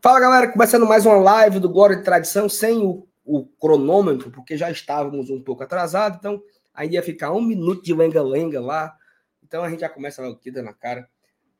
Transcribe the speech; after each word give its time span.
Fala 0.00 0.20
galera, 0.20 0.52
começando 0.52 0.86
mais 0.86 1.04
uma 1.04 1.16
live 1.16 1.60
do 1.60 1.68
Glória 1.68 1.96
de 1.96 2.02
Tradição 2.02 2.48
sem 2.48 2.78
o, 2.78 3.06
o 3.24 3.44
cronômetro, 3.44 4.30
porque 4.30 4.56
já 4.56 4.70
estávamos 4.70 5.28
um 5.28 5.42
pouco 5.42 5.62
atrasados, 5.62 6.18
então 6.18 6.42
ainda 6.72 6.94
ia 6.94 7.02
ficar 7.02 7.32
um 7.32 7.42
minuto 7.42 7.82
de 7.82 7.92
lenga-lenga 7.92 8.60
lá. 8.60 8.96
Então 9.42 9.62
a 9.62 9.68
gente 9.68 9.80
já 9.80 9.88
começa 9.88 10.22
logo 10.22 10.36
aqui 10.36 10.50
na 10.50 10.72
cara 10.72 11.08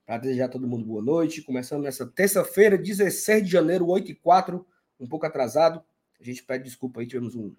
para 0.06 0.16
desejar 0.16 0.46
a 0.46 0.48
todo 0.48 0.66
mundo 0.66 0.86
boa 0.86 1.02
noite. 1.02 1.42
Começando 1.42 1.82
nessa 1.82 2.06
terça-feira, 2.06 2.78
16 2.78 3.44
de 3.44 3.50
janeiro, 3.50 3.86
8 3.86 4.10
e 4.10 4.14
4, 4.14 4.66
um 4.98 5.06
pouco 5.06 5.26
atrasado. 5.26 5.82
A 6.18 6.24
gente 6.24 6.42
pede 6.42 6.64
desculpa 6.64 7.00
aí, 7.00 7.06
tivemos 7.06 7.34
um 7.34 7.54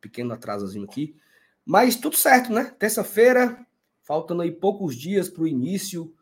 pequeno 0.00 0.32
atrasozinho 0.32 0.84
aqui. 0.84 1.14
Mas 1.64 1.94
tudo 1.94 2.16
certo, 2.16 2.52
né? 2.52 2.74
Terça-feira, 2.76 3.64
faltando 4.02 4.42
aí 4.42 4.50
poucos 4.50 4.96
dias 4.96 5.28
para 5.28 5.44
o 5.44 5.48
início 5.48 6.12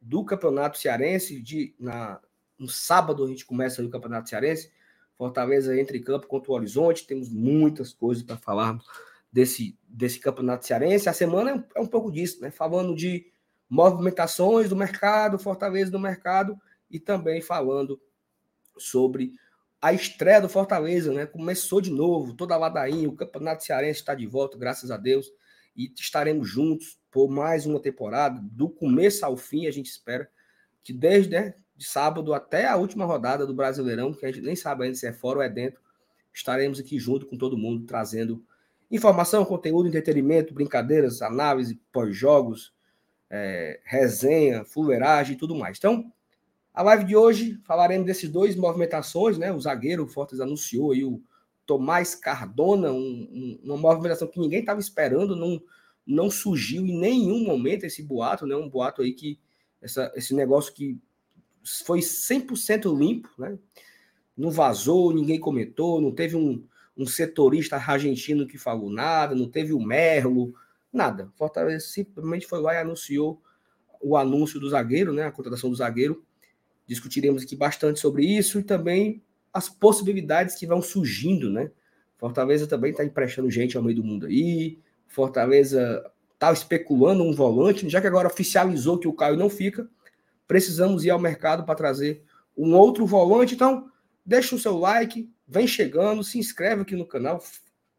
do 0.00 0.24
Campeonato 0.24 0.76
Cearense. 0.76 1.40
De, 1.40 1.72
na, 1.78 2.20
no 2.58 2.68
sábado 2.68 3.24
a 3.24 3.28
gente 3.28 3.46
começa 3.46 3.82
o 3.82 3.90
Campeonato 3.90 4.28
Cearense. 4.28 4.72
Fortaleza 5.16 5.78
entra 5.78 5.96
em 5.96 6.02
campo 6.02 6.26
contra 6.26 6.50
o 6.50 6.54
Horizonte. 6.54 7.06
Temos 7.06 7.28
muitas 7.28 7.92
coisas 7.92 8.22
para 8.22 8.36
falar 8.36 8.78
desse, 9.32 9.78
desse 9.88 10.18
Campeonato 10.18 10.66
Cearense. 10.66 11.08
A 11.08 11.12
semana 11.12 11.50
é 11.50 11.54
um, 11.54 11.64
é 11.76 11.80
um 11.80 11.86
pouco 11.86 12.10
disso, 12.10 12.40
né? 12.40 12.50
Falando 12.50 12.94
de 12.94 13.26
movimentações 13.68 14.68
do 14.68 14.76
mercado, 14.76 15.38
Fortaleza 15.38 15.90
do 15.90 16.00
mercado, 16.00 16.58
e 16.90 16.98
também 16.98 17.40
falando 17.40 18.00
sobre 18.76 19.32
a 19.80 19.92
estreia 19.92 20.40
do 20.40 20.48
Fortaleza, 20.48 21.12
né? 21.12 21.26
Começou 21.26 21.80
de 21.80 21.90
novo, 21.90 22.34
toda 22.34 22.54
a 22.54 22.58
ladainha, 22.58 23.08
o 23.08 23.14
Campeonato 23.14 23.64
Cearense 23.64 24.00
está 24.00 24.14
de 24.14 24.26
volta, 24.26 24.58
graças 24.58 24.90
a 24.90 24.96
Deus, 24.96 25.30
e 25.76 25.92
estaremos 25.96 26.48
juntos 26.48 26.98
por 27.10 27.28
mais 27.28 27.66
uma 27.66 27.80
temporada, 27.80 28.40
do 28.42 28.68
começo 28.68 29.24
ao 29.24 29.36
fim, 29.36 29.66
a 29.66 29.70
gente 29.70 29.86
espera 29.86 30.28
que 30.82 30.92
desde 30.92 31.30
né, 31.30 31.54
de 31.78 31.86
sábado 31.86 32.34
até 32.34 32.66
a 32.66 32.76
última 32.76 33.04
rodada 33.04 33.46
do 33.46 33.54
Brasileirão, 33.54 34.12
que 34.12 34.26
a 34.26 34.32
gente 34.32 34.44
nem 34.44 34.56
sabe 34.56 34.84
ainda 34.84 34.96
se 34.96 35.06
é 35.06 35.12
fora 35.12 35.38
ou 35.38 35.44
é 35.44 35.48
dentro, 35.48 35.80
estaremos 36.34 36.80
aqui 36.80 36.98
junto 36.98 37.24
com 37.24 37.38
todo 37.38 37.56
mundo, 37.56 37.86
trazendo 37.86 38.44
informação, 38.90 39.44
conteúdo, 39.44 39.86
entretenimento, 39.86 40.52
brincadeiras, 40.52 41.22
análise, 41.22 41.80
pós-jogos, 41.92 42.74
é, 43.30 43.78
resenha, 43.84 44.64
fuleiragem 44.64 45.36
e 45.36 45.38
tudo 45.38 45.54
mais. 45.54 45.78
Então, 45.78 46.12
a 46.74 46.82
live 46.82 47.04
de 47.04 47.16
hoje 47.16 47.60
falaremos 47.64 48.06
desses 48.06 48.28
dois 48.28 48.56
movimentações, 48.56 49.38
né? 49.38 49.52
O 49.52 49.60
zagueiro, 49.60 50.04
o 50.04 50.08
Fortes 50.08 50.40
anunciou 50.40 50.90
aí 50.90 51.04
o 51.04 51.22
Tomás 51.64 52.16
Cardona, 52.16 52.90
um, 52.90 52.98
um, 53.30 53.60
uma 53.62 53.76
movimentação 53.76 54.26
que 54.26 54.40
ninguém 54.40 54.60
estava 54.60 54.80
esperando, 54.80 55.36
não, 55.36 55.62
não 56.04 56.28
surgiu 56.28 56.84
em 56.84 56.98
nenhum 56.98 57.44
momento 57.44 57.84
esse 57.84 58.02
boato, 58.02 58.46
né? 58.46 58.56
Um 58.56 58.68
boato 58.68 59.02
aí 59.02 59.12
que 59.12 59.38
essa, 59.80 60.12
esse 60.16 60.34
negócio 60.34 60.74
que 60.74 60.98
foi 61.84 62.00
100% 62.00 62.96
limpo, 62.96 63.28
né? 63.38 63.58
Não 64.36 64.50
vazou, 64.50 65.12
ninguém 65.12 65.40
comentou, 65.40 66.00
não 66.00 66.12
teve 66.12 66.36
um, 66.36 66.64
um 66.96 67.06
setorista 67.06 67.76
argentino 67.76 68.46
que 68.46 68.56
falou 68.56 68.90
nada, 68.90 69.34
não 69.34 69.48
teve 69.48 69.72
o 69.72 69.80
Merlo, 69.80 70.54
nada. 70.92 71.30
Fortaleza 71.36 71.86
simplesmente 71.86 72.46
foi 72.46 72.60
lá 72.60 72.74
e 72.74 72.78
anunciou 72.78 73.42
o 74.00 74.16
anúncio 74.16 74.60
do 74.60 74.70
zagueiro, 74.70 75.12
né? 75.12 75.24
A 75.24 75.32
contratação 75.32 75.70
do 75.70 75.76
zagueiro. 75.76 76.24
Discutiremos 76.86 77.42
aqui 77.42 77.54
bastante 77.54 78.00
sobre 78.00 78.24
isso 78.24 78.60
e 78.60 78.62
também 78.62 79.22
as 79.52 79.68
possibilidades 79.68 80.54
que 80.54 80.66
vão 80.66 80.80
surgindo, 80.80 81.50
né? 81.50 81.70
Fortaleza 82.16 82.66
também 82.66 82.90
está 82.90 83.04
emprestando 83.04 83.50
gente 83.50 83.76
ao 83.76 83.82
meio 83.82 83.96
do 83.96 84.04
mundo 84.04 84.26
aí. 84.26 84.78
Fortaleza 85.06 86.04
está 86.34 86.52
especulando 86.52 87.22
um 87.22 87.32
volante, 87.32 87.88
já 87.88 88.00
que 88.00 88.06
agora 88.06 88.28
oficializou 88.28 88.98
que 88.98 89.08
o 89.08 89.12
Caio 89.12 89.36
não 89.36 89.50
fica. 89.50 89.88
Precisamos 90.48 91.04
ir 91.04 91.10
ao 91.10 91.18
mercado 91.20 91.64
para 91.64 91.74
trazer 91.74 92.24
um 92.56 92.74
outro 92.74 93.06
volante. 93.06 93.54
Então, 93.54 93.88
deixa 94.24 94.56
o 94.56 94.58
seu 94.58 94.76
like, 94.78 95.30
vem 95.46 95.66
chegando, 95.66 96.24
se 96.24 96.38
inscreve 96.38 96.82
aqui 96.82 96.96
no 96.96 97.06
canal, 97.06 97.40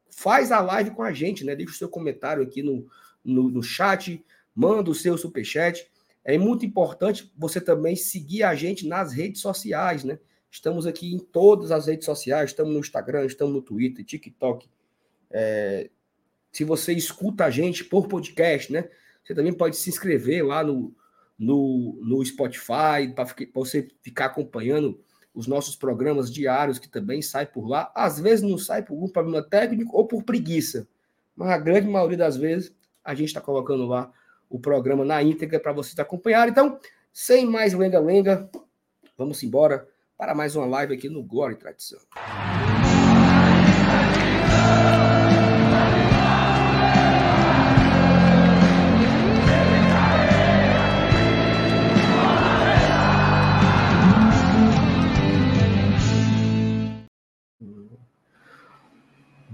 faz 0.10 0.52
a 0.52 0.60
live 0.60 0.92
com 0.92 1.04
a 1.04 1.14
gente, 1.14 1.46
né? 1.46 1.56
Deixa 1.56 1.74
o 1.74 1.78
seu 1.78 1.88
comentário 1.88 2.44
aqui 2.44 2.64
no, 2.64 2.88
no, 3.24 3.50
no 3.50 3.64
chat, 3.64 4.22
manda 4.54 4.90
o 4.90 4.96
seu 4.96 5.18
superchat. 5.18 5.88
É 6.26 6.38
muito 6.38 6.66
importante 6.66 7.32
você 7.38 7.62
também 7.62 7.96
seguir 7.96 8.44
a 8.44 8.56
gente 8.56 8.88
nas 8.88 9.14
redes 9.14 9.42
sociais, 9.42 10.04
né? 10.04 10.20
Estamos 10.52 10.88
aqui 10.88 11.14
em 11.14 11.20
todas 11.20 11.72
as 11.72 11.86
redes 11.86 12.06
sociais, 12.06 12.50
estamos 12.50 12.74
no 12.74 12.80
Instagram, 12.80 13.26
estamos 13.26 13.54
no 13.54 13.62
Twitter, 13.62 14.04
TikTok. 14.04 14.68
É, 15.30 15.90
se 16.52 16.64
você 16.64 16.94
escuta 16.94 17.46
a 17.46 17.52
gente 17.52 17.84
por 17.84 18.08
podcast, 18.08 18.74
né? 18.74 18.90
Você 19.24 19.36
também 19.36 19.54
pode 19.54 19.78
se 19.78 19.90
inscrever 19.90 20.44
lá 20.44 20.64
no, 20.64 20.92
no, 21.40 21.98
no 22.04 22.24
Spotify 22.26 23.08
para 23.16 23.26
você 23.54 23.88
ficar 24.02 24.26
acompanhando 24.26 25.00
os 25.34 25.48
nossos 25.48 25.76
programas 25.76 26.30
diários 26.32 26.78
que 26.78 26.90
também 26.90 27.22
sai 27.22 27.46
por 27.46 27.66
lá. 27.66 27.90
Às 27.96 28.20
vezes 28.20 28.48
não 28.48 28.58
sai 28.58 28.84
por 28.84 29.02
um 29.02 29.08
problema 29.08 29.42
técnico 29.42 29.96
ou 29.96 30.06
por 30.06 30.24
preguiça, 30.24 30.86
mas 31.36 31.50
a 31.50 31.58
grande 31.58 31.88
maioria 31.88 32.18
das 32.18 32.36
vezes 32.36 32.76
a 33.04 33.16
gente 33.16 33.30
está 33.30 33.40
colocando 33.40 33.86
lá 33.88 34.12
o 34.50 34.60
programa 34.60 35.06
na 35.06 35.24
íntegra 35.24 35.60
para 35.60 35.72
vocês 35.72 35.98
acompanharem. 35.98 36.52
Então, 36.52 36.78
sem 37.14 37.46
mais 37.46 37.74
lenga-lenga, 37.74 38.50
vamos 39.18 39.42
embora 39.42 39.88
para 40.18 40.36
mais 40.36 40.56
uma 40.56 40.66
live 40.66 40.94
aqui 40.94 41.08
no 41.08 41.24
Glória 41.24 41.54
e 41.54 41.58
Tradição. 41.58 42.00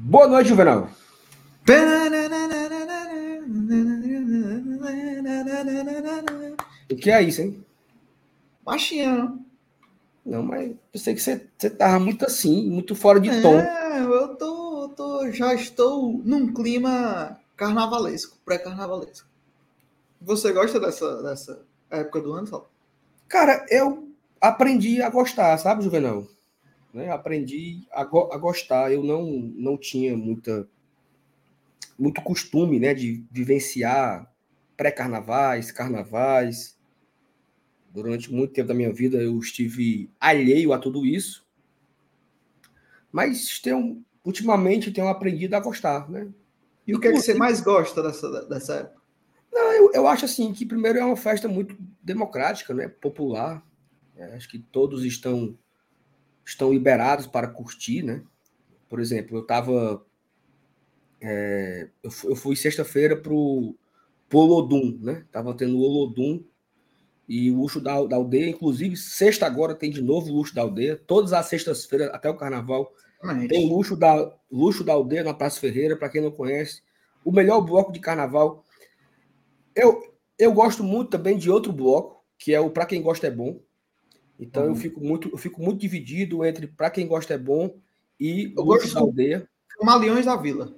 Boa 0.07 0.27
noite, 0.27 0.49
Juvenal. 0.49 0.87
O 6.91 6.95
que 6.95 7.09
é 7.09 7.23
isso, 7.23 7.41
hein? 7.41 7.65
Machinha. 8.63 9.33
Não, 10.23 10.43
mas 10.43 10.75
eu 10.93 10.99
sei 10.99 11.15
que 11.15 11.21
você, 11.21 11.47
você 11.57 11.71
tava 11.71 11.99
muito 11.99 12.23
assim, 12.23 12.69
muito 12.69 12.93
fora 12.93 13.19
de 13.19 13.41
tom. 13.41 13.59
É, 13.59 14.01
eu 14.03 14.35
tô, 14.35 14.89
tô, 14.89 15.31
já 15.31 15.55
estou 15.55 16.21
num 16.23 16.53
clima 16.53 17.39
carnavalesco, 17.57 18.37
pré-carnavalesco. 18.45 19.27
Você 20.21 20.53
gosta 20.53 20.79
dessa, 20.79 21.23
dessa 21.23 21.61
época 21.89 22.21
do 22.21 22.31
ano, 22.31 22.45
Sal? 22.45 22.69
Cara, 23.27 23.65
eu 23.71 24.07
aprendi 24.39 25.01
a 25.01 25.09
gostar, 25.09 25.57
sabe, 25.57 25.83
Juvenal? 25.83 26.27
Né? 26.95 27.11
Aprendi 27.11 27.85
a, 27.91 28.05
go 28.05 28.31
a 28.31 28.37
gostar. 28.37 28.89
Eu 28.89 29.03
não, 29.03 29.25
não 29.29 29.77
tinha 29.77 30.15
muita, 30.15 30.65
muito 31.99 32.21
costume 32.21 32.79
né, 32.79 32.93
de 32.93 33.25
vivenciar 33.29 34.33
pré-carnavais, 34.77 35.71
carnavais. 35.71 36.79
Durante 37.93 38.31
muito 38.31 38.53
tempo 38.53 38.69
da 38.69 38.73
minha 38.73 38.93
vida 38.93 39.17
eu 39.17 39.37
estive 39.37 40.09
alheio 40.17 40.71
a 40.71 40.79
tudo 40.79 41.05
isso. 41.05 41.45
Mas 43.11 43.59
tenho, 43.59 44.01
ultimamente 44.23 44.91
tenho 44.91 45.09
aprendido 45.09 45.53
a 45.53 45.59
gostar, 45.59 46.09
né? 46.09 46.29
E 46.87 46.95
o 46.95 46.99
que, 46.99 47.07
é 47.07 47.11
que 47.11 47.19
você 47.19 47.33
mais 47.33 47.59
gosta 47.59 48.01
dessa, 48.03 48.45
dessa 48.45 48.73
época? 48.75 49.01
Não, 49.51 49.71
eu, 49.73 49.91
eu 49.93 50.07
acho 50.07 50.25
assim 50.25 50.53
que 50.53 50.65
primeiro 50.65 50.99
é 50.99 51.05
uma 51.05 51.15
festa 51.17 51.47
muito 51.47 51.75
democrática, 52.01 52.73
né? 52.73 52.87
Popular. 52.87 53.65
É, 54.15 54.35
acho 54.35 54.49
que 54.49 54.59
todos 54.59 55.03
estão 55.03 55.57
estão 56.45 56.71
liberados 56.71 57.27
para 57.27 57.47
curtir, 57.47 58.03
né? 58.03 58.23
Por 58.87 58.99
exemplo, 58.99 59.37
eu 59.37 59.41
estava 59.41 60.05
é, 61.21 61.89
eu, 62.03 62.11
fui, 62.11 62.31
eu 62.31 62.35
fui 62.35 62.55
sexta-feira 62.55 63.15
pro, 63.15 63.75
pro 64.29 64.39
Olodum, 64.39 64.97
né? 65.01 65.25
Tava 65.31 65.53
tendo 65.55 65.77
o 65.77 65.81
Olodum 65.81 66.43
e 67.27 67.49
o 67.49 67.57
luxo 67.57 67.81
da, 67.81 68.03
da 68.03 68.15
aldeia. 68.15 68.49
Inclusive, 68.49 68.95
sexta 68.95 69.45
agora 69.45 69.73
tem 69.73 69.89
de 69.89 70.01
novo 70.01 70.29
o 70.29 70.35
luxo 70.35 70.53
da 70.53 70.61
aldeia. 70.61 71.01
Todas 71.07 71.33
as 71.33 71.47
sextas-feiras, 71.47 72.09
até 72.13 72.29
o 72.29 72.37
carnaval, 72.37 72.93
Mas... 73.23 73.47
tem 73.47 73.67
luxo 73.67 73.95
da, 73.95 74.31
luxo 74.51 74.83
da 74.83 74.93
aldeia 74.93 75.23
na 75.23 75.33
Praça 75.33 75.59
Ferreira, 75.59 75.97
para 75.97 76.09
quem 76.09 76.21
não 76.21 76.31
conhece. 76.31 76.81
O 77.23 77.31
melhor 77.31 77.61
bloco 77.61 77.91
de 77.91 77.99
carnaval. 77.99 78.63
Eu, 79.75 80.13
eu 80.37 80.53
gosto 80.53 80.83
muito 80.83 81.09
também 81.09 81.37
de 81.37 81.49
outro 81.49 81.73
bloco, 81.73 82.23
que 82.37 82.53
é 82.53 82.59
o 82.59 82.69
Para 82.69 82.85
Quem 82.85 83.01
Gosta 83.01 83.27
é 83.27 83.31
Bom. 83.31 83.59
Então 84.39 84.63
uhum. 84.63 84.69
eu 84.69 84.75
fico 84.75 85.01
muito, 85.01 85.29
eu 85.29 85.37
fico 85.37 85.61
muito 85.61 85.79
dividido 85.79 86.43
entre 86.45 86.67
Para 86.67 86.89
Quem 86.89 87.07
Gosta 87.07 87.33
é 87.33 87.37
Bom 87.37 87.77
e 88.19 88.53
eu 88.55 88.63
Luxo 88.63 88.93
da 88.93 89.01
Aldeia. 89.01 89.49
Camaleões 89.69 90.25
da 90.25 90.35
Vila. 90.35 90.75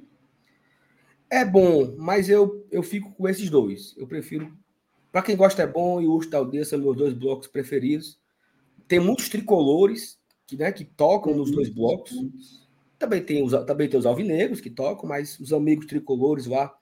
É 1.29 1.43
bom, 1.43 1.95
mas 1.97 2.29
eu, 2.29 2.65
eu 2.71 2.81
fico 2.81 3.11
com 3.11 3.27
esses 3.27 3.49
dois. 3.49 3.93
Eu 3.97 4.07
prefiro 4.07 4.51
para 5.11 5.21
quem 5.21 5.35
gosta 5.35 5.63
é 5.63 5.67
bom 5.67 6.01
e 6.01 6.05
o 6.05 6.11
Urso 6.11 6.29
da 6.29 6.37
Aldeia 6.37 6.63
são 6.63 6.79
meus 6.79 6.95
dois 6.95 7.13
blocos 7.13 7.47
preferidos. 7.47 8.19
Tem 8.87 8.99
muitos 8.99 9.29
tricolores 9.29 10.19
que, 10.45 10.55
né, 10.55 10.71
que 10.71 10.85
tocam 10.85 11.35
nos 11.35 11.51
dois 11.51 11.69
blocos. 11.69 12.13
Também 12.97 13.21
tem, 13.23 13.43
os, 13.43 13.51
também 13.65 13.89
tem 13.89 13.99
os 13.99 14.05
alvinegros 14.05 14.61
que 14.61 14.69
tocam, 14.69 15.09
mas 15.09 15.39
os 15.39 15.51
amigos 15.51 15.85
tricolores 15.85 16.45
lá 16.45 16.73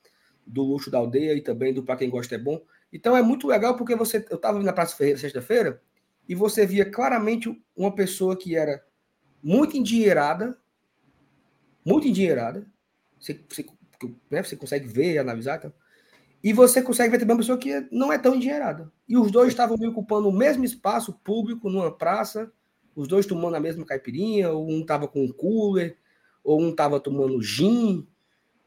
do 0.46 0.64
Luxo 0.64 0.92
da 0.92 1.00
Aldeia 1.00 1.34
e 1.34 1.42
também 1.42 1.74
do 1.74 1.84
Para 1.84 1.98
Quem 1.98 2.10
Gosta 2.10 2.36
é 2.36 2.38
Bom. 2.38 2.62
Então 2.94 3.18
é 3.18 3.22
muito 3.22 3.48
legal 3.48 3.76
porque 3.76 3.96
você. 3.96 4.26
Eu 4.30 4.36
estava 4.36 4.62
na 4.62 4.74
Praça 4.74 4.96
Ferreira 4.96 5.20
sexta-feira 5.20 5.82
e 6.28 6.36
você 6.36 6.66
via 6.66 6.90
claramente 6.90 7.62
uma 7.76 7.94
pessoa 7.94 8.36
que 8.36 8.56
era 8.56 8.84
muito 9.42 9.78
endinheirada, 9.78 10.58
muito 11.86 12.08
endinheirada, 12.08 12.66
você, 13.20 13.40
você, 13.48 13.66
né, 14.30 14.44
você 14.44 14.56
consegue 14.56 14.88
ver, 14.88 15.18
analisar, 15.18 15.58
então, 15.58 15.74
e 16.44 16.54
você 16.54 16.82
consegue 16.82 17.12
ver 17.12 17.20
também 17.20 17.34
uma 17.34 17.42
pessoa 17.42 17.58
que 17.58 17.88
não 17.92 18.14
é 18.14 18.20
tão 18.20 18.36
endinheirada. 18.36 18.92
E 19.08 19.18
os 19.18 19.32
dois 19.32 19.50
estavam 19.50 19.76
ocupando 19.88 20.30
o 20.30 20.32
mesmo 20.32 20.64
espaço 20.64 21.12
público 21.24 21.70
numa 21.70 21.92
praça, 21.92 22.52
os 22.96 23.08
dois 23.08 23.26
tomando 23.26 23.56
a 23.56 23.60
mesma 23.60 23.84
caipirinha, 23.84 24.52
ou 24.52 24.70
um 24.70 24.82
estava 24.82 25.08
com 25.08 25.24
um 25.24 25.32
cooler, 25.32 25.98
ou 26.44 26.62
um 26.62 26.70
estava 26.70 27.00
tomando 27.00 27.42
gin. 27.42 28.08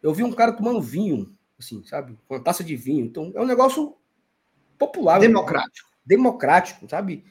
Eu 0.02 0.12
vi 0.12 0.24
um 0.24 0.32
cara 0.32 0.52
tomando 0.52 0.82
vinho, 0.82 1.32
assim, 1.56 1.84
sabe? 1.84 2.18
Uma 2.28 2.40
taça 2.40 2.64
de 2.64 2.74
vinho. 2.74 3.06
Então, 3.06 3.32
é 3.34 3.40
um 3.40 3.46
negócio 3.46 3.96
popular. 4.76 5.20
Democrático. 5.20 5.88
Democrático, 6.04 6.88
sabe? 6.88 7.24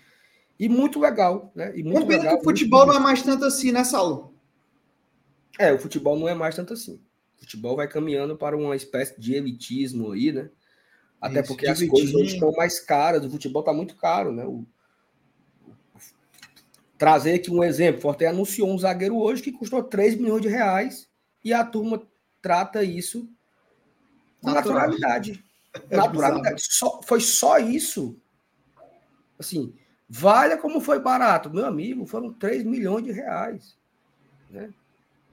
E 0.60 0.68
muito 0.68 1.00
legal, 1.00 1.52
né? 1.54 1.72
E 1.78 1.84
muito 1.84 2.08
legal, 2.08 2.36
que 2.36 2.42
o 2.42 2.44
futebol 2.44 2.86
não 2.86 2.96
é 2.96 3.00
mais 3.00 3.22
tanto 3.22 3.46
assim, 3.46 3.72
né, 3.72 3.84
Saulo? 3.84 4.34
É, 5.60 5.72
o 5.72 5.80
futebol 5.80 6.18
não 6.18 6.28
é 6.28 6.34
mais 6.34 6.56
tanto 6.56 6.74
assim. 6.74 7.00
O 7.38 7.42
futebol 7.42 7.76
vai 7.76 7.88
caminhando 7.88 8.36
para 8.36 8.58
uma 8.58 8.76
espécie 8.76 9.20
de 9.20 9.36
elitismo 9.36 10.12
aí, 10.12 10.32
né? 10.32 10.50
Até 11.22 11.42
Isso, 11.42 11.48
porque 11.48 11.68
as 11.68 11.82
coisas 11.84 12.14
hoje 12.14 12.34
estão 12.36 12.52
mais 12.52 12.80
caras, 12.80 13.26
o 13.26 13.30
futebol 13.30 13.62
está 13.62 13.74
muito 13.74 13.96
caro, 13.96 14.32
né? 14.32 14.46
O, 14.46 14.66
trazer 16.98 17.36
aqui 17.36 17.52
um 17.52 17.64
exemplo, 17.64 18.00
o 18.00 18.02
Forte 18.02 18.26
anunciou 18.26 18.70
um 18.70 18.78
zagueiro 18.78 19.18
hoje 19.18 19.42
que 19.42 19.52
custou 19.52 19.84
3 19.84 20.16
milhões 20.16 20.42
de 20.42 20.48
reais 20.48 21.08
e 21.44 21.54
a 21.54 21.64
turma 21.64 22.02
trata 22.42 22.84
isso 22.84 23.30
com 24.42 24.52
naturalidade. 24.52 25.44
É 25.92 25.96
naturalidade. 25.96 26.64
Só, 26.68 27.02
foi 27.04 27.22
só 27.22 27.60
isso. 27.60 28.20
Assim, 29.38 29.76
valha 30.10 30.58
como 30.58 30.80
foi 30.80 31.00
barato. 31.00 31.50
Meu 31.50 31.66
amigo, 31.66 32.06
foram 32.06 32.32
3 32.34 32.64
milhões 32.64 33.04
de 33.04 33.12
reais. 33.12 33.76
Né? 34.50 34.70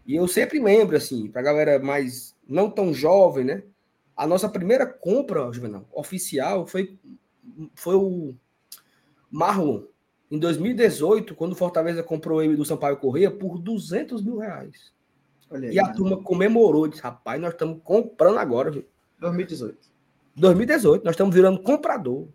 E 0.06 0.14
eu 0.14 0.26
sempre 0.28 0.60
lembro, 0.60 0.96
assim, 0.96 1.28
para 1.28 1.40
a 1.40 1.44
galera 1.44 1.78
mais 1.78 2.34
não 2.48 2.70
tão 2.70 2.92
jovem, 2.92 3.44
né? 3.44 3.62
A 4.16 4.26
nossa 4.26 4.48
primeira 4.48 4.86
compra, 4.86 5.50
Juvenal, 5.52 5.88
oficial, 5.92 6.66
foi, 6.66 6.96
foi 7.74 7.96
o 7.96 8.34
Marlon. 9.30 9.82
Em 10.30 10.38
2018, 10.38 11.34
quando 11.34 11.52
o 11.52 11.56
Fortaleza 11.56 12.02
comprou 12.02 12.42
ele 12.42 12.56
do 12.56 12.64
Sampaio 12.64 12.96
Correia 12.96 13.30
por 13.30 13.58
200 13.58 14.22
mil 14.22 14.38
reais. 14.38 14.92
Aí, 15.50 15.72
e 15.72 15.78
a 15.78 15.86
né? 15.86 15.92
turma 15.94 16.22
comemorou, 16.22 16.86
disse, 16.86 17.02
rapaz, 17.02 17.40
nós 17.40 17.52
estamos 17.52 17.80
comprando 17.82 18.38
agora. 18.38 18.70
Viu? 18.70 18.84
2018. 19.18 19.76
2018, 20.36 21.04
nós 21.04 21.12
estamos 21.12 21.34
virando 21.34 21.62
comprador. 21.62 22.28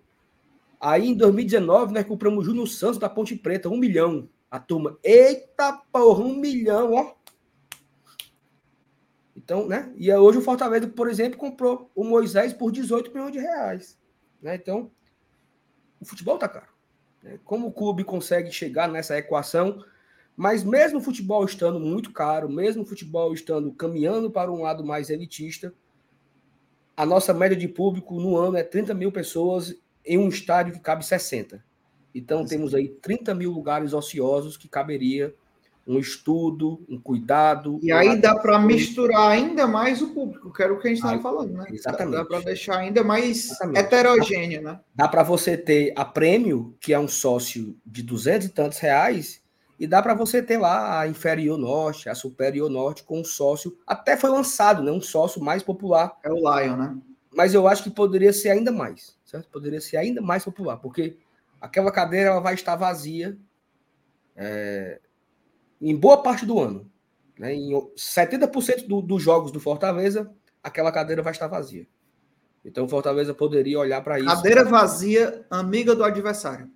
Aí 0.79 1.09
em 1.09 1.13
2019, 1.13 1.93
nós 1.93 2.05
compramos 2.05 2.39
o 2.39 2.45
Júnior 2.49 2.67
Santos 2.67 2.97
da 2.97 3.09
Ponte 3.09 3.35
Preta, 3.35 3.67
um 3.67 3.77
milhão. 3.77 4.29
A 4.49 4.59
turma, 4.59 4.97
eita 5.03 5.73
porra, 5.91 6.23
um 6.23 6.35
milhão, 6.35 6.93
ó. 6.93 7.13
Então, 9.35 9.67
né? 9.67 9.91
E 9.97 10.11
hoje 10.13 10.37
o 10.37 10.41
Fortaleza, 10.41 10.87
por 10.87 11.09
exemplo, 11.09 11.37
comprou 11.37 11.91
o 11.93 12.03
Moisés 12.03 12.53
por 12.53 12.71
18 12.71 13.11
milhões 13.11 13.31
de 13.31 13.39
reais. 13.39 13.99
Né? 14.41 14.55
Então, 14.55 14.91
o 15.99 16.05
futebol 16.05 16.37
tá 16.37 16.47
caro. 16.47 16.67
Né? 17.21 17.39
Como 17.43 17.67
o 17.67 17.71
clube 17.71 18.03
consegue 18.03 18.51
chegar 18.51 18.87
nessa 18.87 19.17
equação, 19.17 19.83
mas 20.35 20.63
mesmo 20.63 20.99
o 20.99 21.01
futebol 21.01 21.43
estando 21.43 21.79
muito 21.79 22.11
caro, 22.11 22.49
mesmo 22.49 22.83
o 22.83 22.85
futebol 22.85 23.33
estando 23.33 23.71
caminhando 23.73 24.31
para 24.31 24.51
um 24.51 24.61
lado 24.61 24.85
mais 24.85 25.09
elitista, 25.09 25.73
a 26.95 27.05
nossa 27.05 27.33
média 27.33 27.57
de 27.57 27.67
público 27.67 28.19
no 28.19 28.37
ano 28.37 28.57
é 28.57 28.63
30 28.63 28.93
mil 28.93 29.11
pessoas 29.11 29.75
em 30.05 30.17
um 30.17 30.29
estádio 30.29 30.73
que 30.73 30.79
cabe 30.79 31.05
60. 31.05 31.63
Então, 32.13 32.45
temos 32.45 32.73
aí 32.73 32.89
30 32.89 33.33
mil 33.35 33.51
lugares 33.51 33.93
ociosos 33.93 34.57
que 34.57 34.67
caberia 34.67 35.33
um 35.89 35.97
estudo, 35.97 36.85
um 36.87 36.99
cuidado. 36.99 37.79
E 37.81 37.91
aí 37.91 38.15
dá 38.15 38.35
para 38.35 38.59
misturar 38.59 39.31
ainda 39.31 39.65
mais 39.65 40.03
o 40.03 40.09
público, 40.13 40.53
que 40.53 40.61
era 40.61 40.71
o 40.71 40.79
que 40.79 40.87
a 40.87 40.91
gente 40.91 40.99
estava 40.99 41.19
falando, 41.19 41.53
né? 41.53 41.65
Exatamente. 41.71 42.13
Dá, 42.13 42.19
dá 42.19 42.25
para 42.25 42.39
deixar 42.41 42.77
ainda 42.77 43.03
mais 43.03 43.45
exatamente. 43.45 43.79
heterogêneo, 43.79 44.61
né? 44.61 44.79
Dá 44.93 45.07
para 45.07 45.23
você 45.23 45.57
ter 45.57 45.91
a 45.95 46.05
prêmio, 46.05 46.77
que 46.79 46.93
é 46.93 46.99
um 46.99 47.07
sócio 47.07 47.75
de 47.83 48.03
duzentos 48.03 48.47
e 48.47 48.51
tantos 48.51 48.77
reais, 48.77 49.41
e 49.79 49.87
dá 49.87 49.99
para 49.99 50.13
você 50.13 50.43
ter 50.43 50.59
lá 50.59 50.99
a 50.99 51.07
inferior 51.07 51.57
norte, 51.57 52.07
a 52.07 52.13
superior 52.13 52.69
norte 52.69 53.03
com 53.03 53.21
um 53.21 53.25
sócio, 53.25 53.75
até 53.87 54.15
foi 54.15 54.29
lançado, 54.29 54.83
né? 54.83 54.91
Um 54.91 55.01
sócio 55.01 55.41
mais 55.41 55.63
popular. 55.63 56.15
É 56.23 56.31
o 56.31 56.35
Lion, 56.35 56.75
né? 56.75 56.97
Mas 57.33 57.55
eu 57.55 57.67
acho 57.67 57.83
que 57.83 57.89
poderia 57.89 58.33
ser 58.33 58.49
ainda 58.49 58.71
mais, 58.71 59.17
certo? 59.29 59.49
Poderia 59.49 59.79
ser 59.79 59.97
ainda 59.97 60.21
mais 60.21 60.43
popular, 60.43 60.77
porque 60.77 61.17
aquela 61.61 61.91
cadeira 61.91 62.31
ela 62.31 62.39
vai 62.39 62.55
estar 62.55 62.75
vazia. 62.75 63.37
É, 64.35 64.99
em 65.79 65.95
boa 65.95 66.23
parte 66.23 66.45
do 66.45 66.59
ano. 66.59 66.89
Né? 67.37 67.53
Em 67.53 67.71
70% 67.95 68.87
do, 68.87 69.01
dos 69.01 69.21
jogos 69.21 69.51
do 69.51 69.59
Fortaleza, 69.59 70.31
aquela 70.63 70.91
cadeira 70.91 71.21
vai 71.21 71.31
estar 71.31 71.47
vazia. 71.47 71.87
Então 72.65 72.85
o 72.85 72.89
Fortaleza 72.89 73.33
poderia 73.33 73.79
olhar 73.79 74.01
para 74.01 74.19
isso. 74.19 74.27
Cadeira 74.27 74.65
vazia, 74.65 75.45
amiga 75.49 75.95
do 75.95 76.03
adversário. 76.03 76.69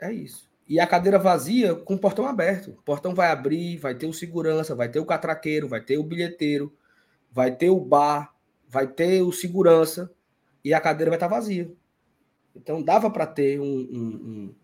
É 0.00 0.12
isso. 0.12 0.48
E 0.66 0.80
a 0.80 0.86
cadeira 0.86 1.18
vazia 1.18 1.74
com 1.74 1.94
o 1.94 1.98
portão 1.98 2.26
aberto. 2.26 2.70
O 2.70 2.82
portão 2.82 3.14
vai 3.14 3.30
abrir, 3.30 3.76
vai 3.76 3.94
ter 3.94 4.06
o 4.06 4.12
segurança, 4.12 4.74
vai 4.74 4.88
ter 4.88 4.98
o 4.98 5.06
catraqueiro, 5.06 5.68
vai 5.68 5.80
ter 5.80 5.98
o 5.98 6.02
bilheteiro, 6.02 6.72
vai 7.30 7.54
ter 7.54 7.70
o 7.70 7.80
bar, 7.80 8.34
vai 8.68 8.86
ter 8.86 9.22
o 9.22 9.32
segurança 9.32 10.10
e 10.64 10.74
a 10.74 10.80
cadeira 10.80 11.10
vai 11.10 11.16
estar 11.16 11.28
vazia. 11.28 11.70
Então 12.58 12.82
dava 12.82 13.10
para 13.10 13.26
ter 13.26 13.60
um, 13.60 13.64
um, 13.64 13.98
um, 13.98 14.54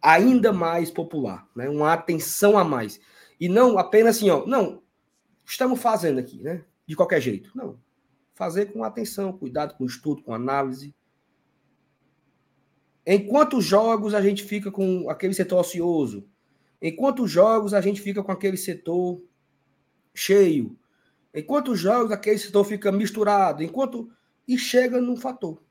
ainda 0.00 0.52
mais 0.52 0.90
popular, 0.90 1.48
né? 1.54 1.68
uma 1.68 1.92
atenção 1.92 2.56
a 2.56 2.64
mais. 2.64 3.00
E 3.40 3.48
não 3.48 3.76
apenas 3.76 4.16
assim, 4.16 4.30
ó, 4.30 4.46
não, 4.46 4.82
estamos 5.44 5.80
fazendo 5.80 6.20
aqui, 6.20 6.40
né? 6.40 6.64
De 6.86 6.94
qualquer 6.94 7.20
jeito. 7.20 7.50
Não. 7.54 7.78
Fazer 8.34 8.72
com 8.72 8.84
atenção, 8.84 9.32
cuidado 9.32 9.74
com 9.76 9.84
estudo, 9.84 10.22
com 10.22 10.32
análise. 10.32 10.94
Enquanto 13.06 13.60
jogos 13.60 14.14
a 14.14 14.22
gente 14.22 14.44
fica 14.44 14.70
com 14.70 15.10
aquele 15.10 15.34
setor 15.34 15.60
ocioso, 15.60 16.26
enquanto 16.80 17.26
jogos 17.26 17.74
a 17.74 17.80
gente 17.80 18.00
fica 18.00 18.22
com 18.22 18.32
aquele 18.32 18.56
setor 18.56 19.22
cheio, 20.14 20.78
enquanto 21.34 21.74
jogos 21.74 22.12
aquele 22.12 22.38
setor 22.38 22.64
fica 22.64 22.90
misturado, 22.92 23.62
enquanto 23.62 24.10
e 24.46 24.56
chega 24.56 25.00
num 25.00 25.16
fator? 25.16 25.63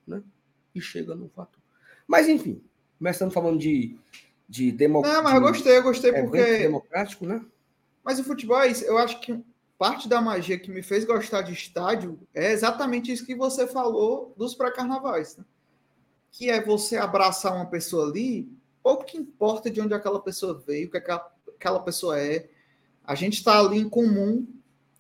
E 0.74 0.82
chega 0.82 1.16
num 1.16 1.30
fator. 1.30 1.62
Mas 2.08 2.28
enfim, 2.28 2.62
começando 2.98 3.32
falando 3.32 3.60
de 3.60 3.98
de 4.48 4.72
democracia. 4.72 5.18
Não, 5.18 5.24
mas 5.24 5.34
eu 5.34 5.42
gostei, 5.42 5.78
eu 5.78 5.84
gostei 5.84 6.14
porque 6.14 6.58
democrático, 6.60 7.26
né? 7.26 7.44
Mas 8.04 8.20
o 8.20 8.24
futebol 8.24 8.60
é 8.60 8.68
isso. 8.68 8.84
Eu 8.84 9.00
acho 9.00 9.20
que 9.20 9.44
parte 9.78 10.08
da 10.08 10.22
magia 10.22 10.60
que 10.60 10.70
me 10.70 10.84
fez 10.84 11.06
gostar 11.06 11.42
de 11.42 11.54
estádio 11.54 12.20
é 12.34 12.52
exatamente 12.52 13.12
isso 13.12 13.26
que 13.26 13.36
você 13.36 13.66
falou 13.66 14.34
dos 14.38 14.54
pré-carnavais. 14.54 15.38
Né? 15.38 15.46
Que 16.32 16.50
é 16.52 16.62
você 16.64 16.98
abraçar 16.98 17.56
uma 17.56 17.66
pessoa 17.66 18.08
ali, 18.08 18.48
pouco 18.84 19.06
que 19.06 19.18
importa 19.18 19.72
de 19.72 19.82
onde 19.82 19.94
aquela 19.94 20.22
pessoa 20.22 20.62
veio, 20.66 20.88
o 20.88 20.92
que 20.92 20.98
aquela 20.98 21.80
pessoa 21.80 22.20
é. 22.20 22.50
A 23.04 23.16
gente 23.16 23.36
está 23.36 23.60
ali 23.60 23.80
em 23.80 23.90
comum 23.90 24.48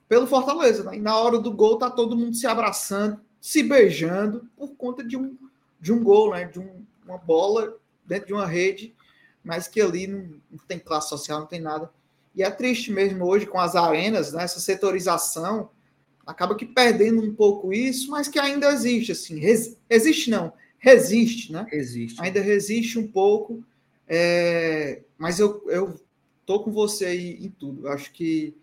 pelo 0.07 0.25
Fortaleza. 0.25 0.83
Né? 0.83 0.97
E 0.97 0.99
na 0.99 1.15
hora 1.15 1.37
do 1.37 1.51
gol 1.51 1.77
tá 1.77 1.91
todo 1.91 2.17
mundo 2.17 2.35
se 2.35 2.47
abraçando, 2.47 3.21
se 3.39 3.61
beijando 3.61 4.49
por 4.55 4.75
conta 4.75 5.03
de 5.03 5.15
um, 5.15 5.37
de 5.83 5.91
um 5.91 6.01
gol, 6.01 6.31
né? 6.31 6.45
de 6.45 6.59
um, 6.59 6.85
uma 7.05 7.17
bola 7.17 7.77
dentro 8.05 8.27
de 8.27 8.33
uma 8.33 8.47
rede, 8.47 8.95
mas 9.43 9.67
que 9.67 9.81
ali 9.81 10.07
não, 10.07 10.39
não 10.49 10.57
tem 10.65 10.79
classe 10.79 11.09
social, 11.09 11.41
não 11.41 11.45
tem 11.45 11.59
nada. 11.59 11.91
E 12.33 12.41
é 12.41 12.49
triste 12.49 12.89
mesmo 12.89 13.25
hoje 13.25 13.45
com 13.45 13.59
as 13.59 13.75
arenas, 13.75 14.31
né, 14.31 14.43
essa 14.45 14.61
setorização, 14.61 15.69
acaba 16.25 16.55
que 16.55 16.65
perdendo 16.65 17.21
um 17.21 17.35
pouco 17.35 17.73
isso, 17.73 18.09
mas 18.11 18.29
que 18.29 18.39
ainda 18.39 18.71
existe, 18.71 19.11
assim, 19.11 19.37
res, 19.39 19.77
existe 19.89 20.29
não, 20.29 20.53
resiste, 20.79 21.51
né? 21.51 21.67
Existe. 21.69 22.21
Ainda 22.21 22.39
resiste 22.39 22.97
um 22.97 23.05
pouco, 23.05 23.61
é, 24.07 25.01
mas 25.17 25.37
eu, 25.37 25.69
eu 25.69 25.99
tô 26.45 26.61
com 26.61 26.71
você 26.71 27.07
aí 27.07 27.45
em 27.45 27.49
tudo. 27.49 27.87
Eu 27.87 27.91
acho 27.91 28.09
que 28.13 28.55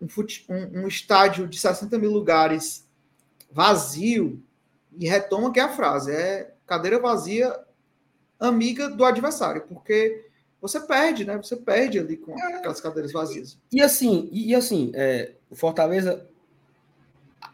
um, 0.00 0.08
fute, 0.08 0.46
um, 0.48 0.82
um 0.82 0.88
estádio 0.88 1.48
de 1.48 1.58
60 1.58 1.98
mil 1.98 2.12
lugares 2.12 2.86
vazio, 3.50 4.40
e 4.96 5.08
retoma 5.08 5.52
que 5.52 5.60
é 5.60 5.64
a 5.64 5.68
frase, 5.68 6.12
é 6.12 6.54
cadeira 6.68 7.00
vazia 7.00 7.58
amiga 8.38 8.88
do 8.88 9.04
adversário, 9.04 9.62
porque 9.62 10.28
você 10.60 10.78
perde, 10.80 11.24
né? 11.24 11.36
Você 11.38 11.56
perde 11.56 11.98
ali 11.98 12.16
com 12.16 12.38
é. 12.38 12.56
aquelas 12.56 12.80
cadeiras 12.80 13.10
vazias. 13.10 13.58
E 13.72 13.80
assim, 13.80 14.28
e, 14.30 14.54
assim, 14.54 14.92
é, 14.94 15.32
o 15.50 15.56
Fortaleza, 15.56 16.28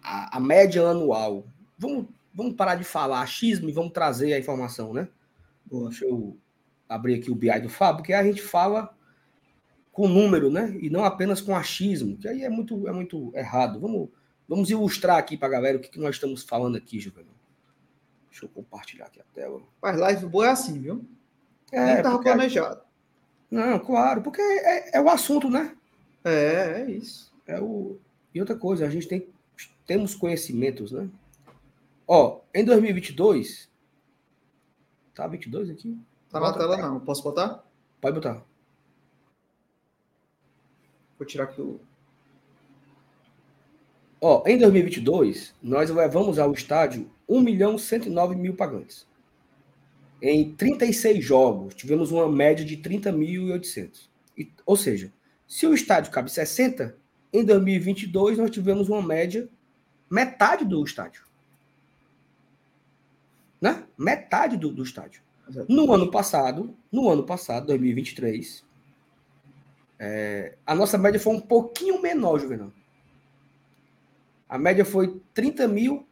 a, 0.02 0.36
a, 0.36 0.40
média 0.40 0.86
anual, 0.86 1.46
vamos, 1.78 2.06
vamos 2.34 2.54
parar 2.54 2.74
de 2.74 2.84
falar 2.84 3.20
achismo 3.20 3.68
e 3.68 3.72
vamos 3.72 3.92
trazer 3.92 4.32
a 4.32 4.38
informação, 4.38 4.92
né? 4.92 5.08
Boa. 5.64 5.88
Deixa 5.88 6.04
eu 6.04 6.36
abrir 6.88 7.14
aqui 7.14 7.30
o 7.30 7.34
BI 7.34 7.60
do 7.60 7.68
Fábio, 7.68 7.98
porque 7.98 8.12
a 8.12 8.22
gente 8.22 8.42
fala 8.42 8.94
com 9.92 10.08
número, 10.08 10.50
né? 10.50 10.76
E 10.80 10.90
não 10.90 11.04
apenas 11.04 11.40
com 11.40 11.56
achismo, 11.56 12.16
que 12.16 12.28
aí 12.28 12.42
é 12.42 12.50
muito, 12.50 12.88
é 12.88 12.92
muito 12.92 13.30
errado. 13.34 13.80
Vamos, 13.80 14.08
vamos 14.48 14.70
ilustrar 14.70 15.18
aqui 15.18 15.36
para 15.36 15.48
a 15.48 15.52
galera 15.52 15.78
o 15.78 15.80
que, 15.80 15.88
que 15.88 16.00
nós 16.00 16.16
estamos 16.16 16.42
falando 16.42 16.76
aqui, 16.76 16.98
Juvenal. 16.98 17.33
Deixa 18.34 18.46
eu 18.46 18.48
compartilhar 18.48 19.06
aqui 19.06 19.20
a 19.20 19.24
tela. 19.32 19.62
Faz 19.80 19.96
live 19.96 20.26
boa 20.26 20.46
é 20.46 20.50
assim, 20.50 20.80
viu? 20.80 21.04
É, 21.70 21.84
Nem 21.84 21.96
estava 21.98 22.18
planejado. 22.18 22.82
Não, 23.48 23.78
claro, 23.78 24.22
porque 24.22 24.42
é, 24.42 24.96
é, 24.96 25.00
o 25.00 25.08
assunto, 25.08 25.48
né? 25.48 25.76
É, 26.24 26.80
é 26.80 26.90
isso. 26.90 27.32
É 27.46 27.60
o... 27.60 27.96
E 28.34 28.40
outra 28.40 28.56
coisa, 28.56 28.86
a 28.86 28.90
gente 28.90 29.06
tem 29.06 29.32
temos 29.86 30.16
conhecimentos, 30.16 30.90
né? 30.90 31.08
Ó, 32.08 32.40
em 32.52 32.64
2022, 32.64 33.70
tá 35.14 35.28
22 35.28 35.70
aqui? 35.70 35.96
Tá 36.28 36.40
na 36.40 36.52
tela 36.52 36.76
não, 36.76 36.98
posso 36.98 37.22
botar? 37.22 37.64
Pode 38.00 38.16
botar. 38.16 38.42
Vou 41.16 41.24
tirar 41.24 41.44
aqui 41.44 41.60
o 41.60 41.80
Ó, 44.20 44.42
em 44.44 44.58
2022, 44.58 45.54
nós 45.62 45.88
levamos 45.88 46.40
ao 46.40 46.52
estádio 46.52 47.13
1 47.28 47.40
milhão 47.40 47.78
109 47.78 48.34
mil 48.34 48.54
pagantes. 48.54 49.06
Em 50.20 50.52
36 50.52 51.24
jogos, 51.24 51.74
tivemos 51.74 52.10
uma 52.10 52.30
média 52.30 52.64
de 52.64 52.76
30.800. 52.76 54.08
Ou 54.64 54.76
seja, 54.76 55.12
se 55.46 55.66
o 55.66 55.74
estádio 55.74 56.10
cabe 56.10 56.30
60, 56.30 56.96
em 57.32 57.44
2022 57.44 58.38
nós 58.38 58.50
tivemos 58.50 58.88
uma 58.88 59.02
média 59.02 59.48
metade 60.10 60.64
do 60.64 60.82
estádio. 60.84 61.24
Né? 63.60 63.84
Metade 63.98 64.56
do, 64.56 64.70
do 64.70 64.82
estádio. 64.82 65.22
Exatamente. 65.48 65.74
No 65.74 65.92
ano 65.92 66.10
passado, 66.10 66.76
no 66.90 67.10
ano 67.10 67.24
passado, 67.24 67.66
2023, 67.66 68.64
é, 69.98 70.54
a 70.66 70.74
nossa 70.74 70.96
média 70.98 71.20
foi 71.20 71.34
um 71.34 71.40
pouquinho 71.40 72.00
menor, 72.00 72.38
Juvenal. 72.38 72.72
A 74.48 74.58
média 74.58 74.84
foi 74.84 75.20
30 75.32 75.66
mil. 75.68 76.06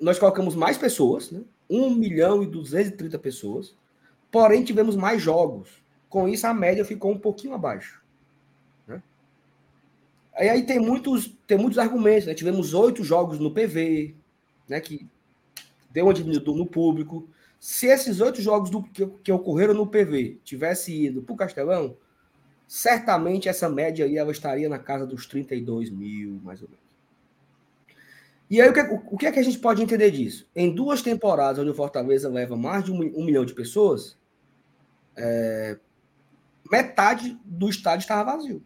Nós 0.00 0.18
colocamos 0.18 0.54
mais 0.54 0.78
pessoas, 0.78 1.30
né? 1.30 1.42
1 1.68 1.90
milhão 1.94 2.42
e 2.42 2.46
230 2.46 3.18
pessoas. 3.18 3.74
Porém, 4.30 4.64
tivemos 4.64 4.96
mais 4.96 5.22
jogos. 5.22 5.70
Com 6.08 6.28
isso, 6.28 6.46
a 6.46 6.54
média 6.54 6.84
ficou 6.84 7.12
um 7.12 7.18
pouquinho 7.18 7.54
abaixo. 7.54 8.02
Né? 8.86 9.02
Aí, 10.34 10.48
aí 10.48 10.62
tem, 10.64 10.78
muitos, 10.78 11.32
tem 11.46 11.56
muitos 11.58 11.78
argumentos. 11.78 12.26
Né? 12.26 12.34
Tivemos 12.34 12.74
oito 12.74 13.02
jogos 13.02 13.38
no 13.38 13.50
PV, 13.50 14.14
né? 14.68 14.80
que 14.80 15.06
deu 15.90 16.06
uma 16.06 16.14
diminuída 16.14 16.52
no 16.52 16.66
público. 16.66 17.28
Se 17.58 17.86
esses 17.86 18.20
oito 18.20 18.42
jogos 18.42 18.70
do, 18.70 18.82
que, 18.82 19.06
que 19.22 19.32
ocorreram 19.32 19.74
no 19.74 19.86
PV 19.86 20.38
tivesse 20.44 20.92
ido 21.06 21.22
para 21.22 21.32
o 21.32 21.36
Castelão, 21.36 21.96
certamente 22.68 23.48
essa 23.48 23.68
média 23.68 24.04
aí 24.04 24.18
ela 24.18 24.32
estaria 24.32 24.68
na 24.68 24.78
casa 24.78 25.06
dos 25.06 25.26
32 25.26 25.90
mil, 25.90 26.40
mais 26.42 26.60
ou 26.60 26.68
menos. 26.68 26.83
E 28.50 28.60
aí, 28.60 28.68
o 28.68 28.72
que, 28.72 28.80
é, 28.80 29.02
o 29.10 29.16
que 29.16 29.26
é 29.26 29.32
que 29.32 29.38
a 29.38 29.42
gente 29.42 29.58
pode 29.58 29.82
entender 29.82 30.10
disso? 30.10 30.48
Em 30.54 30.74
duas 30.74 31.00
temporadas, 31.00 31.58
onde 31.58 31.70
o 31.70 31.74
Fortaleza 31.74 32.28
leva 32.28 32.56
mais 32.56 32.84
de 32.84 32.92
um, 32.92 32.96
um 32.96 33.24
milhão 33.24 33.44
de 33.44 33.54
pessoas, 33.54 34.18
é, 35.16 35.78
metade 36.70 37.38
do 37.44 37.68
estádio 37.68 38.04
estava 38.04 38.32
vazio. 38.32 38.62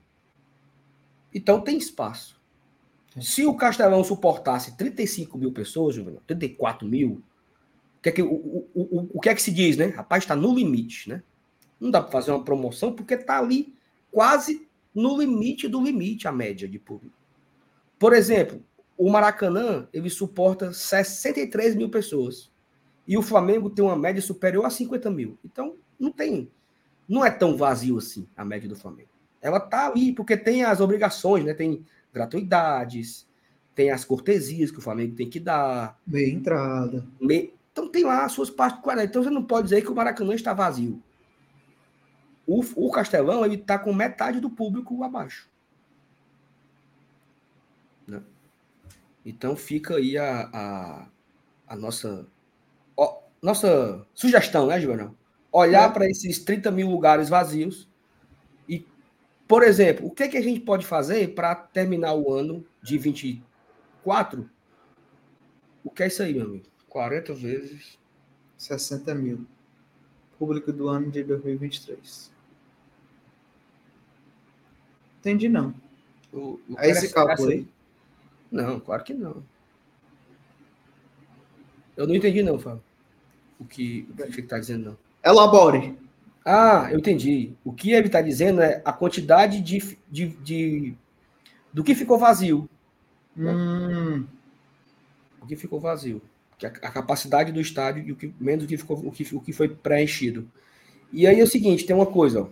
Então 1.32 1.61
tem 1.61 1.76
espaço. 1.76 2.38
Se 3.20 3.44
o 3.47 3.54
Castelão 3.54 4.02
suportasse 4.04 4.76
35 4.76 5.38
mil 5.38 5.52
pessoas, 5.52 5.97
34 6.26 6.87
mil, 6.87 7.23
o 7.99 8.02
que 8.02 8.08
é 8.08 8.12
que, 8.12 8.23
o, 8.23 8.32
o, 8.32 8.68
o, 8.75 9.11
o 9.14 9.20
que, 9.20 9.28
é 9.28 9.35
que 9.35 9.42
se 9.42 9.50
diz, 9.50 9.76
né? 9.76 9.87
Rapaz, 9.87 10.25
está 10.25 10.37
no 10.37 10.54
limite, 10.54 11.08
né? 11.08 11.23
Não 11.80 11.90
dá 11.90 12.00
para 12.00 12.12
fazer 12.12 12.30
uma 12.30 12.44
promoção 12.44 12.92
porque 12.92 13.14
está 13.14 13.38
ali 13.38 13.75
quase 14.11 14.68
no 14.94 15.18
limite 15.18 15.68
do 15.68 15.82
limite 15.82 16.26
a 16.26 16.32
média 16.32 16.68
de 16.68 16.78
público. 16.78 17.16
Por 17.99 18.12
exemplo, 18.12 18.62
o 18.99 19.09
Maracanã, 19.09 19.88
ele 19.93 20.11
suporta 20.11 20.73
63 20.73 21.76
mil 21.76 21.88
pessoas. 21.88 22.50
E 23.07 23.17
o 23.17 23.23
Flamengo 23.23 23.71
tem 23.71 23.83
uma 23.83 23.97
média 23.97 24.21
superior 24.21 24.67
a 24.67 24.71
50 24.71 25.09
mil. 25.09 25.38
Então, 25.45 25.76
não 25.99 26.12
tem. 26.12 26.50
Não 27.09 27.25
é 27.25 27.31
tão 27.31 27.57
vazio 27.57 27.97
assim 27.97 28.28
a 28.37 28.45
média 28.45 28.69
do 28.69 28.76
Flamengo. 28.76 29.09
Ela 29.40 29.61
tá 29.61 29.87
ali 29.87 30.12
porque 30.12 30.37
tem 30.37 30.64
as 30.64 30.81
obrigações, 30.81 31.45
né? 31.45 31.55
Tem 31.55 31.87
gratuidades, 32.12 33.26
tem 33.75 33.90
as 33.90 34.05
cortesias 34.05 34.71
que 34.71 34.78
o 34.78 34.83
Flamengo 34.83 35.14
tem 35.14 35.31
que 35.31 35.38
dar. 35.38 35.97
Meia 36.05 36.31
entrada. 36.31 37.07
Me... 37.21 37.55
Então 37.73 37.88
tem 37.88 38.05
lá 38.05 38.25
as 38.25 38.33
suas 38.33 38.50
particularidades. 38.50 39.11
Então 39.11 39.23
você 39.23 39.31
não 39.31 39.45
pode 39.45 39.69
dizer 39.69 39.83
que 39.83 39.90
o 39.90 39.95
Maracanã 39.95 40.35
está 40.35 40.52
vazio. 40.52 41.00
O, 42.47 42.62
o 42.75 42.90
Castelão 42.90 43.45
ele 43.45 43.55
está 43.55 43.78
com 43.78 43.93
metade 43.93 44.40
do 44.40 44.50
público 44.50 45.05
abaixo. 45.05 45.49
Né? 48.07 48.21
Então 49.28 49.54
fica 49.54 49.97
aí 49.97 50.16
a, 50.16 50.49
a, 50.50 51.06
a 51.66 51.76
nossa, 51.76 52.26
ó, 52.97 53.20
nossa 53.42 54.06
sugestão, 54.14 54.66
né, 54.66 54.80
João? 54.80 55.14
Olhar 55.52 55.90
é. 55.90 55.92
para 55.92 56.06
esses 56.08 56.38
30 56.38 56.70
mil 56.70 56.88
lugares 56.88 57.28
vazios 57.28 57.87
e, 58.66 58.87
por 59.47 59.62
exemplo, 59.62 60.06
o 60.06 60.11
que, 60.11 60.23
é 60.23 60.28
que 60.28 60.38
a 60.38 60.42
gente 60.42 60.61
pode 60.61 60.87
fazer 60.87 61.35
para 61.35 61.54
terminar 61.54 62.14
o 62.14 62.32
ano 62.32 62.64
de 62.82 62.97
24? 62.97 64.49
O 65.85 65.90
que 65.90 66.02
é 66.02 66.06
isso 66.06 66.23
aí, 66.23 66.32
meu 66.32 66.47
amigo? 66.47 66.64
40 66.88 67.35
vezes 67.35 67.99
60 68.56 69.14
mil. 69.14 69.47
Público 70.38 70.73
do 70.73 70.88
ano 70.88 71.11
de 71.11 71.23
2023. 71.23 72.32
Entendi, 75.20 75.50
não. 75.50 75.75
O, 76.32 76.61
o 76.68 76.78
é 76.78 76.88
esse 76.88 77.12
cálculo 77.12 77.50
aí. 77.50 77.68
Não, 78.50 78.81
claro 78.81 79.05
que 79.05 79.14
não. 79.14 79.43
Eu 81.97 82.07
não 82.07 82.14
entendi, 82.14 82.43
não, 82.43 82.59
Fábio. 82.59 82.83
O 83.59 83.64
que, 83.64 84.07
o 84.11 84.14
que 84.14 84.23
ele 84.23 84.40
está 84.40 84.59
dizendo, 84.59 84.85
não. 84.90 84.99
Elabore. 85.25 85.99
Ah, 86.45 86.88
eu 86.90 86.99
entendi. 86.99 87.52
O 87.64 87.73
que 87.73 87.90
ele 87.90 88.07
está 88.07 88.23
dizendo 88.23 88.62
é 88.62 88.81
a 88.85 88.93
quantidade 88.93 89.61
de, 89.61 89.99
de, 90.09 90.28
de 90.28 90.95
do 91.73 91.85
que 91.85 91.95
ficou 91.95 92.19
vazio. 92.19 92.69
Hum. 93.37 94.25
O 95.43 95.47
que 95.47 95.57
ficou 95.57 95.81
vazio. 95.81 96.23
A, 96.62 96.67
a 96.67 96.90
capacidade 96.90 97.52
do 97.52 97.61
estádio 97.61 98.05
e 98.05 98.12
o 98.12 98.17
que 98.17 98.33
menos 98.40 98.64
o 98.64 98.69
que 98.69 98.76
ficou, 98.76 98.97
o 98.97 99.12
que, 99.12 99.35
o 99.35 99.40
que 99.40 99.52
foi 99.52 99.69
preenchido. 99.69 100.49
E 101.12 101.26
aí 101.26 101.40
é 101.40 101.43
o 101.43 101.47
seguinte, 101.47 101.85
tem 101.85 101.97
uma 101.97 102.07
coisa, 102.07 102.43
ó. 102.43 102.49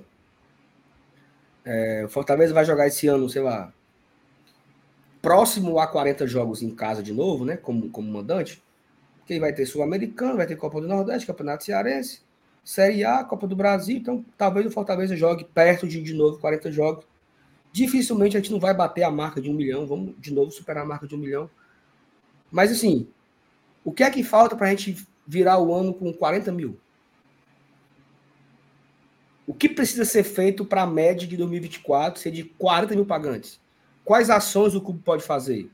É, 1.64 2.04
o 2.04 2.08
Fortaleza 2.08 2.54
vai 2.54 2.64
jogar 2.64 2.86
esse 2.86 3.08
ano, 3.08 3.28
sei 3.28 3.42
lá, 3.42 3.72
próximo 5.26 5.80
a 5.80 5.88
40 5.88 6.24
jogos 6.24 6.62
em 6.62 6.70
casa 6.72 7.02
de 7.02 7.12
novo, 7.12 7.44
né? 7.44 7.56
Como, 7.56 7.90
como 7.90 8.08
mandante. 8.08 8.62
Que 9.26 9.40
vai 9.40 9.52
ter 9.52 9.66
Sul-Americano, 9.66 10.36
vai 10.36 10.46
ter 10.46 10.54
Copa 10.54 10.80
do 10.80 10.86
Nordeste, 10.86 11.26
Campeonato 11.26 11.64
Cearense, 11.64 12.20
Série 12.62 13.04
A, 13.04 13.24
Copa 13.24 13.44
do 13.44 13.56
Brasil. 13.56 13.96
Então, 13.96 14.24
talvez 14.38 14.64
o 14.64 14.70
Fortaleza 14.70 15.16
jogue 15.16 15.42
perto 15.42 15.88
de, 15.88 16.00
de 16.00 16.14
novo, 16.14 16.38
40 16.38 16.70
jogos. 16.70 17.04
Dificilmente 17.72 18.36
a 18.36 18.40
gente 18.40 18.52
não 18.52 18.60
vai 18.60 18.72
bater 18.72 19.02
a 19.02 19.10
marca 19.10 19.40
de 19.40 19.50
um 19.50 19.52
milhão. 19.52 19.84
Vamos 19.84 20.14
de 20.16 20.32
novo 20.32 20.52
superar 20.52 20.84
a 20.84 20.86
marca 20.86 21.08
de 21.08 21.16
um 21.16 21.18
milhão. 21.18 21.50
Mas, 22.48 22.70
assim, 22.70 23.08
o 23.84 23.90
que 23.90 24.04
é 24.04 24.10
que 24.12 24.22
falta 24.22 24.54
para 24.54 24.68
a 24.68 24.70
gente 24.70 25.04
virar 25.26 25.58
o 25.58 25.74
ano 25.74 25.92
com 25.92 26.12
40 26.12 26.52
mil? 26.52 26.78
O 29.44 29.52
que 29.52 29.68
precisa 29.68 30.04
ser 30.04 30.22
feito 30.22 30.64
para 30.64 30.82
a 30.82 30.86
média 30.86 31.26
de 31.26 31.36
2024 31.36 32.20
ser 32.20 32.30
de 32.30 32.44
40 32.44 32.94
mil 32.94 33.04
pagantes? 33.04 33.65
Quais 34.06 34.30
ações 34.30 34.76
o 34.76 34.80
clube 34.80 35.00
pode 35.04 35.24
fazer? 35.24 35.68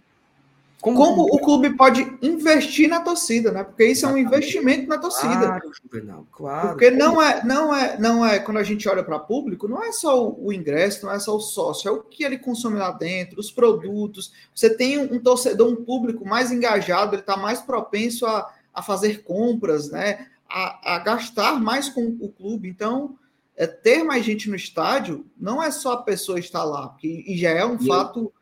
Como, 0.81 0.97
Como 0.97 1.23
o 1.27 1.39
clube 1.39 1.77
pode 1.77 2.01
investir 2.23 2.89
na 2.89 3.01
torcida, 3.01 3.53
né? 3.53 3.63
Porque 3.63 3.85
isso 3.85 4.07
Exatamente. 4.07 4.25
é 4.25 4.25
um 4.25 4.29
investimento 4.29 4.89
na 4.89 4.99
torcida. 4.99 5.47
Claro, 5.47 5.73
Juvenal, 5.81 6.27
claro. 6.33 6.69
Porque 6.71 6.91
não 6.91 7.23
é, 7.23 7.45
não 7.45 7.77
é, 7.77 7.99
não 8.01 8.27
é 8.27 8.39
quando 8.41 8.57
a 8.57 8.63
gente 8.63 8.89
olha 8.89 9.05
para 9.05 9.19
público, 9.19 9.69
não 9.69 9.85
é 9.85 9.93
só 9.93 10.27
o, 10.27 10.47
o, 10.47 10.53
ingresso, 10.53 11.05
não 11.05 11.13
é 11.13 11.21
só 11.21 11.37
o 11.37 11.41
sócio, 11.41 11.89
é 11.89 11.93
o 11.93 12.01
que 12.01 12.25
ele 12.25 12.39
consome 12.39 12.79
lá 12.79 12.91
dentro, 12.91 13.39
os 13.39 13.53
produtos. 13.53 14.33
Você 14.53 14.75
tem 14.75 14.99
um, 14.99 15.15
um 15.15 15.21
torcedor, 15.21 15.69
um 15.69 15.85
público 15.85 16.27
mais 16.27 16.51
engajado, 16.51 17.15
ele 17.15 17.21
está 17.21 17.37
mais 17.37 17.61
propenso 17.61 18.27
a, 18.27 18.51
a 18.73 18.83
fazer 18.83 19.23
compras, 19.25 19.91
né? 19.91 20.27
A, 20.51 20.97
a 20.97 20.99
gastar 21.01 21.61
mais 21.61 21.91
com 21.91 22.17
o 22.19 22.29
clube. 22.31 22.69
Então, 22.69 23.15
é 23.57 23.67
ter 23.67 24.03
mais 24.03 24.25
gente 24.25 24.49
no 24.49 24.57
estádio 24.57 25.27
não 25.37 25.63
é 25.63 25.71
só 25.71 25.93
a 25.93 26.03
pessoa 26.03 26.39
estar 26.39 26.65
lá, 26.65 26.89
porque, 26.89 27.25
e 27.27 27.37
já 27.37 27.51
é 27.51 27.65
um 27.65 27.77
e 27.77 27.87
fato 27.87 28.21
eu... 28.21 28.33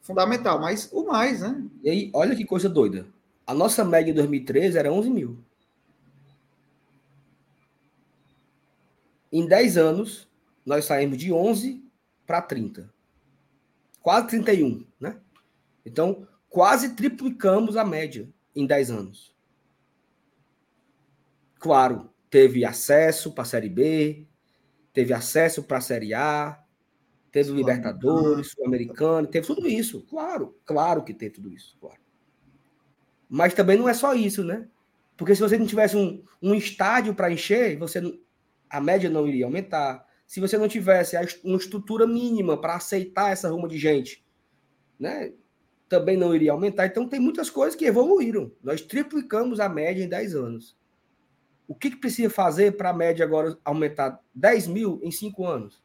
fundamental, 0.00 0.60
mas 0.60 0.88
o 0.92 1.04
mais, 1.06 1.40
né? 1.40 1.64
E 1.82 1.90
aí, 1.90 2.10
olha 2.14 2.36
que 2.36 2.44
coisa 2.44 2.68
doida. 2.68 3.06
A 3.46 3.52
nossa 3.52 3.84
média 3.84 4.10
em 4.10 4.14
2013 4.14 4.78
era 4.78 4.92
11 4.92 5.10
mil. 5.10 5.38
Em 9.32 9.46
10 9.46 9.76
anos, 9.76 10.28
nós 10.64 10.84
saímos 10.84 11.18
de 11.18 11.32
11 11.32 11.84
para 12.26 12.42
30. 12.42 12.92
Quase 14.02 14.28
31, 14.28 14.84
né? 14.98 15.16
Então, 15.84 16.26
quase 16.48 16.94
triplicamos 16.94 17.76
a 17.76 17.84
média 17.84 18.28
em 18.54 18.66
10 18.66 18.90
anos. 18.90 19.34
Claro, 21.58 22.08
teve 22.30 22.64
acesso 22.64 23.32
para 23.32 23.42
a 23.42 23.46
Série 23.46 23.68
B, 23.68 24.26
teve 25.00 25.14
acesso 25.14 25.62
para 25.62 25.78
a 25.78 25.80
Série 25.80 26.12
A, 26.12 26.62
teve 27.32 27.50
o 27.50 27.54
Libertadores, 27.54 28.50
Sul-Americano, 28.50 29.26
teve 29.26 29.46
tudo 29.46 29.66
isso. 29.66 30.02
Claro, 30.10 30.54
claro 30.66 31.02
que 31.02 31.14
teve 31.14 31.36
tudo 31.36 31.50
isso. 31.50 31.74
Claro. 31.80 31.98
Mas 33.26 33.54
também 33.54 33.78
não 33.78 33.88
é 33.88 33.94
só 33.94 34.12
isso, 34.12 34.44
né? 34.44 34.68
Porque 35.16 35.34
se 35.34 35.40
você 35.40 35.56
não 35.56 35.66
tivesse 35.66 35.96
um, 35.96 36.22
um 36.42 36.54
estádio 36.54 37.14
para 37.14 37.32
encher, 37.32 37.78
você 37.78 37.98
não, 37.98 38.12
a 38.68 38.78
média 38.78 39.08
não 39.08 39.26
iria 39.26 39.46
aumentar. 39.46 40.06
Se 40.26 40.38
você 40.38 40.58
não 40.58 40.68
tivesse 40.68 41.16
uma 41.42 41.56
estrutura 41.56 42.06
mínima 42.06 42.60
para 42.60 42.76
aceitar 42.76 43.32
essa 43.32 43.48
ruma 43.48 43.68
de 43.68 43.78
gente, 43.78 44.22
né, 44.98 45.32
também 45.88 46.18
não 46.18 46.34
iria 46.34 46.52
aumentar. 46.52 46.84
Então, 46.84 47.08
tem 47.08 47.18
muitas 47.18 47.48
coisas 47.48 47.74
que 47.74 47.86
evoluíram. 47.86 48.52
Nós 48.62 48.82
triplicamos 48.82 49.60
a 49.60 49.68
média 49.68 50.04
em 50.04 50.08
10 50.10 50.34
anos. 50.34 50.76
O 51.70 51.74
que, 51.76 51.88
que 51.88 51.98
precisa 51.98 52.28
fazer 52.28 52.76
para 52.76 52.90
a 52.90 52.92
média 52.92 53.24
agora 53.24 53.56
aumentar 53.64 54.20
10 54.34 54.66
mil 54.66 55.00
em 55.04 55.12
5 55.12 55.46
anos? 55.46 55.80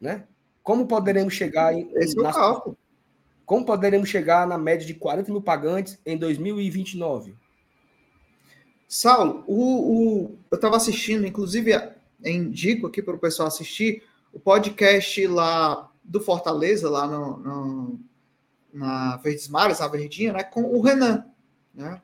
Né? 0.00 0.26
Como 0.62 0.86
poderemos 0.86 1.34
chegar 1.34 1.74
em. 1.74 1.92
Esse 1.96 2.18
é 2.18 2.22
o 2.22 2.32
cálculo. 2.32 2.78
Como 3.44 3.66
poderemos 3.66 4.08
chegar 4.08 4.46
na 4.46 4.56
média 4.56 4.86
de 4.86 4.94
40 4.94 5.30
mil 5.30 5.42
pagantes 5.42 6.00
em 6.06 6.16
2029? 6.16 7.36
Saulo, 8.88 9.44
o, 9.46 9.58
o 10.24 10.38
eu 10.50 10.56
estava 10.56 10.78
assistindo, 10.78 11.26
inclusive 11.26 11.72
indico 12.24 12.86
aqui 12.86 13.02
para 13.02 13.16
o 13.16 13.20
pessoal 13.20 13.48
assistir 13.48 14.02
o 14.32 14.40
podcast 14.40 15.26
lá 15.26 15.92
do 16.02 16.22
Fortaleza, 16.22 16.88
lá 16.88 17.06
no, 17.06 17.36
no 17.36 18.00
na 18.72 19.18
Verdes 19.18 19.46
Mares, 19.46 19.80
na 19.80 19.88
Verdinha, 19.88 20.32
né, 20.32 20.42
com 20.42 20.62
o 20.62 20.80
Renan, 20.80 21.26
né? 21.74 22.00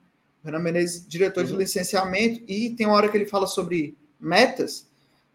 Renan 0.46 0.60
Menezes, 0.60 1.06
diretor 1.06 1.44
uhum. 1.44 1.50
de 1.50 1.56
licenciamento, 1.56 2.42
e 2.46 2.70
tem 2.70 2.86
uma 2.86 2.94
hora 2.94 3.08
que 3.08 3.16
ele 3.16 3.26
fala 3.26 3.46
sobre 3.46 3.98
metas, 4.18 4.88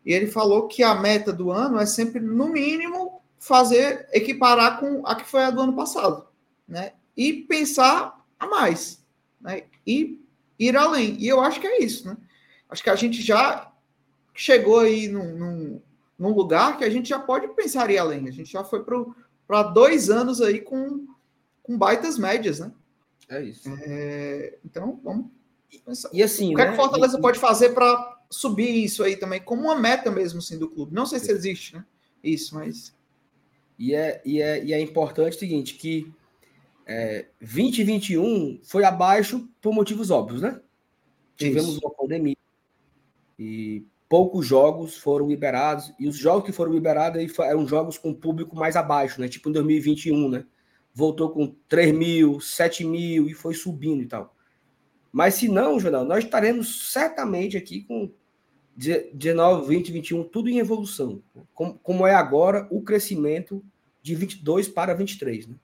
e 0.05 0.13
ele 0.13 0.27
falou 0.27 0.67
que 0.67 0.81
a 0.81 0.95
meta 0.95 1.31
do 1.31 1.51
ano 1.51 1.77
é 1.77 1.85
sempre, 1.85 2.19
no 2.19 2.47
mínimo, 2.47 3.21
fazer, 3.37 4.07
equiparar 4.11 4.79
com 4.79 5.05
a 5.05 5.15
que 5.15 5.25
foi 5.25 5.43
a 5.43 5.51
do 5.51 5.61
ano 5.61 5.75
passado, 5.75 6.25
né? 6.67 6.93
E 7.15 7.33
pensar 7.33 8.23
a 8.39 8.47
mais, 8.47 9.03
né? 9.39 9.63
E 9.85 10.19
ir 10.57 10.77
além. 10.77 11.17
E 11.19 11.27
eu 11.27 11.41
acho 11.41 11.59
que 11.59 11.67
é 11.67 11.83
isso, 11.83 12.07
né? 12.07 12.17
Acho 12.69 12.81
que 12.81 12.89
a 12.89 12.95
gente 12.95 13.21
já 13.21 13.71
chegou 14.33 14.79
aí 14.79 15.07
num, 15.07 15.35
num, 15.35 15.81
num 16.17 16.33
lugar 16.33 16.77
que 16.77 16.83
a 16.83 16.89
gente 16.89 17.09
já 17.09 17.19
pode 17.19 17.47
pensar 17.49 17.91
ir 17.91 17.97
além. 17.97 18.27
A 18.27 18.31
gente 18.31 18.51
já 18.51 18.63
foi 18.63 18.83
para 19.47 19.63
dois 19.63 20.09
anos 20.09 20.41
aí 20.41 20.61
com, 20.61 21.05
com 21.61 21.77
baitas 21.77 22.17
médias, 22.17 22.59
né? 22.59 22.71
É 23.31 23.41
isso. 23.41 23.69
É, 23.83 24.57
então, 24.63 24.99
vamos 25.01 25.27
pensar. 25.85 26.09
E 26.11 26.21
assim, 26.21 26.53
o 26.53 26.57
que, 26.57 26.57
né? 26.57 26.63
é 26.63 26.65
que 26.65 26.73
o 26.73 26.77
né? 26.77 26.83
Fortaleza 26.83 27.17
e, 27.17 27.21
pode 27.21 27.39
fazer 27.39 27.69
para 27.69 28.19
subir 28.29 28.83
isso 28.83 29.03
aí 29.03 29.15
também, 29.15 29.39
como 29.41 29.63
uma 29.63 29.75
meta 29.75 30.11
mesmo 30.11 30.39
assim, 30.39 30.59
do 30.59 30.69
clube? 30.69 30.93
Não 30.93 31.05
sei 31.05 31.17
se 31.17 31.31
existe, 31.31 31.75
né? 31.75 31.85
Isso, 32.21 32.53
mas 32.53 32.93
e 33.79 33.95
é, 33.95 34.21
e 34.25 34.41
é, 34.41 34.63
e 34.63 34.73
é 34.73 34.79
importante 34.81 35.37
o 35.37 35.39
seguinte, 35.39 35.75
que 35.75 36.13
é, 36.85 37.25
2021 37.39 38.59
foi 38.63 38.83
abaixo 38.83 39.49
por 39.61 39.73
motivos 39.73 40.11
óbvios, 40.11 40.41
né? 40.41 40.59
Tivemos 41.37 41.77
uma 41.77 41.89
pandemia 41.89 42.35
e 43.39 43.83
poucos 44.07 44.45
jogos 44.45 44.97
foram 44.97 45.27
liberados, 45.27 45.91
e 45.97 46.07
os 46.07 46.17
jogos 46.17 46.45
que 46.45 46.51
foram 46.51 46.73
liberados 46.73 47.17
aí 47.17 47.31
eram 47.49 47.65
jogos 47.65 47.97
com 47.97 48.13
público 48.13 48.55
mais 48.57 48.75
abaixo, 48.75 49.21
né? 49.21 49.29
Tipo 49.29 49.49
em 49.49 49.53
2021, 49.53 50.29
né? 50.29 50.45
Voltou 50.93 51.31
com 51.31 51.55
3 51.67 51.93
mil, 51.93 52.39
7 52.39 52.83
mil 52.83 53.27
e 53.27 53.33
foi 53.33 53.53
subindo 53.53 54.01
e 54.01 54.05
tal. 54.05 54.35
Mas 55.11 55.35
se 55.35 55.47
não, 55.47 55.79
Jornal, 55.79 56.05
nós 56.05 56.23
estaremos 56.23 56.91
certamente 56.91 57.57
aqui 57.57 57.81
com 57.83 58.11
19, 58.75 59.67
20, 59.67 59.91
21, 59.91 60.23
tudo 60.23 60.49
em 60.49 60.59
evolução. 60.59 61.21
Como, 61.53 61.77
como 61.79 62.07
é 62.07 62.15
agora 62.15 62.67
o 62.71 62.81
crescimento 62.81 63.63
de 64.01 64.15
22 64.15 64.69
para 64.69 64.93
23, 64.93 65.47
né? 65.47 65.55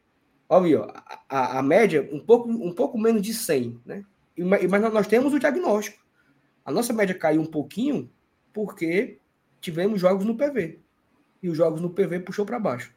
Olha, 0.49 0.81
ó, 0.81 0.93
a, 1.27 1.59
a, 1.59 1.63
média 1.63 2.07
um 2.11 2.19
pouco, 2.19 2.49
um 2.49 2.73
pouco 2.73 2.97
menos 2.97 3.21
de 3.21 3.33
100, 3.33 3.81
né? 3.85 4.05
E, 4.35 4.43
mas 4.43 4.93
nós 4.93 5.07
temos 5.07 5.33
o 5.33 5.39
diagnóstico. 5.39 6.05
A 6.63 6.71
nossa 6.71 6.93
média 6.93 7.15
caiu 7.15 7.41
um 7.41 7.45
pouquinho 7.45 8.09
porque 8.53 9.19
tivemos 9.59 9.99
jogos 9.99 10.25
no 10.25 10.37
PV. 10.37 10.79
E 11.41 11.49
os 11.49 11.57
jogos 11.57 11.81
no 11.81 11.89
PV 11.89 12.21
puxou 12.21 12.45
para 12.45 12.59
baixo. 12.59 12.93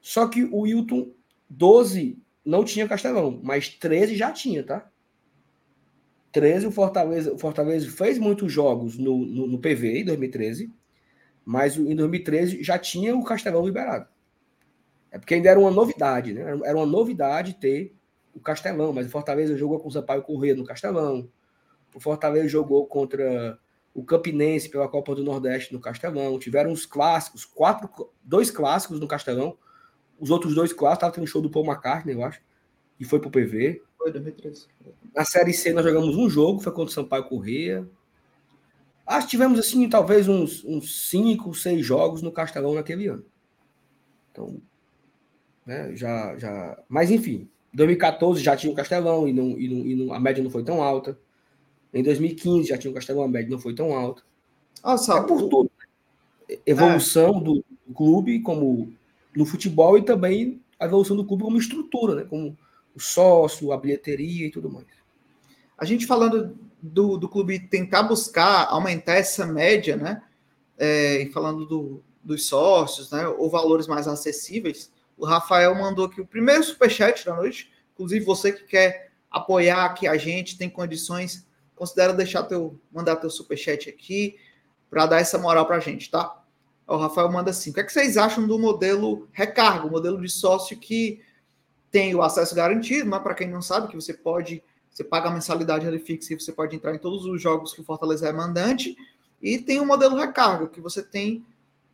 Só 0.00 0.26
que 0.26 0.44
o 0.44 0.60
Wilton 0.60 1.10
12 1.48 2.18
não 2.44 2.64
tinha 2.64 2.88
Castelão, 2.88 3.40
mas 3.42 3.68
13 3.68 4.16
já 4.16 4.32
tinha, 4.32 4.62
tá? 4.62 4.90
13 6.32 6.66
o 6.66 6.70
Fortaleza, 6.72 7.32
o 7.32 7.38
Fortaleza 7.38 7.88
fez 7.90 8.18
muitos 8.18 8.52
jogos 8.52 8.98
no, 8.98 9.18
no, 9.24 9.46
no 9.46 9.58
PV 9.58 10.00
em 10.00 10.04
2013, 10.04 10.72
mas 11.44 11.76
em 11.76 11.94
2013 11.94 12.62
já 12.62 12.78
tinha 12.78 13.16
o 13.16 13.22
Castelão 13.22 13.64
liberado. 13.64 14.08
É 15.12 15.18
porque 15.18 15.34
ainda 15.34 15.48
era 15.48 15.60
uma 15.60 15.70
novidade, 15.70 16.32
né? 16.32 16.42
Era 16.64 16.76
uma 16.76 16.86
novidade 16.86 17.54
ter 17.54 17.94
o 18.34 18.40
Castelão, 18.40 18.92
mas 18.92 19.06
o 19.06 19.10
Fortaleza 19.10 19.56
jogou 19.56 19.78
com 19.78 19.88
o 19.88 19.92
Sampaio 19.92 20.22
Corrêa 20.22 20.56
no 20.56 20.64
Castelão. 20.64 21.30
O 21.94 22.00
Fortaleza 22.00 22.48
jogou 22.48 22.84
contra 22.86 23.56
o 23.94 24.04
Campinense 24.04 24.68
pela 24.68 24.88
Copa 24.88 25.14
do 25.14 25.22
Nordeste 25.22 25.72
no 25.72 25.80
Castelão. 25.80 26.36
Tiveram 26.36 26.72
os 26.72 26.84
clássicos, 26.84 27.44
quatro, 27.44 28.10
dois 28.24 28.50
clássicos 28.50 28.98
no 28.98 29.06
Castelão. 29.06 29.56
Os 30.24 30.30
outros 30.30 30.54
dois 30.54 30.72
clássicos 30.72 30.96
estavam 30.96 31.14
tendo 31.16 31.26
show 31.26 31.42
do 31.42 31.50
Paul 31.50 31.66
McCartney, 31.66 32.14
eu 32.14 32.24
acho. 32.24 32.40
E 32.98 33.04
foi 33.04 33.20
pro 33.20 33.30
PV. 33.30 33.82
Foi 33.98 34.10
2013. 34.10 34.68
Na 35.14 35.22
Série 35.22 35.52
C 35.52 35.70
nós 35.74 35.84
jogamos 35.84 36.16
um 36.16 36.30
jogo, 36.30 36.60
foi 36.60 36.72
contra 36.72 36.90
o 36.90 36.94
Sampaio 36.94 37.28
Corrêa. 37.28 37.86
Acho 39.06 39.26
que 39.26 39.32
tivemos, 39.32 39.58
assim, 39.58 39.86
talvez 39.86 40.26
uns, 40.26 40.64
uns 40.64 41.10
cinco, 41.10 41.54
seis 41.54 41.84
jogos 41.84 42.22
no 42.22 42.32
Castelão 42.32 42.74
naquele 42.74 43.06
ano. 43.06 43.22
Então, 44.32 44.62
né? 45.66 45.94
Já, 45.94 46.38
já... 46.38 46.82
Mas 46.88 47.10
enfim, 47.10 47.46
2014 47.74 48.42
já 48.42 48.56
tinha 48.56 48.72
o 48.72 48.74
Castelão 48.74 49.28
e, 49.28 49.32
não, 49.34 49.58
e, 49.60 49.68
não, 49.68 49.86
e 49.86 49.94
não, 49.94 50.14
a 50.14 50.18
média 50.18 50.42
não 50.42 50.50
foi 50.50 50.64
tão 50.64 50.82
alta. 50.82 51.18
Em 51.92 52.02
2015 52.02 52.70
já 52.70 52.78
tinha 52.78 52.90
o 52.90 52.94
Castelão, 52.94 53.24
a 53.24 53.28
média 53.28 53.50
não 53.50 53.58
foi 53.58 53.74
tão 53.74 53.92
alta. 53.92 54.22
Nossa, 54.82 55.18
é 55.18 55.22
por 55.22 55.50
tudo. 55.50 55.70
Né? 56.48 56.56
Evolução 56.64 57.36
é. 57.36 57.44
do 57.44 57.64
clube 57.94 58.40
como 58.40 58.90
no 59.36 59.44
futebol 59.44 59.98
e 59.98 60.02
também 60.02 60.62
a 60.78 60.86
evolução 60.86 61.16
do 61.16 61.24
clube 61.24 61.42
como 61.42 61.58
estrutura, 61.58 62.14
né? 62.14 62.24
como 62.24 62.56
o 62.94 63.00
sócio, 63.00 63.72
a 63.72 63.76
bilheteria 63.76 64.46
e 64.46 64.50
tudo 64.50 64.70
mais. 64.70 64.86
A 65.76 65.84
gente 65.84 66.06
falando 66.06 66.56
do, 66.80 67.16
do 67.16 67.28
clube 67.28 67.58
tentar 67.58 68.04
buscar 68.04 68.68
aumentar 68.68 69.14
essa 69.14 69.46
média, 69.46 69.96
né? 69.96 70.22
É, 70.76 71.22
e 71.22 71.32
falando 71.32 71.66
do, 71.66 72.02
dos 72.22 72.46
sócios, 72.46 73.10
né? 73.10 73.26
Ou 73.26 73.50
valores 73.50 73.86
mais 73.86 74.06
acessíveis, 74.06 74.92
o 75.16 75.24
Rafael 75.24 75.74
mandou 75.74 76.06
aqui 76.06 76.20
o 76.20 76.26
primeiro 76.26 76.62
superchat 76.62 77.24
da 77.24 77.34
noite. 77.34 77.72
Inclusive, 77.94 78.24
você 78.24 78.52
que 78.52 78.64
quer 78.64 79.10
apoiar 79.30 79.84
aqui 79.84 80.06
a 80.06 80.16
gente, 80.16 80.58
tem 80.58 80.68
condições, 80.68 81.46
considera 81.74 82.12
deixar 82.12 82.44
teu, 82.44 82.78
mandar 82.92 83.16
teu 83.16 83.30
superchat 83.30 83.88
aqui 83.88 84.36
para 84.88 85.06
dar 85.06 85.20
essa 85.20 85.38
moral 85.38 85.66
para 85.66 85.76
a 85.76 85.80
gente, 85.80 86.10
tá? 86.10 86.43
O 86.86 86.96
Rafael 86.96 87.30
manda 87.30 87.50
assim: 87.50 87.70
o 87.70 87.74
que, 87.74 87.80
é 87.80 87.84
que 87.84 87.92
vocês 87.92 88.16
acham 88.16 88.46
do 88.46 88.58
modelo 88.58 89.28
recargo, 89.32 89.90
modelo 89.90 90.20
de 90.20 90.28
sócio 90.28 90.78
que 90.78 91.22
tem 91.90 92.14
o 92.14 92.22
acesso 92.22 92.54
garantido, 92.54 93.08
mas 93.08 93.22
para 93.22 93.34
quem 93.34 93.48
não 93.48 93.62
sabe, 93.62 93.88
que 93.88 93.94
você 93.94 94.12
pode, 94.12 94.62
você 94.90 95.04
paga 95.04 95.28
a 95.28 95.32
mensalidade 95.32 95.86
ali 95.86 95.98
fixa 95.98 96.32
e 96.32 96.40
você 96.40 96.52
pode 96.52 96.74
entrar 96.74 96.94
em 96.94 96.98
todos 96.98 97.24
os 97.24 97.40
jogos 97.40 97.72
que 97.72 97.80
o 97.80 97.84
Fortaleza 97.84 98.28
é 98.28 98.32
mandante, 98.32 98.96
e 99.40 99.58
tem 99.58 99.80
o 99.80 99.86
modelo 99.86 100.16
recargo, 100.16 100.68
que 100.68 100.80
você 100.80 101.02
tem 101.02 101.46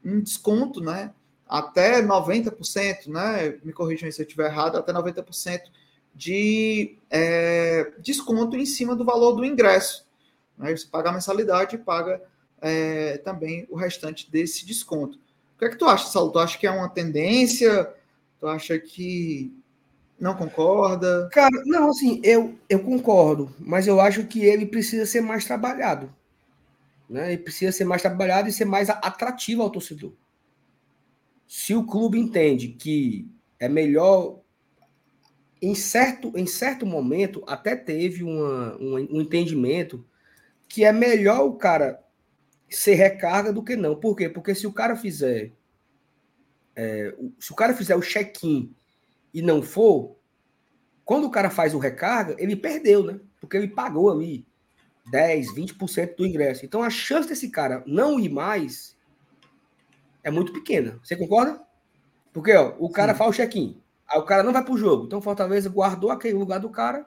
um 0.05 0.21
desconto, 0.21 0.81
né? 0.81 1.13
até 1.51 2.01
90%, 2.01 3.09
né? 3.09 3.59
Me 3.65 3.73
corrijam 3.73 4.11
se 4.13 4.23
eu 4.23 4.25
estiver 4.25 4.47
errado, 4.47 4.79
até 4.79 4.93
90% 4.93 5.63
de 6.15 6.97
é, 7.11 7.93
desconto 7.99 8.57
em 8.57 8.65
cima 8.65 8.95
do 8.95 9.05
valor 9.05 9.33
do 9.33 9.45
ingresso. 9.45 10.07
Né? 10.57 10.77
Você 10.77 10.87
paga 10.87 11.11
a 11.11 11.13
mensalidade 11.13 11.75
e 11.75 11.79
paga 11.79 12.23
é, 12.61 13.19
também 13.19 13.67
o 13.71 13.77
restante 13.77 14.31
desse 14.31 14.67
desconto. 14.67 15.19
O 15.57 15.59
que 15.59 15.65
é 15.67 15.69
que 15.69 15.77
tu 15.77 15.87
acha, 15.87 16.07
Saulo? 16.07 16.33
Tu 16.33 16.39
acha 16.39 16.59
que 16.59 16.67
é 16.67 16.71
uma 16.71 16.89
tendência? 16.89 17.93
Tu 18.39 18.47
acha 18.47 18.79
que 18.79 19.53
não 20.19 20.35
concorda? 20.35 21.29
Cara, 21.33 21.63
não, 21.67 21.91
assim, 21.91 22.21
eu, 22.23 22.55
eu 22.69 22.81
concordo, 22.81 23.55
mas 23.59 23.87
eu 23.87 24.01
acho 24.01 24.25
que 24.25 24.45
ele 24.45 24.67
precisa 24.67 25.07
ser 25.07 25.21
mais 25.21 25.45
trabalhado. 25.45 26.15
Né? 27.09 27.33
Ele 27.33 27.43
precisa 27.43 27.73
ser 27.73 27.85
mais 27.85 28.03
trabalhado 28.03 28.49
e 28.49 28.53
ser 28.53 28.65
mais 28.65 28.89
atrativo 28.89 29.63
ao 29.63 29.71
torcedor 29.71 30.13
se 31.51 31.75
o 31.75 31.83
clube 31.83 32.17
entende 32.17 32.69
que 32.69 33.29
é 33.59 33.69
melhor 33.69 34.39
em 35.61 35.75
certo, 35.75 36.33
em 36.37 36.47
certo 36.47 36.87
momento 36.87 37.43
até 37.45 37.75
teve 37.75 38.23
uma, 38.23 38.77
um, 38.77 38.95
um 38.95 39.21
entendimento 39.21 40.07
que 40.69 40.85
é 40.85 40.93
melhor 40.93 41.45
o 41.45 41.55
cara 41.55 41.99
ser 42.71 42.95
recarga 42.95 43.53
do 43.53 43.63
que 43.63 43.77
não. 43.77 43.97
Por 43.97 44.17
quê? 44.17 44.29
Porque 44.29 44.55
se 44.55 44.67
o 44.67 44.73
cara 44.73 44.97
fizer 44.97 45.53
é, 46.77 47.15
se 47.39 47.53
o 47.53 47.55
cara 47.57 47.75
fizer 47.75 47.97
o 47.97 48.01
check-in 48.01 48.75
e 49.35 49.43
não 49.43 49.63
for, 49.63 50.17
quando 51.05 51.27
o 51.27 51.31
cara 51.31 51.51
faz 51.51 51.75
o 51.75 51.79
recarga, 51.79 52.35
ele 52.39 52.57
perdeu, 52.57 53.05
né? 53.05 53.21
Porque 53.41 53.57
ele 53.57 53.69
pagou 53.69 54.11
ali 54.11 54.47
10, 55.11 55.55
20% 55.55 56.17
do 56.17 56.27
ingresso. 56.27 56.65
Então 56.65 56.83
a 56.83 56.91
chance 56.91 57.29
desse 57.29 57.51
cara 57.51 57.83
não 57.87 58.19
ir 58.19 58.29
mais 58.29 58.97
é 60.23 60.31
muito 60.31 60.53
pequena. 60.53 60.99
Você 61.03 61.17
concorda? 61.17 61.61
Porque 62.33 62.53
ó, 62.55 62.75
o 62.79 62.89
cara 62.89 63.13
Sim. 63.13 63.19
faz 63.19 63.31
o 63.31 63.37
check-in, 63.37 63.83
aí 64.09 64.19
o 64.19 64.25
cara 64.25 64.43
não 64.43 64.53
vai 64.53 64.65
pro 64.65 64.77
jogo. 64.77 65.05
Então 65.07 65.21
Fortaleza 65.21 65.69
guardou 65.69 66.11
aquele 66.11 66.35
lugar 66.35 66.61
do 66.61 66.71
cara 66.71 67.07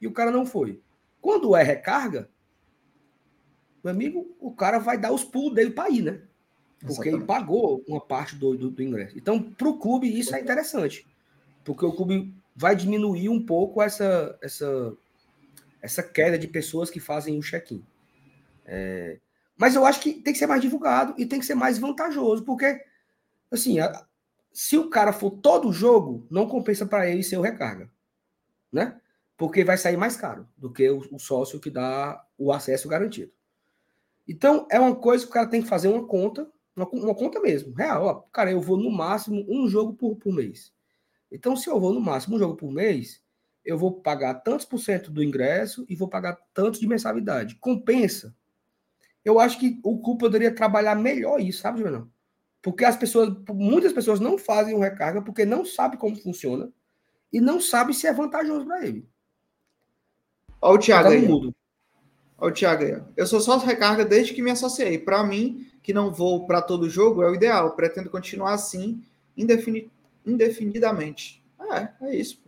e 0.00 0.06
o 0.06 0.12
cara 0.12 0.30
não 0.30 0.46
foi. 0.46 0.80
Quando 1.20 1.54
é 1.56 1.62
recarga, 1.62 2.30
meu 3.82 3.92
amigo, 3.92 4.36
o 4.40 4.52
cara 4.52 4.78
vai 4.78 4.98
dar 4.98 5.12
os 5.12 5.24
pulos 5.24 5.54
dele 5.54 5.70
para 5.70 5.90
ir, 5.90 6.02
né? 6.02 6.22
Porque 6.78 7.08
Exatamente. 7.08 7.16
ele 7.16 7.24
pagou 7.24 7.84
uma 7.86 8.00
parte 8.00 8.34
do, 8.36 8.56
do, 8.56 8.70
do 8.70 8.82
ingresso. 8.82 9.16
Então, 9.16 9.40
para 9.40 9.68
o 9.68 9.78
clube, 9.78 10.18
isso 10.18 10.34
é 10.34 10.40
interessante. 10.40 11.06
Porque 11.64 11.84
o 11.84 11.92
clube 11.92 12.34
vai 12.54 12.74
diminuir 12.74 13.28
um 13.28 13.44
pouco 13.44 13.80
essa, 13.80 14.36
essa, 14.42 14.92
essa 15.80 16.02
queda 16.02 16.38
de 16.38 16.48
pessoas 16.48 16.90
que 16.90 17.00
fazem 17.00 17.38
o 17.38 17.42
check-in. 17.42 17.84
É, 18.66 19.18
mas 19.56 19.74
eu 19.74 19.84
acho 19.84 20.00
que 20.00 20.14
tem 20.14 20.32
que 20.32 20.38
ser 20.38 20.46
mais 20.46 20.60
divulgado 20.60 21.14
e 21.18 21.26
tem 21.26 21.38
que 21.38 21.46
ser 21.46 21.54
mais 21.54 21.78
vantajoso, 21.78 22.44
porque, 22.44 22.84
assim, 23.50 23.78
a, 23.78 24.04
se 24.52 24.76
o 24.76 24.90
cara 24.90 25.12
for 25.12 25.30
todo 25.30 25.72
jogo, 25.72 26.26
não 26.30 26.48
compensa 26.48 26.84
para 26.84 27.08
ele 27.08 27.22
ser 27.22 27.36
o 27.36 27.42
recarga, 27.42 27.88
né? 28.72 29.00
Porque 29.36 29.64
vai 29.64 29.76
sair 29.76 29.96
mais 29.96 30.16
caro 30.16 30.48
do 30.56 30.70
que 30.70 30.88
o, 30.90 30.98
o 31.12 31.18
sócio 31.18 31.60
que 31.60 31.70
dá 31.70 32.24
o 32.36 32.52
acesso 32.52 32.88
garantido. 32.88 33.32
Então, 34.32 34.66
é 34.70 34.80
uma 34.80 34.96
coisa 34.96 35.24
que 35.24 35.30
o 35.30 35.34
cara 35.34 35.46
tem 35.46 35.60
que 35.60 35.68
fazer 35.68 35.88
uma 35.88 36.06
conta, 36.06 36.50
uma, 36.74 36.88
uma 36.88 37.14
conta 37.14 37.38
mesmo, 37.38 37.74
real. 37.74 38.02
Ó, 38.06 38.14
cara, 38.32 38.50
eu 38.50 38.62
vou 38.62 38.78
no 38.78 38.90
máximo 38.90 39.44
um 39.46 39.68
jogo 39.68 39.92
por, 39.92 40.16
por 40.16 40.32
mês. 40.32 40.72
Então, 41.30 41.54
se 41.54 41.68
eu 41.68 41.78
vou 41.78 41.92
no 41.92 42.00
máximo 42.00 42.36
um 42.36 42.38
jogo 42.38 42.56
por 42.56 42.72
mês, 42.72 43.22
eu 43.62 43.76
vou 43.76 44.00
pagar 44.00 44.36
tantos 44.36 44.64
por 44.64 44.78
cento 44.78 45.10
do 45.10 45.22
ingresso 45.22 45.84
e 45.86 45.94
vou 45.94 46.08
pagar 46.08 46.38
tanto 46.54 46.80
de 46.80 46.86
mensalidade. 46.86 47.56
Compensa. 47.56 48.34
Eu 49.22 49.38
acho 49.38 49.60
que 49.60 49.78
o 49.84 50.00
clube 50.00 50.20
poderia 50.20 50.54
trabalhar 50.54 50.94
melhor 50.94 51.38
isso, 51.38 51.60
sabe, 51.60 51.80
Juvenal? 51.80 52.08
Porque 52.62 52.86
as 52.86 52.96
pessoas, 52.96 53.36
muitas 53.50 53.92
pessoas 53.92 54.18
não 54.18 54.38
fazem 54.38 54.74
o 54.74 54.80
recarga 54.80 55.20
porque 55.20 55.44
não 55.44 55.62
sabem 55.62 55.98
como 55.98 56.16
funciona 56.16 56.72
e 57.30 57.38
não 57.38 57.60
sabem 57.60 57.92
se 57.92 58.06
é 58.06 58.14
vantajoso 58.14 58.64
para 58.64 58.86
ele. 58.86 59.06
Olha 60.58 60.74
o 60.74 60.78
Thiago 60.78 61.10
aí. 61.10 61.28
Mudo. 61.28 61.54
Olha 62.42 62.50
o 62.50 62.54
Thiago. 62.54 63.06
Eu 63.16 63.24
sou 63.24 63.40
só 63.40 63.56
recarga 63.56 64.04
desde 64.04 64.34
que 64.34 64.42
me 64.42 64.50
associei. 64.50 64.98
Para 64.98 65.22
mim, 65.22 65.64
que 65.80 65.94
não 65.94 66.12
vou 66.12 66.44
para 66.44 66.60
todo 66.60 66.90
jogo, 66.90 67.22
é 67.22 67.30
o 67.30 67.36
ideal. 67.36 67.66
Eu 67.66 67.70
pretendo 67.70 68.10
continuar 68.10 68.54
assim 68.54 69.00
indefini 69.36 69.88
indefinidamente. 70.26 71.40
É, 71.70 71.88
é 72.08 72.16
isso. 72.16 72.42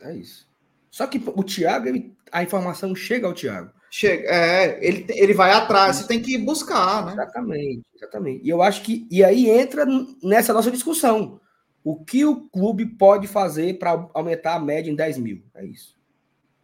É 0.00 0.12
isso. 0.12 0.44
Só 0.90 1.06
que 1.06 1.22
o 1.24 1.44
Thiago, 1.44 1.86
ele, 1.86 2.12
a 2.32 2.42
informação 2.42 2.92
chega 2.92 3.28
ao 3.28 3.32
Thiago. 3.32 3.70
Chega, 3.88 4.28
é, 4.28 4.84
ele, 4.84 5.06
ele 5.10 5.34
vai 5.34 5.52
atrás, 5.52 5.94
você 5.94 6.08
tem 6.08 6.20
que 6.20 6.36
buscar, 6.36 7.06
né? 7.06 7.12
Exatamente, 7.12 7.82
exatamente. 7.94 8.44
E 8.44 8.48
eu 8.48 8.60
acho 8.60 8.82
que. 8.82 9.06
E 9.08 9.22
aí 9.22 9.48
entra 9.48 9.86
nessa 10.20 10.52
nossa 10.52 10.70
discussão. 10.70 11.40
O 11.84 12.04
que 12.04 12.24
o 12.24 12.48
clube 12.48 12.86
pode 12.86 13.28
fazer 13.28 13.78
para 13.78 14.08
aumentar 14.14 14.56
a 14.56 14.60
média 14.60 14.90
em 14.90 14.96
10 14.96 15.18
mil? 15.18 15.44
É 15.54 15.64
isso. 15.64 15.96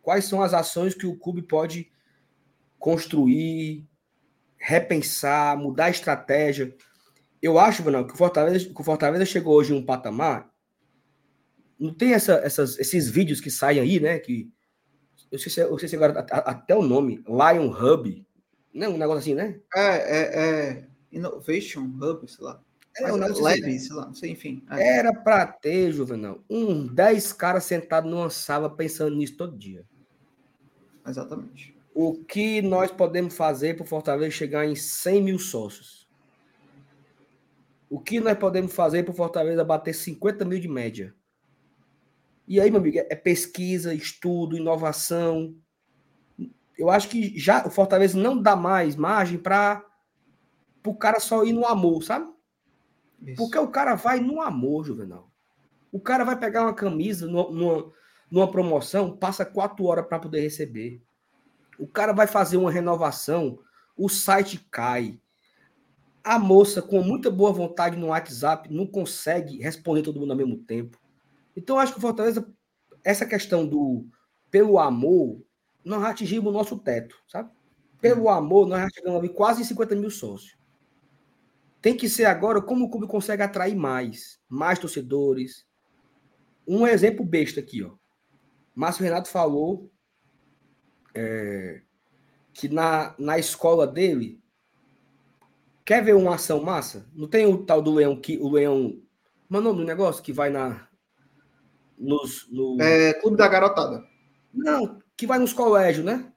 Quais 0.02 0.24
são 0.24 0.42
as 0.42 0.52
ações 0.52 0.92
que 0.92 1.06
o 1.06 1.16
clube 1.16 1.42
pode 1.42 1.88
construir, 2.78 3.86
repensar, 4.56 5.56
mudar 5.56 5.86
a 5.86 5.90
estratégia? 5.90 6.74
Eu 7.40 7.58
acho, 7.58 7.82
Bruno, 7.82 8.06
que 8.06 8.14
o 8.14 8.16
Fortaleza, 8.16 8.68
que 8.68 8.80
o 8.80 8.84
Fortaleza 8.84 9.24
chegou 9.24 9.54
hoje 9.54 9.72
em 9.72 9.76
um 9.76 9.84
patamar. 9.84 10.50
Não 11.78 11.92
tem 11.92 12.14
essa, 12.14 12.34
essas, 12.34 12.78
esses 12.78 13.08
vídeos 13.08 13.40
que 13.40 13.50
saem 13.50 13.80
aí, 13.80 14.00
né? 14.00 14.18
Que 14.18 14.50
eu 15.30 15.38
sei 15.38 15.52
se, 15.52 15.60
eu 15.60 15.78
sei 15.78 15.88
se 15.88 15.96
agora 15.96 16.20
até 16.30 16.74
o 16.74 16.82
nome, 16.82 17.22
Lion 17.26 17.70
Hub, 17.70 18.26
né? 18.72 18.88
Um 18.88 18.96
negócio 18.96 19.20
assim, 19.20 19.34
né? 19.34 19.60
É, 19.74 19.96
é, 19.96 20.40
é 20.40 20.88
Innovation 21.12 21.82
Hub, 22.00 22.26
sei 22.30 22.44
lá. 22.44 22.60
É, 22.98 23.12
um 23.12 23.18
negócio 23.18 23.44
Lab, 23.44 23.60
assim, 23.60 23.78
sei 23.78 23.94
lá, 23.94 24.06
não 24.06 24.14
sei, 24.14 24.30
enfim. 24.30 24.64
É. 24.70 24.98
Era 24.98 25.12
para 25.12 25.46
ter, 25.46 25.92
Juvenal, 25.92 26.42
um 26.48 26.86
10 26.86 27.32
caras 27.34 27.64
sentados 27.64 28.10
numa 28.10 28.30
sala 28.30 28.74
pensando 28.74 29.14
nisso 29.14 29.36
todo 29.36 29.56
dia. 29.56 29.84
Exatamente. 31.06 31.75
O 31.98 32.12
que 32.12 32.61
nós 32.61 32.90
podemos 32.90 33.35
fazer 33.35 33.74
para 33.74 33.82
o 33.82 33.87
Fortaleza 33.87 34.30
chegar 34.30 34.66
em 34.66 34.76
100 34.76 35.22
mil 35.22 35.38
sócios? 35.38 36.06
O 37.88 37.98
que 37.98 38.20
nós 38.20 38.37
podemos 38.37 38.74
fazer 38.74 39.02
para 39.02 39.12
o 39.12 39.16
Fortaleza 39.16 39.64
bater 39.64 39.94
50 39.94 40.44
mil 40.44 40.61
de 40.61 40.68
média? 40.68 41.14
E 42.46 42.61
aí, 42.61 42.70
meu 42.70 42.80
amigo, 42.80 42.98
é 42.98 43.16
pesquisa, 43.16 43.94
estudo, 43.94 44.59
inovação. 44.59 45.56
Eu 46.76 46.90
acho 46.90 47.09
que 47.09 47.32
já 47.38 47.66
o 47.66 47.70
Fortaleza 47.70 48.18
não 48.18 48.42
dá 48.42 48.54
mais 48.54 48.94
margem 48.94 49.38
para 49.38 49.82
o 50.85 50.94
cara 50.94 51.18
só 51.18 51.44
ir 51.44 51.54
no 51.54 51.64
amor, 51.64 52.02
sabe? 52.02 52.30
Isso. 53.22 53.37
Porque 53.37 53.56
o 53.56 53.68
cara 53.68 53.94
vai 53.94 54.20
no 54.20 54.42
amor, 54.42 54.85
Juvenal. 54.85 55.32
O 55.90 55.98
cara 55.98 56.24
vai 56.24 56.38
pegar 56.38 56.64
uma 56.64 56.74
camisa 56.74 57.26
numa, 57.26 57.90
numa 58.30 58.50
promoção, 58.50 59.16
passa 59.16 59.46
quatro 59.46 59.87
horas 59.87 60.06
para 60.06 60.18
poder 60.18 60.42
receber. 60.42 61.05
O 61.78 61.86
cara 61.86 62.12
vai 62.12 62.26
fazer 62.26 62.56
uma 62.56 62.70
renovação, 62.70 63.58
o 63.96 64.08
site 64.08 64.66
cai. 64.70 65.18
A 66.22 66.38
moça, 66.38 66.82
com 66.82 67.02
muita 67.02 67.30
boa 67.30 67.52
vontade 67.52 67.96
no 67.96 68.08
WhatsApp, 68.08 68.72
não 68.72 68.86
consegue 68.86 69.58
responder 69.58 70.02
todo 70.02 70.18
mundo 70.18 70.32
ao 70.32 70.36
mesmo 70.36 70.56
tempo. 70.56 70.98
Então, 71.56 71.78
acho 71.78 71.92
que 71.92 71.98
o 71.98 72.02
Fortaleza, 72.02 72.46
essa 73.04 73.24
questão 73.24 73.66
do 73.66 74.06
pelo 74.50 74.78
amor, 74.78 75.42
nós 75.84 76.02
atingimos 76.02 76.50
o 76.50 76.56
nosso 76.56 76.78
teto, 76.78 77.16
sabe? 77.28 77.50
Pelo 78.00 78.22
uhum. 78.22 78.30
amor, 78.30 78.66
nós 78.66 78.90
chegamos 78.92 79.18
ali 79.18 79.28
quase 79.28 79.64
50 79.64 79.94
mil 79.94 80.10
sócios. 80.10 80.56
Tem 81.80 81.96
que 81.96 82.08
ser 82.08 82.24
agora 82.24 82.60
como 82.60 82.84
o 82.84 82.90
clube 82.90 83.06
consegue 83.06 83.42
atrair 83.42 83.76
mais, 83.76 84.40
mais 84.48 84.78
torcedores. 84.78 85.66
Um 86.66 86.86
exemplo 86.86 87.24
besta 87.24 87.60
aqui, 87.60 87.82
ó. 87.82 87.92
Márcio 88.74 89.04
Renato 89.04 89.28
falou 89.28 89.90
é, 91.16 91.81
que 92.52 92.68
na, 92.68 93.14
na 93.18 93.38
escola 93.38 93.87
dele 93.87 94.40
quer 95.85 96.05
ver 96.05 96.14
uma 96.14 96.35
ação 96.35 96.62
massa? 96.62 97.07
Não 97.14 97.26
tem 97.26 97.46
o 97.46 97.64
tal 97.64 97.81
do 97.81 97.94
leão 97.94 98.20
que 98.20 98.38
o 98.38 98.50
leão, 98.50 99.00
mano, 99.48 99.72
no 99.72 99.85
negócio 99.85 100.22
que 100.22 100.33
vai 100.33 100.50
na 100.50 100.87
nos, 101.98 102.46
no... 102.50 102.76
É, 102.81 103.14
Clube 103.14 103.37
da 103.37 103.48
Garotada. 103.48 104.05
Não, 104.52 105.00
que 105.16 105.26
vai 105.26 105.38
nos 105.38 105.52
colégios, 105.52 106.05
né? 106.05 106.31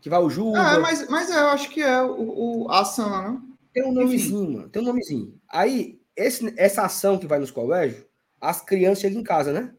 Que 0.00 0.08
vai 0.08 0.20
o 0.20 0.30
Juba. 0.30 0.58
Ah, 0.58 0.78
mas, 0.78 1.08
mas 1.08 1.30
eu 1.30 1.48
acho 1.48 1.70
que 1.70 1.82
é 1.82 2.02
o, 2.02 2.64
o 2.64 2.70
a 2.70 2.80
ação, 2.80 3.10
né? 3.10 3.40
Tem 3.72 3.84
um 3.84 3.92
nomezinho, 3.92 4.52
mano. 4.52 4.68
Tem 4.68 4.80
um 4.80 4.84
nomezinho. 4.84 5.38
Aí, 5.48 6.00
esse, 6.14 6.54
essa 6.56 6.82
ação 6.82 7.18
que 7.18 7.26
vai 7.26 7.38
nos 7.38 7.50
colégios, 7.50 8.04
as 8.40 8.62
crianças 8.62 9.00
chegam 9.00 9.20
em 9.20 9.24
casa, 9.24 9.52
né? 9.52 9.74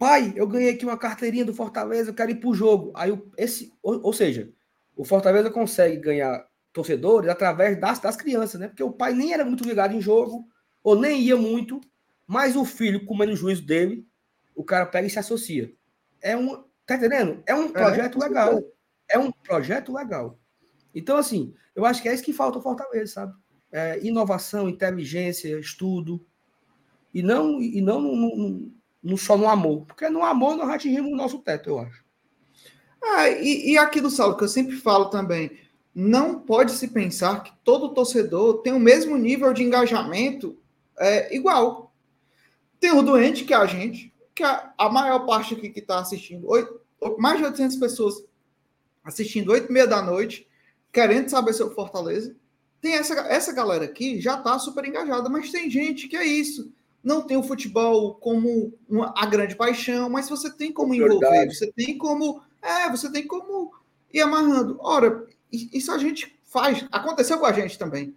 Pai, 0.00 0.32
eu 0.34 0.46
ganhei 0.46 0.70
aqui 0.70 0.86
uma 0.86 0.96
carteirinha 0.96 1.44
do 1.44 1.52
Fortaleza, 1.52 2.08
eu 2.08 2.14
quero 2.14 2.30
ir 2.30 2.36
pro 2.36 2.54
jogo. 2.54 2.90
Aí, 2.96 3.12
esse, 3.36 3.70
ou, 3.82 4.02
ou 4.02 4.14
seja, 4.14 4.50
o 4.96 5.04
Fortaleza 5.04 5.50
consegue 5.50 5.98
ganhar 5.98 6.42
torcedores 6.72 7.28
através 7.28 7.78
das, 7.78 7.98
das 7.98 8.16
crianças, 8.16 8.58
né? 8.58 8.68
Porque 8.68 8.82
o 8.82 8.94
pai 8.94 9.12
nem 9.12 9.34
era 9.34 9.44
muito 9.44 9.62
ligado 9.62 9.94
em 9.94 10.00
jogo, 10.00 10.48
ou 10.82 10.98
nem 10.98 11.20
ia 11.20 11.36
muito, 11.36 11.82
mas 12.26 12.56
o 12.56 12.64
filho, 12.64 13.04
comendo 13.04 13.34
o 13.34 13.36
juízo 13.36 13.60
dele, 13.60 14.08
o 14.54 14.64
cara 14.64 14.86
pega 14.86 15.06
e 15.06 15.10
se 15.10 15.18
associa. 15.18 15.70
É 16.22 16.34
um. 16.34 16.64
Tá 16.86 16.94
entendendo? 16.94 17.42
É 17.44 17.54
um 17.54 17.66
é, 17.66 17.68
projeto 17.68 18.16
é, 18.16 18.26
legal. 18.26 18.62
É 19.06 19.18
um 19.18 19.30
projeto 19.30 19.92
legal. 19.92 20.38
Então, 20.94 21.18
assim, 21.18 21.52
eu 21.76 21.84
acho 21.84 22.00
que 22.00 22.08
é 22.08 22.14
isso 22.14 22.24
que 22.24 22.32
falta 22.32 22.56
ao 22.56 22.62
Fortaleza, 22.62 23.12
sabe? 23.12 23.34
É, 23.70 24.00
inovação, 24.02 24.66
inteligência, 24.66 25.58
estudo. 25.58 26.24
E 27.12 27.22
não, 27.22 27.60
e 27.60 27.82
não 27.82 28.00
no, 28.00 28.16
no, 28.16 28.79
no, 29.02 29.16
só 29.16 29.36
no 29.36 29.48
amor. 29.48 29.86
Porque 29.86 30.08
no 30.08 30.24
amor 30.24 30.56
nós 30.56 30.68
atingimos 30.68 31.12
o 31.12 31.16
nosso 31.16 31.38
teto, 31.38 31.70
eu 31.70 31.78
acho. 31.80 32.04
Ah, 33.02 33.28
e, 33.30 33.72
e 33.72 33.78
aqui 33.78 34.00
do 34.00 34.10
Saulo, 34.10 34.36
que 34.36 34.44
eu 34.44 34.48
sempre 34.48 34.76
falo 34.76 35.06
também, 35.06 35.58
não 35.94 36.40
pode 36.40 36.72
se 36.72 36.88
pensar 36.88 37.42
que 37.42 37.52
todo 37.64 37.94
torcedor 37.94 38.62
tem 38.62 38.72
o 38.72 38.80
mesmo 38.80 39.16
nível 39.16 39.52
de 39.52 39.62
engajamento 39.62 40.58
é, 40.98 41.34
igual. 41.34 41.92
Tem 42.78 42.92
o 42.92 43.02
doente, 43.02 43.44
que 43.44 43.54
é 43.54 43.56
a 43.56 43.66
gente, 43.66 44.12
que 44.34 44.42
é 44.42 44.70
a 44.76 44.88
maior 44.88 45.26
parte 45.26 45.54
aqui 45.54 45.70
que 45.70 45.80
está 45.80 45.98
assistindo, 45.98 46.48
8, 46.48 46.80
mais 47.18 47.38
de 47.38 47.44
800 47.44 47.76
pessoas 47.76 48.24
assistindo 49.02 49.52
8 49.52 49.68
e 49.68 49.72
meia 49.72 49.86
da 49.86 50.02
noite, 50.02 50.46
querendo 50.92 51.28
saber 51.28 51.52
sobre 51.54 51.74
Fortaleza. 51.74 52.34
Tem 52.80 52.94
essa, 52.94 53.14
essa 53.28 53.52
galera 53.52 53.84
aqui 53.84 54.20
já 54.20 54.38
está 54.38 54.58
super 54.58 54.84
engajada, 54.84 55.28
mas 55.28 55.50
tem 55.50 55.70
gente 55.70 56.08
que 56.08 56.16
é 56.16 56.24
isso. 56.24 56.72
Não 57.02 57.22
tem 57.22 57.36
o 57.36 57.42
futebol 57.42 58.14
como 58.14 58.72
uma, 58.88 59.14
a 59.16 59.26
grande 59.26 59.56
paixão, 59.56 60.10
mas 60.10 60.28
você 60.28 60.50
tem 60.50 60.72
como 60.72 60.94
envolver, 60.94 61.46
você 61.46 61.72
tem 61.72 61.96
como. 61.96 62.42
É, 62.60 62.90
você 62.90 63.10
tem 63.10 63.26
como 63.26 63.72
ir 64.12 64.20
amarrando. 64.20 64.76
Ora, 64.80 65.26
isso 65.50 65.90
a 65.92 65.98
gente 65.98 66.38
faz. 66.44 66.86
Aconteceu 66.92 67.38
com 67.38 67.46
a 67.46 67.52
gente 67.52 67.78
também. 67.78 68.14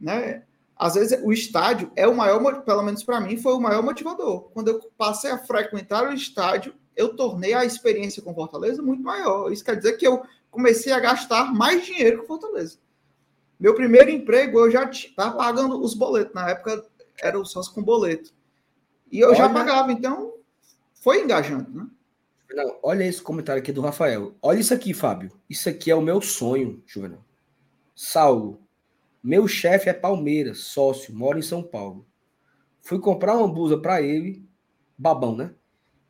Né? 0.00 0.42
às 0.76 0.94
vezes 0.94 1.18
o 1.24 1.32
estádio 1.32 1.90
é 1.96 2.06
o 2.06 2.14
maior, 2.14 2.62
pelo 2.62 2.82
menos 2.82 3.02
para 3.02 3.20
mim, 3.20 3.38
foi 3.38 3.54
o 3.54 3.60
maior 3.60 3.82
motivador. 3.82 4.50
Quando 4.52 4.68
eu 4.68 4.80
passei 4.96 5.30
a 5.30 5.38
frequentar 5.38 6.06
o 6.06 6.12
estádio, 6.12 6.74
eu 6.94 7.16
tornei 7.16 7.54
a 7.54 7.64
experiência 7.64 8.22
com 8.22 8.34
Fortaleza 8.34 8.82
muito 8.82 9.02
maior. 9.02 9.50
Isso 9.50 9.64
quer 9.64 9.76
dizer 9.76 9.94
que 9.94 10.06
eu 10.06 10.22
comecei 10.50 10.92
a 10.92 11.00
gastar 11.00 11.52
mais 11.52 11.86
dinheiro 11.86 12.18
com 12.18 12.26
Fortaleza. 12.26 12.78
Meu 13.58 13.74
primeiro 13.74 14.10
emprego, 14.10 14.60
eu 14.60 14.70
já 14.70 14.84
estava 14.84 15.36
pagando 15.36 15.80
os 15.80 15.94
boletos. 15.94 16.34
Na 16.34 16.50
época, 16.50 16.84
era 17.20 17.38
o 17.38 17.44
sócio 17.44 17.72
com 17.72 17.82
boleto. 17.82 18.34
E 19.10 19.20
eu 19.20 19.28
Olha. 19.28 19.36
já 19.36 19.48
pagava, 19.48 19.92
então 19.92 20.34
foi 20.94 21.22
engajante, 21.22 21.70
né? 21.70 21.86
Não, 22.50 22.78
olha 22.82 23.04
esse 23.04 23.20
comentário 23.20 23.60
aqui 23.60 23.72
do 23.72 23.80
Rafael. 23.80 24.34
Olha 24.40 24.60
isso 24.60 24.72
aqui, 24.72 24.94
Fábio. 24.94 25.30
Isso 25.48 25.68
aqui 25.68 25.90
é 25.90 25.94
o 25.94 26.00
meu 26.00 26.20
sonho, 26.20 26.82
Juvenal. 26.86 27.24
Saulo, 27.94 28.66
meu 29.22 29.48
chefe 29.48 29.88
é 29.88 29.92
Palmeiras, 29.92 30.58
sócio, 30.58 31.14
mora 31.14 31.38
em 31.38 31.42
São 31.42 31.62
Paulo. 31.62 32.06
Fui 32.80 32.98
comprar 32.98 33.36
uma 33.36 33.48
blusa 33.48 33.76
para 33.76 34.00
ele, 34.00 34.48
babão, 34.96 35.34
né? 35.36 35.54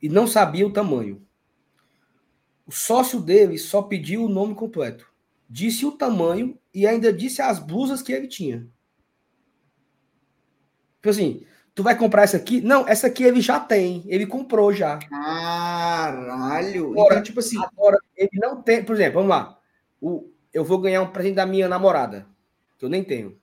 E 0.01 0.09
não 0.09 0.27
sabia 0.27 0.67
o 0.67 0.73
tamanho. 0.73 1.27
O 2.67 2.73
sócio 2.73 3.21
dele 3.21 3.57
só 3.57 3.81
pediu 3.81 4.25
o 4.25 4.29
nome 4.29 4.55
completo. 4.55 5.11
Disse 5.49 5.87
o 5.87 5.93
tamanho 5.93 6.59
e 6.75 6.87
ainda 6.87 7.13
disse 7.13 7.41
as 7.41 7.59
blusas 7.59 8.03
que 8.03 8.13
ele 8.13 8.29
tinha. 8.29 8.69
Tipo 10.97 11.11
assim, 11.11 11.47
tu 11.75 11.83
vai 11.83 11.97
comprar 11.97 12.23
essa 12.23 12.37
aqui? 12.39 12.61
Não, 12.61 12.89
essa 12.89 13.07
aqui 13.07 13.23
ele 13.23 13.41
já 13.41 13.61
tem. 13.61 14.03
Ele 14.07 14.27
comprou 14.27 14.73
já. 14.73 14.99
Caralho. 14.99 16.93
Agora, 16.93 17.15
então, 17.15 17.23
tipo 17.23 17.41
assim. 17.41 17.59
Agora, 17.63 17.99
ele 18.17 18.31
não 18.35 18.63
tem. 18.63 18.83
Por 18.83 18.95
exemplo, 18.95 19.15
vamos 19.15 19.31
lá. 19.31 19.59
O, 20.01 20.31
eu 20.53 20.65
vou 20.65 20.79
ganhar 20.79 21.03
um 21.03 21.11
presente 21.11 21.35
da 21.35 21.45
minha 21.45 21.69
namorada, 21.69 22.27
que 22.79 22.85
eu 22.85 22.89
nem 22.89 23.05
tenho. 23.05 23.39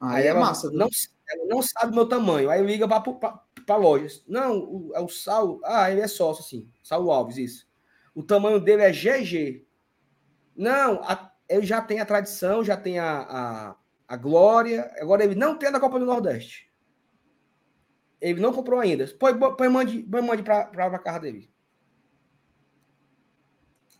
Aí, 0.00 0.22
aí 0.22 0.24
é 0.24 0.28
ela 0.28 0.40
massa. 0.40 0.70
Não, 0.70 0.88
ela 1.28 1.46
não 1.46 1.60
sabe 1.60 1.92
o 1.92 1.94
meu 1.94 2.06
tamanho. 2.06 2.48
Aí 2.48 2.64
liga 2.64 2.88
para 2.88 3.42
a 3.68 3.76
loja. 3.76 4.08
Não, 4.26 4.58
o, 4.58 4.92
é 4.94 5.00
o 5.00 5.08
Saulo. 5.08 5.60
Ah, 5.62 5.90
ele 5.90 6.00
é 6.00 6.08
sócio, 6.08 6.42
sim. 6.42 6.66
Saulo 6.82 7.10
Alves, 7.10 7.36
isso. 7.36 7.68
O 8.14 8.22
tamanho 8.22 8.58
dele 8.58 8.82
é 8.82 8.90
GG. 8.90 9.66
Não, 10.56 11.02
a, 11.02 11.30
ele 11.46 11.66
já 11.66 11.82
tem 11.82 12.00
a 12.00 12.06
tradição, 12.06 12.64
já 12.64 12.76
tem 12.76 12.98
a, 12.98 13.20
a, 13.20 13.76
a 14.08 14.16
glória. 14.16 14.90
Agora 14.98 15.22
ele 15.22 15.34
não 15.34 15.58
tem 15.58 15.68
a 15.68 15.72
da 15.72 15.80
Copa 15.80 15.98
do 15.98 16.06
Nordeste. 16.06 16.69
Ele 18.20 18.40
não 18.40 18.52
comprou 18.52 18.78
ainda. 18.78 19.06
Põe, 19.18 19.38
põe 19.38 19.68
mande, 19.68 20.02
põe 20.02 20.22
mande 20.22 20.42
para 20.42 20.62
a 20.62 20.98
casa 20.98 21.20
dele. 21.20 21.50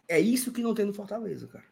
É 0.06 0.18
isso 0.20 0.52
que 0.52 0.62
não 0.62 0.74
tem 0.74 0.85
no 0.85 0.92
Fortaleza, 0.92 1.46
cara. 1.46 1.64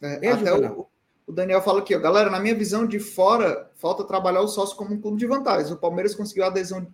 É, 0.00 0.30
até 0.30 0.52
o, 0.54 0.86
o, 1.26 1.32
Daniel 1.32 1.60
fala 1.60 1.80
aqui, 1.80 1.94
ó, 1.94 1.98
galera, 1.98 2.30
na 2.30 2.38
minha 2.38 2.54
visão 2.54 2.86
de 2.86 3.00
fora, 3.00 3.70
falta 3.74 4.04
trabalhar 4.04 4.40
o 4.40 4.48
sócio 4.48 4.76
como 4.76 4.94
um 4.94 5.00
clube 5.00 5.18
de 5.18 5.26
vantagens. 5.26 5.70
O 5.70 5.76
Palmeiras 5.76 6.14
conseguiu 6.14 6.44
a 6.44 6.48
adesão 6.48 6.86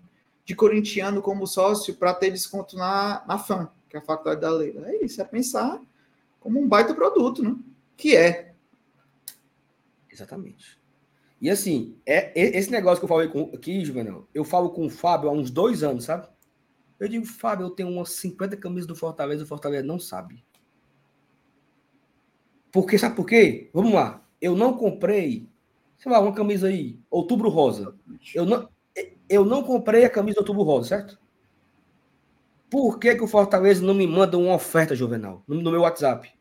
de 0.44 0.54
corintiano 0.56 1.22
como 1.22 1.46
sócio 1.46 1.94
para 1.94 2.14
ter 2.14 2.30
desconto 2.30 2.76
na, 2.76 3.24
na 3.26 3.38
FAM, 3.38 3.70
que 3.88 3.96
é 3.96 4.00
a 4.00 4.04
faculdade 4.04 4.40
da 4.40 4.50
lei. 4.50 4.76
É 4.84 5.04
isso, 5.04 5.20
é 5.20 5.24
pensar 5.24 5.80
como 6.40 6.60
um 6.60 6.66
baita 6.66 6.94
produto, 6.94 7.42
né? 7.42 7.56
Que 7.96 8.16
é. 8.16 8.54
Exatamente. 10.10 10.81
E 11.42 11.50
assim, 11.50 11.98
é, 12.06 12.32
esse 12.36 12.70
negócio 12.70 13.00
que 13.00 13.04
eu 13.04 13.08
falei 13.08 13.26
com, 13.26 13.50
aqui, 13.52 13.84
Juvenal, 13.84 14.28
eu 14.32 14.44
falo 14.44 14.70
com 14.70 14.86
o 14.86 14.88
Fábio 14.88 15.28
há 15.28 15.32
uns 15.32 15.50
dois 15.50 15.82
anos, 15.82 16.04
sabe? 16.04 16.28
Eu 17.00 17.08
digo, 17.08 17.26
Fábio, 17.26 17.66
eu 17.66 17.70
tenho 17.70 17.88
umas 17.88 18.12
50 18.12 18.56
camisas 18.56 18.86
do 18.86 18.94
Fortaleza, 18.94 19.42
o 19.42 19.46
Fortaleza 19.46 19.84
não 19.84 19.98
sabe. 19.98 20.44
Porque, 22.70 22.96
sabe 22.96 23.16
por 23.16 23.26
quê? 23.26 23.68
Vamos 23.74 23.92
lá. 23.92 24.24
Eu 24.40 24.54
não 24.54 24.74
comprei, 24.74 25.48
sei 25.98 26.12
lá, 26.12 26.20
uma 26.20 26.32
camisa 26.32 26.68
aí, 26.68 27.00
outubro 27.10 27.48
rosa. 27.48 27.92
Eu 28.32 28.46
não, 28.46 28.68
eu 29.28 29.44
não 29.44 29.64
comprei 29.64 30.04
a 30.04 30.10
camisa 30.10 30.38
outubro 30.38 30.62
rosa, 30.62 30.90
certo? 30.90 31.18
Por 32.70 33.00
que, 33.00 33.16
que 33.16 33.24
o 33.24 33.26
Fortaleza 33.26 33.84
não 33.84 33.94
me 33.94 34.06
manda 34.06 34.38
uma 34.38 34.54
oferta, 34.54 34.94
Juvenal, 34.94 35.42
no, 35.48 35.60
no 35.60 35.72
meu 35.72 35.80
WhatsApp? 35.80 36.32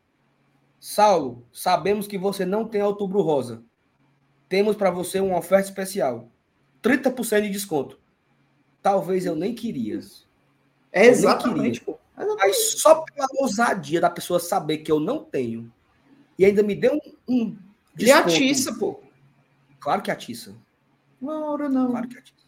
Saulo, 0.80 1.44
sabemos 1.52 2.06
que 2.06 2.20
você 2.20 2.46
não 2.46 2.68
tem 2.68 2.84
outubro 2.84 3.22
rosa. 3.22 3.66
Temos 4.52 4.76
para 4.76 4.92
você 4.92 5.22
uma 5.22 5.38
oferta 5.38 5.70
especial. 5.70 6.30
30% 6.84 7.44
de 7.44 7.50
desconto. 7.52 7.98
Talvez 8.82 9.26
eu 9.26 9.34
nem 9.34 9.56
queria. 9.56 9.98
É 10.92 11.06
exatamente, 11.06 11.80
pô. 11.80 11.98
Mas 12.18 12.74
só 12.74 12.96
pela 12.96 13.30
ousadia 13.40 14.02
da 14.02 14.10
pessoa 14.10 14.42
saber 14.42 14.80
que 14.80 14.92
eu 14.92 15.00
não 15.00 15.24
tenho 15.24 15.72
e 16.38 16.44
ainda 16.44 16.62
me 16.64 16.76
deu 16.76 16.96
um. 16.96 17.34
um 17.34 17.58
e 17.98 18.12
atiça, 18.12 18.78
pô. 18.78 19.02
Claro 19.80 20.02
que 20.02 20.12
atiça. 20.12 20.54
Uma 21.22 21.50
hora 21.50 21.70
não. 21.70 21.92
Claro 21.92 22.10
que 22.10 22.18
atiça. 22.18 22.46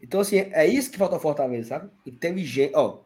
Então, 0.00 0.20
assim, 0.20 0.38
é 0.38 0.66
isso 0.66 0.90
que 0.90 0.96
falta 0.96 1.18
Fortaleza, 1.18 1.68
sabe? 1.68 1.90
Inteligente. 2.06 2.72
Ó, 2.74 3.00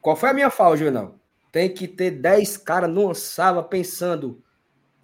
qual 0.00 0.16
foi 0.16 0.30
a 0.30 0.34
minha 0.34 0.48
fala, 0.48 0.74
Juvenal? 0.78 1.14
Tem 1.52 1.68
que 1.68 1.86
ter 1.86 2.12
10 2.12 2.56
caras 2.56 2.88
numa 2.88 3.14
sala 3.14 3.62
pensando 3.62 4.42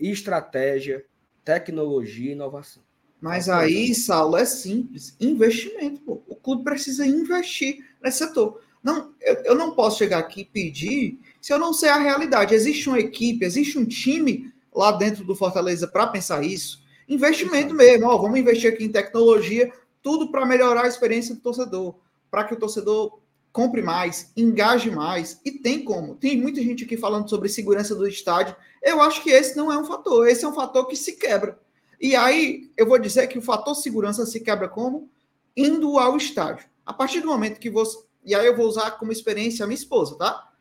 estratégia, 0.00 1.04
tecnologia 1.44 2.30
e 2.30 2.32
inovação. 2.32 2.82
Mas 3.20 3.48
aí, 3.48 3.94
Saulo, 3.94 4.36
é 4.36 4.44
simples. 4.44 5.16
Investimento, 5.20 6.00
pô. 6.00 6.20
O 6.26 6.34
clube 6.34 6.64
precisa 6.64 7.06
investir 7.06 7.84
nesse 8.02 8.18
setor. 8.18 8.60
Não, 8.82 9.14
eu, 9.20 9.34
eu 9.44 9.54
não 9.54 9.76
posso 9.76 9.98
chegar 9.98 10.18
aqui 10.18 10.40
e 10.40 10.44
pedir 10.44 11.20
se 11.40 11.52
eu 11.52 11.58
não 11.58 11.72
sei 11.72 11.88
a 11.88 11.98
realidade. 11.98 12.54
Existe 12.54 12.88
uma 12.88 12.98
equipe, 12.98 13.44
existe 13.44 13.78
um 13.78 13.84
time 13.84 14.52
lá 14.74 14.90
dentro 14.90 15.24
do 15.24 15.36
Fortaleza 15.36 15.86
para 15.86 16.08
pensar 16.08 16.44
isso. 16.44 16.82
Investimento 17.08 17.74
mesmo, 17.74 18.06
ó, 18.06 18.16
vamos 18.16 18.38
investir 18.38 18.72
aqui 18.72 18.84
em 18.84 18.90
tecnologia, 18.90 19.72
tudo 20.02 20.32
para 20.32 20.44
melhorar 20.44 20.84
a 20.84 20.88
experiência 20.88 21.34
do 21.34 21.40
torcedor, 21.40 21.94
para 22.28 22.42
que 22.44 22.54
o 22.54 22.58
torcedor 22.58 23.20
compre 23.52 23.82
mais, 23.82 24.32
engaje 24.36 24.90
mais. 24.90 25.40
E 25.44 25.50
tem 25.50 25.84
como. 25.84 26.14
Tem 26.14 26.40
muita 26.40 26.62
gente 26.62 26.84
aqui 26.84 26.96
falando 26.96 27.28
sobre 27.28 27.48
segurança 27.48 27.94
do 27.94 28.06
estádio. 28.08 28.56
Eu 28.82 29.00
acho 29.00 29.22
que 29.22 29.30
esse 29.30 29.56
não 29.56 29.72
é 29.72 29.78
um 29.78 29.84
fator, 29.84 30.26
esse 30.26 30.44
é 30.44 30.48
um 30.48 30.54
fator 30.54 30.86
que 30.86 30.96
se 30.96 31.12
quebra. 31.12 31.58
E 32.00 32.16
aí 32.16 32.72
eu 32.76 32.86
vou 32.86 32.98
dizer 32.98 33.26
que 33.28 33.38
o 33.38 33.42
fator 33.42 33.74
segurança 33.74 34.26
se 34.26 34.40
quebra 34.40 34.68
como? 34.68 35.10
Indo 35.56 35.98
ao 35.98 36.16
estádio. 36.16 36.66
A 36.84 36.92
partir 36.92 37.20
do 37.20 37.28
momento 37.28 37.60
que 37.60 37.70
você. 37.70 37.98
E 38.24 38.34
aí 38.34 38.46
eu 38.46 38.56
vou 38.56 38.66
usar 38.66 38.92
como 38.92 39.12
experiência 39.12 39.64
a 39.64 39.66
minha 39.66 39.78
esposa, 39.78 40.16
tá? 40.16 40.52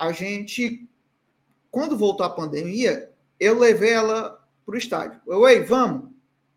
a 0.00 0.12
gente, 0.12 0.88
quando 1.70 1.96
voltou 1.96 2.24
a 2.24 2.30
pandemia, 2.30 3.12
eu 3.38 3.58
levei 3.58 3.90
ela 3.90 4.42
para 4.64 4.74
o 4.74 4.78
estádio. 4.78 5.20
Eu, 5.26 5.46
ei, 5.46 5.62
vamos, 5.62 6.08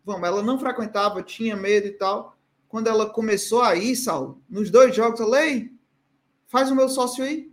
vamos. 0.02 0.26
Ela 0.26 0.42
não 0.42 0.58
frequentava, 0.58 1.22
tinha 1.22 1.54
medo 1.54 1.86
e 1.86 1.92
tal. 1.92 2.33
Quando 2.74 2.88
ela 2.88 3.08
começou 3.08 3.62
a 3.62 3.76
ir, 3.76 3.94
Saulo, 3.94 4.42
nos 4.50 4.68
dois 4.68 4.96
jogos, 4.96 5.20
eu 5.20 5.26
falei, 5.26 5.70
faz 6.48 6.72
o 6.72 6.74
meu 6.74 6.88
sócio 6.88 7.22
aí. 7.22 7.48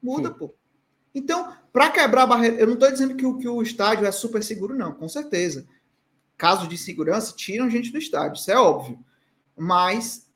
Muda, 0.00 0.28
Sim. 0.28 0.34
pô. 0.38 0.54
Então, 1.12 1.52
para 1.72 1.90
quebrar 1.90 2.22
a 2.22 2.26
barreira, 2.28 2.56
eu 2.56 2.68
não 2.68 2.74
estou 2.74 2.88
dizendo 2.88 3.16
que 3.16 3.26
o, 3.26 3.36
que 3.36 3.48
o 3.48 3.60
estádio 3.60 4.06
é 4.06 4.12
super 4.12 4.44
seguro, 4.44 4.76
não, 4.76 4.94
com 4.94 5.08
certeza. 5.08 5.66
Casos 6.36 6.68
de 6.68 6.78
segurança 6.78 7.34
tiram 7.34 7.68
gente 7.68 7.90
do 7.90 7.98
estádio, 7.98 8.38
isso 8.38 8.48
é 8.48 8.56
óbvio. 8.56 8.96
Mas 9.56 10.30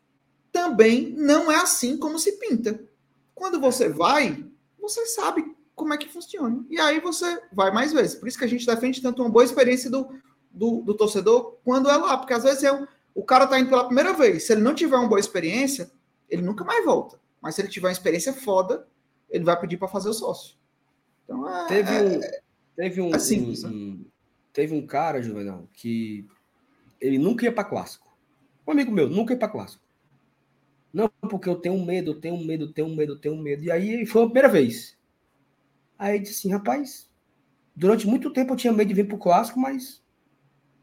também 0.51 1.15
não 1.17 1.49
é 1.49 1.63
assim 1.63 1.97
como 1.97 2.19
se 2.19 2.41
pinta. 2.41 2.83
Quando 3.37 3.61
você 3.61 3.89
vai, 3.89 4.45
você 4.81 5.07
sabe 5.07 5.45
como 5.77 5.95
é 5.95 5.97
que 5.97 6.09
funciona. 6.09 6.67
E 6.69 6.81
aí 6.81 6.99
você 6.99 7.41
vai 7.53 7.71
mais 7.71 7.93
vezes. 7.93 8.17
Por 8.17 8.27
isso 8.27 8.37
que 8.37 8.45
a 8.45 8.49
gente 8.49 8.67
defende 8.67 9.01
tanto 9.01 9.23
uma 9.23 9.31
boa 9.31 9.45
experiência 9.45 9.89
do, 9.89 10.09
do, 10.51 10.83
do 10.83 10.93
torcedor 10.93 11.57
quando 11.63 11.89
é 11.89 11.97
lá. 11.97 12.17
Porque 12.17 12.35
às 12.35 12.43
vezes 12.43 12.65
é 12.65 12.73
um, 12.73 12.85
o 13.14 13.25
cara 13.25 13.44
está 13.44 13.59
indo 13.59 13.68
pela 13.68 13.87
primeira 13.87 14.12
vez. 14.12 14.44
Se 14.44 14.53
ele 14.53 14.62
não 14.62 14.75
tiver 14.75 14.96
uma 14.96 15.09
boa 15.09 15.20
experiência, 15.20 15.90
ele 16.29 16.42
nunca 16.42 16.64
mais 16.64 16.85
volta. 16.85 17.20
Mas 17.40 17.55
se 17.55 17.61
ele 17.61 17.68
tiver 17.68 17.88
uma 17.88 17.92
experiência 17.92 18.33
foda, 18.33 18.87
ele 19.29 19.44
vai 19.44 19.59
pedir 19.59 19.77
para 19.77 19.88
fazer 19.88 20.09
o 20.09 20.14
sócio. 20.14 20.57
Então 21.25 21.49
é. 21.49 21.66
Teve 21.66 21.92
um, 21.92 22.23
é, 22.23 22.40
teve 22.77 23.01
um, 23.01 23.14
é 23.14 23.18
simples, 23.18 23.64
um, 23.64 23.70
né? 23.70 24.05
teve 24.53 24.75
um 24.75 24.87
cara, 24.87 25.23
Juvenal, 25.23 25.68
que 25.73 26.27
ele 27.01 27.18
nunca 27.18 27.44
ia 27.44 27.53
para 27.53 27.64
clássico. 27.64 28.09
Um 28.66 28.73
amigo 28.73 28.92
meu, 28.92 29.09
nunca 29.09 29.33
ia 29.33 29.38
para 29.38 29.49
clássico. 29.49 29.83
Não, 30.92 31.09
porque 31.09 31.49
eu 31.49 31.57
tenho 31.57 31.85
medo, 31.85 32.11
eu 32.11 32.20
tenho 32.20 32.37
medo, 32.44 32.64
eu 32.64 32.73
tenho 32.73 32.88
medo, 32.88 33.12
eu 33.12 33.18
tenho 33.18 33.37
medo. 33.37 33.62
E 33.62 33.70
aí 33.70 34.05
foi 34.07 34.23
a 34.23 34.27
primeira 34.27 34.49
vez. 34.49 34.99
Aí 35.99 36.18
disse 36.18 36.40
assim, 36.40 36.53
rapaz, 36.53 37.09
durante 37.77 38.07
muito 38.07 38.33
tempo 38.33 38.53
eu 38.53 38.57
tinha 38.57 38.73
medo 38.73 38.88
de 38.88 38.94
vir 38.94 39.07
pro 39.07 39.18
clássico, 39.18 39.61
mas 39.61 40.03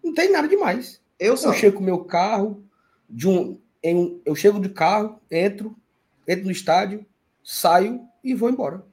não 0.03 0.13
tem 0.13 0.31
nada 0.31 0.47
demais. 0.47 1.01
Eu, 1.19 1.35
eu 1.35 1.53
chego 1.53 1.77
com 1.77 1.83
meu 1.83 2.05
carro, 2.05 2.63
de 3.09 3.27
um, 3.27 3.59
em, 3.83 4.21
eu 4.25 4.35
chego 4.35 4.59
de 4.59 4.69
carro, 4.69 5.19
entro, 5.31 5.75
entro 6.27 6.45
no 6.45 6.51
estádio, 6.51 7.05
saio 7.43 8.01
e 8.23 8.33
vou 8.33 8.49
embora. 8.49 8.85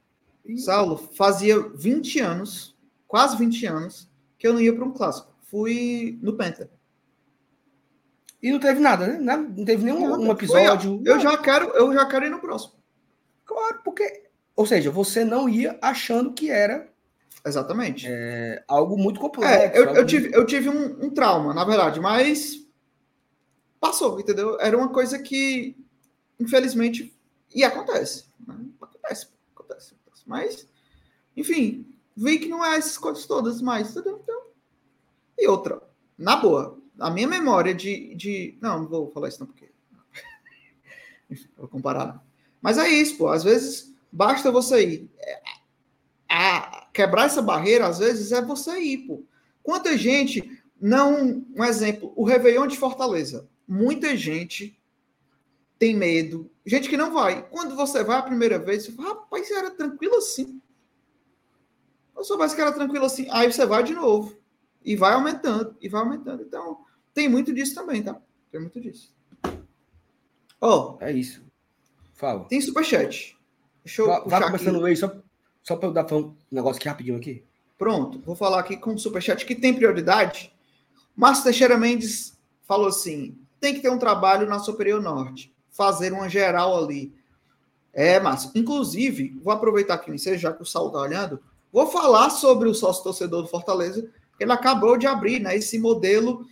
E... 0.45 0.59
Saulo, 0.59 0.97
fazia 0.97 1.59
20 1.59 2.21
anos, 2.21 2.77
quase 3.07 3.37
20 3.37 3.67
anos, 3.67 4.11
que 4.39 4.47
eu 4.47 4.53
não 4.53 4.61
ia 4.61 4.75
para 4.75 4.85
um 4.85 4.93
clássico. 4.93 5.35
Fui 5.43 6.19
no 6.23 6.37
Penta. 6.37 6.71
E 8.43 8.53
não 8.53 8.61
teve 8.61 8.79
nada, 8.79 9.07
né? 9.07 9.37
Não 9.37 9.65
teve 9.65 9.85
nenhum 9.85 10.19
um 10.19 10.31
episódio. 10.31 10.99
Foi, 11.03 11.13
eu 11.13 11.19
já 11.19 11.39
quero, 11.39 11.71
eu 11.71 11.95
já 11.95 12.05
quero 12.07 12.27
ir 12.27 12.31
no 12.31 12.41
próximo. 12.41 12.75
Claro, 13.47 13.81
porque. 13.83 14.25
Ou 14.55 14.67
seja, 14.67 14.91
você 14.91 15.25
não 15.25 15.49
ia 15.49 15.79
achando 15.81 16.33
que 16.33 16.51
era. 16.51 16.93
Exatamente. 17.45 18.07
É, 18.09 18.65
algo 18.67 18.97
muito 18.97 19.21
complexo. 19.21 19.53
É, 19.53 19.79
eu, 19.79 19.95
eu, 19.95 20.07
tive, 20.07 20.35
eu 20.35 20.47
tive 20.47 20.71
um, 20.71 21.07
um, 21.07 21.11
trauma, 21.11 21.53
na 21.53 21.65
verdade, 21.65 22.01
mas 22.01 22.67
passou, 23.79 24.19
entendeu? 24.19 24.59
Era 24.59 24.77
uma 24.77 24.89
coisa 24.89 25.19
que, 25.19 25.77
infelizmente, 26.41 27.15
e 27.55 27.63
acontece. 27.63 28.25
Né? 28.47 28.57
Acontece, 28.81 29.29
acontece, 29.55 29.95
acontece. 29.95 30.23
Mas, 30.27 30.67
enfim, 31.37 31.87
vi 32.17 32.39
que 32.39 32.49
não 32.49 32.65
é 32.65 32.77
essas 32.77 32.97
coisas 32.97 33.27
todas 33.27 33.61
mais, 33.61 33.91
entendeu? 33.91 34.21
Então, 34.23 34.43
e 35.39 35.47
outra, 35.47 35.83
na 36.17 36.37
boa, 36.37 36.79
a 36.99 37.11
minha 37.11 37.29
memória 37.29 37.75
de, 37.75 38.15
de. 38.15 38.57
Não, 38.61 38.83
não 38.83 38.89
vou 38.89 39.11
falar 39.11 39.29
isso 39.29 39.41
não, 39.41 39.47
porque. 39.47 39.71
vou 41.59 41.69
comparar. 41.69 42.25
Mas 42.63 42.79
é 42.79 42.89
isso, 42.89 43.19
pô. 43.19 43.29
Às 43.29 43.45
vezes 43.45 43.95
basta 44.11 44.51
você 44.51 44.87
ir. 44.87 45.11
É, 45.19 45.43
quebrar 46.95 47.27
essa 47.27 47.43
barreira, 47.43 47.89
às 47.89 47.99
vezes, 47.99 48.31
é 48.31 48.41
você 48.41 48.79
ir, 48.79 48.99
pô. 48.99 49.23
Quanta 49.63 49.99
gente 49.99 50.63
não. 50.81 51.45
Um 51.55 51.65
exemplo, 51.65 52.13
o 52.17 52.25
Réveillon 52.25 52.67
de 52.69 52.79
Fortaleza. 52.79 53.49
Muita 53.67 54.17
gente 54.17 54.81
tem 55.79 55.97
medo. 55.97 56.51
Gente 56.65 56.89
que 56.89 56.97
não 56.97 57.13
vai. 57.13 57.43
Quando 57.49 57.75
você 57.75 58.05
vai 58.05 58.19
a 58.19 58.23
primeira 58.23 58.59
vez, 58.59 58.85
você 58.85 58.93
fala, 58.93 59.09
rapaz, 59.09 59.51
era 59.51 59.71
tranquilo 59.71 60.17
assim. 60.17 60.61
Eu 62.17 62.23
soubesse 62.23 62.55
que 62.55 62.61
era 62.61 62.73
tranquilo 62.73 63.05
assim. 63.05 63.27
Aí 63.31 63.51
você 63.53 63.67
vai 63.67 63.83
de 63.83 63.95
novo. 63.95 64.37
E 64.85 64.95
vai 64.95 65.15
aumentando, 65.15 65.75
e 65.81 65.89
vai 65.89 66.03
aumentando. 66.03 66.43
Então, 66.43 66.85
tem 67.13 67.29
muito 67.29 67.53
disso 67.53 67.75
também, 67.75 68.03
tá? 68.03 68.21
Tem 68.53 68.61
muito 68.61 68.81
disso. 68.81 69.13
Ó. 70.61 70.99
Oh, 70.99 71.05
é 71.05 71.11
isso. 71.11 71.43
Fala. 72.13 72.45
Tem 72.45 72.61
superchat. 72.61 73.37
Deixa 73.83 74.03
eu. 74.03 74.07
Vai, 74.07 74.29
vai 74.29 74.43
começando 74.43 74.85
aí, 74.85 74.95
só, 74.95 75.24
só 75.65 75.75
para 75.75 75.89
eu 75.89 75.93
dar 75.93 76.13
um 76.13 76.35
negócio 76.53 76.79
aqui 76.79 76.89
rapidinho 76.89 77.17
aqui. 77.17 77.43
Pronto, 77.77 78.21
vou 78.21 78.37
falar 78.37 78.61
aqui 78.61 78.77
com 78.77 78.95
o 78.95 78.99
superchat 78.99 79.45
que 79.45 79.55
tem 79.55 79.75
prioridade. 79.75 80.53
Márcio 81.17 81.45
Teixeira 81.45 81.77
Mendes 81.77 82.39
falou 82.63 82.87
assim: 82.87 83.37
tem 83.59 83.75
que 83.75 83.81
ter 83.81 83.91
um 83.91 83.99
trabalho 83.99 84.47
na 84.47 84.59
Superior 84.59 85.03
Norte, 85.03 85.53
fazer 85.71 86.13
uma 86.13 86.29
geral 86.29 86.85
ali. 86.85 87.13
É, 87.93 88.21
Márcio. 88.21 88.51
Inclusive, 88.55 89.39
vou 89.43 89.53
aproveitar 89.53 89.95
aqui, 89.95 90.17
já 90.37 90.53
que 90.53 90.63
o 90.63 90.67
Saulo 90.67 90.89
está 90.89 91.01
olhando, 91.01 91.41
vou 91.73 91.87
falar 91.87 92.31
sobre 92.31 92.69
o 92.69 92.75
sócio 92.75 93.03
torcedor 93.03 93.43
do 93.43 93.49
Fortaleza. 93.49 94.09
Ele 94.39 94.53
acabou 94.53 94.99
de 94.99 95.07
abrir 95.07 95.41
né, 95.41 95.57
esse 95.57 95.79
modelo 95.79 96.47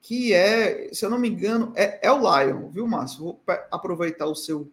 que 0.00 0.32
é, 0.32 0.88
se 0.92 1.04
eu 1.04 1.10
não 1.10 1.18
me 1.18 1.28
engano, 1.28 1.72
é, 1.76 2.06
é 2.06 2.12
o 2.12 2.18
Lion, 2.18 2.68
viu, 2.70 2.86
Márcio? 2.86 3.20
Vou 3.20 3.40
aproveitar 3.70 4.26
o 4.26 4.34
seu 4.34 4.70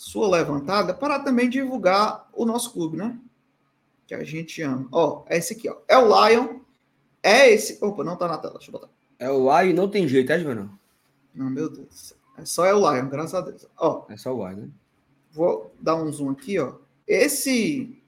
sua 0.00 0.30
levantada 0.30 0.94
para 0.94 1.18
também 1.18 1.50
divulgar 1.50 2.26
o 2.32 2.46
nosso 2.46 2.72
clube, 2.72 2.96
né? 2.96 3.18
Que 4.06 4.14
a 4.14 4.24
gente 4.24 4.62
ama. 4.62 4.88
Ó, 4.90 5.24
é 5.26 5.36
esse 5.36 5.52
aqui, 5.52 5.68
ó. 5.68 5.76
É 5.86 5.98
o 5.98 6.06
Lion. 6.06 6.60
É 7.22 7.50
esse. 7.50 7.76
Opa, 7.84 8.02
não 8.02 8.16
tá 8.16 8.26
na 8.26 8.38
tela, 8.38 8.54
deixa 8.54 8.70
eu 8.70 8.72
botar. 8.72 8.88
É 9.18 9.30
o 9.30 9.40
Lion, 9.40 9.74
não 9.74 9.90
tem 9.90 10.08
jeito, 10.08 10.32
é, 10.32 10.40
João? 10.40 10.70
Não, 11.34 11.50
meu 11.50 11.68
Deus. 11.68 12.14
É 12.38 12.46
só 12.46 12.64
é 12.64 12.72
o 12.72 12.78
Lion, 12.78 13.10
graças 13.10 13.34
a 13.34 13.42
Deus. 13.42 13.66
Ó. 13.76 14.06
É 14.08 14.16
só 14.16 14.34
o 14.34 14.48
Lion, 14.48 14.60
né? 14.60 14.68
Vou 15.32 15.70
dar 15.78 15.96
um 15.96 16.10
zoom 16.10 16.30
aqui, 16.30 16.58
ó. 16.58 16.76
Esse 17.06 18.02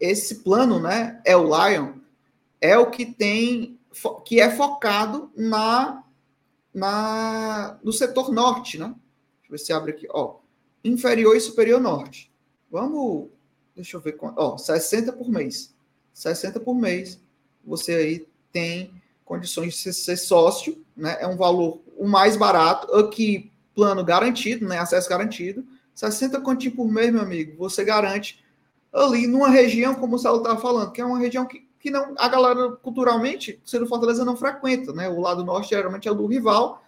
esse 0.00 0.36
plano, 0.42 0.80
né, 0.80 1.20
é 1.24 1.36
o 1.36 1.44
Lion, 1.44 1.92
é 2.60 2.76
o 2.76 2.90
que 2.90 3.06
tem 3.06 3.78
que 4.24 4.40
é 4.40 4.50
focado 4.50 5.30
na 5.36 6.02
na 6.74 7.78
no 7.80 7.92
setor 7.92 8.32
norte, 8.32 8.76
né? 8.76 8.86
Deixa 8.86 9.46
eu 9.46 9.50
ver 9.52 9.58
se 9.58 9.72
abre 9.72 9.92
aqui, 9.92 10.08
ó 10.10 10.39
inferior 10.84 11.36
e 11.36 11.40
superior 11.40 11.80
norte. 11.80 12.30
Vamos, 12.70 13.28
deixa 13.74 13.96
eu 13.96 14.00
ver 14.00 14.12
quanto, 14.12 14.38
ó, 14.38 14.56
60 14.56 15.12
por 15.12 15.28
mês. 15.28 15.74
60 16.12 16.60
por 16.60 16.74
mês, 16.74 17.20
você 17.64 17.94
aí 17.94 18.26
tem 18.52 18.92
condições 19.24 19.74
de 19.74 19.94
ser 19.94 20.16
sócio, 20.16 20.84
né? 20.96 21.16
É 21.20 21.26
um 21.26 21.36
valor 21.36 21.80
o 21.96 22.08
mais 22.08 22.36
barato, 22.36 22.92
aqui 22.94 23.50
plano 23.74 24.04
garantido, 24.04 24.66
né? 24.66 24.78
Acesso 24.78 25.08
garantido. 25.08 25.64
60 25.94 26.40
continho 26.40 26.74
por 26.74 26.90
mês, 26.90 27.12
meu 27.12 27.22
amigo, 27.22 27.56
você 27.56 27.84
garante 27.84 28.42
ali 28.92 29.26
numa 29.26 29.48
região, 29.48 29.94
como 29.94 30.16
o 30.16 30.18
Saulo 30.18 30.38
estava 30.38 30.60
falando, 30.60 30.92
que 30.92 31.00
é 31.00 31.04
uma 31.04 31.18
região 31.18 31.46
que, 31.46 31.66
que 31.78 31.90
não 31.90 32.14
a 32.18 32.28
galera 32.28 32.72
culturalmente, 32.72 33.60
sendo 33.64 33.86
Fortaleza 33.86 34.24
não 34.24 34.36
frequenta, 34.36 34.92
né? 34.92 35.08
O 35.08 35.20
lado 35.20 35.44
norte 35.44 35.70
geralmente 35.70 36.08
é 36.08 36.14
do 36.14 36.26
rival, 36.26 36.82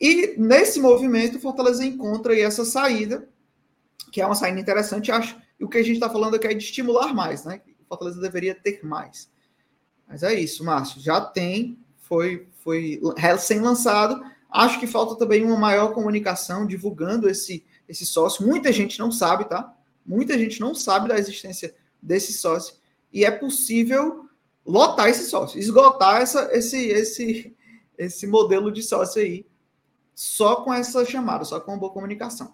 e 0.00 0.34
nesse 0.38 0.80
movimento, 0.80 1.40
Fortaleza 1.40 1.84
encontra 1.84 2.32
aí 2.32 2.40
essa 2.40 2.64
saída, 2.64 3.28
que 4.12 4.20
é 4.20 4.26
uma 4.26 4.34
saída 4.34 4.60
interessante, 4.60 5.10
acho. 5.10 5.36
E 5.58 5.64
o 5.64 5.68
que 5.68 5.78
a 5.78 5.82
gente 5.82 5.94
está 5.94 6.08
falando 6.08 6.36
aqui 6.36 6.46
é 6.46 6.54
de 6.54 6.62
estimular 6.62 7.12
mais, 7.12 7.44
né? 7.44 7.60
Fortaleza 7.88 8.20
deveria 8.20 8.54
ter 8.54 8.84
mais. 8.84 9.28
Mas 10.06 10.22
é 10.22 10.34
isso, 10.34 10.64
Márcio. 10.64 11.00
Já 11.00 11.20
tem, 11.20 11.78
foi, 11.98 12.46
foi 12.62 13.00
recém-lançado. 13.16 14.22
Acho 14.48 14.78
que 14.78 14.86
falta 14.86 15.16
também 15.16 15.44
uma 15.44 15.56
maior 15.56 15.92
comunicação, 15.92 16.66
divulgando 16.66 17.28
esse, 17.28 17.64
esse 17.88 18.06
sócio. 18.06 18.46
Muita 18.46 18.72
gente 18.72 18.98
não 18.98 19.10
sabe, 19.10 19.46
tá? 19.46 19.74
Muita 20.06 20.38
gente 20.38 20.60
não 20.60 20.74
sabe 20.74 21.08
da 21.08 21.18
existência 21.18 21.74
desse 22.00 22.32
sócio. 22.32 22.76
E 23.12 23.24
é 23.24 23.30
possível 23.30 24.26
lotar 24.64 25.08
esse 25.08 25.24
sócio, 25.24 25.58
esgotar 25.58 26.20
essa, 26.20 26.50
esse, 26.52 26.88
esse, 26.88 27.56
esse 27.96 28.26
modelo 28.26 28.70
de 28.70 28.82
sócio 28.82 29.20
aí 29.20 29.47
só 30.18 30.56
com 30.56 30.74
essa 30.74 31.04
chamada, 31.04 31.44
só 31.44 31.60
com 31.60 31.70
uma 31.70 31.78
boa 31.78 31.92
comunicação. 31.92 32.52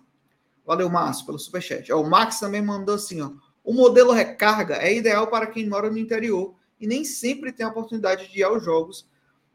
Valeu, 0.67 0.91
Márcio, 0.91 1.25
pelo 1.25 1.39
superchat. 1.39 1.91
O 1.95 2.05
Max 2.05 2.39
também 2.39 2.61
mandou 2.61 2.95
assim, 2.95 3.23
ó. 3.23 3.31
O 3.65 3.73
modelo 3.73 4.13
recarga 4.13 4.75
é 4.75 4.95
ideal 4.95 5.29
para 5.29 5.47
quem 5.47 5.67
mora 5.67 5.89
no 5.89 5.97
interior 5.97 6.55
e 6.79 6.87
nem 6.87 7.07
sempre 7.07 7.53
tem 7.53 7.65
a 7.65 7.71
oportunidade 7.71 8.31
de 8.31 8.41
ir 8.41 8.43
aos 8.43 8.63
jogos, 8.63 9.09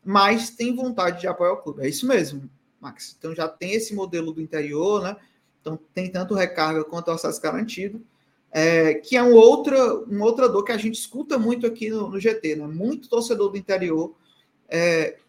mas 0.03 0.49
tem 0.49 0.75
vontade 0.75 1.21
de 1.21 1.27
apoiar 1.27 1.53
o 1.53 1.57
clube. 1.57 1.83
É 1.83 1.87
isso 1.87 2.07
mesmo, 2.07 2.49
Max. 2.81 3.15
Então 3.15 3.35
já 3.35 3.47
tem 3.47 3.73
esse 3.73 3.93
modelo 3.93 4.33
do 4.33 4.41
interior, 4.41 5.03
né? 5.03 5.15
Então 5.61 5.77
tem 5.93 6.11
tanto 6.11 6.33
recarga 6.33 6.83
quanto 6.83 7.11
acesso 7.11 7.39
garantido, 7.39 8.03
é, 8.51 8.95
que 8.95 9.17
é 9.17 9.21
um 9.21 9.35
outra, 9.35 9.77
um 10.07 10.23
outra 10.23 10.49
dor 10.49 10.63
que 10.63 10.71
a 10.71 10.77
gente 10.77 10.95
escuta 10.95 11.37
muito 11.37 11.67
aqui 11.67 11.91
no, 11.91 12.09
no 12.09 12.19
GT, 12.19 12.55
né? 12.55 12.65
Muito 12.65 13.07
torcedor 13.07 13.51
do 13.51 13.57
interior 13.57 14.15
é, 14.67 15.19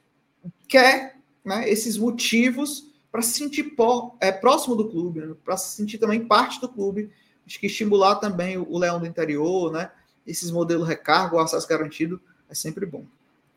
quer 0.66 1.19
né, 1.44 1.68
esses 1.68 1.96
motivos 1.96 2.88
para 3.10 3.22
se 3.22 3.32
sentir 3.32 3.74
é, 4.20 4.30
próximo 4.30 4.76
do 4.76 4.88
clube, 4.88 5.20
né, 5.20 5.34
para 5.44 5.56
se 5.56 5.76
sentir 5.76 5.98
também 5.98 6.24
parte 6.26 6.60
do 6.60 6.68
clube. 6.68 7.10
Acho 7.46 7.58
que 7.58 7.66
estimular 7.66 8.16
também 8.16 8.56
o, 8.56 8.66
o 8.70 8.78
Leão 8.78 9.00
do 9.00 9.06
Interior, 9.06 9.72
né? 9.72 9.90
Esses 10.26 10.50
modelos 10.50 10.86
recargo, 10.86 11.38
acesso 11.38 11.66
garantido, 11.66 12.20
é 12.48 12.54
sempre 12.54 12.86
bom. 12.86 13.04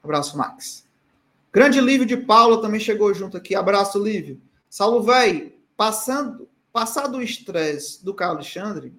Abraço, 0.02 0.38
Max. 0.38 0.88
Grande 1.52 1.80
Lívio 1.80 2.06
de 2.06 2.18
Paula 2.18 2.60
também 2.62 2.80
chegou 2.80 3.14
junto 3.14 3.38
aqui. 3.38 3.54
Abraço, 3.54 4.04
Lívio. 4.04 4.42
Saulo, 4.68 5.04
velho, 5.04 5.54
passando, 5.78 6.50
passado 6.72 7.18
o 7.18 7.22
estresse 7.22 8.04
do 8.04 8.14
Carlos 8.14 8.38
Alexandre, 8.38 8.92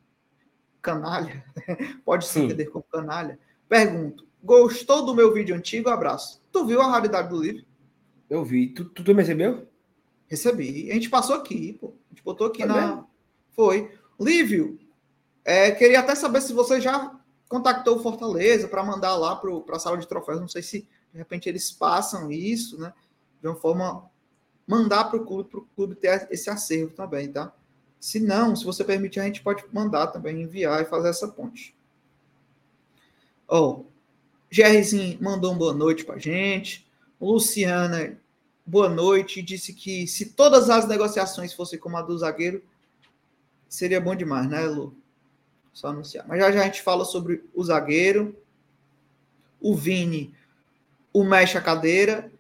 canalha, 0.80 1.44
pode 2.04 2.26
se 2.26 2.38
entender 2.38 2.66
como 2.66 2.84
canalha, 2.84 3.38
pergunto, 3.68 4.24
gostou 4.40 5.04
do 5.04 5.14
meu 5.14 5.34
vídeo 5.34 5.56
antigo? 5.56 5.88
Abraço. 5.88 6.40
Tu 6.52 6.64
viu 6.64 6.80
a 6.80 6.86
raridade 6.88 7.28
do 7.28 7.42
Lívio? 7.42 7.64
Eu 8.28 8.44
vi. 8.44 8.68
Tu, 8.68 8.84
tu, 8.87 9.04
tu 9.04 9.14
me 9.14 9.22
recebeu? 9.22 9.68
Recebi. 10.26 10.90
A 10.90 10.94
gente 10.94 11.10
passou 11.10 11.37
aqui, 11.37 11.74
pô. 11.74 11.94
A 12.10 12.14
gente 12.14 12.24
botou 12.24 12.46
aqui 12.46 12.60
tá 12.60 12.66
na. 12.66 12.96
Bem? 12.96 13.04
Foi. 13.50 13.98
Lívio, 14.18 14.78
é, 15.44 15.70
queria 15.70 16.00
até 16.00 16.14
saber 16.14 16.40
se 16.40 16.52
você 16.52 16.80
já 16.80 17.18
contactou 17.48 17.96
o 17.96 18.02
Fortaleza 18.02 18.68
para 18.68 18.82
mandar 18.82 19.16
lá 19.16 19.37
para 19.37 19.76
a 19.76 19.78
sala 19.78 19.98
de 19.98 20.08
troféus. 20.08 20.40
Não 20.40 20.48
sei 20.48 20.62
se 20.62 20.88
de 21.12 21.18
repente 21.18 21.48
eles 21.48 21.70
passam 21.70 22.30
isso, 22.30 22.78
né? 22.80 22.92
De 23.40 23.48
uma 23.48 23.56
forma 23.56 24.10
mandar 24.66 25.04
para 25.04 25.18
o 25.18 25.24
clube, 25.24 25.50
para 25.50 25.60
o 25.60 25.66
clube 25.76 25.94
ter 25.94 26.26
esse 26.30 26.48
acervo 26.48 26.92
também, 26.94 27.30
tá? 27.30 27.54
Se 28.00 28.18
não, 28.20 28.56
se 28.56 28.64
você 28.64 28.84
permitir, 28.84 29.20
a 29.20 29.24
gente 29.24 29.42
pode 29.42 29.64
mandar 29.72 30.08
também, 30.08 30.42
enviar 30.42 30.82
e 30.82 30.87
fazer 30.87 31.08
essa 31.08 31.28
ponte. 31.28 31.76
Ó, 33.46 33.60
oh, 33.60 33.87
Gerrizinho 34.50 35.18
mandou 35.22 35.52
uma 35.52 35.58
boa 35.58 35.74
noite 35.74 36.04
para 36.04 36.18
gente. 36.18 36.83
Luciana, 37.20 38.18
boa 38.66 38.88
noite. 38.88 39.42
Disse 39.42 39.72
que 39.72 40.07
se 40.07 40.27
todas 40.27 40.70
as 40.70 40.87
negociações 40.87 41.53
fossem 41.53 41.79
como 41.79 41.96
a 41.96 42.03
do 42.03 42.16
zagueiro, 42.18 42.62
seria 43.68 44.00
bom 44.00 44.14
demais, 44.14 44.48
né, 44.48 44.61
Lu? 44.66 44.94
Só 45.72 45.88
anunciar. 45.88 46.24
Mas 46.29 46.40
já, 46.40 46.53
já 46.53 46.61
a 46.62 46.64
gente 46.64 46.83
fala 46.83 47.05
sobre 47.05 47.44
o 47.55 47.64
zagueiro. 47.64 48.37
O 49.61 49.74
Vini, 49.74 50.35
o 51.12 51.24
mexe 51.24 51.57
a 51.57 51.61
cadeira. 51.61 52.31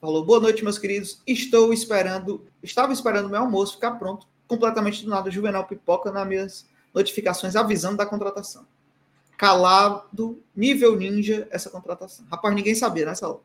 Falou, 0.00 0.24
boa 0.24 0.40
noite, 0.40 0.62
meus 0.62 0.78
queridos. 0.78 1.20
Estou 1.26 1.72
esperando, 1.72 2.46
estava 2.62 2.92
esperando 2.92 3.28
meu 3.28 3.40
almoço 3.40 3.74
ficar 3.74 3.92
pronto. 3.92 4.26
Completamente 4.46 5.04
do 5.04 5.10
nada, 5.10 5.30
Juvenal 5.30 5.66
Pipoca 5.66 6.10
nas 6.10 6.26
minhas 6.26 6.66
notificações 6.92 7.56
avisando 7.56 7.96
da 7.96 8.06
contratação. 8.06 8.66
Calado, 9.36 10.42
nível 10.54 10.96
ninja, 10.96 11.48
essa 11.50 11.70
contratação. 11.70 12.26
Rapaz, 12.30 12.54
ninguém 12.54 12.74
sabia, 12.74 13.06
né, 13.06 13.14
Saulo? 13.14 13.42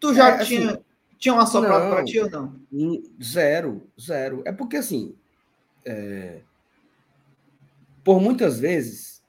Tu 0.00 0.14
já 0.14 0.30
é, 0.30 0.44
tinha, 0.44 0.70
assim, 0.70 0.84
tinha 1.18 1.34
uma 1.34 1.46
soprado 1.46 1.90
para 1.90 2.04
ti 2.04 2.18
ou 2.18 2.30
não? 2.30 2.60
Zero, 3.22 3.86
zero. 4.00 4.42
É 4.46 4.52
porque 4.52 4.78
assim, 4.78 5.14
é, 5.84 6.40
por 8.02 8.20
muitas 8.20 8.58
vezes 8.58 9.22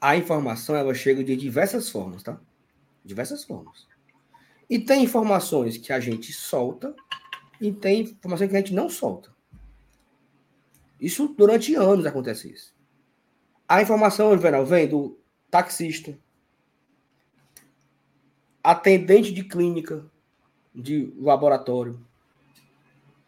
a 0.00 0.16
informação 0.16 0.74
ela 0.76 0.94
chega 0.94 1.22
de 1.22 1.36
diversas 1.36 1.88
formas, 1.88 2.22
tá? 2.22 2.40
Diversas 3.04 3.44
formas. 3.44 3.86
E 4.70 4.78
tem 4.78 5.04
informações 5.04 5.76
que 5.76 5.92
a 5.92 6.00
gente 6.00 6.32
solta 6.32 6.94
e 7.60 7.72
tem 7.72 8.02
informações 8.02 8.48
que 8.48 8.56
a 8.56 8.60
gente 8.60 8.74
não 8.74 8.88
solta. 8.88 9.30
Isso 11.00 11.28
durante 11.36 11.74
anos 11.74 12.06
acontece 12.06 12.50
isso. 12.52 12.74
A 13.68 13.82
informação, 13.82 14.32
Juvenal, 14.32 14.64
vem 14.64 14.88
do 14.88 15.18
taxista, 15.50 16.16
atendente 18.62 19.32
de 19.32 19.44
clínica, 19.44 20.04
de 20.74 21.12
laboratório, 21.18 22.00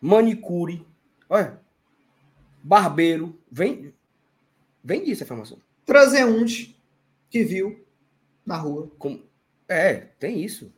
manicure, 0.00 0.86
olha, 1.28 1.60
barbeiro, 2.62 3.38
vem, 3.50 3.92
vem 4.82 5.04
disso 5.04 5.22
a 5.22 5.24
informação. 5.24 5.58
Transeunte 5.84 6.78
que 7.28 7.42
viu 7.42 7.84
na 8.44 8.56
rua. 8.56 8.90
É, 9.68 9.94
tem 10.18 10.42
isso. 10.42 10.72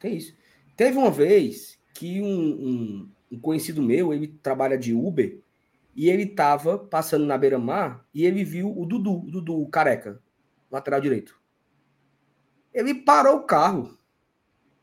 Tem 0.00 0.16
isso. 0.16 0.34
Teve 0.76 0.98
uma 0.98 1.10
vez 1.10 1.78
que 1.92 2.20
um, 2.20 2.26
um, 2.26 3.10
um 3.32 3.38
conhecido 3.38 3.82
meu, 3.82 4.12
ele 4.12 4.28
trabalha 4.28 4.76
de 4.76 4.92
Uber, 4.92 5.38
e 5.94 6.08
ele 6.08 6.26
tava 6.26 6.78
passando 6.78 7.24
na 7.24 7.38
beira-mar 7.38 8.04
e 8.12 8.26
ele 8.26 8.44
viu 8.44 8.76
o 8.76 8.84
Dudu, 8.84 9.18
o 9.18 9.30
Dudu 9.30 9.66
careca, 9.66 10.20
lateral 10.70 11.00
direito. 11.00 11.38
Ele 12.74 12.94
parou 12.94 13.36
o 13.36 13.44
carro 13.44 13.96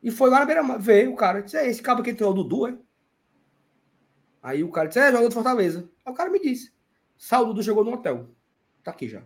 e 0.01 0.09
foi 0.09 0.29
lá 0.29 0.39
na 0.39 0.45
beira-mar, 0.45 0.79
veio 0.79 1.11
o 1.11 1.15
cara, 1.15 1.41
disse, 1.41 1.57
é, 1.57 1.67
esse 1.67 1.81
cabo 1.81 2.01
que 2.01 2.09
entrou 2.09 2.29
é 2.29 2.31
o 2.31 2.35
Dudu, 2.35 2.67
é? 2.67 2.77
Aí 4.41 4.63
o 4.63 4.71
cara 4.71 4.87
disse, 4.87 4.99
é, 4.99 5.07
jogador 5.07 5.27
de 5.29 5.35
Fortaleza. 5.35 5.89
Aí 6.03 6.11
o 6.11 6.15
cara 6.15 6.29
me 6.29 6.39
disse, 6.39 6.73
Sal 7.17 7.45
Dudu 7.45 7.61
jogou 7.61 7.83
no 7.83 7.93
hotel. 7.93 8.29
Tá 8.83 8.89
aqui 8.89 9.07
já. 9.07 9.21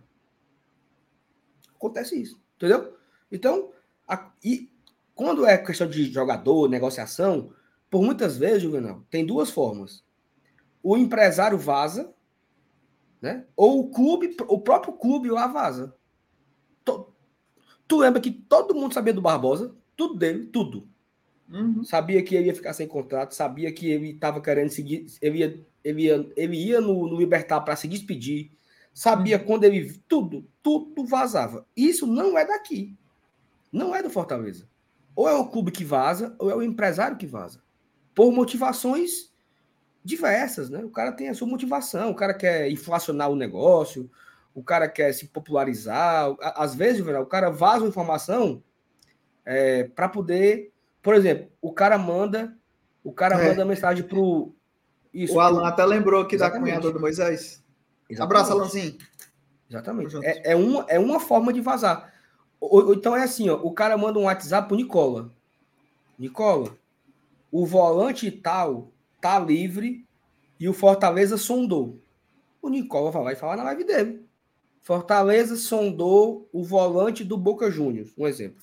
Acontece 1.74 2.20
isso, 2.20 2.42
entendeu? 2.56 2.94
Então, 3.32 3.72
a, 4.06 4.30
e 4.44 4.70
quando 5.14 5.46
é 5.46 5.56
questão 5.56 5.88
de 5.88 6.12
jogador, 6.12 6.68
negociação, 6.68 7.52
por 7.88 8.02
muitas 8.02 8.36
vezes, 8.36 8.62
Juvenal, 8.62 9.02
tem 9.08 9.24
duas 9.24 9.50
formas. 9.50 10.04
O 10.82 10.96
empresário 10.96 11.56
vaza, 11.56 12.14
né? 13.20 13.46
Ou 13.56 13.80
o 13.80 13.90
clube, 13.90 14.36
o 14.46 14.60
próprio 14.60 14.92
clube 14.92 15.30
lá 15.30 15.46
vaza. 15.46 15.95
Tu, 17.88 17.98
lembra 17.98 18.20
que 18.20 18.30
todo 18.30 18.74
mundo 18.74 18.94
sabia 18.94 19.12
do 19.12 19.22
Barbosa? 19.22 19.74
Tudo 19.96 20.14
dele, 20.14 20.46
tudo. 20.46 20.88
Uhum. 21.48 21.84
Sabia 21.84 22.22
que 22.22 22.34
ele 22.34 22.48
ia 22.48 22.54
ficar 22.54 22.72
sem 22.72 22.88
contrato, 22.88 23.32
sabia 23.32 23.72
que 23.72 23.88
ele 23.88 24.10
estava 24.10 24.40
querendo 24.40 24.70
seguir, 24.70 25.06
ele 25.22 25.38
ia, 25.38 25.60
ele 25.84 26.02
ia, 26.02 26.32
ele 26.36 26.56
ia 26.56 26.80
no, 26.80 27.08
no 27.08 27.16
Libertar 27.16 27.60
para 27.60 27.76
se 27.76 27.86
despedir, 27.86 28.50
sabia 28.92 29.38
uhum. 29.38 29.44
quando 29.44 29.64
ele. 29.64 30.00
Tudo, 30.08 30.44
tudo 30.62 31.04
vazava. 31.04 31.66
Isso 31.76 32.06
não 32.06 32.36
é 32.36 32.44
daqui. 32.44 32.96
Não 33.72 33.94
é 33.94 34.02
do 34.02 34.10
Fortaleza. 34.10 34.68
Ou 35.14 35.28
é 35.28 35.34
o 35.34 35.46
clube 35.46 35.70
que 35.70 35.84
vaza, 35.84 36.34
ou 36.38 36.50
é 36.50 36.54
o 36.54 36.62
empresário 36.62 37.16
que 37.16 37.26
vaza. 37.26 37.62
Por 38.14 38.32
motivações 38.32 39.30
diversas, 40.04 40.70
né? 40.70 40.84
O 40.84 40.90
cara 40.90 41.12
tem 41.12 41.28
a 41.28 41.34
sua 41.34 41.48
motivação, 41.48 42.10
o 42.10 42.14
cara 42.14 42.32
quer 42.32 42.70
inflacionar 42.70 43.30
o 43.30 43.36
negócio, 43.36 44.10
o 44.56 44.62
cara 44.62 44.88
quer 44.88 45.12
se 45.12 45.26
popularizar. 45.26 46.34
Às 46.40 46.74
vezes, 46.74 47.06
o 47.06 47.26
cara 47.26 47.50
vaza 47.50 47.80
uma 47.80 47.90
informação 47.90 48.62
é, 49.44 49.84
para 49.84 50.08
poder. 50.08 50.72
Por 51.02 51.14
exemplo, 51.14 51.50
o 51.60 51.70
cara 51.74 51.98
manda. 51.98 52.56
O 53.04 53.12
cara 53.12 53.38
é. 53.38 53.50
manda 53.50 53.66
mensagem 53.66 54.02
pro. 54.02 54.54
Isso, 55.12 55.34
o 55.34 55.40
Alan 55.40 55.58
pro... 55.58 55.66
até 55.66 55.84
lembrou 55.84 56.22
aqui 56.22 56.36
Exatamente. 56.36 56.70
da 56.70 56.78
cunhada 56.78 56.90
do 56.90 56.98
Moisés. 56.98 57.62
Exatamente. 58.08 58.22
Abraço, 58.22 58.52
Alanzinho. 58.52 58.96
Exatamente. 59.68 60.16
É, 60.24 60.52
é, 60.52 60.56
uma, 60.56 60.86
é 60.88 60.98
uma 60.98 61.20
forma 61.20 61.52
de 61.52 61.60
vazar. 61.60 62.10
Ou, 62.58 62.86
ou, 62.86 62.94
então 62.94 63.14
é 63.14 63.24
assim, 63.24 63.50
ó, 63.50 63.56
o 63.56 63.72
cara 63.72 63.98
manda 63.98 64.18
um 64.18 64.24
WhatsApp 64.24 64.68
pro 64.68 64.76
Nicola. 64.76 65.30
Nicola, 66.18 66.74
o 67.52 67.66
volante 67.66 68.30
tal 68.30 68.90
tá 69.20 69.38
livre 69.38 70.06
e 70.58 70.66
o 70.66 70.72
Fortaleza 70.72 71.36
sondou. 71.36 72.00
O 72.62 72.70
Nicola 72.70 73.10
vai 73.10 73.36
falar 73.36 73.58
na 73.58 73.64
live 73.64 73.84
dele. 73.84 74.25
Fortaleza 74.86 75.56
sondou 75.56 76.48
o 76.52 76.62
volante 76.62 77.24
do 77.24 77.36
Boca 77.36 77.68
Juniors, 77.68 78.14
um 78.16 78.24
exemplo. 78.24 78.62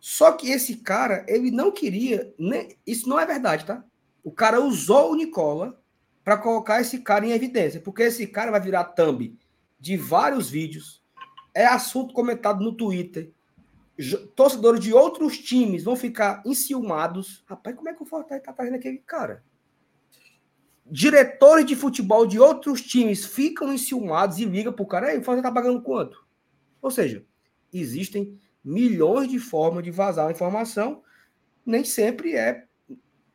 Só 0.00 0.32
que 0.32 0.50
esse 0.50 0.76
cara, 0.76 1.22
ele 1.28 1.50
não 1.50 1.70
queria, 1.70 2.32
né? 2.38 2.70
isso 2.86 3.06
não 3.10 3.20
é 3.20 3.26
verdade, 3.26 3.66
tá? 3.66 3.84
O 4.24 4.32
cara 4.32 4.58
usou 4.58 5.12
o 5.12 5.14
Nicola 5.14 5.78
para 6.24 6.38
colocar 6.38 6.80
esse 6.80 7.00
cara 7.00 7.26
em 7.26 7.32
evidência, 7.32 7.78
porque 7.78 8.04
esse 8.04 8.26
cara 8.26 8.50
vai 8.50 8.60
virar 8.62 8.84
thumb 8.84 9.38
de 9.78 9.98
vários 9.98 10.48
vídeos, 10.48 11.04
é 11.52 11.66
assunto 11.66 12.14
comentado 12.14 12.64
no 12.64 12.72
Twitter. 12.72 13.30
Torcedores 14.34 14.80
de 14.80 14.94
outros 14.94 15.36
times 15.36 15.84
vão 15.84 15.94
ficar 15.94 16.42
enciumados. 16.46 17.44
Rapaz, 17.46 17.76
como 17.76 17.90
é 17.90 17.92
que 17.92 18.02
o 18.02 18.06
Fortaleza 18.06 18.46
tá 18.46 18.54
fazendo 18.54 18.76
aquele 18.76 18.96
cara? 18.96 19.44
Diretores 20.84 21.64
de 21.64 21.76
futebol 21.76 22.26
de 22.26 22.38
outros 22.38 22.82
times 22.82 23.24
ficam 23.24 23.72
enciumados 23.72 24.38
e 24.38 24.44
ligam 24.44 24.72
pro 24.72 24.86
cara, 24.86 25.08
aí 25.08 25.18
o 25.18 25.22
Fortaleza 25.22 25.48
tá 25.48 25.52
pagando 25.52 25.82
quanto? 25.82 26.26
Ou 26.80 26.90
seja, 26.90 27.24
existem 27.72 28.38
milhões 28.64 29.28
de 29.28 29.38
formas 29.38 29.84
de 29.84 29.90
vazar 29.90 30.28
a 30.28 30.32
informação, 30.32 31.02
nem 31.64 31.84
sempre 31.84 32.34
é, 32.34 32.66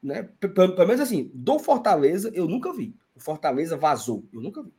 né? 0.03 0.23
Pelo, 0.39 0.75
pelo 0.75 0.87
menos 0.87 1.01
assim, 1.01 1.31
do 1.33 1.57
Fortaleza 1.57 2.29
eu 2.33 2.47
nunca 2.47 2.73
vi. 2.73 2.95
O 3.15 3.19
Fortaleza 3.19 3.75
vazou, 3.75 4.27
eu 4.31 4.41
nunca 4.41 4.61
vi. 4.61 4.73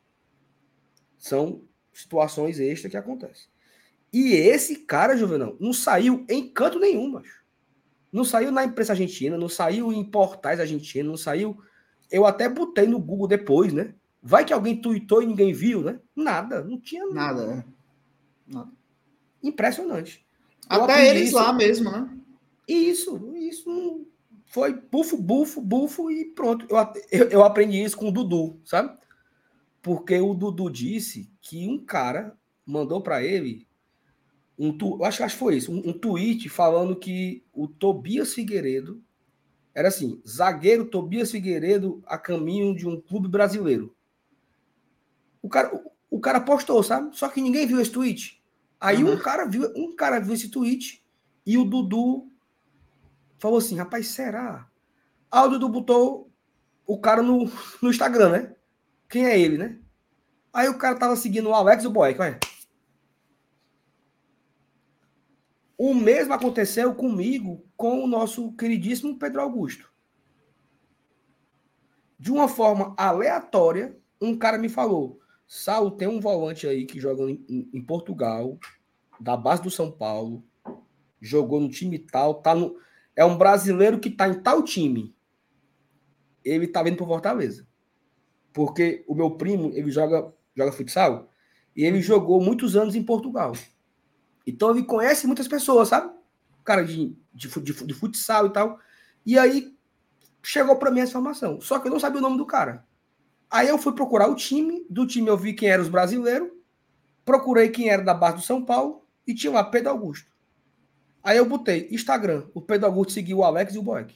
São 1.17 1.65
situações 1.93 2.61
extras 2.61 2.91
que 2.91 2.97
acontecem. 2.97 3.49
E 4.13 4.33
esse 4.33 4.77
cara, 4.77 5.17
Juvenal, 5.17 5.57
não 5.61 5.73
saiu 5.73 6.25
em 6.29 6.49
canto 6.49 6.79
nenhum, 6.79 7.11
macho. 7.11 7.45
Não 8.11 8.25
saiu 8.25 8.51
na 8.51 8.65
imprensa 8.65 8.93
argentina, 8.93 9.37
não 9.37 9.49
saiu 9.49 9.93
em 9.93 10.03
portais 10.03 10.61
argentinos, 10.61 11.11
não 11.11 11.17
saiu. 11.17 11.61
Eu 12.11 12.27
até 12.27 12.49
botei 12.49 12.87
no 12.87 12.99
Google 12.99 13.29
depois, 13.29 13.73
né? 13.73 13.95
Vai 14.23 14.45
que 14.45 14.53
alguém 14.53 14.81
tweetou 14.81 15.23
e 15.23 15.27
ninguém 15.27 15.53
viu, 15.53 15.83
né? 15.83 16.01
Nada, 16.15 16.63
não 16.63 16.79
tinha 16.79 17.07
nada. 17.07 17.47
Nada, 17.47 17.55
né? 17.55 17.65
nada. 18.47 18.71
Impressionante. 19.43 20.27
Eu 20.71 20.85
até 20.85 21.09
eles 21.09 21.29
isso. 21.29 21.37
lá 21.37 21.53
mesmo, 21.53 21.91
né? 21.91 22.19
Isso, 22.67 23.35
isso 23.37 24.07
foi 24.47 24.75
bufo, 24.75 25.17
bufo, 25.17 25.61
bufo 25.61 26.11
e 26.11 26.25
pronto. 26.27 26.67
Eu, 26.69 26.77
eu, 27.11 27.29
eu 27.31 27.45
aprendi 27.45 27.83
isso 27.83 27.97
com 27.97 28.09
o 28.09 28.13
Dudu, 28.13 28.61
sabe? 28.65 28.97
Porque 29.81 30.19
o 30.19 30.35
Dudu 30.35 30.69
disse 30.69 31.31
que 31.41 31.67
um 31.69 31.79
cara 31.79 32.37
mandou 32.67 33.01
para 33.01 33.23
ele 33.23 33.67
um 34.59 34.77
tu, 34.77 35.03
acho, 35.05 35.23
acho 35.23 35.35
que 35.35 35.39
foi 35.39 35.57
isso, 35.57 35.71
um, 35.71 35.91
um 35.91 35.93
tweet 35.93 36.49
falando 36.49 36.97
que 36.97 37.45
o 37.53 37.69
Tobias 37.69 38.35
Figueiredo 38.35 39.01
era 39.79 39.87
assim, 39.87 40.21
zagueiro 40.27 40.87
Tobias 40.87 41.31
Figueiredo 41.31 42.03
a 42.05 42.19
caminho 42.19 42.75
de 42.75 42.85
um 42.85 43.01
clube 43.01 43.29
brasileiro. 43.29 43.95
O 45.41 45.49
cara, 45.49 45.71
o, 46.11 46.19
cara 46.19 46.41
postou, 46.41 46.83
sabe? 46.83 47.17
Só 47.17 47.29
que 47.29 47.41
ninguém 47.41 47.65
viu 47.65 47.81
esse 47.81 47.93
tweet. 47.93 48.43
Aí 48.81 49.05
uhum. 49.05 49.13
um 49.13 49.17
cara 49.17 49.45
viu, 49.45 49.73
um 49.77 49.95
cara 49.95 50.19
viu 50.19 50.35
esse 50.35 50.49
tweet 50.49 51.01
e 51.47 51.57
o 51.57 51.65
Dudu 51.65 52.29
falou 53.39 53.59
assim, 53.59 53.77
rapaz, 53.77 54.09
será? 54.09 54.67
Aí 55.31 55.47
o 55.47 55.51
Dudu 55.51 55.69
botou 55.69 56.29
o 56.85 56.99
cara 56.99 57.23
no, 57.23 57.49
no 57.81 57.89
Instagram, 57.89 58.31
né? 58.31 58.57
Quem 59.09 59.27
é 59.27 59.39
ele, 59.39 59.59
né? 59.59 59.79
Aí 60.53 60.69
o 60.69 60.77
cara 60.77 60.99
tava 60.99 61.15
seguindo 61.15 61.51
o 61.51 61.55
Alex 61.55 61.85
o 61.85 61.91
Boy, 61.91 62.17
olha. 62.19 62.41
O 65.79 65.95
mesmo 65.95 66.35
aconteceu 66.35 66.93
comigo 66.93 67.65
com 67.77 68.03
o 68.03 68.09
nosso 68.09 68.53
queridíssimo 68.57 69.17
Pedro 69.17 69.41
Augusto. 69.41 69.89
De 72.19 72.33
uma 72.33 72.49
forma 72.49 72.97
aleatória, 72.99 73.97
um 74.21 74.37
cara 74.37 74.59
me 74.59 74.69
falou: 74.69 75.21
Saulo, 75.47 75.93
tem 75.93 76.09
um 76.09 76.19
volante 76.19 76.67
aí 76.67 76.85
que 76.85 76.99
joga 76.99 77.31
em, 77.31 77.71
em 77.73 77.81
Portugal, 77.81 78.59
da 79.21 79.37
base 79.37 79.63
do 79.63 79.71
São 79.71 79.89
Paulo, 79.89 80.45
jogou 81.21 81.61
no 81.61 81.71
time 81.71 81.97
tal, 81.97 82.35
tá 82.35 82.57
no, 82.57 82.77
é 83.15 83.25
um 83.25 83.39
brasileiro 83.39 84.01
que 84.01 84.11
tá 84.11 84.29
em 84.29 84.43
tal 84.43 84.65
time. 84.65 85.15
Ele 86.45 86.67
tá 86.67 86.83
vindo 86.83 86.97
pro 86.97 87.07
Fortaleza. 87.07 87.69
Porque 88.53 89.05
o 89.07 89.15
meu 89.15 89.33
primo, 89.33 89.71
ele 89.75 89.93
joga, 89.93 90.35
joga 90.57 90.73
futsal, 90.73 91.31
e 91.77 91.85
ele 91.85 92.01
jogou 92.01 92.41
muitos 92.41 92.75
anos 92.75 92.97
em 92.97 93.05
Portugal. 93.05 93.53
Então 94.49 94.71
ele 94.71 94.83
conhece 94.83 95.27
muitas 95.27 95.47
pessoas, 95.47 95.89
sabe? 95.89 96.11
Cara 96.65 96.83
de, 96.83 97.15
de, 97.35 97.49
de, 97.61 97.73
de 97.85 97.95
futsal 97.95 98.47
e 98.47 98.51
tal. 98.51 98.81
E 99.27 99.39
aí 99.39 99.77
chegou 100.43 100.77
para 100.77 100.91
mim 100.91 101.01
essa 101.01 101.11
informação. 101.11 101.61
Só 101.61 101.79
que 101.79 101.87
eu 101.87 101.93
não 101.93 102.01
sabia 102.01 102.19
o 102.19 102.23
nome 102.23 102.39
do 102.39 102.47
cara. 102.47 102.83
Aí 103.51 103.69
eu 103.69 103.77
fui 103.77 103.93
procurar 103.93 104.27
o 104.27 104.35
time, 104.35 104.87
do 104.89 105.07
time 105.07 105.29
eu 105.29 105.37
vi 105.37 105.53
quem 105.53 105.69
eram 105.69 105.83
os 105.83 105.91
brasileiros, 105.91 106.49
procurei 107.27 107.69
quem 107.69 107.91
era 107.91 108.03
da 108.03 108.15
base 108.15 108.37
do 108.37 108.43
São 108.43 108.65
Paulo 108.65 109.07
e 109.27 109.35
tinha 109.35 109.53
lá 109.53 109.63
Pedro 109.63 109.91
Augusto. 109.91 110.31
Aí 111.23 111.37
eu 111.37 111.45
botei 111.45 111.89
Instagram, 111.91 112.47
o 112.55 112.63
Pedro 112.63 112.87
Augusto 112.87 113.13
seguiu 113.13 113.39
o 113.39 113.45
Alex 113.45 113.75
e 113.75 113.79
o 113.79 113.83
Boeck. 113.83 114.15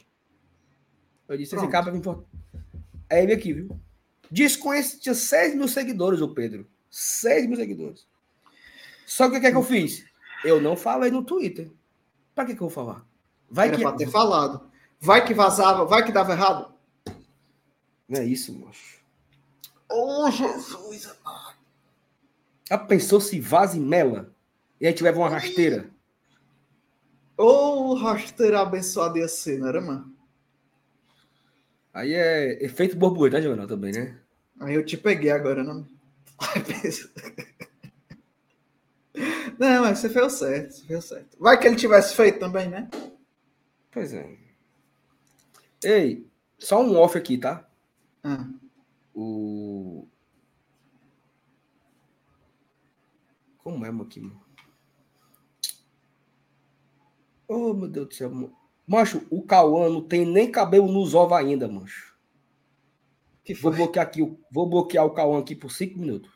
Eu 1.28 1.36
disse, 1.36 1.50
Pronto. 1.50 1.64
esse 1.64 1.72
cara 1.72 1.90
vai 1.90 2.00
vir 2.00 2.24
É 3.10 3.22
ele 3.22 3.34
aqui, 3.34 3.52
viu? 3.52 3.78
Desconhece, 4.30 4.98
tinha 4.98 5.14
6 5.14 5.54
mil 5.56 5.68
seguidores, 5.68 6.22
o 6.22 6.32
Pedro. 6.32 6.66
6 6.90 7.46
mil 7.46 7.56
seguidores. 7.56 8.06
Só 9.06 9.28
que 9.28 9.36
o 9.36 9.40
que 9.40 9.46
é 9.46 9.50
que 9.50 9.56
eu 9.56 9.62
fiz? 9.62 10.10
Eu 10.44 10.60
não 10.60 10.76
falei 10.76 11.10
no 11.10 11.22
Twitter. 11.22 11.70
Pra 12.34 12.44
que, 12.44 12.54
que 12.54 12.62
eu 12.62 12.68
vou 12.68 12.70
falar? 12.70 13.06
Vai 13.50 13.68
Era 13.68 13.76
que. 13.76 13.82
Pra 13.82 13.92
ter 13.92 14.08
falado. 14.08 14.70
Vai 14.98 15.24
que 15.24 15.34
vazava, 15.34 15.84
vai 15.84 16.04
que 16.04 16.12
dava 16.12 16.32
errado. 16.32 16.72
Não 18.08 18.20
é 18.20 18.24
isso, 18.24 18.52
moço. 18.52 19.00
Oh, 19.90 20.30
Jesus! 20.30 21.12
Já 22.68 22.78
pensou 22.78 23.20
se 23.20 23.40
vaza 23.40 23.76
e 23.76 23.80
mela? 23.80 24.32
E 24.80 24.86
aí 24.86 24.92
tiver 24.92 25.14
uma 25.14 25.28
rasteira? 25.28 25.90
Ô, 27.36 27.44
oh, 27.44 27.94
rasteira 27.94 28.60
abençoada 28.60 29.18
ia 29.18 29.28
ser, 29.28 29.58
não 29.58 29.68
era, 29.68 29.80
mano? 29.80 30.12
Aí 31.92 32.14
é 32.14 32.64
efeito 32.64 32.96
borboleta, 32.96 33.38
né, 33.38 33.42
Jornal, 33.42 33.66
também, 33.66 33.92
né? 33.92 34.18
Aí 34.60 34.74
eu 34.74 34.84
te 34.84 34.96
peguei 34.96 35.30
agora, 35.30 35.62
não? 35.62 35.86
Não, 39.58 39.82
mas 39.82 39.98
você 39.98 40.08
fez 40.08 40.32
certo, 40.32 40.72
você 40.72 40.86
fez 40.86 41.04
certo. 41.04 41.36
Vai 41.38 41.58
que 41.58 41.66
ele 41.66 41.76
tivesse 41.76 42.14
feito 42.14 42.38
também, 42.38 42.68
né? 42.68 42.88
Pois 43.90 44.12
é. 44.12 44.38
Ei, 45.84 46.26
só 46.58 46.82
um 46.82 46.96
off 46.96 47.16
aqui, 47.16 47.38
tá? 47.38 47.68
Ah. 48.22 48.48
O. 49.14 50.06
Como 53.58 53.84
é, 53.84 53.90
Maquimo? 53.90 54.42
Oh, 57.46 57.74
meu 57.74 57.88
Deus 57.88 58.08
do 58.08 58.14
céu. 58.14 58.52
Macho, 58.86 59.26
o 59.30 59.42
Cauã 59.42 59.88
não 59.88 60.02
tem 60.02 60.24
nem 60.24 60.50
cabelo 60.50 60.90
nos 60.90 61.14
ovos 61.14 61.36
ainda, 61.36 61.68
mancho. 61.68 62.16
Que 63.44 63.54
vou 63.54 63.72
bloquear 63.72 64.06
aqui, 64.06 64.20
vou 64.50 64.68
bloquear 64.68 65.04
o 65.04 65.10
Cauã 65.10 65.40
aqui 65.40 65.54
por 65.54 65.70
cinco 65.70 65.98
minutos. 65.98 66.30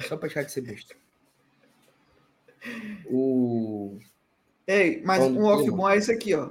Só 0.00 0.16
pra 0.16 0.26
deixar 0.26 0.42
de 0.42 0.52
ser 0.52 0.62
besta. 0.62 0.96
O. 3.10 3.98
Ei, 4.66 5.02
mas 5.04 5.22
um 5.24 5.44
off 5.44 5.68
bom 5.70 5.88
é 5.88 5.96
esse 5.96 6.10
aqui, 6.10 6.34
ó. 6.34 6.50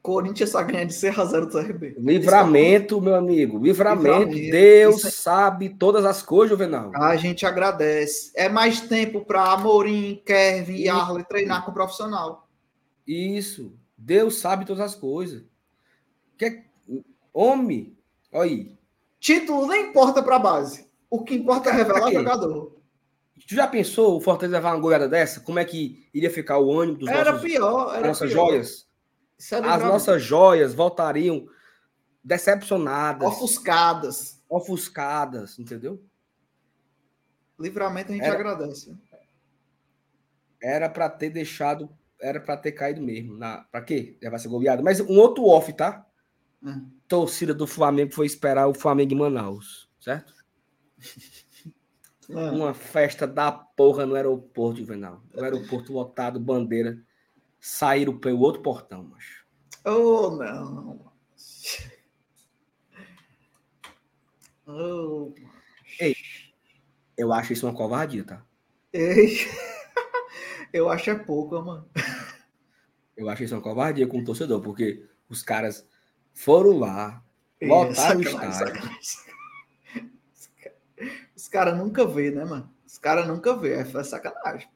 Corinthians 0.00 0.50
só 0.50 0.62
ganha 0.62 0.86
de 0.86 0.94
6 0.94 1.18
a 1.18 1.24
0 1.26 1.46
do 1.46 1.52
CRB. 1.52 1.96
Livramento, 1.98 3.00
meu 3.00 3.14
amigo. 3.14 3.58
Livramento. 3.58 4.30
Livramento. 4.30 4.50
Deus 4.50 5.04
é... 5.04 5.10
sabe 5.10 5.68
todas 5.68 6.04
as 6.04 6.22
coisas, 6.22 6.56
Juvenal. 6.56 6.92
A 6.94 7.14
gente 7.16 7.44
agradece. 7.44 8.32
É 8.34 8.48
mais 8.48 8.80
tempo 8.80 9.20
para 9.24 9.52
Amorim, 9.52 10.22
Kevin 10.24 10.76
e 10.76 10.88
Arley 10.88 11.24
treinar 11.24 11.62
com 11.64 11.72
o 11.72 11.74
profissional. 11.74 12.48
Isso. 13.06 13.72
Deus 13.98 14.38
sabe 14.38 14.64
todas 14.64 14.82
as 14.82 14.94
coisas. 14.94 15.42
Que... 16.38 16.62
Homem, 17.34 17.94
olha 18.32 18.50
aí. 18.50 18.78
Título 19.20 19.66
nem 19.66 19.90
importa 19.90 20.22
para 20.22 20.36
a 20.36 20.38
base. 20.40 20.86
O 21.10 21.22
que 21.22 21.34
importa 21.34 21.68
é 21.68 21.72
revelar 21.72 22.08
o 22.08 22.12
jogador. 22.12 22.77
Tu 23.46 23.54
já 23.54 23.66
pensou 23.66 24.16
o 24.16 24.20
Fortaleza 24.20 24.56
levar 24.56 24.74
uma 24.74 24.80
goleada 24.80 25.08
dessa? 25.08 25.40
Como 25.40 25.58
é 25.58 25.64
que 25.64 26.08
iria 26.12 26.30
ficar 26.30 26.58
o 26.58 26.72
ânimo 26.78 26.98
dos 26.98 27.08
era 27.08 27.32
nossos, 27.32 27.46
pior, 27.46 27.94
era 27.94 28.08
nossas 28.08 28.30
pior. 28.30 28.48
joias? 28.48 28.88
As 29.38 29.82
nossas 29.82 30.22
joias 30.22 30.74
voltariam 30.74 31.46
decepcionadas. 32.22 33.28
Ofuscadas. 33.28 34.42
Ofuscadas, 34.48 35.58
entendeu? 35.58 36.02
Livramento 37.58 38.12
a 38.12 38.14
gente 38.14 38.24
era, 38.24 38.34
agradece. 38.34 38.96
Era 40.62 40.88
para 40.88 41.08
ter 41.08 41.30
deixado, 41.30 41.88
era 42.20 42.40
para 42.40 42.56
ter 42.56 42.72
caído 42.72 43.00
mesmo. 43.00 43.36
Na, 43.36 43.58
para 43.70 43.82
quê? 43.82 44.16
Levar 44.20 44.38
ser 44.38 44.48
goleado. 44.48 44.82
Mas 44.82 45.00
um 45.00 45.18
outro 45.18 45.44
off, 45.44 45.72
tá? 45.72 46.06
Hum. 46.62 46.90
Torcida 47.06 47.54
do 47.54 47.66
Flamengo 47.66 48.12
foi 48.12 48.26
esperar 48.26 48.66
o 48.66 48.74
Flamengo 48.74 49.14
em 49.14 49.18
Manaus, 49.18 49.88
certo? 50.00 50.34
Hum. 52.28 52.56
Uma 52.56 52.74
festa 52.74 53.26
da 53.26 53.50
porra 53.50 54.04
no 54.04 54.14
aeroporto, 54.14 54.80
Juvenal. 54.80 55.22
O 55.34 55.42
aeroporto 55.42 55.92
lotado, 55.92 56.38
bandeira. 56.38 56.98
Saíram 57.58 58.18
pelo 58.18 58.40
outro 58.40 58.62
portão, 58.62 59.02
macho. 59.04 59.46
Oh, 59.84 60.30
não. 60.30 61.10
Oh, 64.66 65.32
Ei, 65.98 66.14
eu 67.16 67.32
acho 67.32 67.54
isso 67.54 67.66
uma 67.66 67.74
covardia, 67.74 68.22
tá? 68.22 68.44
Ei, 68.92 69.38
eu 70.72 70.90
acho 70.90 71.08
é 71.08 71.14
pouco, 71.14 71.60
mano. 71.62 71.88
Eu 73.16 73.30
acho 73.30 73.44
isso 73.44 73.54
uma 73.54 73.62
covardia 73.62 74.06
com 74.06 74.18
o 74.18 74.24
torcedor, 74.24 74.60
porque 74.60 75.08
os 75.28 75.42
caras 75.42 75.88
foram 76.34 76.78
lá, 76.78 77.24
lotaram 77.62 78.20
o 78.20 78.22
estádio. 78.22 78.82
Os 81.48 81.52
caras 81.52 81.78
nunca 81.78 82.06
vê, 82.06 82.30
né, 82.30 82.44
mano? 82.44 82.70
Os 82.86 82.98
caras 82.98 83.26
nunca 83.26 83.56
vê, 83.56 83.72
é 83.72 84.04
sacanagem. 84.04 84.68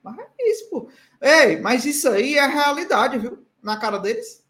Mas 0.00 0.16
é 0.16 0.48
isso, 0.48 0.70
pô. 0.70 0.88
Ei, 1.20 1.60
mas 1.60 1.84
isso 1.84 2.08
aí 2.08 2.38
é 2.38 2.46
realidade, 2.46 3.18
viu? 3.18 3.44
Na 3.60 3.76
cara 3.76 3.98
deles. 3.98 4.46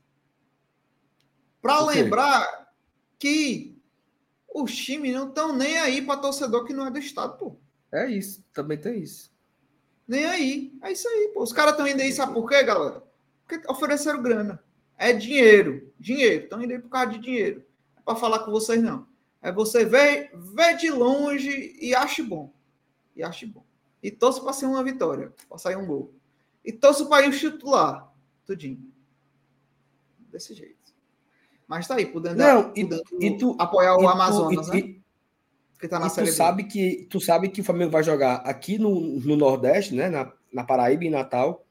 Para 1.63 1.83
lembrar 1.87 2.71
que 3.19 3.81
os 4.55 4.77
times 4.77 5.15
não 5.15 5.31
estão 5.31 5.57
nem 5.57 5.79
aí 5.79 6.03
para 6.03 6.21
torcedor 6.21 6.67
que 6.67 6.75
não 6.75 6.87
é 6.87 6.91
do 6.91 6.99
estado, 6.99 7.39
pô. 7.39 7.57
É 7.91 8.07
isso, 8.11 8.45
também 8.53 8.77
tem 8.77 9.03
isso. 9.03 9.33
Nem 10.07 10.27
aí. 10.27 10.79
É 10.83 10.93
isso 10.93 11.09
aí, 11.09 11.31
pô. 11.33 11.43
Os 11.43 11.53
caras 11.55 11.73
estão 11.73 11.89
indo 11.89 12.03
aí, 12.03 12.13
sabe 12.13 12.35
por 12.35 12.47
quê, 12.47 12.63
galera? 12.63 13.03
Porque 13.49 13.67
ofereceram 13.73 14.23
grana. 14.23 14.63
É 14.99 15.15
dinheiro. 15.15 15.91
Dinheiro. 15.99 16.45
Estão 16.45 16.63
indo 16.63 16.75
aí 16.75 16.79
por 16.79 16.91
causa 16.91 17.13
de 17.13 17.21
dinheiro. 17.21 17.65
Não 17.95 18.03
é 18.03 18.05
para 18.05 18.17
falar 18.17 18.41
com 18.41 18.51
vocês, 18.51 18.83
não. 18.83 19.09
É 19.43 19.51
você 19.51 19.85
ver, 19.85 20.31
ver 20.35 20.77
de 20.77 20.91
longe 20.91 21.77
e 21.81 21.95
ache 21.95 22.23
bom. 22.23 22.53
E 23.17 23.23
ache 23.23 23.47
bom. 23.47 23.65
E 24.03 24.11
torço 24.11 24.43
para 24.43 24.53
ser 24.53 24.67
uma 24.67 24.83
vitória, 24.83 25.33
para 25.49 25.59
sair 25.59 25.77
um 25.77 25.87
gol. 25.87 26.15
E 26.65 26.73
torço 26.73 27.09
para 27.09 27.25
ir 27.25 27.31
o 27.31 27.39
titular. 27.39 28.13
Tudinho. 28.45 28.91
Desse 30.31 30.55
jeito. 30.55 30.77
Mas 31.67 31.87
tá 31.87 31.95
aí, 31.95 32.07
podendo, 32.07 32.37
Não, 32.37 32.73
e, 32.75 32.85
podendo 32.85 33.05
e 33.21 33.39
tu, 33.39 33.57
apoiar 33.59 33.97
o 33.97 34.09
Amazonas, 34.09 34.67
tu, 34.67 34.73
né? 34.73 34.79
E, 34.79 35.01
que 35.79 35.89
tá 35.89 35.99
na 35.99 36.09
e 36.09 36.11
série 36.11 36.29
tu 36.29 36.35
sabe 36.35 36.65
que 36.65 37.07
tu 37.09 37.21
sabe 37.21 37.49
que 37.49 37.61
o 37.61 37.65
Flamengo 37.65 37.91
vai 37.91 38.03
jogar 38.03 38.37
aqui 38.37 38.79
no, 38.79 39.19
no 39.21 39.37
Nordeste, 39.37 39.95
né? 39.95 40.11
Na, 40.11 40.33
na 40.53 40.65
Paraíba, 40.65 41.05
em 41.05 41.11
Natal. 41.11 41.65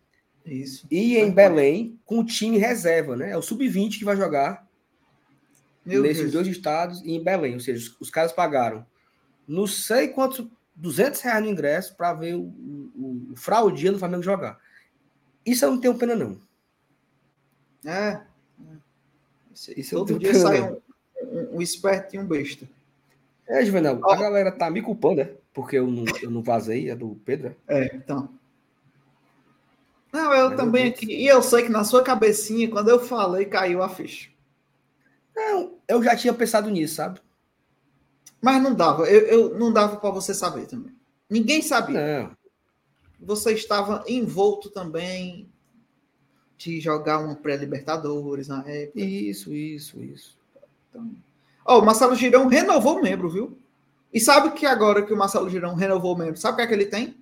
Isso. 0.45 0.87
E 0.89 1.17
em 1.17 1.31
Belém, 1.31 1.99
com 2.05 2.19
o 2.19 2.25
time 2.25 2.57
reserva, 2.57 3.15
né? 3.15 3.31
É 3.31 3.37
o 3.37 3.41
Sub-20 3.41 3.99
que 3.99 4.05
vai 4.05 4.15
jogar 4.15 4.67
Meu 5.89 6.03
nesses 6.03 6.31
Deus. 6.31 6.33
dois 6.33 6.47
estados 6.47 7.01
e 7.01 7.11
em 7.11 7.23
Belém. 7.23 7.53
Ou 7.53 7.59
seja, 7.59 7.79
os, 7.79 7.95
os 7.99 8.09
caras 8.09 8.31
pagaram 8.31 8.85
não 9.47 9.65
sei 9.65 10.09
quantos 10.09 10.47
200 10.75 11.19
reais 11.21 11.43
no 11.43 11.49
ingresso 11.49 11.95
para 11.95 12.13
ver 12.13 12.35
o, 12.35 12.41
o, 12.41 13.33
o 13.33 13.71
do 13.71 13.99
Flamengo 13.99 14.21
jogar. 14.21 14.59
Isso 15.43 15.65
eu 15.65 15.71
não 15.71 15.81
tenho 15.81 15.97
pena, 15.97 16.15
não. 16.15 16.39
É. 17.83 18.21
Isso 19.75 19.95
Todo 19.95 20.19
dia 20.19 20.31
pena, 20.31 20.39
sai 20.39 20.61
um, 20.61 20.81
um, 21.23 21.55
um, 21.57 21.61
esperto 21.61 22.15
e 22.15 22.19
um 22.19 22.25
besta. 22.25 22.69
É, 23.47 23.65
Juvenal, 23.65 23.99
oh. 24.01 24.11
a 24.11 24.15
galera 24.15 24.51
tá 24.51 24.69
me 24.69 24.81
culpando, 24.81 25.23
né? 25.23 25.31
Porque 25.51 25.77
eu 25.77 25.87
não, 25.87 26.05
eu 26.21 26.29
não 26.29 26.43
vazei, 26.43 26.89
é 26.89 26.95
do 26.95 27.19
Pedro. 27.25 27.55
É, 27.67 27.85
é 27.85 27.95
então. 27.95 28.29
Não, 30.13 30.33
eu 30.33 30.49
Mas 30.49 30.59
também 30.59 30.85
eu 30.85 30.91
aqui. 30.91 31.11
E 31.11 31.27
eu 31.27 31.41
sei 31.41 31.63
que 31.63 31.69
na 31.69 31.83
sua 31.83 32.03
cabecinha, 32.03 32.69
quando 32.69 32.89
eu 32.89 32.99
falei, 32.99 33.45
caiu 33.45 33.81
a 33.81 33.89
ficha. 33.89 34.29
Não, 35.39 35.77
eu 35.87 36.03
já 36.03 36.17
tinha 36.17 36.33
pensado 36.33 36.69
nisso, 36.69 36.95
sabe? 36.95 37.21
Mas 38.41 38.61
não 38.61 38.75
dava, 38.75 39.09
eu, 39.09 39.21
eu 39.21 39.57
não 39.57 39.71
dava 39.71 39.95
para 39.97 40.09
você 40.09 40.33
saber 40.33 40.65
também. 40.67 40.93
Ninguém 41.29 41.61
sabia. 41.61 42.23
Não. 42.23 42.37
Você 43.21 43.53
estava 43.53 44.03
envolto 44.07 44.69
também 44.69 45.49
de 46.57 46.81
jogar 46.81 47.19
uma 47.19 47.35
pré-Libertadores 47.35 48.49
na 48.49 48.67
época. 48.67 48.99
Isso, 48.99 49.53
isso, 49.53 50.01
isso. 50.01 50.37
Então... 50.89 51.09
Oh, 51.65 51.79
o 51.79 51.85
Marcelo 51.85 52.15
Girão 52.15 52.47
renovou 52.47 52.97
o 52.97 53.01
membro, 53.01 53.29
viu? 53.29 53.57
E 54.13 54.19
sabe 54.19 54.51
que 54.51 54.65
agora 54.65 55.05
que 55.05 55.13
o 55.13 55.17
Marcelo 55.17 55.49
Girão 55.49 55.75
renovou 55.75 56.15
o 56.15 56.17
membro, 56.17 56.37
sabe 56.37 56.53
o 56.53 56.55
que 56.57 56.61
é 56.63 56.67
que 56.67 56.73
ele 56.73 56.85
tem? 56.85 57.17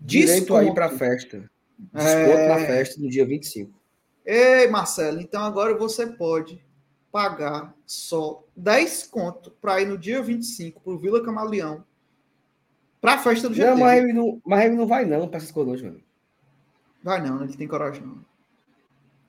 Direito 0.00 0.56
aí 0.56 0.72
para 0.72 0.88
festa. 0.88 1.48
Desconto 1.78 2.38
é... 2.38 2.48
na 2.48 2.66
festa 2.66 3.00
no 3.00 3.08
dia 3.08 3.26
25. 3.26 3.78
Ei, 4.24 4.68
Marcelo, 4.68 5.20
então 5.20 5.42
agora 5.44 5.76
você 5.76 6.06
pode 6.06 6.64
pagar 7.10 7.74
só 7.86 8.44
10 8.56 9.06
conto 9.08 9.50
para 9.50 9.80
ir 9.80 9.86
no 9.86 9.98
dia 9.98 10.22
25 10.22 10.80
pro 10.80 10.98
Vila 10.98 11.24
Camaleão 11.24 11.84
para 13.00 13.14
a 13.14 13.18
festa 13.18 13.48
do 13.48 13.54
GT. 13.54 13.70
Não, 13.70 13.78
mas 13.78 14.02
ele 14.02 14.12
não, 14.12 14.40
mas 14.44 14.64
ele 14.64 14.76
não 14.76 14.86
vai 14.86 15.04
não 15.04 15.26
para 15.26 15.38
essas 15.38 15.50
coisas, 15.50 15.80
mano. 15.82 16.00
Vai 17.02 17.20
não, 17.22 17.42
ele 17.42 17.56
tem 17.56 17.66
coragem 17.66 18.02
não. 18.02 18.18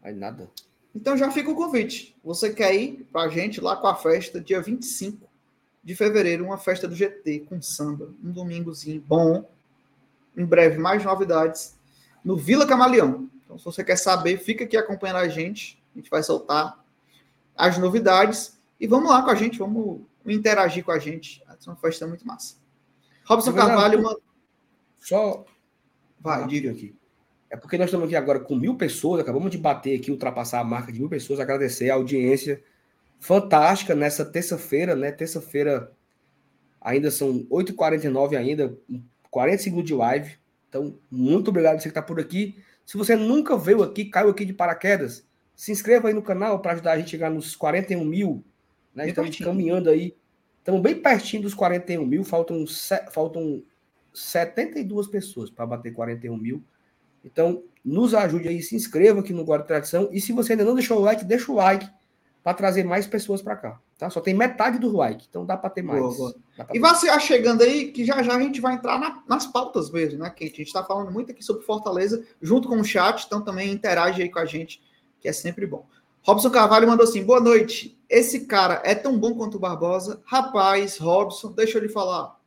Vai 0.01 0.13
nada. 0.13 0.49
Então 0.93 1.15
já 1.15 1.31
fica 1.31 1.49
o 1.49 1.55
convite. 1.55 2.15
Você 2.23 2.53
quer 2.53 2.75
ir 2.75 3.07
para 3.11 3.23
a 3.23 3.29
gente 3.29 3.61
lá 3.61 3.77
com 3.77 3.87
a 3.87 3.95
festa 3.95 4.41
dia 4.41 4.61
25 4.61 5.29
de 5.83 5.95
fevereiro, 5.95 6.45
uma 6.45 6.57
festa 6.57 6.87
do 6.87 6.95
GT 6.95 7.45
com 7.47 7.61
samba, 7.61 8.13
um 8.23 8.31
domingozinho 8.31 9.01
bom. 9.01 9.49
Em 10.35 10.45
breve 10.45 10.77
mais 10.77 11.03
novidades 11.03 11.77
no 12.23 12.37
Vila 12.37 12.67
Camaleão. 12.67 13.29
Então 13.43 13.57
se 13.57 13.65
você 13.65 13.83
quer 13.83 13.97
saber, 13.97 14.37
fica 14.37 14.65
aqui 14.65 14.75
acompanhando 14.75 15.17
a 15.17 15.27
gente. 15.27 15.81
A 15.95 15.99
gente 15.99 16.09
vai 16.09 16.23
soltar 16.23 16.80
as 17.55 17.77
novidades. 17.77 18.59
E 18.79 18.87
vamos 18.87 19.09
lá 19.09 19.21
com 19.21 19.29
a 19.29 19.35
gente, 19.35 19.59
vamos 19.59 20.01
interagir 20.25 20.83
com 20.83 20.91
a 20.91 20.99
gente. 20.99 21.43
É 21.47 21.69
uma 21.69 21.75
festa 21.75 22.07
muito 22.07 22.25
massa. 22.25 22.55
Robson 23.25 23.53
Carvalho. 23.53 23.99
Uma... 23.99 24.17
Só. 24.97 25.45
Vai, 26.19 26.45
diga 26.47 26.71
aqui. 26.71 26.95
É 27.49 27.57
porque 27.57 27.77
nós 27.77 27.87
estamos 27.87 28.05
aqui 28.05 28.15
agora 28.15 28.39
com 28.39 28.55
mil 28.55 28.75
pessoas, 28.75 29.19
acabamos 29.19 29.51
de 29.51 29.57
bater 29.57 29.99
aqui, 29.99 30.09
ultrapassar 30.09 30.61
a 30.61 30.63
marca 30.63 30.91
de 30.91 30.99
mil 30.99 31.09
pessoas. 31.09 31.39
Agradecer 31.39 31.89
a 31.89 31.95
audiência 31.95 32.63
fantástica 33.19 33.93
nessa 33.93 34.23
terça-feira, 34.23 34.95
né? 34.95 35.11
Terça-feira 35.11 35.91
ainda 36.79 37.11
são 37.11 37.45
8h49 37.51 38.37
ainda, 38.37 38.75
40 39.29 39.63
segundos 39.63 39.85
de 39.85 39.93
live. 39.93 40.37
Então, 40.69 40.97
muito 41.09 41.49
obrigado 41.49 41.79
você 41.79 41.83
que 41.83 41.89
está 41.89 42.01
por 42.01 42.19
aqui. 42.19 42.57
Se 42.85 42.97
você 42.97 43.15
nunca 43.15 43.57
veio 43.57 43.83
aqui, 43.83 44.05
caiu 44.05 44.29
aqui 44.29 44.45
de 44.45 44.53
paraquedas, 44.53 45.27
Se 45.61 45.71
inscreva 45.71 46.07
aí 46.07 46.13
no 46.15 46.23
canal 46.23 46.57
para 46.59 46.71
ajudar 46.71 46.93
a 46.93 46.97
gente 46.97 47.05
a 47.05 47.11
chegar 47.11 47.29
nos 47.29 47.55
41 47.55 48.03
mil. 48.03 48.43
Né? 48.95 49.09
Estamos 49.09 49.37
caminhando 49.37 49.91
aí. 49.91 50.17
Estamos 50.57 50.81
bem 50.81 50.99
pertinho 50.99 51.43
dos 51.43 51.53
41 51.53 52.03
mil. 52.03 52.23
Faltam, 52.23 52.65
faltam 53.11 53.61
72 54.11 55.05
pessoas 55.05 55.51
para 55.51 55.67
bater 55.67 55.93
41 55.93 56.35
mil. 56.35 56.63
Então, 57.23 57.61
nos 57.85 58.15
ajude 58.15 58.47
aí, 58.47 58.59
se 58.63 58.75
inscreva 58.75 59.19
aqui 59.19 59.33
no 59.33 59.45
Guarda 59.45 59.65
Tradição. 59.65 60.09
E 60.11 60.19
se 60.19 60.31
você 60.31 60.53
ainda 60.53 60.65
não 60.65 60.73
deixou 60.73 60.97
o 60.97 61.01
like, 61.01 61.23
deixa 61.23 61.51
o 61.51 61.55
like 61.55 61.87
para 62.43 62.55
trazer 62.55 62.83
mais 62.83 63.05
pessoas 63.05 63.39
para 63.39 63.55
cá. 63.55 63.79
Tá? 63.99 64.09
Só 64.09 64.19
tem 64.19 64.33
metade 64.33 64.79
do 64.79 64.91
like, 64.91 65.27
então 65.29 65.45
dá 65.45 65.55
para 65.55 65.69
ter 65.69 65.83
mais. 65.83 66.01
Boa, 66.01 66.15
boa. 66.15 66.35
E 66.73 66.79
vá 66.79 66.95
se 66.95 67.07
chegando 67.19 67.61
aí, 67.61 67.91
que 67.91 68.03
já 68.03 68.23
já 68.23 68.35
a 68.35 68.41
gente 68.41 68.59
vai 68.59 68.73
entrar 68.73 68.99
na, 68.99 69.21
nas 69.29 69.45
pautas 69.45 69.91
mesmo, 69.91 70.23
né? 70.23 70.29
Que 70.31 70.45
a 70.45 70.47
gente 70.47 70.63
está 70.63 70.83
falando 70.83 71.11
muito 71.11 71.31
aqui 71.31 71.43
sobre 71.43 71.63
Fortaleza, 71.63 72.25
junto 72.41 72.67
com 72.67 72.79
o 72.79 72.83
chat, 72.83 73.27
então 73.27 73.43
também 73.43 73.71
interage 73.71 74.23
aí 74.23 74.29
com 74.31 74.39
a 74.39 74.45
gente, 74.45 74.81
que 75.21 75.29
é 75.29 75.33
sempre 75.33 75.65
bom. 75.65 75.85
Robson 76.23 76.49
Carvalho 76.49 76.87
mandou 76.87 77.05
assim: 77.05 77.23
boa 77.23 77.39
noite. 77.39 77.97
Esse 78.09 78.45
cara 78.45 78.81
é 78.83 78.93
tão 78.93 79.17
bom 79.17 79.35
quanto 79.35 79.55
o 79.55 79.59
Barbosa? 79.59 80.21
Rapaz, 80.25 80.97
Robson, 80.97 81.53
deixa 81.53 81.77
eu 81.77 81.81
lhe 81.81 81.89
falar. 81.89 82.37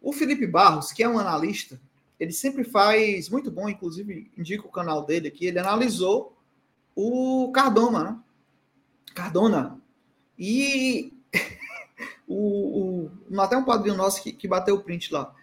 O 0.00 0.12
Felipe 0.12 0.46
Barros, 0.46 0.92
que 0.92 1.02
é 1.02 1.08
um 1.08 1.18
analista, 1.18 1.80
ele 2.18 2.32
sempre 2.32 2.62
faz 2.64 3.28
muito 3.28 3.50
bom, 3.50 3.68
inclusive 3.68 4.30
indica 4.36 4.66
o 4.66 4.70
canal 4.70 5.04
dele 5.04 5.28
aqui. 5.28 5.46
Ele 5.46 5.58
analisou 5.58 6.36
o 6.94 7.50
Cardona, 7.52 8.04
né? 8.04 8.18
Cardona. 9.14 9.80
E 10.38 11.12
o, 12.28 13.10
o, 13.28 13.40
até 13.40 13.56
um 13.56 13.64
padrinho 13.64 13.96
nosso 13.96 14.22
que, 14.22 14.32
que 14.32 14.46
bateu 14.46 14.76
o 14.76 14.82
print 14.82 15.12
lá. 15.12 15.34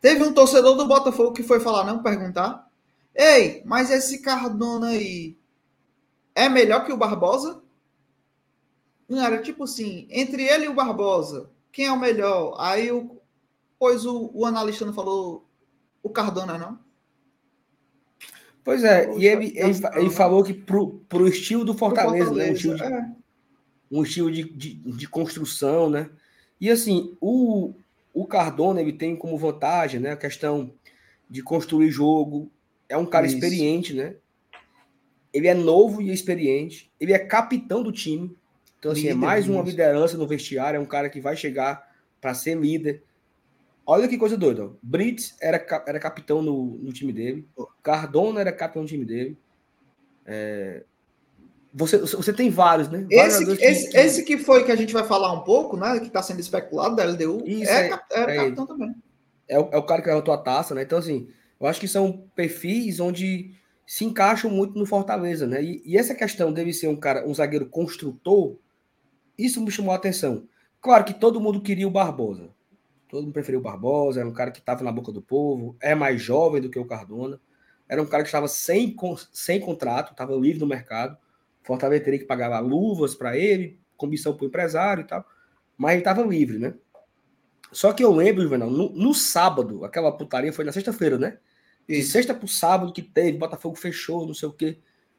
Teve 0.00 0.22
um 0.22 0.32
torcedor 0.32 0.76
do 0.76 0.86
Botafogo 0.86 1.32
que 1.32 1.42
foi 1.42 1.58
falar, 1.58 1.84
não 1.84 2.02
perguntar. 2.02 2.68
Ei, 3.14 3.62
mas 3.64 3.90
esse 3.90 4.20
Cardona 4.20 4.88
aí 4.88 5.36
é 6.36 6.50
melhor 6.50 6.84
que 6.84 6.92
o 6.92 6.96
Barbosa? 6.96 7.62
Não 9.08 9.24
era 9.24 9.40
tipo 9.40 9.64
assim, 9.64 10.06
entre 10.10 10.44
ele 10.44 10.66
e 10.66 10.68
o 10.68 10.74
Barbosa, 10.74 11.48
quem 11.72 11.86
é 11.86 11.92
o 11.92 11.98
melhor? 11.98 12.54
Aí 12.58 12.92
o, 12.92 13.16
pois 13.78 14.04
o, 14.04 14.30
o 14.34 14.44
analista 14.44 14.84
não 14.84 14.92
falou 14.92 15.46
o 16.02 16.10
Cardona, 16.10 16.58
não? 16.58 16.78
Pois 18.62 18.84
é, 18.84 19.06
Poxa, 19.06 19.18
e 19.18 19.26
ele, 19.26 19.46
ele, 19.56 19.80
ele, 19.94 20.10
falou 20.10 20.44
que 20.44 20.52
pro, 20.52 21.00
pro 21.08 21.26
estilo 21.26 21.64
do 21.64 21.72
Fortaleza, 21.72 22.26
Fortaleza 22.26 22.44
né? 22.44 22.50
Um 22.50 22.54
estilo, 22.54 22.76
de, 22.76 22.82
é. 22.82 23.10
um 23.90 24.02
estilo 24.02 24.30
de, 24.32 24.44
de, 24.44 24.74
de, 24.74 25.08
construção, 25.08 25.88
né? 25.88 26.10
E 26.60 26.68
assim, 26.68 27.16
o, 27.20 27.72
o 28.12 28.26
Cardona 28.26 28.80
ele 28.80 28.92
tem 28.92 29.16
como 29.16 29.38
vantagem, 29.38 30.00
né? 30.00 30.10
A 30.12 30.16
questão 30.16 30.72
de 31.30 31.42
construir 31.42 31.90
jogo. 31.90 32.50
É 32.88 32.96
um 32.96 33.06
cara 33.06 33.26
Isso. 33.26 33.36
experiente, 33.36 33.94
né? 33.94 34.16
Ele 35.36 35.48
é 35.48 35.54
novo 35.54 36.00
e 36.00 36.10
experiente. 36.10 36.90
Ele 36.98 37.12
é 37.12 37.18
capitão 37.18 37.82
do 37.82 37.92
time. 37.92 38.34
Então, 38.78 38.92
assim, 38.92 39.08
é 39.08 39.12
líder, 39.12 39.12
é 39.12 39.26
mais 39.26 39.46
uma 39.46 39.62
liderança 39.62 40.16
no 40.16 40.26
vestiário. 40.26 40.78
É 40.78 40.80
um 40.80 40.86
cara 40.86 41.10
que 41.10 41.20
vai 41.20 41.36
chegar 41.36 41.86
para 42.22 42.32
ser 42.32 42.56
líder. 42.56 43.02
Olha 43.84 44.08
que 44.08 44.16
coisa 44.16 44.34
doida. 44.34 44.70
Brits 44.82 45.36
era, 45.38 45.62
era 45.86 46.00
capitão 46.00 46.40
no, 46.40 46.78
no 46.78 46.90
time 46.90 47.12
dele. 47.12 47.46
Cardona 47.82 48.40
era 48.40 48.50
capitão 48.50 48.80
no 48.80 48.88
time 48.88 49.04
dele. 49.04 49.36
É... 50.24 50.84
Você, 51.74 51.98
você 51.98 52.32
tem 52.32 52.48
vários, 52.48 52.88
né? 52.88 53.06
Esse, 53.10 53.44
vários 53.44 53.60
esse, 53.60 53.90
que, 53.90 53.98
esse 53.98 54.24
que 54.24 54.38
foi 54.38 54.64
que 54.64 54.72
a 54.72 54.76
gente 54.76 54.94
vai 54.94 55.04
falar 55.04 55.30
um 55.32 55.44
pouco, 55.44 55.76
né? 55.76 56.00
Que 56.00 56.06
está 56.06 56.22
sendo 56.22 56.40
especulado 56.40 56.96
da 56.96 57.04
LDU. 57.04 57.46
Isso, 57.46 57.70
é, 57.70 57.90
é, 57.90 58.00
era 58.10 58.32
é 58.32 58.36
capitão 58.36 58.66
também. 58.66 58.94
É 59.46 59.58
o, 59.58 59.68
é 59.70 59.76
o 59.76 59.82
cara 59.82 60.00
que 60.00 60.08
levantou 60.08 60.32
a 60.32 60.38
taça, 60.38 60.74
né? 60.74 60.82
Então, 60.82 60.98
assim, 60.98 61.28
eu 61.60 61.66
acho 61.66 61.78
que 61.78 61.86
são 61.86 62.24
perfis 62.34 63.00
onde 63.00 63.54
se 63.86 64.04
encaixam 64.04 64.50
muito 64.50 64.76
no 64.76 64.84
Fortaleza, 64.84 65.46
né? 65.46 65.62
E, 65.62 65.82
e 65.84 65.96
essa 65.96 66.14
questão 66.14 66.52
dele 66.52 66.72
ser 66.72 66.88
um 66.88 66.96
cara, 66.96 67.26
um 67.26 67.32
zagueiro 67.32 67.66
construtor, 67.66 68.58
isso 69.38 69.62
me 69.62 69.70
chamou 69.70 69.92
a 69.92 69.96
atenção. 69.96 70.48
Claro 70.80 71.04
que 71.04 71.14
todo 71.14 71.40
mundo 71.40 71.62
queria 71.62 71.86
o 71.86 71.90
Barbosa. 71.90 72.50
Todo 73.08 73.22
mundo 73.22 73.32
preferiu 73.32 73.60
o 73.60 73.62
Barbosa, 73.62 74.20
era 74.20 74.28
um 74.28 74.32
cara 74.32 74.50
que 74.50 74.58
estava 74.58 74.82
na 74.82 74.90
boca 74.90 75.12
do 75.12 75.22
povo, 75.22 75.76
é 75.80 75.94
mais 75.94 76.20
jovem 76.20 76.60
do 76.60 76.68
que 76.68 76.78
o 76.78 76.84
Cardona. 76.84 77.40
Era 77.88 78.02
um 78.02 78.06
cara 78.06 78.24
que 78.24 78.28
estava 78.28 78.48
sem, 78.48 78.96
sem 79.32 79.60
contrato, 79.60 80.10
estava 80.10 80.34
livre 80.34 80.58
no 80.58 80.66
mercado. 80.66 81.16
Fortaleza 81.62 82.02
teria 82.02 82.18
que 82.18 82.24
pagar 82.24 82.58
luvas 82.58 83.14
para 83.14 83.36
ele, 83.36 83.78
comissão 83.96 84.36
para 84.36 84.44
o 84.44 84.48
empresário 84.48 85.02
e 85.02 85.06
tal. 85.06 85.24
Mas 85.76 85.92
ele 85.92 86.00
estava 86.00 86.22
livre, 86.22 86.58
né? 86.58 86.74
Só 87.70 87.92
que 87.92 88.02
eu 88.02 88.12
lembro, 88.12 88.42
Juvenal, 88.42 88.70
no, 88.70 88.90
no 88.90 89.14
sábado, 89.14 89.84
aquela 89.84 90.10
putaria 90.10 90.52
foi 90.52 90.64
na 90.64 90.72
sexta-feira, 90.72 91.18
né? 91.18 91.38
De 91.88 92.02
sexta 92.02 92.34
para 92.34 92.44
o 92.44 92.48
sábado 92.48 92.92
que 92.92 93.02
teve, 93.02 93.38
Botafogo 93.38 93.76
fechou, 93.76 94.26
não 94.26 94.34
sei 94.34 94.48
o 94.48 94.52
quê. 94.52 94.78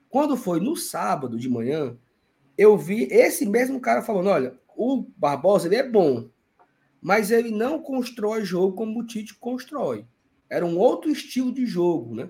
Quando 0.09 0.35
foi 0.35 0.59
no 0.59 0.75
sábado 0.75 1.37
de 1.37 1.49
manhã, 1.49 1.97
eu 2.57 2.77
vi 2.77 3.07
esse 3.11 3.45
mesmo 3.45 3.79
cara 3.79 4.01
falando: 4.01 4.29
olha, 4.29 4.57
o 4.75 5.05
Barbosa 5.15 5.67
ele 5.67 5.75
é 5.75 5.87
bom, 5.87 6.29
mas 7.01 7.31
ele 7.31 7.51
não 7.51 7.81
constrói 7.81 8.43
jogo 8.43 8.75
como 8.75 8.99
o 8.99 9.05
Tite 9.05 9.35
constrói. 9.35 10.05
Era 10.49 10.65
um 10.65 10.77
outro 10.77 11.09
estilo 11.11 11.51
de 11.51 11.65
jogo, 11.65 12.15
né? 12.15 12.29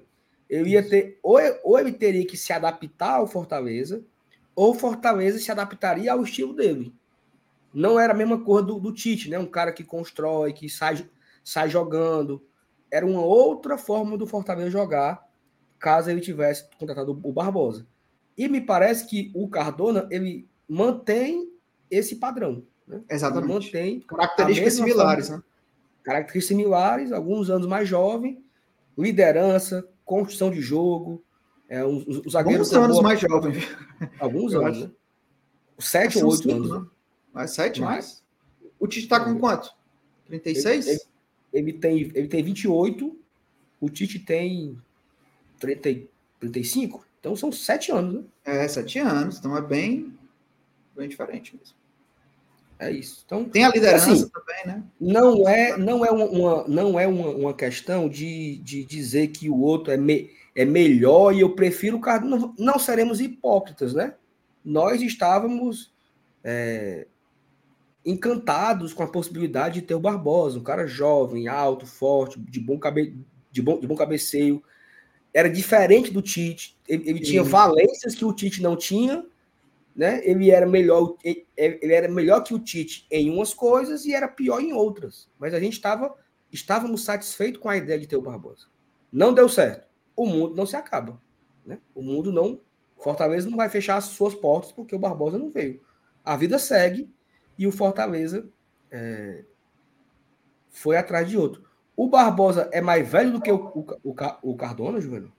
Eu 0.50 0.66
ia 0.66 0.88
ter 0.88 1.20
ou, 1.22 1.40
ou 1.64 1.80
ele 1.80 1.92
teria 1.92 2.26
que 2.26 2.38
se 2.38 2.54
adaptar 2.54 3.16
ao 3.16 3.28
Fortaleza, 3.28 4.04
ou 4.56 4.74
Fortaleza 4.74 5.40
se 5.40 5.52
adaptaria 5.52 6.12
ao 6.12 6.24
estilo 6.24 6.54
dele. 6.54 6.94
Não 7.74 8.00
era 8.00 8.14
a 8.14 8.16
mesma 8.16 8.40
coisa 8.40 8.66
do, 8.66 8.80
do 8.80 8.94
Tite, 8.94 9.30
né? 9.30 9.38
Um 9.38 9.46
cara 9.46 9.72
que 9.72 9.84
constrói, 9.84 10.54
que 10.54 10.70
sai, 10.70 11.08
sai 11.44 11.70
jogando. 11.70 12.44
Era 12.92 13.06
uma 13.06 13.22
outra 13.22 13.78
forma 13.78 14.18
do 14.18 14.28
Fortaleza 14.28 14.70
jogar, 14.70 15.28
caso 15.80 16.10
ele 16.10 16.22
tivesse 16.22 16.68
contratado 16.78 17.20
o 17.24 17.32
Barbosa. 17.34 17.86
E 18.38 18.48
me 18.48 18.62
parece 18.62 19.08
que 19.08 19.32
o 19.34 19.48
Cardona 19.48 20.08
ele 20.12 20.48
mantém 20.68 21.52
esse 21.90 22.16
padrão. 22.18 22.64
Né? 22.88 23.02
Exatamente. 23.10 23.54
mantém 23.54 24.00
características 24.02 24.74
similares, 24.76 25.28
forma, 25.28 25.38
né? 25.38 25.44
Características 26.04 26.48
similares, 26.48 27.12
alguns 27.12 27.50
anos 27.50 27.68
mais 27.68 27.88
jovem, 27.88 28.42
liderança, 28.98 29.88
construção 30.06 30.52
de 30.52 30.62
jogo. 30.62 31.24
É, 31.68 31.84
os, 31.84 32.06
os 32.26 32.36
alguns 32.36 32.72
anos 32.74 32.98
boa... 32.98 33.04
mais 33.04 33.20
jovem. 33.20 33.54
Alguns 34.20 34.54
Eu 34.54 34.66
anos, 34.66 34.82
né? 34.84 34.92
Sete 35.80 36.18
ou 36.24 36.32
oito 36.32 36.50
anos. 36.50 36.70
Né? 36.72 36.86
Mais 37.34 37.52
sete, 37.52 37.82
mais? 37.82 38.24
O 38.80 38.88
Tite 38.88 39.06
está 39.06 39.20
com 39.20 39.38
quanto? 39.38 39.76
36? 40.26 40.88
Ele, 40.88 40.96
ele, 40.96 41.06
ele, 41.52 41.74
tem, 41.74 42.12
ele 42.14 42.28
tem 42.28 42.44
28, 42.44 43.18
o 43.80 43.90
Tite 43.90 44.20
tem 44.20 44.78
30, 45.60 46.08
35. 46.40 47.06
Então 47.20 47.36
são 47.36 47.52
sete 47.52 47.92
anos, 47.92 48.14
né? 48.14 48.24
É, 48.46 48.68
sete 48.68 49.00
anos. 49.00 49.38
Então 49.38 49.56
é 49.58 49.62
bem, 49.62 50.14
bem 50.96 51.08
diferente 51.08 51.56
mesmo. 51.58 51.76
É 52.80 52.92
isso. 52.92 53.24
Então, 53.26 53.44
Tem 53.44 53.66
a 53.66 53.70
liderança 53.70 54.12
assim, 54.12 54.30
também, 54.30 54.68
né? 54.68 54.84
Não 55.02 55.50
é, 55.50 55.76
não 55.78 56.06
é, 56.06 56.12
uma, 56.12 56.68
não 56.68 57.00
é 57.00 57.08
uma, 57.08 57.30
uma 57.30 57.54
questão 57.54 58.08
de, 58.08 58.58
de 58.58 58.84
dizer 58.84 59.30
que 59.30 59.50
o 59.50 59.60
outro 59.60 59.92
é, 59.92 59.98
me, 59.98 60.30
é 60.56 60.64
melhor 60.64 61.34
e 61.34 61.40
eu 61.40 61.56
prefiro 61.56 61.98
o 61.98 62.02
cara. 62.02 62.24
Não, 62.24 62.54
não 62.58 62.78
seremos 62.78 63.20
hipócritas, 63.20 63.96
né? 63.96 64.14
Nós 64.64 65.02
estávamos 65.02 65.92
é, 66.44 67.08
encantados 68.08 68.94
com 68.94 69.04
a 69.04 69.08
possibilidade 69.08 69.82
de 69.82 69.88
ter 69.88 69.96
o 69.96 70.00
Barbosa, 70.00 70.58
um 70.58 70.64
cara 70.64 70.88
jovem, 70.88 71.48
alto, 71.48 71.86
forte, 71.86 72.40
de 72.40 72.60
bom, 72.60 72.80
cabe, 72.80 73.16
de 73.52 73.62
bom, 73.62 73.80
de 73.80 73.86
bom 73.86 73.96
cabeceio. 73.96 74.64
Era 75.34 75.50
diferente 75.50 76.12
do 76.12 76.22
Tite. 76.22 76.78
Ele, 76.88 77.10
ele 77.10 77.20
tinha 77.20 77.44
valências 77.44 78.16
que 78.16 78.26
o 78.26 78.34
Tite 78.34 78.62
não 78.62 78.76
tinha 78.76 79.26
né? 79.98 80.22
Ele 80.24 80.52
era 80.52 80.68
melhor, 80.68 81.16
ele 81.24 81.92
era 81.92 82.08
melhor 82.08 82.44
que 82.44 82.54
o 82.54 82.60
Tite 82.60 83.08
em 83.10 83.32
umas 83.32 83.52
coisas 83.52 84.06
e 84.06 84.14
era 84.14 84.28
pior 84.28 84.62
em 84.62 84.72
outras. 84.72 85.28
Mas 85.40 85.56
a 85.56 85.60
gente 85.60 85.74
estava 85.74 86.14
estávamos 86.52 87.04
satisfeitos 87.04 87.60
com 87.60 87.68
a 87.68 87.76
ideia 87.76 88.00
de 88.00 88.06
ter 88.06 88.16
o 88.16 88.22
Barbosa. 88.22 88.68
Não 89.12 89.34
deu 89.34 89.50
certo. 89.50 89.88
O 90.16 90.28
mundo 90.28 90.56
não 90.56 90.68
se 90.68 90.76
acaba, 90.76 91.20
né? 91.66 91.80
O 91.96 92.04
mundo 92.04 92.32
não 92.32 92.62
Fortaleza 93.00 93.50
não 93.50 93.58
vai 93.58 93.70
fechar 93.70 93.98
as 93.98 94.06
suas 94.06 94.36
portas 94.36 94.72
porque 94.72 94.96
o 94.96 95.00
Barbosa 95.00 95.38
não 95.40 95.50
veio. 95.50 95.82
A 96.24 96.38
vida 96.38 96.60
segue 96.60 97.10
e 97.58 97.66
o 97.66 97.72
Fortaleza 97.72 98.48
é, 98.92 99.44
foi 100.70 100.98
atrás 100.98 101.28
de 101.28 101.38
outro. 101.38 101.64
O 101.96 102.08
Barbosa 102.08 102.70
é 102.72 102.80
mais 102.80 103.08
velho 103.08 103.32
do 103.32 103.42
que 103.42 103.52
o, 103.52 103.88
o, 104.04 104.16
o, 104.44 104.56
Cardona, 104.56 105.02
Juvenal? 105.02 105.32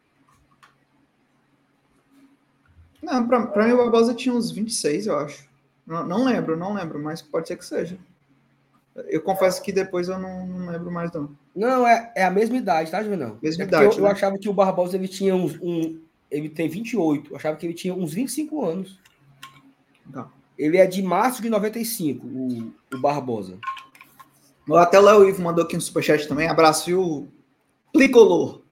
Não, 3.01 3.27
pra, 3.29 3.47
pra 3.47 3.67
mim 3.67 3.73
o 3.73 3.77
Barbosa 3.77 4.13
tinha 4.13 4.35
uns 4.35 4.51
26, 4.51 5.07
eu 5.07 5.19
acho. 5.19 5.49
Não, 5.87 6.05
não 6.05 6.25
lembro, 6.25 6.57
não 6.57 6.75
lembro, 6.75 7.01
mas 7.01 7.23
pode 7.23 7.47
ser 7.47 7.57
que 7.57 7.65
seja. 7.65 7.97
Eu 9.07 9.23
confesso 9.23 9.63
que 9.63 9.73
depois 9.73 10.09
eu 10.09 10.19
não, 10.19 10.47
não 10.47 10.73
lembro 10.73 10.91
mais, 10.91 11.13
não. 11.13 11.31
Não, 11.55 11.87
é, 11.87 12.13
é 12.17 12.25
a 12.25 12.31
mesma 12.31 12.57
idade, 12.57 12.91
tá, 12.91 13.03
Juvenal? 13.03 13.39
Mesma 13.41 13.63
é 13.63 13.67
idade. 13.67 13.85
Eu, 13.85 13.91
né? 13.93 14.01
eu, 14.01 14.07
achava 14.07 14.39
que 14.39 14.49
o 14.49 14.53
Barbosa 14.53 14.97
ele 14.97 15.07
tinha 15.07 15.35
uns. 15.37 15.57
Um, 15.63 16.01
ele 16.29 16.49
tem 16.49 16.69
28. 16.69 17.31
Eu 17.31 17.37
achava 17.37 17.57
que 17.57 17.65
ele 17.65 17.75
tinha 17.75 17.95
uns 17.95 18.13
25 18.13 18.65
anos. 18.65 18.99
Tá. 20.13 20.29
Ele 20.59 20.77
é 20.77 20.87
de 20.87 21.01
março 21.01 21.41
de 21.41 21.49
95, 21.49 22.27
o, 22.27 22.75
o 22.93 22.99
Barbosa. 23.01 23.59
Até 24.77 24.99
o 24.99 25.03
Léo 25.03 25.29
Ivo 25.29 25.41
mandou 25.41 25.65
aqui 25.65 25.77
um 25.77 25.81
superchat 25.81 26.27
também. 26.27 26.49
Abraço, 26.49 26.87
viu? 26.87 27.29
Plicolor. 27.93 28.63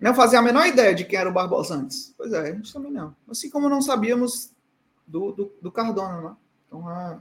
Não 0.00 0.14
fazia 0.14 0.40
a 0.40 0.42
menor 0.42 0.66
ideia 0.66 0.94
de 0.94 1.04
quem 1.04 1.18
era 1.18 1.30
o 1.30 1.32
Barbosa 1.32 1.76
antes. 1.76 2.12
Pois 2.18 2.32
é, 2.32 2.40
a 2.40 2.52
gente 2.52 2.72
também 2.72 2.92
não. 2.92 3.14
Assim 3.28 3.48
como 3.48 3.68
não 3.68 3.80
sabíamos 3.80 4.52
do, 5.06 5.32
do, 5.32 5.52
do 5.62 5.72
Cardona, 5.72 6.20
né? 6.20 6.36
Então 6.66 6.90
é, 6.90 7.18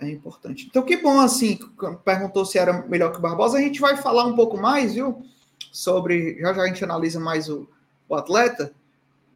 é 0.00 0.10
importante. 0.10 0.66
Então, 0.68 0.82
que 0.82 0.96
bom, 0.96 1.20
assim, 1.20 1.58
perguntou 2.04 2.44
se 2.44 2.58
era 2.58 2.82
melhor 2.86 3.12
que 3.12 3.18
o 3.18 3.22
Barbosa. 3.22 3.58
A 3.58 3.60
gente 3.60 3.80
vai 3.80 3.96
falar 3.96 4.26
um 4.26 4.34
pouco 4.34 4.56
mais, 4.56 4.94
viu? 4.94 5.24
Sobre. 5.70 6.38
Já 6.40 6.52
já 6.52 6.62
a 6.62 6.66
gente 6.66 6.84
analisa 6.84 7.20
mais 7.20 7.48
o, 7.48 7.68
o 8.08 8.14
atleta. 8.14 8.74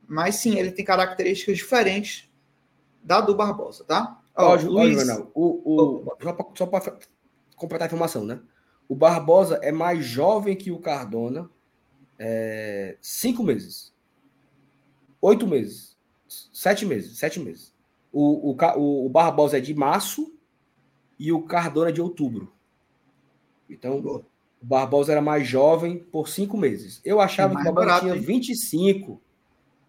Mas 0.06 0.36
sim, 0.36 0.58
ele 0.58 0.70
tem 0.70 0.84
características 0.84 1.56
diferentes 1.56 2.28
da 3.06 3.20
do 3.20 3.36
Barbosa, 3.36 3.84
tá? 3.84 4.20
Ó, 4.36 4.52
ó 4.52 4.60
Luiz... 4.60 5.08
o, 5.32 6.02
o, 6.04 6.16
só 6.56 6.66
para 6.66 6.98
completar 7.54 7.86
a 7.86 7.86
informação, 7.86 8.24
né? 8.24 8.40
O 8.88 8.94
Barbosa 8.94 9.60
é 9.62 9.70
mais 9.70 10.04
jovem 10.04 10.56
que 10.56 10.72
o 10.72 10.78
Cardona. 10.78 11.48
É, 12.18 12.96
cinco 13.00 13.44
meses. 13.44 13.94
Oito 15.20 15.46
meses. 15.46 15.96
Sete 16.52 16.84
meses. 16.84 17.16
Sete 17.16 17.38
meses. 17.38 17.72
O, 18.12 18.52
o, 18.52 19.06
o 19.06 19.08
Barbosa 19.08 19.58
é 19.58 19.60
de 19.60 19.74
março 19.74 20.34
e 21.18 21.32
o 21.32 21.42
Cardona 21.42 21.90
é 21.90 21.92
de 21.92 22.02
outubro. 22.02 22.52
Então, 23.70 24.00
Boa. 24.00 24.18
o 24.62 24.66
Barbosa 24.66 25.12
era 25.12 25.22
mais 25.22 25.46
jovem 25.46 25.98
por 25.98 26.28
cinco 26.28 26.56
meses. 26.56 27.00
Eu 27.04 27.20
achava 27.20 27.54
que 27.54 27.60
o 27.60 27.64
Barbosa 27.64 27.86
barato, 27.86 28.06
tinha 28.06 28.14
25. 28.14 29.20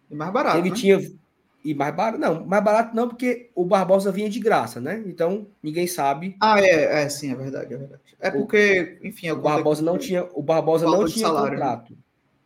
E 0.09 0.15
mais 0.15 0.31
barato. 0.31 0.57
Ele 0.57 0.69
né? 0.69 0.75
tinha 0.75 1.17
e 1.63 1.73
mais 1.73 1.93
barato, 1.95 2.17
não, 2.17 2.45
mais 2.45 2.63
barato 2.63 2.95
não, 2.95 3.07
porque 3.07 3.49
o 3.53 3.65
Barbosa 3.65 4.11
vinha 4.11 4.29
de 4.29 4.39
graça, 4.39 4.79
né? 4.79 5.03
Então, 5.05 5.47
ninguém 5.61 5.87
sabe. 5.87 6.35
Ah, 6.39 6.59
é, 6.61 7.03
é 7.03 7.09
sim, 7.09 7.31
é 7.31 7.35
verdade, 7.35 7.73
é 7.73 7.77
verdade. 7.77 8.01
É 8.19 8.31
porque, 8.31 8.99
enfim, 9.03 9.29
o 9.31 9.41
Barbosa 9.41 9.81
não 9.81 9.97
tinha, 9.97 10.27
o 10.33 10.41
Barbosa 10.41 10.85
não 10.85 11.05
tinha 11.05 11.27
salário, 11.27 11.51
né? 11.51 11.65
contrato. 11.65 11.91
Né? 11.91 11.97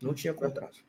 Não 0.01 0.13
tinha 0.13 0.33
contrato. 0.33 0.79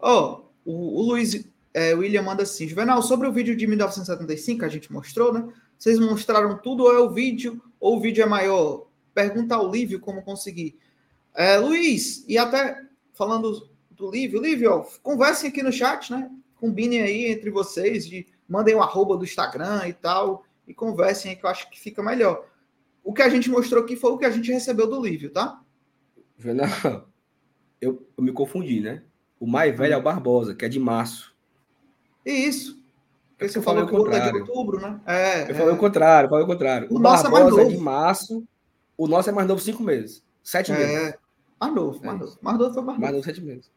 Ó, 0.00 0.40
oh, 0.64 0.70
o, 0.70 1.00
o 1.00 1.02
Luiz 1.02 1.44
é, 1.74 1.92
William 1.92 2.22
manda 2.22 2.44
assim, 2.44 2.68
Juvenal, 2.68 3.02
sobre 3.02 3.26
o 3.26 3.32
vídeo 3.32 3.56
de 3.56 3.66
1975 3.66 4.60
que 4.60 4.64
a 4.64 4.68
gente 4.68 4.92
mostrou, 4.92 5.32
né? 5.32 5.46
Vocês 5.76 5.98
mostraram 5.98 6.56
tudo 6.58 6.84
ou 6.84 6.94
é 6.94 6.98
o 7.00 7.10
vídeo 7.10 7.60
ou 7.80 7.96
o 7.96 8.00
vídeo 8.00 8.22
é 8.22 8.26
maior? 8.26 8.86
Pergunta 9.12 9.56
ao 9.56 9.70
Lívio 9.70 10.00
como 10.00 10.22
conseguir. 10.22 10.78
É, 11.34 11.58
Luiz, 11.58 12.24
e 12.28 12.38
até 12.38 12.80
falando 13.12 13.68
do 13.90 14.10
Lívio, 14.10 14.40
Lívio, 14.40 14.70
ó, 14.70 14.86
conversem 15.02 15.50
aqui 15.50 15.62
no 15.62 15.72
chat, 15.72 16.10
né? 16.12 16.30
Combinem 16.64 17.02
aí 17.02 17.26
entre 17.26 17.50
vocês, 17.50 18.06
de 18.06 18.26
mandem 18.48 18.74
o 18.74 18.78
um 18.78 18.82
arroba 18.82 19.18
do 19.18 19.24
Instagram 19.24 19.86
e 19.86 19.92
tal, 19.92 20.44
e 20.66 20.72
conversem 20.72 21.30
aí 21.30 21.36
que 21.36 21.44
eu 21.44 21.50
acho 21.50 21.70
que 21.70 21.78
fica 21.78 22.02
melhor. 22.02 22.46
O 23.02 23.12
que 23.12 23.20
a 23.20 23.28
gente 23.28 23.50
mostrou 23.50 23.84
aqui 23.84 23.96
foi 23.96 24.12
o 24.12 24.16
que 24.16 24.24
a 24.24 24.30
gente 24.30 24.50
recebeu 24.50 24.86
do 24.86 25.04
Lívio, 25.04 25.28
tá? 25.28 25.60
Não, 26.42 27.04
eu, 27.82 28.06
eu 28.16 28.24
me 28.24 28.32
confundi, 28.32 28.80
né? 28.80 29.02
O 29.38 29.46
mais 29.46 29.76
velho 29.76 29.92
é 29.92 29.96
o 29.96 30.02
Barbosa, 30.02 30.54
que 30.54 30.64
é 30.64 30.68
de 30.68 30.80
março. 30.80 31.36
Isso. 32.24 32.82
Porque 33.36 33.52
você 33.52 33.60
falou 33.60 33.86
que 33.86 33.92
o 33.92 33.98
outro 33.98 34.14
é 34.14 34.30
de 34.30 34.38
outubro, 34.38 34.80
né? 34.80 34.98
É, 35.04 35.42
eu 35.42 35.48
é. 35.48 35.54
falei 35.54 35.74
o 35.74 35.76
contrário, 35.76 36.30
falei 36.30 36.44
o 36.44 36.48
contrário. 36.48 36.88
O, 36.90 36.96
o 36.96 36.98
Barbosa 36.98 37.60
é, 37.60 37.66
é, 37.66 37.68
de 37.68 37.76
março, 37.76 38.42
o 38.96 39.06
nosso 39.06 39.28
é 39.28 39.32
mais 39.32 39.46
novo 39.46 39.60
cinco 39.60 39.82
meses. 39.82 40.24
Sete 40.42 40.72
é. 40.72 40.78
meses. 40.78 41.14
Mais 41.60 41.74
novo, 41.74 42.00
mais 42.02 42.18
novo. 42.18 42.38
Mais 42.40 42.58
novo 42.58 42.72
foi 42.72 42.82
mais 42.82 42.98
novo. 42.98 43.00
Mais 43.00 43.12
novo, 43.12 43.24
sete 43.24 43.42
meses 43.42 43.70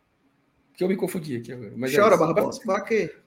que 0.78 0.84
eu 0.84 0.88
me 0.88 0.96
confundi 0.96 1.36
aqui 1.36 1.52
agora. 1.52 1.74
Mas 1.76 1.92
é 1.92 1.98
Chora, 1.98 2.14
é 2.14 2.18
Barbosa. 2.20 2.62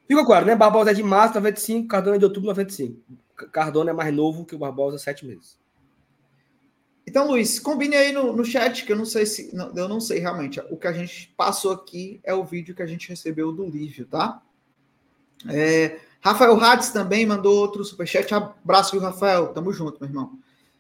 Ficou 0.06 0.24
claro, 0.24 0.46
né? 0.46 0.54
Barbosa 0.54 0.92
é 0.92 0.94
de 0.94 1.02
março 1.02 1.34
95, 1.34 1.88
Cardona 1.88 2.14
é 2.14 2.18
de 2.20 2.24
outubro 2.24 2.48
95. 2.48 3.02
Cardona 3.52 3.90
é 3.90 3.92
mais 3.92 4.14
novo 4.14 4.46
que 4.46 4.54
o 4.54 4.58
Barbosa, 4.58 4.98
sete 4.98 5.26
meses. 5.26 5.58
Então, 7.04 7.26
Luiz, 7.26 7.58
combine 7.58 7.96
aí 7.96 8.12
no, 8.12 8.36
no 8.36 8.44
chat, 8.44 8.84
que 8.84 8.92
eu 8.92 8.96
não 8.96 9.04
sei 9.04 9.26
se. 9.26 9.54
Não, 9.54 9.74
eu 9.74 9.88
não 9.88 10.00
sei 10.00 10.20
realmente. 10.20 10.60
O 10.70 10.76
que 10.76 10.86
a 10.86 10.92
gente 10.92 11.34
passou 11.36 11.72
aqui 11.72 12.20
é 12.22 12.32
o 12.32 12.44
vídeo 12.44 12.72
que 12.72 12.82
a 12.82 12.86
gente 12.86 13.08
recebeu 13.08 13.50
do 13.50 13.66
Lívio, 13.66 14.06
tá? 14.06 14.40
É, 15.48 15.98
Rafael 16.20 16.54
Hatz 16.62 16.90
também 16.90 17.26
mandou 17.26 17.58
outro 17.58 17.84
superchat. 17.84 18.32
Abraço, 18.32 18.92
viu, 18.92 19.00
Rafael? 19.00 19.48
Tamo 19.48 19.72
junto, 19.72 19.98
meu 20.00 20.08
irmão. 20.08 20.38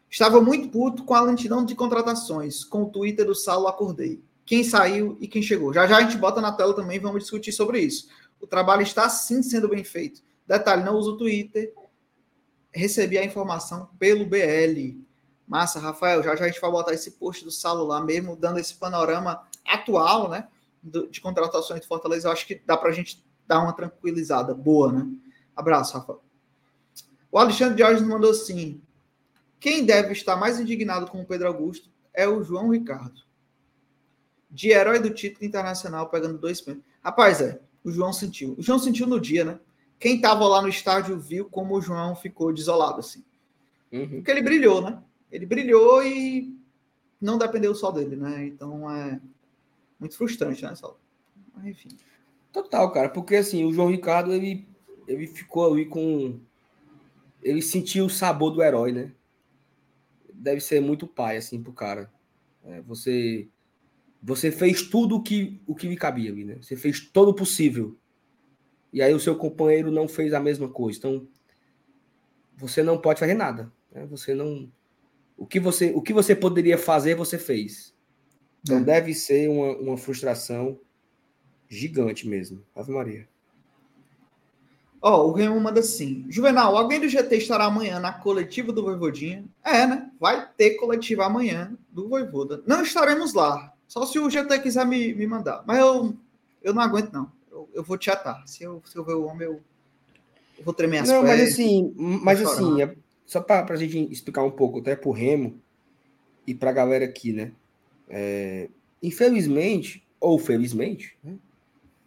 Estava 0.08 0.40
muito 0.40 0.68
puto 0.68 1.02
com 1.02 1.14
a 1.14 1.20
lentidão 1.20 1.64
de 1.64 1.74
contratações. 1.74 2.62
Com 2.62 2.84
o 2.84 2.90
Twitter 2.90 3.26
do 3.26 3.34
Saulo, 3.34 3.66
acordei 3.66 4.22
quem 4.50 4.64
saiu 4.64 5.16
e 5.20 5.28
quem 5.28 5.40
chegou. 5.40 5.72
Já 5.72 5.86
já 5.86 5.98
a 5.98 6.00
gente 6.00 6.16
bota 6.16 6.40
na 6.40 6.50
tela 6.50 6.74
também, 6.74 6.98
vamos 6.98 7.22
discutir 7.22 7.52
sobre 7.52 7.78
isso. 7.78 8.08
O 8.40 8.48
trabalho 8.48 8.82
está 8.82 9.08
sim 9.08 9.44
sendo 9.44 9.68
bem 9.68 9.84
feito. 9.84 10.24
Detalhe, 10.44 10.82
não 10.82 10.96
uso 10.96 11.12
o 11.12 11.16
Twitter, 11.16 11.72
recebi 12.72 13.16
a 13.16 13.24
informação 13.24 13.88
pelo 13.96 14.26
BL. 14.26 14.98
Massa, 15.46 15.78
Rafael, 15.78 16.20
já 16.20 16.34
já 16.34 16.46
a 16.46 16.48
gente 16.48 16.60
vai 16.60 16.68
botar 16.68 16.92
esse 16.92 17.12
post 17.12 17.44
do 17.44 17.50
Salo 17.52 17.84
lá 17.84 18.02
mesmo, 18.02 18.34
dando 18.34 18.58
esse 18.58 18.74
panorama 18.74 19.46
atual, 19.64 20.28
né, 20.28 20.48
de 20.82 21.20
contratações 21.20 21.80
de 21.80 21.86
Fortaleza. 21.86 22.26
Eu 22.26 22.32
acho 22.32 22.44
que 22.44 22.60
dá 22.66 22.76
para 22.76 22.88
a 22.88 22.92
gente 22.92 23.24
dar 23.46 23.60
uma 23.60 23.72
tranquilizada 23.72 24.52
boa, 24.52 24.90
né? 24.90 25.06
Abraço, 25.54 25.96
Rafael. 25.96 26.24
O 27.30 27.38
Alexandre 27.38 27.78
Jorge 27.78 28.04
mandou 28.04 28.32
assim: 28.32 28.82
quem 29.60 29.86
deve 29.86 30.10
estar 30.10 30.34
mais 30.34 30.58
indignado 30.58 31.08
com 31.08 31.20
o 31.20 31.24
Pedro 31.24 31.46
Augusto 31.46 31.88
é 32.12 32.26
o 32.26 32.42
João 32.42 32.70
Ricardo 32.70 33.29
de 34.50 34.70
herói 34.70 34.98
do 34.98 35.10
título 35.10 35.46
internacional, 35.46 36.08
pegando 36.08 36.38
dois 36.38 36.60
pênaltis. 36.60 36.90
Rapaz, 37.02 37.40
é, 37.40 37.60
o 37.84 37.90
João 37.90 38.12
sentiu. 38.12 38.54
O 38.58 38.62
João 38.62 38.78
sentiu 38.78 39.06
no 39.06 39.20
dia, 39.20 39.44
né? 39.44 39.58
Quem 39.98 40.16
estava 40.16 40.46
lá 40.46 40.60
no 40.60 40.68
estádio 40.68 41.18
viu 41.18 41.44
como 41.44 41.76
o 41.76 41.82
João 41.82 42.16
ficou 42.16 42.52
desolado, 42.52 43.00
assim. 43.00 43.22
Uhum. 43.92 44.08
Porque 44.08 44.30
ele 44.30 44.42
brilhou, 44.42 44.80
né? 44.80 45.02
Ele 45.30 45.46
brilhou 45.46 46.02
e 46.02 46.56
não 47.20 47.38
dependeu 47.38 47.74
só 47.74 47.90
dele, 47.90 48.16
né? 48.16 48.46
Então 48.46 48.90
é 48.90 49.20
muito 49.98 50.16
frustrante, 50.16 50.64
né, 50.64 50.74
Saulo? 50.74 50.98
Mas, 51.54 51.66
enfim. 51.66 51.90
Total, 52.52 52.90
cara, 52.90 53.08
porque 53.08 53.36
assim, 53.36 53.64
o 53.64 53.72
João 53.72 53.90
Ricardo, 53.90 54.32
ele, 54.32 54.66
ele 55.06 55.26
ficou 55.26 55.72
ali 55.72 55.86
com. 55.86 56.40
Ele 57.42 57.62
sentiu 57.62 58.06
o 58.06 58.10
sabor 58.10 58.50
do 58.50 58.62
herói, 58.62 58.92
né? 58.92 59.12
Deve 60.32 60.60
ser 60.60 60.80
muito 60.80 61.06
pai, 61.06 61.36
assim, 61.36 61.62
pro 61.62 61.72
cara. 61.72 62.10
É, 62.64 62.80
você 62.82 63.48
você 64.22 64.50
fez 64.50 64.82
tudo 64.82 65.16
o 65.16 65.22
que, 65.22 65.60
o 65.66 65.74
que 65.74 65.88
lhe 65.88 65.96
cabia 65.96 66.30
ali, 66.30 66.44
né? 66.44 66.58
Você 66.60 66.76
fez 66.76 67.00
todo 67.00 67.30
o 67.30 67.34
possível. 67.34 67.96
E 68.92 69.00
aí 69.00 69.14
o 69.14 69.20
seu 69.20 69.36
companheiro 69.36 69.90
não 69.90 70.06
fez 70.06 70.34
a 70.34 70.40
mesma 70.40 70.68
coisa. 70.68 70.98
Então, 70.98 71.28
você 72.56 72.82
não 72.82 72.98
pode 72.98 73.18
fazer 73.18 73.34
nada. 73.34 73.72
Né? 73.90 74.06
Você 74.06 74.34
não. 74.34 74.70
O 75.36 75.46
que 75.46 75.58
você, 75.58 75.92
o 75.94 76.02
que 76.02 76.12
você 76.12 76.36
poderia 76.36 76.76
fazer, 76.76 77.14
você 77.14 77.38
fez. 77.38 77.94
Então 78.62 78.78
é. 78.78 78.80
deve 78.82 79.14
ser 79.14 79.48
uma, 79.48 79.76
uma 79.78 79.96
frustração 79.96 80.78
gigante 81.66 82.28
mesmo. 82.28 82.62
Ave 82.74 82.92
Maria. 82.92 83.28
Ó, 85.00 85.22
oh, 85.22 85.28
o 85.30 85.32
Remo 85.32 85.58
manda 85.58 85.80
assim: 85.80 86.26
Juvenal, 86.28 86.76
alguém 86.76 87.00
do 87.00 87.08
GT 87.08 87.36
estará 87.36 87.64
amanhã 87.64 87.98
na 87.98 88.12
coletiva 88.12 88.70
do 88.70 88.82
Voivodinha? 88.82 89.46
É, 89.64 89.86
né? 89.86 90.10
Vai 90.20 90.46
ter 90.58 90.74
coletiva 90.74 91.24
amanhã 91.24 91.74
do 91.90 92.06
Voivoda. 92.06 92.62
Não 92.66 92.82
estaremos 92.82 93.32
lá. 93.32 93.72
Só 93.90 94.06
se 94.06 94.20
o 94.20 94.30
GT 94.30 94.60
quiser 94.60 94.86
me, 94.86 95.12
me 95.12 95.26
mandar. 95.26 95.64
Mas 95.66 95.80
eu, 95.80 96.16
eu 96.62 96.72
não 96.72 96.80
aguento, 96.80 97.12
não. 97.12 97.32
Eu, 97.50 97.68
eu 97.74 97.82
vou 97.82 97.98
te 97.98 98.08
atar. 98.08 98.46
Se 98.46 98.62
eu, 98.62 98.80
se 98.86 98.96
eu 98.96 99.02
ver 99.02 99.14
o 99.14 99.24
homem, 99.24 99.48
eu, 99.48 99.60
eu 100.56 100.64
vou 100.64 100.72
tremer 100.72 100.98
as 100.98 101.08
Não, 101.08 101.24
mas 101.24 101.40
assim, 101.40 101.92
mas 101.96 102.40
assim, 102.40 102.80
é, 102.80 102.94
só 103.26 103.40
para 103.40 103.66
a 103.68 103.76
gente 103.76 103.98
explicar 104.12 104.44
um 104.44 104.50
pouco, 104.52 104.78
até 104.78 104.94
pro 104.94 105.10
Remo 105.10 105.60
e 106.46 106.54
para 106.54 106.70
a 106.70 106.72
galera 106.72 107.04
aqui, 107.04 107.32
né? 107.32 107.50
É, 108.08 108.68
infelizmente, 109.02 110.06
ou 110.20 110.38
felizmente, 110.38 111.18
né? 111.20 111.32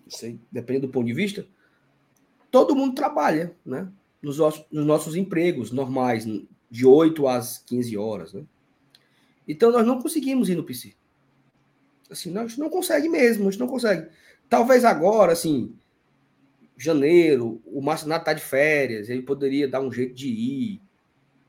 Não 0.05 0.11
sei, 0.11 0.39
dependendo 0.49 0.87
do 0.87 0.93
ponto 0.93 1.05
de 1.05 1.13
vista, 1.13 1.45
todo 2.49 2.77
mundo 2.77 2.95
trabalha, 2.95 3.57
né? 3.65 3.89
Nos, 4.21 4.37
nossos, 4.37 4.63
nos 4.71 4.85
nossos 4.85 5.17
empregos 5.17 5.69
normais, 5.69 6.25
de 6.71 6.85
8 6.85 7.27
às 7.27 7.57
15 7.57 7.97
horas, 7.97 8.31
né? 8.31 8.45
Então 9.45 9.69
nós 9.69 9.85
não 9.85 10.01
conseguimos 10.01 10.47
ir 10.47 10.55
no 10.55 10.63
PC. 10.63 10.95
Assim, 12.13 12.35
a 12.37 12.45
gente 12.45 12.59
não 12.59 12.69
consegue 12.69 13.09
mesmo, 13.09 13.47
a 13.47 13.51
gente 13.51 13.59
não 13.59 13.67
consegue. 13.67 14.07
Talvez 14.49 14.85
agora, 14.85 15.33
assim, 15.33 15.75
janeiro, 16.77 17.61
o 17.65 17.81
Marcinato 17.81 18.21
está 18.21 18.33
de 18.33 18.43
férias, 18.43 19.09
ele 19.09 19.21
poderia 19.21 19.67
dar 19.67 19.81
um 19.81 19.91
jeito 19.91 20.13
de 20.13 20.27
ir 20.27 20.81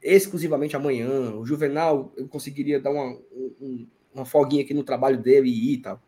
exclusivamente 0.02 0.76
amanhã. 0.76 1.34
O 1.34 1.46
Juvenal 1.46 2.12
ele 2.16 2.28
conseguiria 2.28 2.80
dar 2.80 2.90
uma, 2.90 3.16
um, 3.60 3.86
uma 4.14 4.24
folguinha 4.24 4.62
aqui 4.62 4.74
no 4.74 4.84
trabalho 4.84 5.18
dele 5.18 5.48
e 5.48 5.72
ir 5.72 5.74
e 5.74 5.78
tal. 5.78 6.02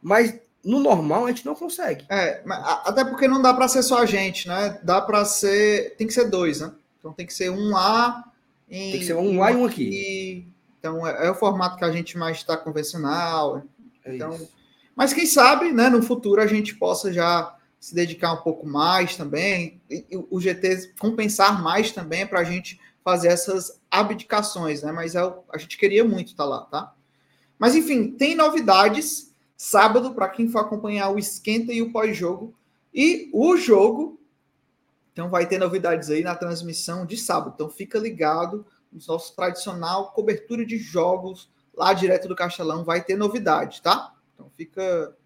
Mas 0.00 0.38
no 0.64 0.80
normal 0.80 1.26
a 1.26 1.28
gente 1.28 1.46
não 1.46 1.54
consegue. 1.54 2.04
É, 2.08 2.42
até 2.84 3.04
porque 3.04 3.28
não 3.28 3.40
dá 3.40 3.54
para 3.54 3.68
ser 3.68 3.82
só 3.82 3.98
a 3.98 4.06
gente, 4.06 4.48
né? 4.48 4.80
Dá 4.82 5.00
para 5.00 5.24
ser. 5.24 5.94
Tem 5.96 6.06
que 6.06 6.12
ser 6.12 6.28
dois, 6.28 6.60
né? 6.60 6.72
Então 6.98 7.12
tem 7.12 7.26
que 7.26 7.34
ser 7.34 7.50
um 7.50 7.70
lá. 7.70 8.24
Em, 8.68 8.90
tem 8.90 9.00
que 9.00 9.06
ser 9.06 9.14
um 9.14 9.38
lá 9.38 9.52
e 9.52 9.56
um 9.56 9.64
aqui. 9.64 10.46
Então 10.78 11.06
é, 11.06 11.26
é, 11.26 11.30
o 11.30 11.34
formato 11.34 11.76
que 11.76 11.84
a 11.84 11.90
gente 11.90 12.16
mais 12.16 12.36
está 12.38 12.56
convencional. 12.56 13.62
É 14.06 14.14
então, 14.14 14.34
isso. 14.34 14.48
mas 14.94 15.12
quem 15.12 15.26
sabe, 15.26 15.72
né, 15.72 15.88
no 15.88 16.02
futuro 16.02 16.40
a 16.40 16.46
gente 16.46 16.74
possa 16.74 17.12
já 17.12 17.54
se 17.78 17.94
dedicar 17.94 18.32
um 18.32 18.42
pouco 18.42 18.66
mais 18.66 19.16
também, 19.16 19.80
o 20.30 20.40
GT 20.40 20.92
compensar 20.98 21.62
mais 21.62 21.92
também 21.92 22.26
para 22.26 22.40
a 22.40 22.44
gente 22.44 22.80
fazer 23.04 23.28
essas 23.28 23.80
abdicações, 23.90 24.82
né? 24.82 24.90
Mas 24.90 25.14
é, 25.14 25.20
a 25.52 25.58
gente 25.58 25.76
queria 25.76 26.04
muito 26.04 26.28
estar 26.28 26.44
tá 26.44 26.48
lá, 26.48 26.60
tá? 26.62 26.94
Mas 27.58 27.74
enfim, 27.74 28.10
tem 28.10 28.34
novidades 28.34 29.32
sábado 29.56 30.14
para 30.14 30.28
quem 30.28 30.48
for 30.48 30.58
acompanhar 30.58 31.10
o 31.10 31.18
esquenta 31.18 31.72
e 31.72 31.80
o 31.80 31.92
pós-jogo. 31.92 32.54
E 32.92 33.30
o 33.32 33.56
jogo, 33.56 34.20
então 35.12 35.30
vai 35.30 35.46
ter 35.46 35.58
novidades 35.58 36.10
aí 36.10 36.22
na 36.22 36.34
transmissão 36.34 37.06
de 37.06 37.16
sábado. 37.16 37.52
Então 37.54 37.68
fica 37.68 37.98
ligado 37.98 38.66
no 38.92 39.00
nosso 39.06 39.34
tradicional 39.36 40.12
cobertura 40.12 40.64
de 40.64 40.78
jogos 40.78 41.48
lá 41.76 41.92
direto 41.92 42.26
do 42.26 42.34
Castelão, 42.34 42.84
vai 42.84 43.04
ter 43.04 43.16
novidade, 43.16 43.82
tá? 43.82 44.14
Então 44.34 44.50
fica 44.56 45.16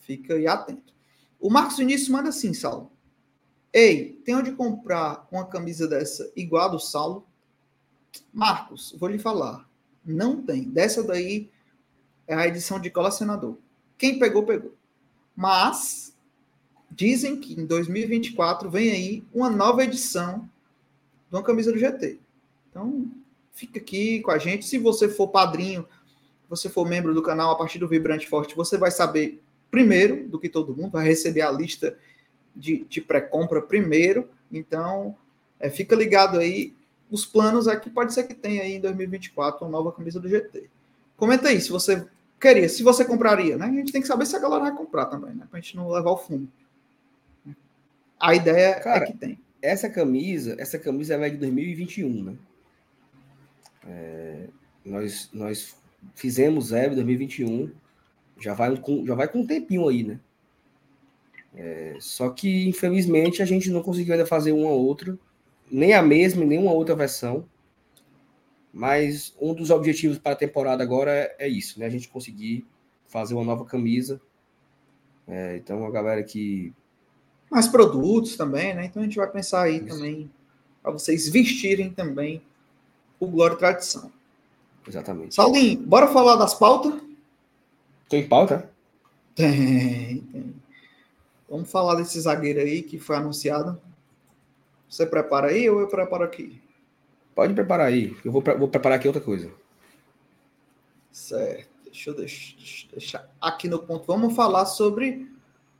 fica 0.00 0.34
aí 0.34 0.46
atento. 0.46 0.94
O 1.40 1.50
Marcos 1.50 1.78
Vinícius 1.78 2.08
manda 2.08 2.28
assim, 2.28 2.54
Saulo. 2.54 2.92
Ei, 3.72 4.20
tem 4.24 4.36
onde 4.36 4.52
comprar 4.52 5.26
uma 5.32 5.46
camisa 5.46 5.88
dessa 5.88 6.30
igual 6.36 6.66
a 6.66 6.68
do 6.68 6.78
Saulo? 6.78 7.26
Marcos, 8.32 8.94
vou 8.98 9.08
lhe 9.08 9.18
falar. 9.18 9.68
Não 10.04 10.40
tem. 10.42 10.64
Dessa 10.64 11.02
daí 11.02 11.50
é 12.26 12.34
a 12.34 12.46
edição 12.46 12.78
de 12.78 12.90
colecionador. 12.90 13.56
Quem 13.98 14.18
pegou, 14.18 14.44
pegou. 14.44 14.74
Mas 15.34 16.16
dizem 16.90 17.40
que 17.40 17.60
em 17.60 17.66
2024 17.66 18.70
vem 18.70 18.90
aí 18.90 19.24
uma 19.32 19.50
nova 19.50 19.82
edição 19.82 20.48
de 21.28 21.36
uma 21.36 21.42
camisa 21.42 21.72
do 21.72 21.78
GT. 21.78 22.20
Então, 22.70 23.10
fica 23.54 23.78
aqui 23.78 24.20
com 24.20 24.30
a 24.30 24.38
gente. 24.38 24.66
Se 24.66 24.76
você 24.76 25.08
for 25.08 25.28
padrinho, 25.28 25.86
você 26.48 26.68
for 26.68 26.86
membro 26.86 27.14
do 27.14 27.22
canal 27.22 27.50
a 27.52 27.56
partir 27.56 27.78
do 27.78 27.88
Vibrante 27.88 28.28
Forte, 28.28 28.54
você 28.54 28.76
vai 28.76 28.90
saber 28.90 29.42
primeiro 29.70 30.28
do 30.28 30.38
que 30.38 30.48
todo 30.48 30.76
mundo, 30.76 30.92
vai 30.92 31.06
receber 31.06 31.40
a 31.40 31.50
lista 31.50 31.96
de, 32.54 32.84
de 32.84 33.00
pré-compra 33.00 33.62
primeiro. 33.62 34.28
Então, 34.52 35.16
é, 35.58 35.70
fica 35.70 35.96
ligado 35.96 36.38
aí 36.38 36.74
os 37.10 37.24
planos 37.24 37.68
aqui 37.68 37.88
pode 37.90 38.12
ser 38.12 38.24
que 38.24 38.34
tenha 38.34 38.62
aí 38.62 38.74
em 38.74 38.80
2024 38.80 39.64
uma 39.64 39.70
nova 39.70 39.92
camisa 39.92 40.18
do 40.18 40.28
GT. 40.28 40.68
Comenta 41.16 41.48
aí 41.48 41.60
se 41.60 41.70
você 41.70 42.06
queria, 42.40 42.68
se 42.68 42.82
você 42.82 43.04
compraria, 43.04 43.56
né? 43.56 43.66
A 43.66 43.70
gente 43.70 43.92
tem 43.92 44.00
que 44.00 44.08
saber 44.08 44.26
se 44.26 44.34
a 44.34 44.40
galera 44.40 44.64
vai 44.64 44.76
comprar 44.76 45.06
também, 45.06 45.34
né? 45.34 45.46
Pra 45.48 45.60
gente 45.60 45.76
não 45.76 45.90
levar 45.90 46.10
o 46.10 46.16
fundo. 46.16 46.48
A 48.18 48.34
ideia 48.34 48.76
é 48.76 48.80
Cara, 48.80 49.04
é 49.04 49.06
que 49.06 49.16
tem. 49.16 49.38
Essa 49.62 49.88
camisa, 49.88 50.56
essa 50.58 50.78
camisa 50.78 51.14
é 51.14 51.30
de 51.30 51.36
2021, 51.36 52.24
né? 52.24 52.36
É, 53.86 54.48
nós, 54.84 55.30
nós 55.32 55.76
fizemos 56.14 56.72
Evo 56.72 56.94
2021, 56.94 57.70
já 58.40 58.54
vai, 58.54 58.76
com, 58.76 59.06
já 59.06 59.14
vai 59.14 59.28
com 59.28 59.40
um 59.40 59.46
tempinho 59.46 59.88
aí, 59.88 60.02
né? 60.02 60.20
É, 61.54 61.96
só 62.00 62.30
que, 62.30 62.68
infelizmente, 62.68 63.40
a 63.42 63.44
gente 63.44 63.70
não 63.70 63.82
conseguiu 63.82 64.14
ainda 64.14 64.26
fazer 64.26 64.52
uma 64.52 64.70
outra 64.70 65.16
nem 65.70 65.94
a 65.94 66.02
mesma, 66.02 66.44
nem 66.44 66.58
uma 66.58 66.72
outra 66.72 66.94
versão. 66.94 67.48
Mas 68.72 69.34
um 69.40 69.54
dos 69.54 69.70
objetivos 69.70 70.18
para 70.18 70.32
a 70.32 70.36
temporada 70.36 70.82
agora 70.82 71.10
é, 71.12 71.36
é 71.40 71.48
isso, 71.48 71.78
né? 71.78 71.86
A 71.86 71.90
gente 71.90 72.08
conseguir 72.08 72.66
fazer 73.06 73.34
uma 73.34 73.44
nova 73.44 73.64
camisa. 73.64 74.20
É, 75.28 75.56
então 75.56 75.86
a 75.86 75.90
galera 75.90 76.22
que. 76.24 76.72
Mais 77.50 77.68
produtos 77.68 78.36
também, 78.36 78.74
né? 78.74 78.84
Então 78.86 79.00
a 79.00 79.04
gente 79.04 79.16
vai 79.16 79.30
pensar 79.30 79.62
aí 79.62 79.76
isso. 79.76 79.86
também 79.86 80.30
para 80.82 80.90
vocês 80.90 81.28
vestirem 81.28 81.90
também 81.90 82.42
o 83.18 83.26
Glória 83.26 83.54
e 83.54 83.58
Tradição. 83.58 84.12
Exatamente. 84.86 85.34
Saulinho, 85.34 85.80
bora 85.80 86.08
falar 86.08 86.36
das 86.36 86.54
pautas? 86.54 86.94
Tem 88.08 88.26
pauta? 88.28 88.70
Tem, 89.34 90.20
tem. 90.20 90.54
Vamos 91.48 91.70
falar 91.70 91.94
desse 91.96 92.20
zagueiro 92.20 92.60
aí 92.60 92.82
que 92.82 92.98
foi 92.98 93.16
anunciado. 93.16 93.80
Você 94.88 95.06
prepara 95.06 95.48
aí 95.48 95.68
ou 95.68 95.80
eu 95.80 95.88
preparo 95.88 96.24
aqui? 96.24 96.60
Pode 97.34 97.52
preparar 97.54 97.88
aí. 97.88 98.16
Eu 98.24 98.30
vou, 98.30 98.42
vou 98.42 98.68
preparar 98.68 98.98
aqui 98.98 99.08
outra 99.08 99.22
coisa. 99.22 99.50
Certo. 101.10 101.74
Deixa 101.84 102.10
eu 102.10 102.14
deixar 102.14 103.30
aqui 103.40 103.68
no 103.68 103.78
ponto. 103.78 104.04
Vamos 104.04 104.34
falar 104.34 104.66
sobre 104.66 105.30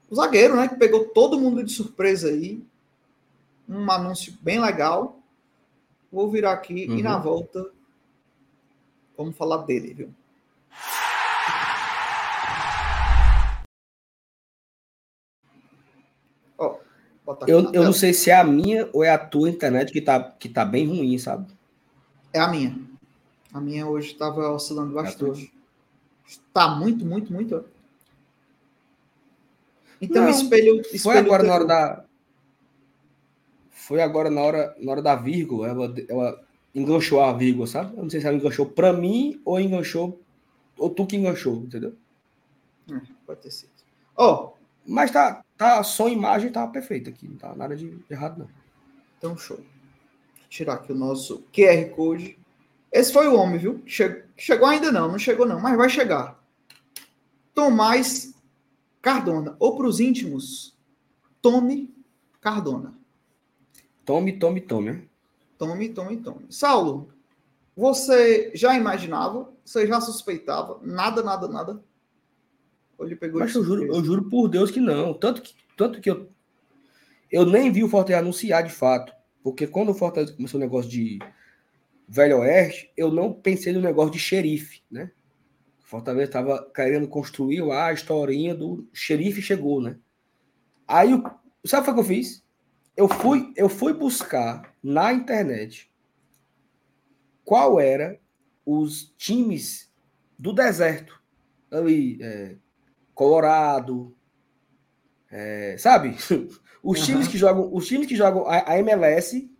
o 0.08 0.14
zagueiro, 0.14 0.54
né? 0.54 0.68
Que 0.68 0.76
pegou 0.76 1.06
todo 1.06 1.40
mundo 1.40 1.62
de 1.62 1.72
surpresa 1.72 2.28
aí. 2.28 2.62
Um 3.68 3.90
anúncio 3.90 4.34
bem 4.40 4.60
legal. 4.60 5.18
Vou 6.14 6.30
virar 6.30 6.52
aqui 6.52 6.86
uhum. 6.86 6.96
e 6.96 7.02
na 7.02 7.16
uhum. 7.16 7.22
volta 7.22 7.70
vamos 9.18 9.36
falar 9.36 9.58
dele, 9.58 9.94
viu? 9.94 10.14
eu, 17.46 17.72
eu 17.72 17.82
não 17.82 17.92
sei 17.92 18.12
se 18.12 18.30
é 18.30 18.36
a 18.36 18.44
minha 18.44 18.88
ou 18.92 19.02
é 19.02 19.10
a 19.10 19.18
tua 19.18 19.48
internet 19.48 19.92
que 19.92 20.00
tá, 20.00 20.22
que 20.22 20.48
tá 20.48 20.64
bem 20.64 20.86
ruim, 20.86 21.18
sabe? 21.18 21.46
É 22.32 22.38
a 22.38 22.48
minha. 22.48 22.78
A 23.52 23.60
minha 23.60 23.86
hoje 23.86 24.12
estava 24.12 24.48
oscilando 24.50 24.98
é 24.98 25.02
bastante. 25.02 25.52
Está 26.26 26.68
muito, 26.68 27.04
muito, 27.04 27.32
muito. 27.32 27.64
Então, 30.00 30.22
não, 30.22 30.30
espelho, 30.30 30.80
espelho. 30.80 31.02
Foi 31.02 31.18
agora 31.18 31.42
teu... 31.42 31.48
na 31.48 31.54
hora 31.54 31.64
da. 31.64 32.03
Foi 33.86 34.00
agora 34.00 34.30
na 34.30 34.40
hora, 34.40 34.74
na 34.80 34.92
hora 34.92 35.02
da 35.02 35.14
vírgula. 35.14 35.68
Ela, 35.68 35.94
ela 36.08 36.44
enganchou 36.74 37.20
a 37.20 37.34
vírgula, 37.34 37.66
sabe? 37.66 37.94
Eu 37.94 38.02
não 38.02 38.08
sei 38.08 38.18
se 38.18 38.26
ela 38.26 38.36
enganchou 38.36 38.64
para 38.64 38.94
mim 38.94 39.42
ou 39.44 39.60
enganchou. 39.60 40.22
Ou 40.78 40.88
tu 40.88 41.06
que 41.06 41.16
enganchou, 41.16 41.56
entendeu? 41.56 41.94
É, 42.90 42.98
pode 43.26 43.40
ter 43.42 43.50
sido. 43.50 43.70
Ó, 44.16 44.32
oh, 44.32 44.52
mas 44.86 45.10
tá, 45.10 45.44
tá 45.58 45.82
som 45.82 46.08
imagem 46.08 46.50
tá 46.50 46.66
perfeito 46.66 47.10
aqui, 47.10 47.28
não 47.28 47.36
tá 47.36 47.54
nada 47.54 47.76
de 47.76 47.98
errado 48.10 48.38
não. 48.38 48.48
Então 49.18 49.36
show. 49.36 49.58
Vou 49.58 49.66
tirar 50.48 50.74
aqui 50.74 50.90
o 50.90 50.96
nosso 50.96 51.44
QR 51.52 51.90
Code. 51.94 52.38
Esse 52.90 53.12
foi 53.12 53.28
o 53.28 53.36
homem, 53.36 53.58
viu? 53.58 53.82
Chegou 53.86 54.66
ainda 54.66 54.90
não, 54.90 55.08
não 55.08 55.18
chegou 55.18 55.46
não, 55.46 55.60
mas 55.60 55.76
vai 55.76 55.90
chegar. 55.90 56.42
Tomás 57.52 58.34
Cardona, 59.02 59.56
ou 59.58 59.76
para 59.76 59.86
os 59.86 60.00
íntimos, 60.00 60.74
Tome 61.42 61.94
Cardona. 62.40 63.03
Tome, 64.04 64.38
tome, 64.38 64.60
tome. 64.60 65.08
Tome, 65.56 65.88
tome, 65.88 66.16
tome. 66.18 66.46
Saulo, 66.50 67.08
você 67.76 68.52
já 68.54 68.76
imaginava? 68.76 69.52
Você 69.64 69.86
já 69.86 70.00
suspeitava? 70.00 70.78
Nada, 70.82 71.22
nada, 71.22 71.48
nada? 71.48 71.82
Ou 72.98 73.06
ele 73.06 73.16
pegou 73.16 73.40
Mas 73.40 73.54
eu 73.54 73.64
juro, 73.64 73.86
eu 73.86 74.04
juro 74.04 74.28
por 74.28 74.48
Deus 74.48 74.70
que 74.70 74.80
não. 74.80 75.14
Tanto 75.14 75.40
que, 75.40 75.54
tanto 75.76 76.00
que 76.00 76.10
eu, 76.10 76.28
eu 77.30 77.46
nem 77.46 77.72
vi 77.72 77.82
o 77.82 77.88
Fortaleza 77.88 78.20
anunciar 78.20 78.62
de 78.62 78.72
fato. 78.72 79.12
Porque 79.42 79.66
quando 79.66 79.90
o 79.90 79.94
Fortaleza 79.94 80.34
começou 80.34 80.58
o 80.58 80.62
negócio 80.62 80.90
de 80.90 81.18
Velho 82.06 82.38
Oeste, 82.38 82.92
eu 82.96 83.10
não 83.10 83.32
pensei 83.32 83.72
no 83.72 83.80
negócio 83.80 84.12
de 84.12 84.18
xerife, 84.18 84.82
né? 84.90 85.10
O 85.82 85.86
Fortaleza 85.86 86.26
estava 86.26 86.70
querendo 86.74 87.08
construir 87.08 87.62
lá 87.62 87.86
a 87.86 87.92
historinha 87.92 88.54
do 88.54 88.86
xerife 88.92 89.40
chegou, 89.40 89.80
né? 89.80 89.96
Aí, 90.86 91.10
sabe 91.64 91.88
o 91.88 91.94
que 91.94 92.00
eu 92.00 92.04
fiz? 92.04 92.43
Eu 92.96 93.08
fui, 93.08 93.52
eu 93.56 93.68
fui 93.68 93.92
buscar 93.92 94.74
na 94.82 95.12
internet 95.12 95.90
qual 97.44 97.80
era 97.80 98.20
os 98.64 99.12
times 99.18 99.92
do 100.38 100.52
deserto 100.52 101.20
ali, 101.70 102.18
é, 102.22 102.56
Colorado, 103.14 104.16
é, 105.30 105.76
sabe? 105.78 106.16
Os 106.82 106.98
uhum. 107.00 107.04
times 107.06 107.28
que 107.28 107.38
jogam, 107.38 107.72
os 107.72 107.86
times 107.86 108.06
que 108.06 108.14
jogam 108.14 108.46
a, 108.46 108.72
a, 108.72 108.78
MLS, 108.80 109.50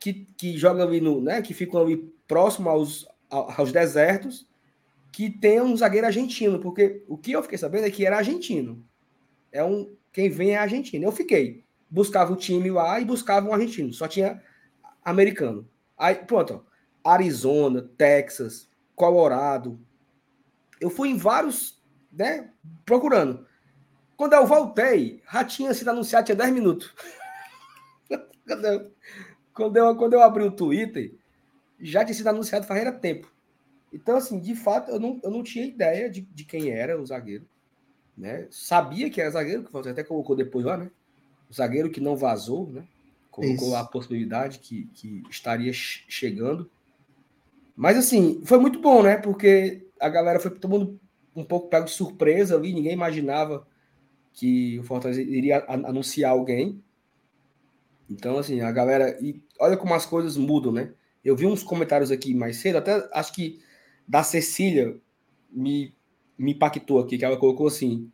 que, 0.00 0.26
que 0.36 0.58
jogam 0.58 0.84
ali 0.84 1.00
no, 1.00 1.20
né, 1.20 1.40
que 1.40 1.54
ficam 1.54 1.80
ali 1.80 2.12
próximo 2.26 2.68
aos, 2.68 3.06
aos 3.30 3.70
desertos, 3.70 4.48
que 5.12 5.30
tem 5.30 5.60
um 5.60 5.76
zagueiro 5.76 6.08
argentino, 6.08 6.58
porque 6.58 7.04
o 7.06 7.16
que 7.16 7.30
eu 7.30 7.42
fiquei 7.42 7.56
sabendo 7.56 7.86
é 7.86 7.90
que 7.90 8.04
era 8.04 8.18
argentino. 8.18 8.84
É 9.52 9.62
um 9.62 9.96
quem 10.12 10.28
vem 10.28 10.50
é 10.50 10.58
argentino. 10.58 11.04
Eu 11.04 11.12
fiquei, 11.12 11.64
buscava 11.90 12.32
o 12.32 12.36
time 12.36 12.70
lá 12.70 13.00
e 13.00 13.04
buscava 13.04 13.48
um 13.48 13.52
argentino, 13.52 13.92
só 13.92 14.06
tinha 14.06 14.42
americano. 15.04 15.68
Aí, 15.96 16.14
pronto, 16.14 16.64
ó, 17.04 17.10
Arizona, 17.12 17.82
Texas, 17.96 18.68
Colorado. 18.94 19.80
Eu 20.80 20.90
fui 20.90 21.08
em 21.08 21.16
vários 21.16 21.78
né, 22.12 22.50
procurando. 22.84 23.46
Quando 24.16 24.32
eu 24.32 24.46
voltei, 24.46 25.22
já 25.32 25.44
tinha 25.44 25.72
sido 25.72 25.90
anunciado, 25.90 26.26
tinha 26.26 26.36
10 26.36 26.52
minutos. 26.52 26.92
quando, 28.46 28.64
eu, 29.76 29.96
quando, 29.96 30.12
eu, 30.14 30.22
abri 30.22 30.42
o 30.42 30.50
Twitter, 30.50 31.14
já 31.80 32.04
tinha 32.04 32.14
sido 32.14 32.28
anunciado 32.28 32.66
faz 32.66 33.00
tempo. 33.00 33.32
Então, 33.92 34.16
assim, 34.16 34.40
de 34.40 34.54
fato, 34.54 34.90
eu 34.90 34.98
não, 34.98 35.20
eu 35.22 35.30
não 35.30 35.42
tinha 35.42 35.64
ideia 35.64 36.10
de, 36.10 36.22
de 36.22 36.44
quem 36.44 36.70
era 36.70 37.00
o 37.00 37.06
zagueiro. 37.06 37.48
Né? 38.16 38.48
Sabia 38.50 39.08
que 39.08 39.20
era 39.20 39.30
zagueiro, 39.30 39.62
que 39.62 39.72
você 39.72 39.90
até 39.90 40.02
colocou 40.02 40.34
depois 40.34 40.64
lá, 40.64 40.76
né? 40.76 40.90
O 41.50 41.54
zagueiro 41.54 41.90
que 41.90 42.00
não 42.00 42.16
vazou, 42.16 42.68
né? 42.70 42.86
Colocou 43.30 43.68
Isso. 43.68 43.76
a 43.76 43.84
possibilidade 43.84 44.58
que, 44.58 44.88
que 44.94 45.22
estaria 45.30 45.72
chegando. 45.72 46.70
Mas, 47.76 47.96
assim, 47.96 48.42
foi 48.44 48.58
muito 48.58 48.80
bom, 48.80 49.02
né? 49.02 49.16
Porque 49.16 49.86
a 50.00 50.08
galera 50.08 50.40
foi 50.40 50.50
todo 50.50 50.68
mundo 50.68 51.00
um 51.34 51.44
pouco 51.44 51.68
pego 51.68 51.86
de 51.86 51.92
surpresa 51.92 52.56
ali, 52.56 52.72
ninguém 52.72 52.92
imaginava 52.92 53.66
que 54.32 54.78
o 54.78 54.82
Fortaleza 54.82 55.22
iria 55.22 55.64
anunciar 55.66 56.32
alguém. 56.32 56.82
Então, 58.10 58.38
assim, 58.38 58.60
a 58.60 58.72
galera. 58.72 59.18
E 59.22 59.40
olha 59.60 59.76
como 59.76 59.94
as 59.94 60.06
coisas 60.06 60.36
mudam, 60.36 60.72
né? 60.72 60.92
Eu 61.24 61.36
vi 61.36 61.46
uns 61.46 61.62
comentários 61.62 62.10
aqui 62.10 62.34
mais 62.34 62.56
cedo, 62.56 62.78
até 62.78 63.08
acho 63.12 63.32
que 63.32 63.60
da 64.06 64.22
Cecília 64.22 64.96
me, 65.50 65.94
me 66.38 66.52
impactou 66.52 67.00
aqui, 67.00 67.18
que 67.18 67.24
ela 67.24 67.36
colocou 67.36 67.66
assim: 67.66 68.10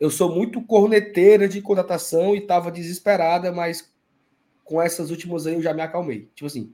eu 0.00 0.10
sou 0.10 0.34
muito 0.34 0.62
corneteira 0.62 1.48
de 1.48 1.60
contratação 1.60 2.34
e 2.34 2.38
estava 2.38 2.70
desesperada, 2.70 3.50
mas 3.50 3.92
com 4.64 4.80
essas 4.80 5.10
últimas 5.10 5.46
aí 5.46 5.54
eu 5.54 5.62
já 5.62 5.74
me 5.74 5.82
acalmei. 5.82 6.30
Tipo 6.34 6.46
assim. 6.46 6.72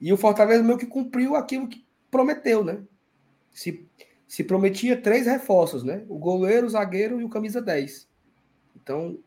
E 0.00 0.12
o 0.12 0.16
Fortaleza 0.16 0.62
meio 0.62 0.78
que 0.78 0.86
cumpriu 0.86 1.36
aquilo 1.36 1.68
que 1.68 1.84
prometeu, 2.10 2.64
né? 2.64 2.82
Se, 3.52 3.86
se 4.26 4.44
prometia 4.44 5.00
três 5.00 5.26
reforços, 5.26 5.82
né? 5.82 6.04
O 6.08 6.18
goleiro, 6.18 6.66
o 6.66 6.70
zagueiro 6.70 7.20
e 7.20 7.24
o 7.24 7.28
camisa 7.28 7.62
10. 7.62 8.08
Então, 8.74 9.18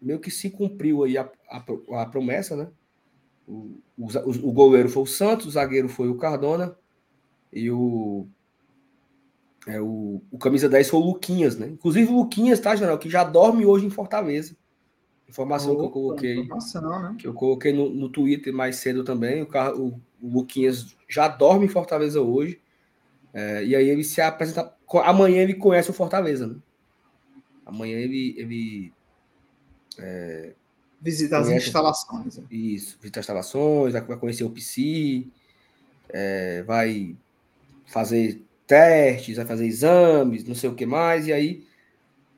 meio 0.00 0.18
que 0.18 0.30
se 0.30 0.50
cumpriu 0.50 1.04
aí 1.04 1.16
a, 1.18 1.30
a, 1.48 2.02
a 2.02 2.06
promessa, 2.06 2.56
né? 2.56 2.68
O, 3.46 3.78
o, 3.96 4.06
o, 4.48 4.52
goleiro 4.52 4.88
foi 4.88 5.02
o 5.04 5.06
Santos, 5.06 5.46
o 5.46 5.50
zagueiro 5.50 5.88
foi 5.88 6.08
o 6.08 6.16
Cardona 6.16 6.76
e 7.52 7.70
o, 7.70 8.26
é, 9.66 9.80
o, 9.80 10.22
o 10.30 10.38
camisa 10.38 10.68
10 10.68 10.88
foi 10.88 11.00
o 11.00 11.04
Luquinhas, 11.04 11.56
né? 11.56 11.66
Inclusive 11.66 12.10
o 12.12 12.16
Luquinhas, 12.16 12.60
tá, 12.60 12.74
General, 12.74 12.98
que 12.98 13.10
já 13.10 13.24
dorme 13.24 13.66
hoje 13.66 13.86
em 13.86 13.90
Fortaleza. 13.90 14.56
Informação 15.28 15.72
Opa, 15.72 15.80
que 15.80 15.86
eu 15.86 15.90
coloquei. 15.90 16.36
Né? 16.36 17.16
Que 17.18 17.26
eu 17.26 17.34
coloquei 17.34 17.72
no, 17.72 17.90
no 17.90 18.08
Twitter 18.08 18.54
mais 18.54 18.76
cedo 18.76 19.02
também. 19.02 19.42
O, 19.42 19.48
o, 19.76 20.00
o 20.22 20.34
Luquinhas 20.34 20.96
já 21.08 21.26
dorme 21.26 21.66
em 21.66 21.68
Fortaleza 21.68 22.20
hoje. 22.20 22.60
É, 23.34 23.64
e 23.64 23.74
aí 23.74 23.88
ele 23.88 24.04
se 24.04 24.20
apresenta. 24.20 24.72
Amanhã 25.04 25.42
ele 25.42 25.54
conhece 25.54 25.90
o 25.90 25.94
Fortaleza, 25.94 26.46
né? 26.46 26.56
Amanhã 27.66 27.98
ele, 27.98 28.36
ele 28.38 28.92
é, 29.98 30.54
Visitar 31.00 31.40
as 31.40 31.48
instalações. 31.50 32.38
Né? 32.38 32.44
Isso, 32.50 32.96
visitar 33.00 33.20
as 33.20 33.24
instalações, 33.24 33.92
vai 33.92 34.16
conhecer 34.16 34.44
o 34.44 34.50
PC, 34.50 35.26
é, 36.08 36.62
vai 36.62 37.14
fazer 37.84 38.45
testes, 38.66 39.36
vai 39.36 39.46
fazer 39.46 39.66
exames, 39.66 40.44
não 40.44 40.54
sei 40.54 40.70
o 40.70 40.74
que 40.74 40.86
mais, 40.86 41.26
e 41.26 41.32
aí 41.32 41.66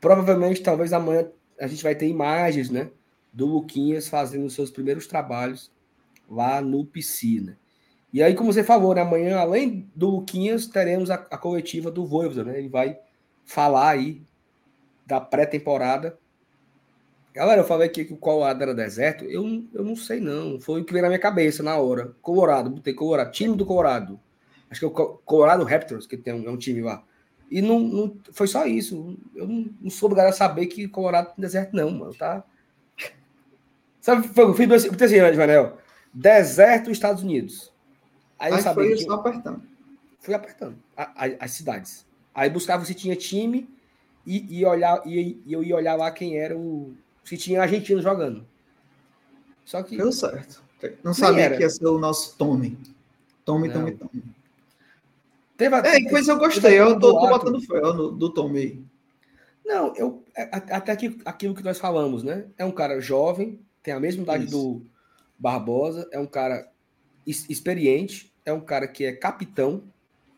provavelmente, 0.01 0.62
talvez 0.62 0.93
amanhã 0.93 1.29
a 1.59 1.66
gente 1.66 1.83
vai 1.83 1.95
ter 1.95 2.07
imagens, 2.07 2.70
né, 2.70 2.91
do 3.33 3.47
Luquinhas 3.47 4.09
fazendo 4.09 4.47
os 4.47 4.55
seus 4.55 4.70
primeiros 4.70 5.07
trabalhos 5.07 5.72
lá 6.29 6.61
no 6.61 6.89
né? 7.43 7.57
E 8.11 8.22
aí, 8.22 8.35
como 8.35 8.53
você 8.53 8.64
falou, 8.64 8.95
né, 8.95 9.03
amanhã, 9.03 9.39
além 9.39 9.91
do 9.95 10.09
Luquinhas, 10.09 10.66
teremos 10.66 11.11
a, 11.11 11.14
a 11.14 11.37
coletiva 11.37 11.91
do 11.91 12.07
Voivoda, 12.07 12.43
né? 12.43 12.59
Ele 12.59 12.68
vai 12.68 12.99
falar 13.45 13.91
aí 13.91 14.22
da 15.07 15.20
pré-temporada 15.20 16.18
Galera, 17.39 17.61
eu 17.61 17.64
falei 17.64 17.87
aqui 17.87 18.05
que 18.05 18.12
o 18.12 18.16
Colorado 18.16 18.61
era 18.62 18.74
deserto. 18.74 19.24
Eu, 19.24 19.45
eu 19.72 19.85
não 19.85 19.95
sei, 19.95 20.18
não. 20.18 20.59
Foi 20.59 20.81
o 20.81 20.85
que 20.85 20.93
veio 20.93 21.03
na 21.03 21.09
minha 21.09 21.20
cabeça 21.20 21.62
na 21.62 21.76
hora. 21.76 22.12
Colorado, 22.20 22.68
botei 22.68 22.93
Colorado. 22.93 23.31
Time 23.31 23.57
do 23.57 23.64
Colorado. 23.64 24.18
Acho 24.71 24.81
que 24.81 24.87
é 24.87 24.89
o 24.89 24.91
Colorado 24.91 25.64
Raptors, 25.64 26.07
que 26.07 26.16
tem 26.16 26.35
um, 26.35 26.47
é 26.47 26.51
um 26.51 26.57
time 26.57 26.83
lá. 26.83 27.03
E 27.51 27.62
não, 27.62 27.81
não 27.81 28.16
foi 28.33 28.47
só 28.47 28.66
isso. 28.66 29.16
Eu 29.35 29.47
não, 29.47 29.71
não 29.81 29.91
sou 29.91 30.09
obrigado 30.09 30.29
a 30.29 30.33
saber 30.33 30.66
que 30.66 30.87
Colorado 30.87 31.35
tem 31.35 31.43
deserto, 31.43 31.75
não, 31.75 31.91
mano. 31.91 32.14
Tá? 32.14 32.45
Sabe, 34.01 34.29
foi, 34.29 34.55
fiz 34.55 34.69
dois. 34.69 34.85
assim, 34.85 35.16
Janel. 35.16 35.79
Deserto, 36.12 36.91
Estados 36.91 37.23
Unidos. 37.23 37.73
Aí, 38.39 38.53
Aí 38.53 38.59
eu 38.59 38.62
sabia. 38.62 38.85
Foi 38.85 38.97
que, 38.97 39.05
só 39.05 39.12
apertando. 39.14 39.62
Fui 40.21 40.35
apertando 40.35 40.77
a, 40.97 41.25
a, 41.25 41.27
as 41.41 41.51
cidades. 41.53 42.07
Aí 42.35 42.51
buscava 42.51 42.85
se 42.85 42.95
tinha 42.95 43.16
time 43.16 43.69
e, 44.27 44.59
e, 44.59 44.64
olhar, 44.64 45.03
e, 45.07 45.41
e 45.45 45.53
eu 45.53 45.62
ia 45.62 45.75
olhar 45.75 45.97
lá 45.97 46.11
quem 46.11 46.39
era 46.39 46.57
o 46.57 46.95
se 47.25 47.37
tinha 47.37 47.61
argentino 47.61 48.01
jogando. 48.01 48.47
Só 49.64 49.83
que. 49.83 49.97
Deu 49.97 50.12
certo. 50.12 50.62
Não 51.03 51.12
sabia 51.12 51.45
era. 51.45 51.57
que 51.57 51.62
ia 51.62 51.71
ser 51.71 51.87
o 51.87 51.99
nosso 51.99 52.37
Tommy. 52.39 52.79
Tommy, 53.45 53.71
Tommy, 53.71 53.93
Tommy. 53.93 54.25
Teve 55.59 55.75
a, 55.75 55.79
é, 55.81 56.05
coisa 56.05 56.33
eu 56.33 56.39
gostei. 56.39 56.81
Eu 56.81 56.99
tô, 57.01 57.19
tô 57.19 57.29
botando 57.29 57.61
fé 57.61 57.81
no, 57.81 58.13
do 58.13 58.31
Tommy. 58.33 58.87
Não, 59.67 59.93
eu, 59.97 60.25
até 60.53 60.93
aqui, 60.93 61.19
aquilo 61.25 61.55
que 61.55 61.65
nós 61.65 61.79
falamos, 61.79 62.23
né? 62.23 62.47
É 62.57 62.65
um 62.65 62.71
cara 62.71 63.01
jovem, 63.01 63.61
tem 63.83 63.93
a 63.93 63.99
mesma 63.99 64.23
idade 64.23 64.45
Isso. 64.45 64.53
do 64.53 64.87
Barbosa, 65.37 66.09
é 66.13 66.19
um 66.19 66.27
cara 66.27 66.71
experiente, 67.27 68.33
é 68.47 68.53
um 68.53 68.61
cara 68.61 68.87
que 68.87 69.05
é 69.05 69.13
capitão, 69.13 69.83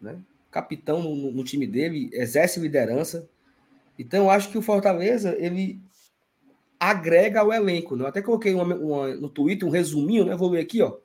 né? 0.01 0.19
Capitão 0.51 1.03
no, 1.03 1.31
no 1.31 1.45
time 1.45 1.67
dele, 1.67 2.09
exerce 2.15 2.59
liderança. 2.59 3.29
Então, 3.99 4.25
eu 4.25 4.31
acho 4.31 4.51
que 4.51 4.57
o 4.59 4.63
Fortaleza, 4.63 5.37
ele 5.39 5.79
agrega 6.81 7.41
ao 7.41 7.53
elenco. 7.53 7.95
Né? 7.95 8.05
Eu 8.05 8.09
até 8.09 8.23
coloquei 8.23 8.55
uma, 8.55 8.75
uma, 8.75 9.15
no 9.15 9.29
Twitter 9.29 9.69
um 9.69 9.71
resuminho, 9.71 10.25
né? 10.25 10.35
Vou 10.35 10.49
ler 10.49 10.61
aqui, 10.61 10.81
ó. 10.81 10.97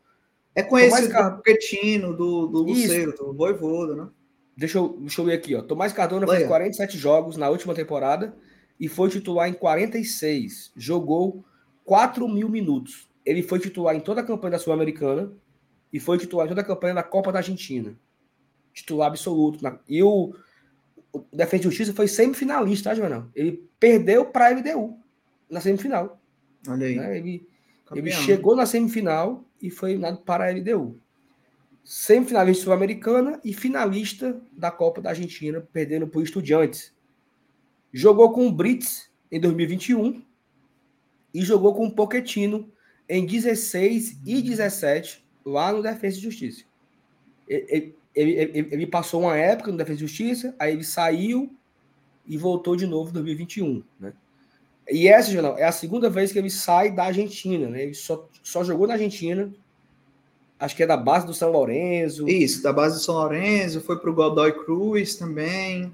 É 0.56 0.64
conhecido 0.64 1.12
Tomás 1.12 1.36
do 1.36 1.42
Quetino, 1.42 2.16
do, 2.16 2.48
do 2.48 2.64
Luceiro, 2.64 3.14
do 3.14 3.34
Voivoda, 3.34 3.96
né? 3.96 4.08
Deixa 4.56 4.78
eu, 4.78 4.98
deixa 5.02 5.22
eu 5.22 5.34
aqui, 5.34 5.54
ó. 5.54 5.62
Tomás 5.62 5.92
Cardona 5.92 6.26
Leia. 6.26 6.40
fez 6.40 6.48
47 6.48 6.98
jogos 6.98 7.36
na 7.36 7.50
última 7.50 7.76
temporada 7.76 8.34
e 8.80 8.88
foi 8.88 9.10
titular 9.10 9.50
em 9.50 9.54
46. 9.54 10.72
Jogou 10.78 11.44
4 11.84 12.28
mil 12.30 12.48
minutos. 12.48 13.10
Ele 13.26 13.44
foi 13.44 13.60
titular 13.60 13.96
em 13.96 14.00
toda 14.00 14.22
a 14.22 14.24
campanha 14.24 14.52
da 14.52 14.60
Sul-Americana 14.60 15.34
e 15.92 16.00
foi 16.00 16.18
titular 16.18 16.46
em 16.46 16.50
toda 16.50 16.62
a 16.62 16.66
campanha 16.66 16.94
da 16.94 17.04
Copa 17.04 17.34
da 17.34 17.40
Argentina. 17.40 17.94
Titular 18.74 19.10
absoluto. 19.10 19.62
Na... 19.62 19.78
E 19.90 20.02
o, 20.02 20.34
o 21.12 21.26
Defesa 21.34 21.64
de 21.64 21.70
Justiça 21.70 21.94
foi 21.94 22.08
semifinalista, 22.08 22.90
tá, 22.92 22.96
João? 22.96 23.30
Ele 23.36 23.68
perdeu 23.78 24.26
para 24.26 24.48
a 24.48 24.56
MDU 24.56 24.98
na 25.50 25.60
semifinal. 25.60 26.22
Olha 26.68 26.88
aí. 26.88 26.96
Né? 26.96 27.18
Ele, 27.18 27.48
ele 27.96 28.12
chegou 28.12 28.56
na 28.56 28.66
semifinal 28.66 29.44
e 29.62 29.70
foi 29.70 29.92
eliminado 29.92 30.20
para 30.20 30.46
a 30.46 30.52
LDU. 30.52 31.00
Semifinalista 31.84 32.64
sul-americana 32.64 33.40
e 33.44 33.54
finalista 33.54 34.42
da 34.52 34.72
Copa 34.72 35.02
da 35.02 35.12
Argentina, 35.12 35.62
perdendo 35.72 36.08
por 36.08 36.24
Estudiantes. 36.24 36.94
Jogou 37.94 38.32
com 38.34 38.48
o 38.48 38.52
Brits 38.52 39.10
em 39.32 39.40
2021 39.40 40.24
e 41.34 41.42
jogou 41.42 41.76
com 41.76 41.86
o 41.86 41.92
Pochettino 41.92 42.72
em 43.08 43.26
16 43.26 44.20
e 44.26 44.42
17 44.42 45.24
lá 45.46 45.72
no 45.72 45.82
Defesa 45.82 46.18
e 46.18 46.22
Justiça. 46.22 46.66
Ele, 47.48 47.96
ele, 48.16 48.32
ele, 48.32 48.68
ele, 48.72 48.88
passou 48.88 49.22
uma 49.22 49.38
época 49.38 49.72
no 49.72 49.78
Defesa 49.78 50.00
e 50.00 50.08
Justiça, 50.08 50.56
aí 50.58 50.74
ele 50.74 50.84
saiu 50.84 51.56
e 52.26 52.38
voltou 52.38 52.76
de 52.76 52.88
novo 52.88 53.12
em 53.12 53.14
2021, 53.14 53.84
né? 54.00 54.14
E 54.90 55.08
essa, 55.08 55.32
Jornal, 55.32 55.58
é 55.58 55.64
a 55.64 55.72
segunda 55.72 56.10
vez 56.10 56.32
que 56.32 56.38
ele 56.38 56.50
sai 56.50 56.92
da 56.92 57.06
Argentina, 57.06 57.68
né? 57.68 57.84
Ele 57.84 57.94
só, 57.94 58.28
só 58.44 58.64
jogou 58.64 58.88
na 58.88 58.94
Argentina. 58.94 59.52
Acho 60.60 60.76
que 60.76 60.84
é 60.84 60.88
da 60.88 60.96
base 60.96 61.26
do 61.26 61.34
São 61.34 61.52
Lourenço. 61.52 62.28
Isso, 62.30 62.62
da 62.62 62.72
base 62.72 62.96
do 62.96 63.04
São 63.04 63.16
Lourenço. 63.16 63.82
Foi 63.82 63.98
para 64.00 64.10
o 64.10 64.14
Godoy 64.14 64.52
Cruz 64.64 65.16
também. 65.16 65.92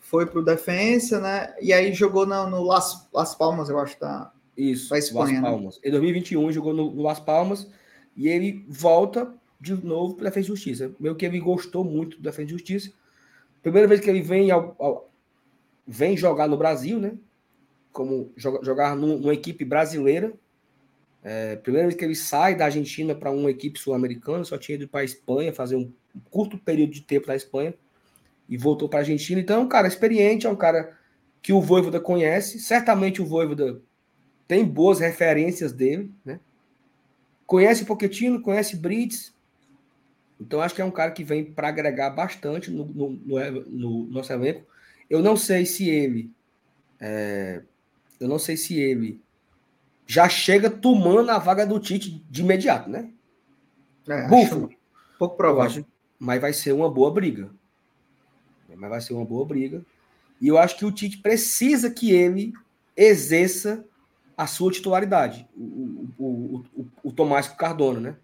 Foi 0.00 0.26
para 0.26 0.40
o 0.40 0.44
Defensa, 0.44 1.20
né? 1.20 1.54
E 1.60 1.72
aí 1.72 1.92
jogou 1.94 2.26
no, 2.26 2.48
no 2.50 2.62
Las, 2.62 3.08
Las 3.12 3.34
Palmas, 3.34 3.70
eu 3.70 3.78
acho, 3.78 3.98
da, 3.98 4.30
Isso, 4.56 4.90
da 4.90 4.98
Espanha. 4.98 5.24
Las 5.24 5.42
né? 5.42 5.50
Palmas. 5.50 5.74
Né? 5.76 5.80
Em 5.86 5.90
2021 5.90 6.52
jogou 6.52 6.74
no, 6.74 6.92
no 6.92 7.02
Las 7.02 7.18
Palmas. 7.18 7.66
E 8.14 8.28
ele 8.28 8.64
volta 8.68 9.32
de 9.58 9.74
novo 9.74 10.14
para 10.14 10.26
a 10.26 10.28
Defesa 10.28 10.44
de 10.44 10.48
Justiça. 10.48 10.94
Meio 11.00 11.16
que 11.16 11.24
ele 11.24 11.40
gostou 11.40 11.82
muito 11.82 12.18
do 12.18 12.22
Defesa 12.22 12.46
de 12.46 12.52
Justiça. 12.52 12.92
Primeira 13.62 13.88
vez 13.88 14.00
que 14.00 14.10
ele 14.10 14.20
vem 14.20 14.50
ao, 14.50 14.76
ao 14.78 15.11
vem 15.86 16.16
jogar 16.16 16.48
no 16.48 16.56
Brasil, 16.56 16.98
né? 16.98 17.14
Como 17.92 18.32
jogar 18.36 18.96
numa 18.96 19.34
equipe 19.34 19.64
brasileira. 19.64 20.32
É, 21.22 21.56
primeira 21.56 21.86
vez 21.86 21.98
que 21.98 22.04
ele 22.04 22.16
sai 22.16 22.56
da 22.56 22.64
Argentina 22.64 23.14
para 23.14 23.30
uma 23.30 23.50
equipe 23.50 23.78
sul-americana, 23.78 24.44
só 24.44 24.58
tinha 24.58 24.76
ido 24.76 24.88
para 24.88 25.00
a 25.02 25.04
Espanha, 25.04 25.52
fazer 25.52 25.76
um, 25.76 25.92
curto 26.30 26.58
período 26.58 26.92
de 26.92 27.02
tempo 27.02 27.28
na 27.28 27.36
Espanha 27.36 27.74
e 28.48 28.56
voltou 28.56 28.88
para 28.88 29.00
a 29.00 29.02
Argentina. 29.02 29.40
Então 29.40 29.60
é 29.60 29.64
um 29.64 29.68
cara 29.68 29.88
experiente, 29.88 30.46
é 30.46 30.50
um 30.50 30.56
cara 30.56 30.96
que 31.40 31.52
o 31.52 31.60
Voivoda 31.60 32.00
conhece. 32.00 32.58
Certamente 32.58 33.22
o 33.22 33.26
Voivoda 33.26 33.80
tem 34.46 34.64
boas 34.64 35.00
referências 35.00 35.72
dele, 35.72 36.12
né? 36.24 36.40
Conhece 37.46 37.84
Pochettino, 37.84 38.40
conhece 38.40 38.76
Brits. 38.76 39.34
Então 40.40 40.60
acho 40.60 40.74
que 40.74 40.82
é 40.82 40.84
um 40.84 40.90
cara 40.90 41.10
que 41.10 41.22
vem 41.22 41.44
para 41.44 41.68
agregar 41.68 42.10
bastante 42.10 42.70
no, 42.70 42.84
no, 42.86 43.10
no, 43.10 43.60
no 43.68 44.06
nosso 44.06 44.32
elenco. 44.32 44.66
Eu 45.12 45.20
não 45.20 45.36
sei 45.36 45.66
se 45.66 45.90
ele. 45.90 46.32
É, 46.98 47.62
eu 48.18 48.26
não 48.26 48.38
sei 48.38 48.56
se 48.56 48.80
ele 48.80 49.20
já 50.06 50.26
chega 50.26 50.70
tomando 50.70 51.28
a 51.28 51.38
vaga 51.38 51.66
do 51.66 51.78
Tite 51.78 52.24
de 52.30 52.40
imediato, 52.40 52.88
né? 52.88 53.10
É, 54.08 54.26
Bufo. 54.26 54.70
Pouco 55.18 55.36
provável. 55.36 55.84
mas 56.18 56.40
vai 56.40 56.54
ser 56.54 56.72
uma 56.72 56.90
boa 56.90 57.10
briga. 57.12 57.50
Mas 58.74 58.88
vai 58.88 59.00
ser 59.02 59.12
uma 59.12 59.26
boa 59.26 59.44
briga. 59.44 59.84
E 60.40 60.48
eu 60.48 60.56
acho 60.56 60.78
que 60.78 60.86
o 60.86 60.90
Tite 60.90 61.18
precisa 61.18 61.90
que 61.90 62.10
ele 62.10 62.54
exerça 62.96 63.84
a 64.34 64.46
sua 64.46 64.72
titularidade, 64.72 65.46
o, 65.54 66.08
o, 66.18 66.64
o, 66.74 66.86
o, 67.04 67.12
Tomás 67.12 67.48
Cardona, 67.48 68.00
né? 68.00 68.16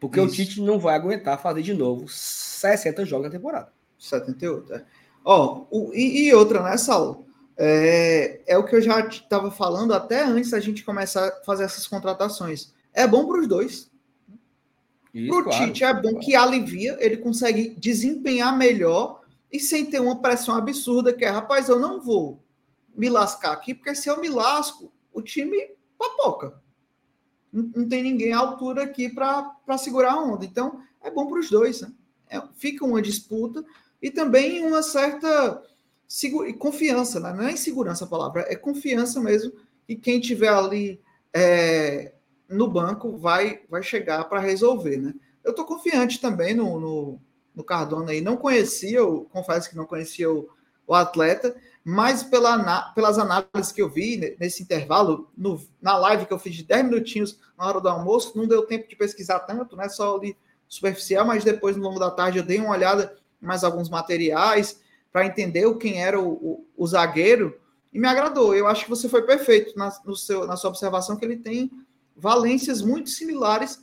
Porque 0.00 0.20
Isso. 0.20 0.28
o 0.28 0.32
Tite 0.32 0.60
não 0.60 0.80
vai 0.80 0.96
aguentar 0.96 1.40
fazer 1.40 1.62
de 1.62 1.72
novo 1.72 2.08
60 2.08 3.04
jogos 3.04 3.26
na 3.26 3.30
temporada. 3.30 3.72
78, 3.96 4.74
é. 4.74 4.84
Ó, 5.24 5.66
e, 5.92 6.28
e, 6.28 6.34
outra, 6.34 6.62
né, 6.62 6.76
Saulo? 6.76 7.24
É, 7.56 8.40
é 8.46 8.58
o 8.58 8.64
que 8.64 8.74
eu 8.74 8.80
já 8.80 9.00
estava 9.06 9.50
falando 9.50 9.92
até 9.92 10.24
antes 10.24 10.50
da 10.50 10.60
gente 10.60 10.84
começar 10.84 11.28
a 11.28 11.44
fazer 11.44 11.64
essas 11.64 11.86
contratações. 11.86 12.72
É 12.92 13.06
bom 13.06 13.26
para 13.26 13.40
os 13.40 13.46
dois. 13.46 13.90
Para 15.12 15.38
o 15.38 15.44
claro, 15.44 15.66
Tite 15.66 15.84
é 15.84 15.92
bom 15.92 16.10
claro. 16.10 16.18
que 16.20 16.34
alivia, 16.34 16.96
ele 16.98 17.18
consegue 17.18 17.76
desempenhar 17.78 18.56
melhor 18.56 19.20
e 19.52 19.60
sem 19.60 19.84
ter 19.84 20.00
uma 20.00 20.20
pressão 20.20 20.56
absurda, 20.56 21.12
que 21.12 21.24
é, 21.24 21.28
rapaz, 21.28 21.68
eu 21.68 21.78
não 21.78 22.00
vou 22.00 22.42
me 22.96 23.10
lascar 23.10 23.52
aqui, 23.52 23.74
porque 23.74 23.94
se 23.94 24.08
eu 24.08 24.18
me 24.20 24.28
lasco, 24.28 24.90
o 25.12 25.20
time 25.20 25.70
papoca. 25.98 26.60
Não, 27.52 27.70
não 27.76 27.88
tem 27.88 28.02
ninguém 28.02 28.32
à 28.32 28.38
altura 28.38 28.84
aqui 28.84 29.10
para 29.10 29.78
segurar 29.78 30.12
a 30.14 30.22
onda. 30.22 30.46
Então, 30.46 30.82
é 31.02 31.10
bom 31.10 31.26
para 31.26 31.38
os 31.38 31.50
dois. 31.50 31.82
Né? 31.82 31.92
É, 32.28 32.42
fica 32.54 32.84
uma 32.84 33.02
disputa 33.02 33.62
e 34.02 34.10
também 34.10 34.66
uma 34.66 34.82
certa 34.82 35.62
confiança, 36.58 37.20
né? 37.20 37.32
não 37.32 37.44
é 37.44 37.52
insegurança 37.52 38.04
a 38.04 38.08
palavra, 38.08 38.44
é 38.48 38.54
confiança 38.54 39.20
mesmo, 39.20 39.52
e 39.88 39.96
quem 39.96 40.20
tiver 40.20 40.48
ali 40.48 41.00
é, 41.32 42.12
no 42.48 42.68
banco 42.68 43.16
vai, 43.16 43.62
vai 43.70 43.82
chegar 43.82 44.24
para 44.24 44.40
resolver. 44.40 44.98
Né? 44.98 45.14
Eu 45.42 45.52
estou 45.52 45.64
confiante 45.64 46.20
também 46.20 46.54
no, 46.54 46.78
no 46.78 47.20
no 47.54 47.62
Cardona 47.62 48.10
aí. 48.12 48.20
Não 48.20 48.36
conhecia, 48.36 48.98
eu 48.98 49.28
confesso 49.30 49.68
que 49.68 49.76
não 49.76 49.84
conhecia 49.84 50.30
o, 50.30 50.48
o 50.86 50.94
atleta, 50.94 51.54
mas 51.84 52.22
pela, 52.22 52.92
pelas 52.92 53.18
análises 53.18 53.72
que 53.72 53.82
eu 53.82 53.88
vi 53.88 54.36
nesse 54.38 54.62
intervalo, 54.62 55.30
no, 55.36 55.60
na 55.80 55.96
live 55.96 56.26
que 56.26 56.32
eu 56.32 56.38
fiz 56.38 56.54
de 56.54 56.64
10 56.64 56.84
minutinhos 56.84 57.38
na 57.58 57.66
hora 57.66 57.80
do 57.80 57.88
almoço, 57.88 58.36
não 58.36 58.46
deu 58.46 58.66
tempo 58.66 58.88
de 58.88 58.96
pesquisar 58.96 59.40
tanto, 59.40 59.76
né? 59.76 59.88
Só 59.88 60.16
ali 60.16 60.36
superficial, 60.68 61.26
mas 61.26 61.44
depois, 61.44 61.76
no 61.76 61.82
longo 61.82 61.98
da 61.98 62.10
tarde, 62.10 62.38
eu 62.38 62.44
dei 62.44 62.58
uma 62.58 62.70
olhada 62.70 63.16
mais 63.42 63.64
alguns 63.64 63.88
materiais 63.88 64.80
para 65.12 65.26
entender 65.26 65.72
quem 65.76 66.00
era 66.00 66.18
o, 66.18 66.32
o, 66.32 66.66
o, 66.76 66.86
zagueiro 66.86 67.58
e 67.92 67.98
me 67.98 68.08
agradou. 68.08 68.54
Eu 68.54 68.66
acho 68.66 68.84
que 68.84 68.90
você 68.90 69.08
foi 69.08 69.22
perfeito 69.22 69.76
na, 69.76 69.92
no 70.04 70.16
seu, 70.16 70.46
na 70.46 70.56
sua 70.56 70.70
observação 70.70 71.16
que 71.16 71.24
ele 71.24 71.36
tem 71.36 71.70
valências 72.16 72.80
muito 72.80 73.10
similares 73.10 73.80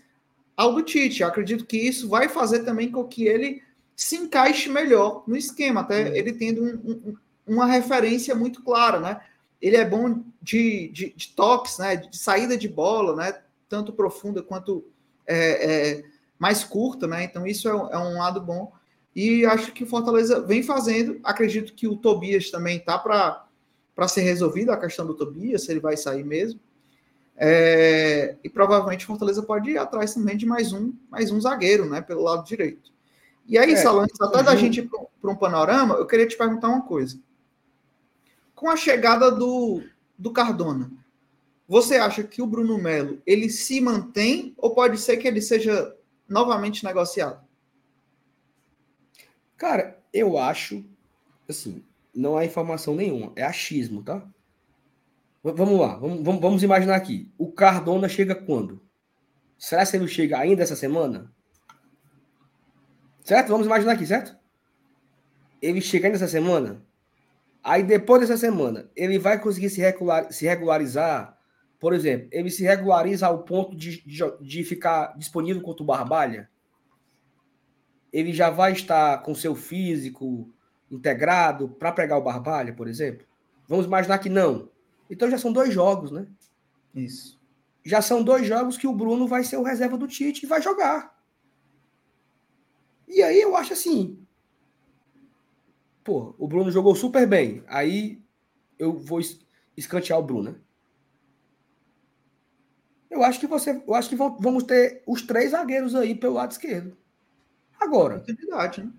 ao 0.55 0.73
do 0.73 0.81
Tite. 0.81 1.21
Eu 1.21 1.27
acredito 1.27 1.65
que 1.65 1.77
isso 1.77 2.09
vai 2.09 2.27
fazer 2.27 2.63
também 2.63 2.91
com 2.91 3.03
que 3.03 3.25
ele 3.27 3.61
se 3.95 4.15
encaixe 4.15 4.69
melhor 4.69 5.23
no 5.27 5.35
esquema, 5.35 5.81
até 5.81 6.17
ele 6.17 6.31
tendo 6.31 6.63
um, 6.63 6.91
um, 6.91 7.17
uma 7.45 7.65
referência 7.65 8.33
muito 8.33 8.63
clara, 8.63 8.99
né? 8.99 9.21
Ele 9.61 9.75
é 9.75 9.83
bom 9.83 10.23
de, 10.41 10.87
de, 10.89 11.13
de, 11.13 11.29
toques, 11.35 11.77
né? 11.77 11.97
De 11.97 12.17
saída 12.17 12.57
de 12.57 12.69
bola, 12.69 13.15
né? 13.15 13.41
Tanto 13.67 13.91
profunda 13.91 14.41
quanto 14.41 14.85
é, 15.27 15.97
é, 15.97 16.03
mais 16.39 16.63
curta, 16.63 17.07
né? 17.07 17.25
Então 17.25 17.45
isso 17.45 17.67
é, 17.67 17.71
é, 17.71 17.97
um 17.97 18.17
lado 18.17 18.39
bom. 18.39 18.71
E 19.21 19.45
acho 19.45 19.73
que 19.73 19.83
o 19.83 19.85
Fortaleza 19.85 20.39
vem 20.39 20.63
fazendo. 20.63 21.19
Acredito 21.25 21.73
que 21.73 21.85
o 21.85 21.97
Tobias 21.97 22.49
também 22.49 22.79
tá 22.79 22.97
para 22.97 24.07
ser 24.07 24.21
resolvido 24.21 24.71
a 24.71 24.77
questão 24.77 25.05
do 25.05 25.13
Tobias, 25.13 25.63
se 25.63 25.71
ele 25.73 25.81
vai 25.81 25.97
sair 25.97 26.23
mesmo. 26.23 26.57
É, 27.35 28.37
e 28.41 28.47
provavelmente 28.47 29.05
Fortaleza 29.05 29.43
pode 29.43 29.71
ir 29.71 29.77
atrás 29.77 30.13
também 30.13 30.37
de 30.37 30.45
mais 30.45 30.71
um, 30.71 30.93
mais 31.09 31.31
um 31.31 31.41
zagueiro, 31.41 31.85
né, 31.85 31.99
pelo 31.99 32.23
lado 32.23 32.45
direito. 32.45 32.93
E 33.45 33.57
aí, 33.57 33.73
é, 33.73 33.75
Salão, 33.75 34.07
até 34.21 34.41
da 34.41 34.55
gente 34.55 34.79
ir 34.79 34.89
para 34.89 35.29
um 35.29 35.35
panorama, 35.35 35.95
eu 35.95 36.05
queria 36.05 36.25
te 36.25 36.37
perguntar 36.37 36.69
uma 36.69 36.83
coisa. 36.83 37.19
Com 38.55 38.69
a 38.69 38.77
chegada 38.77 39.29
do, 39.29 39.83
do 40.17 40.31
Cardona, 40.31 40.89
você 41.67 41.97
acha 41.97 42.23
que 42.23 42.41
o 42.41 42.47
Bruno 42.47 42.77
Melo 42.77 43.21
ele 43.27 43.49
se 43.49 43.81
mantém 43.81 44.53
ou 44.55 44.73
pode 44.73 44.97
ser 44.97 45.17
que 45.17 45.27
ele 45.27 45.41
seja 45.41 45.93
novamente 46.25 46.85
negociado? 46.85 47.48
Cara, 49.59 50.01
eu 50.13 50.37
acho 50.37 50.85
assim, 51.47 51.83
não 52.15 52.37
há 52.37 52.45
informação 52.45 52.95
nenhuma, 52.95 53.33
é 53.35 53.43
achismo, 53.43 54.01
tá? 54.01 54.25
Vamos 55.43 55.77
lá, 55.77 55.97
vamos, 55.97 56.39
vamos 56.39 56.63
imaginar 56.63 56.95
aqui. 56.95 57.29
O 57.37 57.51
Cardona 57.51 58.07
chega 58.07 58.33
quando? 58.33 58.81
Será 59.57 59.85
que 59.85 59.97
ele 59.97 60.07
chega 60.07 60.39
ainda 60.39 60.63
essa 60.63 60.77
semana? 60.77 61.29
Certo? 63.21 63.49
Vamos 63.49 63.67
imaginar 63.67 63.93
aqui, 63.93 64.05
certo? 64.05 64.37
Ele 65.61 65.81
chega 65.81 66.07
ainda 66.07 66.17
essa 66.17 66.27
semana. 66.29 66.81
Aí 67.61 67.83
depois 67.83 68.21
dessa 68.21 68.37
semana, 68.37 68.89
ele 68.95 69.19
vai 69.19 69.41
conseguir 69.41 69.69
se, 69.69 69.81
regular, 69.81 70.31
se 70.31 70.45
regularizar. 70.45 71.37
Por 71.77 71.93
exemplo, 71.93 72.29
ele 72.31 72.49
se 72.49 72.63
regulariza 72.63 73.27
ao 73.27 73.43
ponto 73.43 73.75
de, 73.75 74.01
de, 74.05 74.19
de 74.39 74.63
ficar 74.63 75.17
disponível 75.17 75.61
contra 75.61 75.83
o 75.83 75.85
Barbalha. 75.85 76.49
Ele 78.11 78.33
já 78.33 78.49
vai 78.49 78.71
estar 78.71 79.21
com 79.23 79.35
seu 79.35 79.55
físico 79.55 80.49
integrado 80.89 81.69
para 81.69 81.91
pegar 81.91 82.17
o 82.17 82.23
Barbalha, 82.23 82.73
por 82.73 82.87
exemplo. 82.87 83.25
Vamos 83.67 83.85
imaginar 83.85 84.17
que 84.17 84.29
não. 84.29 84.69
Então 85.09 85.29
já 85.29 85.37
são 85.37 85.53
dois 85.53 85.73
jogos, 85.73 86.11
né? 86.11 86.27
Isso. 86.93 87.39
Já 87.83 88.01
são 88.01 88.23
dois 88.23 88.47
jogos 88.47 88.77
que 88.77 88.87
o 88.87 88.93
Bruno 88.93 89.27
vai 89.27 89.43
ser 89.43 89.57
o 89.57 89.63
reserva 89.63 89.97
do 89.97 90.07
Tite 90.07 90.45
e 90.45 90.49
vai 90.49 90.61
jogar. 90.61 91.17
E 93.07 93.23
aí 93.23 93.39
eu 93.41 93.55
acho 93.55 93.73
assim. 93.73 94.19
Pô, 96.03 96.35
o 96.37 96.47
Bruno 96.47 96.71
jogou 96.71 96.95
super 96.95 97.27
bem. 97.27 97.63
Aí 97.67 98.21
eu 98.77 98.97
vou 98.97 99.19
escantear 99.75 100.19
o 100.19 100.23
Bruno, 100.23 100.51
né? 100.51 100.55
Eu 103.09 103.23
acho 103.23 103.39
que 103.39 103.47
você. 103.47 103.81
Eu 103.85 103.93
acho 103.95 104.09
que 104.09 104.15
vamos 104.15 104.63
ter 104.63 105.03
os 105.07 105.23
três 105.23 105.51
zagueiros 105.51 105.95
aí 105.95 106.13
pelo 106.13 106.35
lado 106.35 106.51
esquerdo. 106.51 106.95
Agora. 107.79 108.17
Oportunidade, 108.17 108.83
né? 108.83 108.91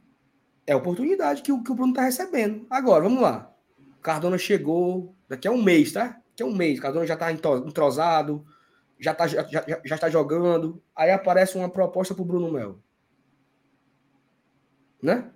É 0.66 0.72
a 0.72 0.76
oportunidade 0.76 1.42
que 1.42 1.52
o, 1.52 1.62
que 1.62 1.72
o 1.72 1.74
Bruno 1.74 1.92
tá 1.92 2.02
recebendo. 2.02 2.66
Agora, 2.70 3.02
vamos 3.02 3.20
lá. 3.20 3.52
Cardona 4.00 4.38
chegou 4.38 5.14
daqui 5.28 5.46
a 5.48 5.50
um 5.50 5.62
mês, 5.62 5.92
tá? 5.92 6.20
Daqui 6.30 6.42
a 6.42 6.46
um 6.46 6.54
mês. 6.54 6.80
Cardona 6.80 7.06
já 7.06 7.16
tá 7.16 7.32
entrosado, 7.32 8.44
já, 8.98 9.14
tá, 9.14 9.26
já, 9.26 9.42
já, 9.50 9.62
já 9.84 9.94
está 9.94 10.08
jogando. 10.08 10.82
Aí 10.94 11.10
aparece 11.10 11.56
uma 11.56 11.68
proposta 11.68 12.14
pro 12.14 12.24
Bruno 12.24 12.52
Melo. 12.52 12.82
Né? 15.02 15.30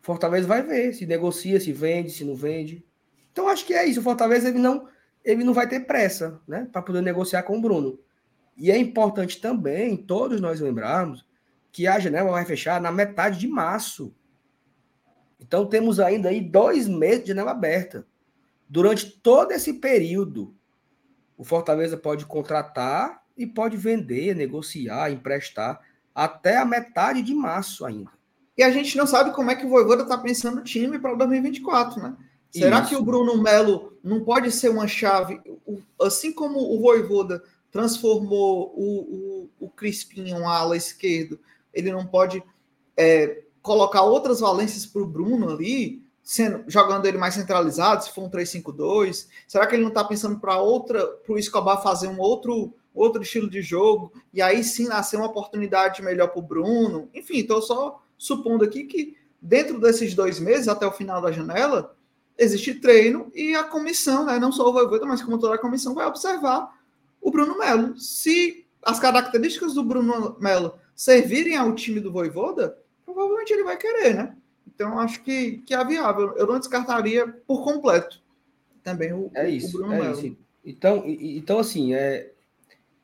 Fortaleza 0.00 0.48
vai 0.48 0.62
ver 0.62 0.92
se 0.94 1.06
negocia, 1.06 1.60
se 1.60 1.72
vende, 1.72 2.10
se 2.10 2.24
não 2.24 2.34
vende. 2.34 2.84
Então 3.30 3.48
acho 3.48 3.64
que 3.64 3.74
é 3.74 3.86
isso. 3.86 4.00
O 4.00 4.02
Fortaleza 4.02 4.48
ele 4.48 4.58
não, 4.58 4.88
ele 5.24 5.44
não 5.44 5.54
vai 5.54 5.68
ter 5.68 5.80
pressa, 5.80 6.40
né, 6.46 6.68
para 6.72 6.82
poder 6.82 7.02
negociar 7.02 7.44
com 7.44 7.56
o 7.56 7.60
Bruno. 7.60 8.00
E 8.56 8.70
é 8.70 8.76
importante 8.76 9.40
também 9.40 9.96
todos 9.96 10.40
nós 10.40 10.60
lembrarmos 10.60 11.24
que 11.72 11.86
a 11.86 11.98
janela 11.98 12.30
vai 12.30 12.44
fechar 12.44 12.80
na 12.80 12.92
metade 12.92 13.38
de 13.38 13.48
março. 13.48 14.14
Então 15.40 15.66
temos 15.66 15.98
ainda 15.98 16.28
aí 16.28 16.40
dois 16.40 16.86
meses 16.86 17.22
de 17.22 17.28
janela 17.28 17.50
aberta. 17.50 18.06
Durante 18.68 19.10
todo 19.10 19.52
esse 19.52 19.74
período, 19.74 20.54
o 21.36 21.42
Fortaleza 21.42 21.96
pode 21.96 22.26
contratar 22.26 23.22
e 23.36 23.46
pode 23.46 23.76
vender, 23.76 24.36
negociar, 24.36 25.10
emprestar 25.10 25.80
até 26.14 26.58
a 26.58 26.64
metade 26.64 27.22
de 27.22 27.34
março 27.34 27.84
ainda. 27.84 28.10
E 28.56 28.62
a 28.62 28.70
gente 28.70 28.96
não 28.96 29.06
sabe 29.06 29.34
como 29.34 29.50
é 29.50 29.56
que 29.56 29.64
o 29.64 29.68
Voivoda 29.68 30.02
está 30.02 30.18
pensando 30.18 30.58
o 30.58 30.64
time 30.64 30.98
para 30.98 31.14
2024, 31.14 32.02
né? 32.02 32.16
Será 32.50 32.80
Isso. 32.80 32.90
que 32.90 32.96
o 32.96 33.02
Bruno 33.02 33.42
Melo 33.42 33.96
não 34.04 34.22
pode 34.22 34.52
ser 34.52 34.68
uma 34.68 34.86
chave? 34.86 35.40
Assim 35.98 36.32
como 36.34 36.58
o 36.58 36.78
Voivoda 36.80 37.42
transformou 37.70 38.74
o, 38.76 39.48
o, 39.58 39.66
o 39.66 39.70
Crispim 39.70 40.28
em 40.28 40.34
um 40.34 40.46
ala 40.46 40.76
esquerdo, 40.76 41.40
ele 41.72 41.92
não 41.92 42.06
pode 42.06 42.42
é, 42.96 43.42
colocar 43.62 44.02
outras 44.02 44.40
valências 44.40 44.84
para 44.84 45.02
o 45.02 45.06
Bruno 45.06 45.50
ali, 45.50 46.02
sendo, 46.22 46.64
jogando 46.66 47.06
ele 47.06 47.18
mais 47.18 47.34
centralizado, 47.34 48.04
se 48.04 48.10
for 48.10 48.24
um 48.24 48.30
3-5-2? 48.30 49.28
Será 49.46 49.66
que 49.66 49.74
ele 49.74 49.82
não 49.82 49.88
está 49.88 50.04
pensando 50.04 50.38
para 50.38 50.58
outra, 50.58 51.06
para 51.06 51.34
o 51.34 51.38
Escobar 51.38 51.82
fazer 51.82 52.08
um 52.08 52.20
outro, 52.20 52.74
outro 52.94 53.22
estilo 53.22 53.48
de 53.48 53.62
jogo 53.62 54.12
e 54.32 54.42
aí 54.42 54.62
sim 54.62 54.86
nascer 54.86 55.16
uma 55.16 55.26
oportunidade 55.26 56.02
melhor 56.02 56.28
para 56.28 56.38
o 56.38 56.42
Bruno? 56.46 57.08
Enfim, 57.14 57.38
estou 57.38 57.62
só 57.62 58.02
supondo 58.18 58.64
aqui 58.64 58.84
que 58.84 59.16
dentro 59.40 59.80
desses 59.80 60.14
dois 60.14 60.38
meses, 60.38 60.68
até 60.68 60.86
o 60.86 60.92
final 60.92 61.20
da 61.20 61.32
janela, 61.32 61.96
existe 62.38 62.74
treino 62.74 63.30
e 63.34 63.54
a 63.54 63.64
comissão, 63.64 64.24
né, 64.24 64.38
não 64.38 64.52
só 64.52 64.68
o 64.68 64.72
Voivoda, 64.72 65.04
mas 65.04 65.22
como 65.22 65.38
toda 65.38 65.56
a 65.56 65.58
comissão, 65.58 65.94
vai 65.94 66.06
observar 66.06 66.70
o 67.20 67.30
Bruno 67.30 67.58
Melo. 67.58 67.98
Se 67.98 68.64
as 68.82 68.98
características 68.98 69.74
do 69.74 69.82
Bruno 69.82 70.36
Melo 70.40 70.78
servirem 70.94 71.56
ao 71.56 71.74
time 71.74 72.00
do 72.00 72.12
Voivoda, 72.12 72.78
provavelmente 73.04 73.52
ele 73.52 73.64
vai 73.64 73.76
querer, 73.76 74.14
né? 74.14 74.36
Então, 74.66 74.98
acho 74.98 75.22
que, 75.22 75.58
que 75.58 75.74
é 75.74 75.84
viável. 75.84 76.34
Eu 76.36 76.46
não 76.46 76.58
descartaria 76.58 77.26
por 77.46 77.62
completo 77.62 78.22
também 78.82 79.12
o, 79.12 79.30
é 79.34 79.48
isso, 79.48 79.76
o 79.76 79.80
Bruno 79.80 79.94
é 79.94 80.00
Melo. 80.00 80.18
Isso. 80.18 80.36
Então, 80.64 81.04
então, 81.06 81.58
assim, 81.58 81.94
é, 81.94 82.32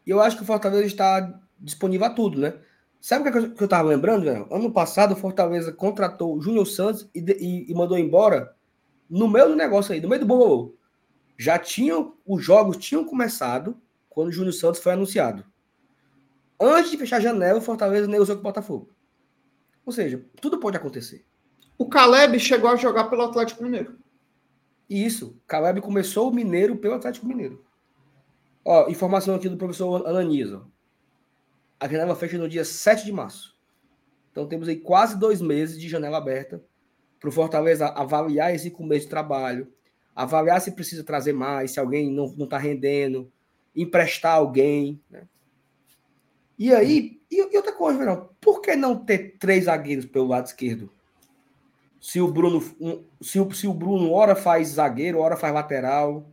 eu 0.06 0.20
acho 0.20 0.36
que 0.36 0.42
o 0.42 0.46
Fortaleza 0.46 0.86
está 0.86 1.40
disponível 1.58 2.06
a 2.06 2.10
tudo, 2.10 2.40
né? 2.40 2.54
Sabe 3.00 3.28
o 3.28 3.32
que, 3.54 3.62
eu 3.62 3.64
estava 3.64 3.88
lembrando, 3.88 4.24
velho? 4.24 4.46
Ano 4.50 4.72
passado, 4.72 5.12
o 5.12 5.16
Fortaleza 5.16 5.72
contratou 5.72 6.36
o 6.36 6.40
Júnior 6.40 6.66
Santos 6.66 7.08
e, 7.14 7.20
e, 7.20 7.70
e, 7.70 7.74
mandou 7.74 7.96
embora 7.96 8.54
no 9.08 9.28
meio 9.28 9.48
do 9.48 9.56
negócio 9.56 9.92
aí, 9.92 10.00
no 10.00 10.08
meio 10.08 10.20
do 10.20 10.26
bolo. 10.26 10.76
Já 11.36 11.58
tinham, 11.58 12.14
os 12.26 12.44
jogos 12.44 12.76
tinham 12.76 13.04
começado 13.04 13.76
quando 14.08 14.28
o 14.28 14.32
Júnior 14.32 14.52
Santos 14.52 14.80
foi 14.80 14.92
anunciado. 14.92 15.44
Antes 16.60 16.90
de 16.90 16.98
fechar 16.98 17.16
a 17.16 17.20
janela, 17.20 17.58
o 17.58 17.62
Fortaleza 17.62 18.06
negociou 18.06 18.36
com 18.36 18.40
o 18.40 18.44
Botafogo. 18.44 18.90
Ou 19.86 19.92
seja, 19.92 20.24
tudo 20.40 20.58
pode 20.58 20.76
acontecer. 20.76 21.24
O 21.78 21.88
Caleb 21.88 22.38
chegou 22.40 22.68
a 22.68 22.76
jogar 22.76 23.04
pelo 23.04 23.22
Atlético 23.22 23.62
Mineiro. 23.62 23.98
Isso. 24.90 25.40
Caleb 25.46 25.80
começou 25.80 26.28
o 26.28 26.34
Mineiro 26.34 26.76
pelo 26.76 26.94
Atlético 26.94 27.26
Mineiro. 27.26 27.64
Ó, 28.64 28.88
informação 28.88 29.34
aqui 29.34 29.48
do 29.48 29.56
professor 29.56 30.06
Ananias. 30.06 30.60
a 31.80 31.88
janela 31.88 32.16
fecha 32.16 32.36
no 32.36 32.48
dia 32.48 32.64
7 32.64 33.04
de 33.04 33.12
março. 33.12 33.56
Então 34.32 34.46
temos 34.46 34.68
aí 34.68 34.76
quase 34.76 35.18
dois 35.18 35.40
meses 35.40 35.80
de 35.80 35.88
janela 35.88 36.18
aberta 36.18 36.62
para 37.18 37.28
o 37.28 37.32
Fortaleza 37.32 37.86
avaliar 37.88 38.54
esse 38.54 38.70
começo 38.70 39.06
de 39.06 39.10
trabalho, 39.10 39.72
avaliar 40.14 40.60
se 40.60 40.72
precisa 40.72 41.02
trazer 41.02 41.32
mais, 41.32 41.70
se 41.70 41.80
alguém 41.80 42.10
não 42.12 42.44
está 42.44 42.58
rendendo, 42.58 43.30
emprestar 43.74 44.34
alguém. 44.34 45.00
Né? 45.10 45.26
E 46.58 46.74
aí, 46.74 47.20
e, 47.30 47.36
e 47.36 47.56
outra 47.56 47.72
coisa, 47.72 47.98
Verão, 47.98 48.28
por 48.40 48.60
que 48.60 48.74
não 48.74 48.96
ter 48.96 49.36
três 49.38 49.64
zagueiros 49.64 50.06
pelo 50.06 50.26
lado 50.26 50.46
esquerdo? 50.46 50.90
Se 52.00 52.20
o 52.20 52.28
Bruno, 52.28 52.62
um, 52.80 53.02
se, 53.20 53.38
o, 53.38 53.52
se 53.52 53.66
o 53.66 53.74
Bruno 53.74 54.12
ora 54.12 54.34
faz 54.34 54.68
zagueiro, 54.68 55.18
ora 55.18 55.36
faz 55.36 55.52
lateral, 55.52 56.28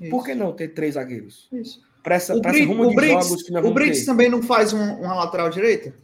Isso. 0.00 0.10
por 0.10 0.24
que 0.24 0.34
não 0.34 0.52
ter 0.52 0.68
três 0.68 0.94
zagueiros? 0.94 1.48
Isso. 1.52 1.84
Para 2.02 2.16
essa, 2.16 2.36
o, 2.36 2.40
Bri 2.40 2.66
o 2.66 2.94
Briggs, 2.94 3.50
o 3.50 3.74
Briggs 3.74 4.06
também 4.06 4.28
não 4.28 4.42
faz 4.42 4.72
um, 4.72 4.94
uma 5.00 5.14
lateral 5.14 5.50
direita? 5.50 5.94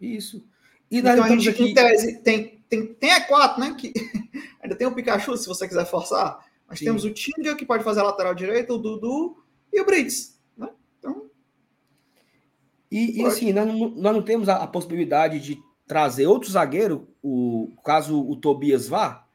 Isso. 0.00 0.44
E 0.90 0.98
então 0.98 1.22
a 1.22 1.28
gente, 1.28 1.48
aqui... 1.48 1.70
em 1.70 1.74
tese, 1.74 2.18
tem, 2.18 2.60
tem, 2.68 2.86
tem 2.86 3.12
a 3.12 3.20
4 3.20 3.60
né? 3.60 3.74
Que 3.78 3.92
ainda 4.60 4.74
tem 4.74 4.86
o 4.86 4.94
Pikachu, 4.94 5.36
se 5.36 5.46
você 5.46 5.68
quiser 5.68 5.86
forçar. 5.86 6.44
Mas 6.68 6.78
Sim. 6.78 6.86
temos 6.86 7.04
o 7.04 7.10
Tinga, 7.10 7.54
que 7.54 7.64
pode 7.64 7.84
fazer 7.84 8.00
a 8.00 8.04
lateral 8.04 8.34
direita, 8.34 8.74
o 8.74 8.78
Dudu 8.78 9.36
e 9.72 9.80
o 9.80 9.84
Briggs. 9.84 10.31
E, 12.92 13.22
e 13.22 13.24
assim, 13.24 13.54
nós 13.54 13.66
não, 13.66 13.88
nós 13.88 14.14
não 14.14 14.20
temos 14.20 14.50
a, 14.50 14.56
a, 14.56 14.66
possibilidade 14.66 15.40
de 15.40 15.58
trazer 15.86 16.26
outro 16.26 16.50
zagueiro, 16.50 17.08
o, 17.22 17.72
caso 17.82 18.20
o 18.20 18.36
Tobias 18.36 18.86
vá, 18.86 19.26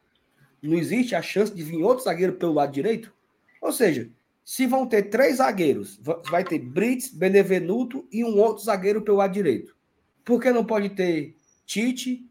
não 0.62 0.78
existe 0.78 1.16
a 1.16 1.24
chance 1.24 1.52
de 1.52 1.64
vir 1.64 1.82
outro 1.82 2.04
zagueiro 2.04 2.34
pelo 2.34 2.54
lado 2.54 2.72
direito? 2.72 3.12
Ou 3.60 3.72
seja, 3.72 4.12
se 4.46 4.68
vão 4.68 4.86
ter 4.86 5.10
três 5.10 5.38
zagueiros, 5.38 6.00
vai 6.30 6.44
ter 6.44 6.60
Brits, 6.60 7.10
Benevenuto 7.10 8.08
e 8.12 8.24
um 8.24 8.38
outro 8.38 8.64
zagueiro 8.64 9.02
pelo 9.02 9.18
lado 9.18 9.34
direito. 9.34 9.76
Por 10.24 10.40
que 10.40 10.52
não 10.52 10.64
pode 10.64 10.90
ter 10.90 11.36
Tite, 11.66 12.30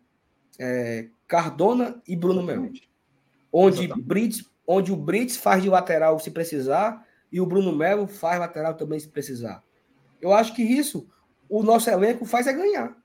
é, 0.61 1.09
Cardona 1.27 2.01
e 2.07 2.15
Bruno 2.15 2.40
Melo. 2.40 2.70
Onde, 3.53 3.89
Brits, 3.89 4.48
onde 4.65 4.93
o 4.93 4.97
Brits 4.97 5.36
faz 5.36 5.61
de 5.61 5.69
lateral 5.69 6.20
se 6.20 6.31
precisar 6.31 7.05
e 7.32 7.40
o 7.40 7.47
Bruno 7.47 7.74
Melo 7.74 8.07
faz 8.07 8.39
lateral 8.39 8.74
também 8.74 9.01
se 9.01 9.09
precisar. 9.09 9.61
Eu 10.20 10.32
acho 10.32 10.55
que 10.55 10.62
isso 10.62 11.09
o 11.48 11.62
nosso 11.62 11.89
elenco 11.90 12.24
faz 12.24 12.47
é 12.47 12.52
ganhar. 12.52 12.97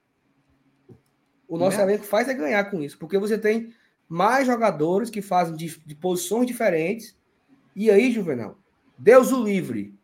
O 1.47 1.57
nosso 1.57 1.79
é. 1.79 1.83
elenco 1.83 2.05
faz 2.05 2.27
é 2.29 2.33
ganhar 2.33 2.63
com 2.65 2.81
isso, 2.81 2.97
porque 2.97 3.17
você 3.17 3.37
tem 3.37 3.73
mais 4.07 4.47
jogadores 4.47 5.09
que 5.09 5.21
fazem 5.21 5.55
de, 5.55 5.79
de 5.85 5.95
posições 5.95 6.47
diferentes. 6.47 7.17
E 7.75 7.89
aí, 7.89 8.11
Juvenal, 8.11 8.57
Deus 8.97 9.31
o 9.31 9.43
livre. 9.43 9.97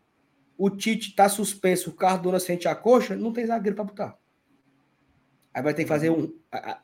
O 0.58 0.70
Tite 0.70 1.10
está 1.10 1.30
suspenso, 1.30 1.92
o 1.92 1.94
Cardona 1.94 2.40
sente 2.40 2.68
a 2.68 2.74
coxa, 2.74 3.16
não 3.16 3.32
tem 3.32 3.46
zagueiro 3.46 3.76
para 3.76 3.86
botar. 3.86 4.18
Aí 5.54 5.62
vai 5.62 5.74
ter 5.74 5.84
que 5.84 5.90
fazer 5.90 6.10
um. 6.10 6.34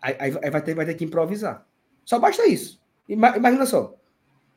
Aí 0.01 0.49
vai 0.49 0.61
ter, 0.61 0.75
vai 0.75 0.85
ter 0.85 0.93
que 0.93 1.05
improvisar. 1.05 1.67
Só 2.05 2.19
basta 2.19 2.45
isso. 2.45 2.81
Imagina 3.07 3.65
só. 3.65 3.95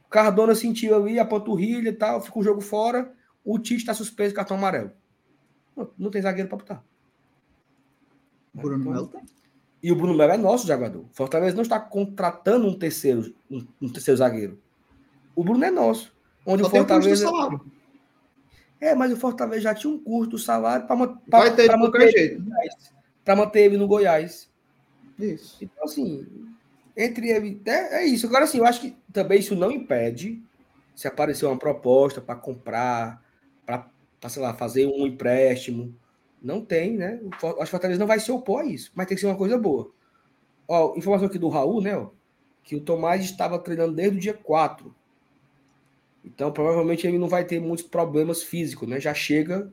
O 0.04 0.08
Cardona 0.08 0.54
sentiu 0.54 0.94
ali 0.96 1.18
a 1.18 1.24
panturrilha 1.24 1.88
e 1.88 1.92
tal, 1.92 2.20
fica 2.20 2.38
o 2.38 2.42
jogo 2.42 2.60
fora. 2.60 3.12
O 3.44 3.58
Tite 3.58 3.80
está 3.80 3.94
suspenso 3.94 4.34
cartão 4.34 4.56
amarelo. 4.56 4.92
Não, 5.76 5.90
não 5.98 6.10
tem 6.10 6.22
zagueiro 6.22 6.48
para 6.48 6.58
botar. 6.58 6.84
Bruno 8.52 8.80
então, 8.80 8.92
Melo 8.92 9.06
tem. 9.08 9.22
E 9.82 9.92
o 9.92 9.96
Bruno 9.96 10.14
Melo 10.14 10.32
é 10.32 10.36
nosso 10.36 10.66
jogador. 10.66 11.04
Fortaleza 11.12 11.54
não 11.54 11.62
está 11.62 11.78
contratando 11.78 12.66
um 12.66 12.78
terceiro, 12.78 13.34
um, 13.50 13.66
um 13.82 13.88
terceiro 13.88 14.18
zagueiro. 14.18 14.58
O 15.34 15.44
Bruno 15.44 15.64
é 15.64 15.70
nosso. 15.70 16.14
Onde 16.44 16.62
Só 16.62 16.68
o 16.68 16.70
Fortaleza. 16.70 17.28
É, 18.80 18.94
mas 18.94 19.12
o 19.12 19.16
Fortaleza 19.16 19.62
já 19.62 19.74
tinha 19.74 19.92
um 19.92 19.98
curto 19.98 20.38
salário 20.38 20.86
para 20.86 20.96
Vai 21.28 21.54
ter 21.54 21.68
de 21.68 21.78
qualquer 21.78 22.10
jeito 22.10 22.42
para 23.24 23.34
manter 23.34 23.62
ele 23.62 23.76
no 23.76 23.88
Goiás. 23.88 24.48
Isso. 25.18 25.58
Então, 25.60 25.84
assim, 25.84 26.24
entre 26.96 27.28
ele. 27.28 27.60
É, 27.66 28.02
é, 28.02 28.06
isso. 28.06 28.26
Agora, 28.26 28.44
assim, 28.44 28.58
eu 28.58 28.64
acho 28.64 28.80
que 28.80 28.96
também 29.12 29.40
isso 29.40 29.56
não 29.56 29.70
impede 29.70 30.40
se 30.94 31.08
aparecer 31.08 31.44
uma 31.44 31.58
proposta 31.58 32.20
para 32.20 32.36
comprar, 32.36 33.20
para, 33.66 33.90
sei 34.28 34.42
lá, 34.42 34.54
fazer 34.54 34.86
um 34.86 35.06
empréstimo. 35.06 35.94
Não 36.42 36.64
tem, 36.64 36.96
né? 36.96 37.20
Acho 37.32 37.54
que 37.54 37.62
o 37.62 37.66
Fortaleza 37.66 37.98
não 37.98 38.06
vai 38.06 38.20
se 38.20 38.30
opor 38.30 38.62
a 38.62 38.66
isso, 38.66 38.92
mas 38.94 39.06
tem 39.06 39.16
que 39.16 39.20
ser 39.20 39.26
uma 39.26 39.36
coisa 39.36 39.58
boa. 39.58 39.90
Ó, 40.68 40.94
informação 40.96 41.26
aqui 41.26 41.38
do 41.38 41.48
Raul, 41.48 41.80
né? 41.80 41.96
Ó, 41.96 42.10
que 42.62 42.76
o 42.76 42.80
Tomás 42.80 43.24
estava 43.24 43.58
treinando 43.58 43.94
desde 43.94 44.16
o 44.16 44.20
dia 44.20 44.34
4. 44.34 44.94
Então, 46.24 46.52
provavelmente 46.52 47.06
ele 47.06 47.18
não 47.18 47.28
vai 47.28 47.44
ter 47.44 47.60
muitos 47.60 47.86
problemas 47.86 48.42
físicos, 48.42 48.88
né? 48.88 49.00
Já 49.00 49.14
chega. 49.14 49.72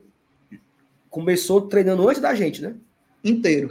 Começou 1.10 1.68
treinando 1.68 2.08
antes 2.08 2.20
da 2.20 2.34
gente, 2.34 2.62
né? 2.62 2.76
inteiro. 3.24 3.70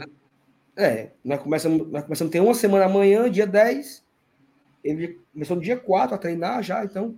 É, 0.76 1.12
nós 1.24 1.40
começamos, 1.40 1.88
nós 1.88 2.02
começamos 2.02 2.30
a 2.30 2.32
ter 2.32 2.40
uma 2.40 2.54
semana 2.54 2.86
amanhã, 2.86 3.30
dia 3.30 3.46
10. 3.46 4.04
Ele 4.82 5.20
começou 5.32 5.56
no 5.56 5.62
dia 5.62 5.78
4 5.78 6.14
a 6.14 6.18
treinar 6.18 6.62
já, 6.62 6.84
então. 6.84 7.16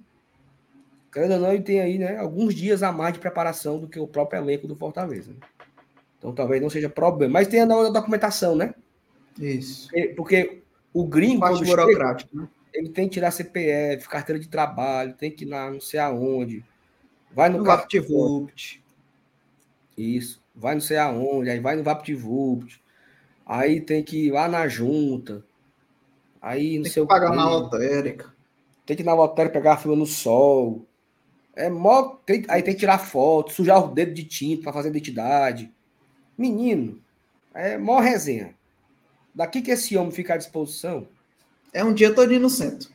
Querendo 1.16 1.32
ou 1.32 1.40
não, 1.40 1.52
ele 1.55 1.62
tem 1.62 1.80
aí, 1.80 1.97
né, 1.97 2.18
alguns 2.18 2.55
dias 2.55 2.82
a 2.82 2.93
mais 2.93 3.14
de 3.14 3.20
preparação 3.20 3.80
do 3.80 3.88
que 3.88 3.98
o 3.98 4.06
próprio 4.06 4.38
elenco 4.38 4.68
do 4.68 4.76
Fortaleza. 4.76 5.30
Né? 5.30 5.38
Então 6.18 6.34
talvez 6.34 6.60
não 6.60 6.68
seja 6.68 6.90
problema. 6.90 7.32
Mas 7.32 7.48
tem 7.48 7.62
a 7.62 7.64
documentação, 7.64 8.55
né? 8.55 8.74
Isso. 9.40 9.88
Porque, 9.88 10.09
porque 10.14 10.62
o 10.93 11.06
gringo. 11.06 11.40
Parte 11.40 11.64
burocrático, 11.64 12.30
chega, 12.30 12.43
né? 12.43 12.48
Ele 12.70 12.90
tem 12.90 13.09
que 13.09 13.14
tirar 13.14 13.30
CPF, 13.30 14.06
carteira 14.10 14.38
de 14.38 14.47
trabalho, 14.47 15.14
tem 15.14 15.30
que 15.30 15.47
ir 15.47 15.48
lá 15.48 15.70
não 15.70 15.80
sei 15.80 15.98
aonde. 15.98 16.62
Vai 17.32 17.48
no, 17.48 17.59
no 17.59 17.64
VaptVupt. 17.64 18.84
Isso 19.97 20.44
vai 20.55 20.74
não 20.74 20.82
sei 20.82 20.98
aonde, 20.98 21.48
aí 21.48 21.60
vai 21.60 21.76
no 21.76 21.82
VaptVupt, 21.82 22.78
aí 23.47 23.80
tem 23.80 24.05
que 24.05 24.26
ir 24.26 24.32
lá 24.32 24.48
na 24.48 24.68
junta, 24.68 25.43
aí 26.43 26.76
não 26.76 26.82
tem 26.82 26.93
sei 26.93 27.02
que 27.02 27.09
pagar 27.09 27.34
na 27.34 27.48
lotérica. 27.48 28.34
Tem 28.84 28.94
que 28.94 29.02
ir 29.02 29.06
na 29.06 29.14
lotérica 29.14 29.59
pegar 29.59 29.72
a 29.72 29.76
fila 29.78 29.97
no 29.97 30.05
sol. 30.05 30.85
É 31.56 31.70
mó, 31.70 32.18
aí 32.48 32.62
tem 32.62 32.74
que 32.74 32.80
tirar 32.80 32.98
foto, 32.98 33.52
sujar 33.52 33.82
o 33.82 33.94
dedo 33.94 34.12
de 34.12 34.24
tinta 34.24 34.64
para 34.64 34.74
fazer 34.74 34.90
identidade. 34.90 35.72
Menino, 36.36 37.00
é 37.54 37.78
mó 37.78 37.98
resenha. 37.98 38.54
Daqui 39.34 39.62
que 39.62 39.70
esse 39.70 39.96
homem 39.96 40.12
fica 40.12 40.34
à 40.34 40.36
disposição. 40.36 41.08
É 41.72 41.82
um 41.82 41.94
dia 41.94 42.14
todo 42.14 42.38
no 42.38 42.50
centro. 42.50 42.90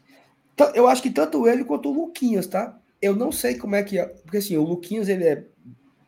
Eu 0.76 0.88
acho 0.88 1.02
que 1.02 1.10
tanto 1.10 1.48
ele 1.48 1.64
quanto 1.64 1.90
o 1.90 1.94
Luquinhas, 1.94 2.46
tá? 2.46 2.80
Eu 3.02 3.16
não 3.16 3.32
sei 3.32 3.56
como 3.58 3.76
é 3.76 3.82
que 3.82 3.98
é. 3.98 4.06
Porque 4.06 4.38
assim, 4.38 4.56
o 4.58 4.64
Luquinhas 4.64 5.10
ele 5.10 5.24
é 5.24 5.44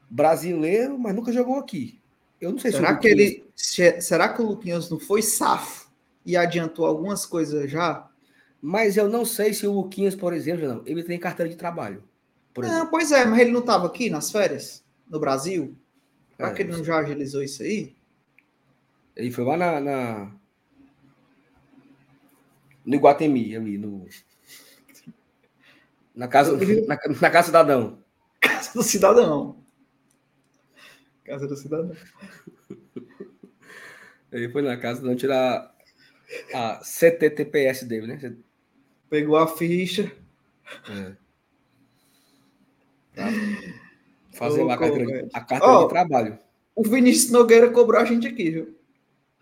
brasileiro, 0.10 0.98
mas 0.98 1.16
nunca 1.16 1.32
jogou 1.32 1.58
aqui. 1.58 2.00
Eu 2.40 2.52
não 2.52 2.60
sei 2.60 2.72
será 2.72 2.90
se 2.90 2.94
o 2.94 3.00
que 3.00 3.08
ele 3.08 3.44
será 3.56 4.30
que 4.30 4.42
o 4.42 4.46
Luquinhas 4.46 4.90
não 4.90 5.00
foi 5.00 5.22
safo 5.22 5.92
e 6.26 6.38
adiantou 6.38 6.86
algumas 6.86 7.26
coisas 7.26 7.70
já? 7.70 8.08
Mas 8.62 8.96
eu 8.96 9.10
não 9.10 9.26
sei 9.26 9.54
se 9.54 9.66
o 9.66 9.74
Luquinhas, 9.74 10.16
por 10.16 10.34
exemplo, 10.34 10.68
não, 10.68 10.84
ele 10.86 11.04
tem 11.04 11.20
carteira 11.20 11.50
de 11.50 11.58
trabalho. 11.58 12.04
Não, 12.58 12.88
pois 12.88 13.12
é, 13.12 13.26
mas 13.26 13.40
ele 13.40 13.52
não 13.52 13.62
estava 13.62 13.88
aqui 13.88 14.10
nas 14.10 14.32
férias 14.32 14.84
no 15.10 15.20
Brasil. 15.20 15.76
Será 16.38 16.50
é, 16.50 16.54
que 16.54 16.62
ele 16.62 16.72
não 16.72 16.84
já 16.84 16.98
agilizou 16.98 17.44
isso 17.44 17.64
aí? 17.64 17.96
Ele 19.16 19.32
foi 19.32 19.44
lá 19.44 19.58
na, 19.58 19.80
na... 19.80 20.32
no 22.86 22.96
Iguatemi 22.96 23.56
ali 23.56 23.78
no 23.78 24.08
na 26.16 26.28
casa 26.28 26.56
na, 26.56 26.98
na 27.22 27.30
casa 27.30 27.48
cidadão. 27.48 28.04
Casa 28.40 28.74
do 28.74 28.84
cidadão. 28.84 29.64
Casa 31.24 31.48
do 31.48 31.56
cidadão. 31.56 31.96
Ele 34.32 34.50
foi 34.50 34.62
na 34.62 34.78
casa 34.78 35.02
não 35.02 35.16
tirar 35.16 35.74
a 36.54 36.84
CTTPS 36.84 37.86
dele, 37.86 38.08
né? 38.08 38.36
Pegou 39.10 39.38
a 39.38 39.48
ficha. 39.48 40.12
É. 40.90 41.23
Tá. 43.16 43.28
Fazer 44.34 44.64
lá 44.64 44.74
a 44.74 44.78
carteira, 44.78 45.28
a 45.34 45.42
carteira 45.42 45.80
oh, 45.80 45.84
de 45.84 45.90
trabalho. 45.90 46.40
O 46.76 46.84
Vinícius 46.84 47.32
Nogueira 47.32 47.70
cobrou 47.70 48.02
a 48.02 48.06
gente 48.06 48.28
aqui, 48.28 48.50
viu? 48.50 48.76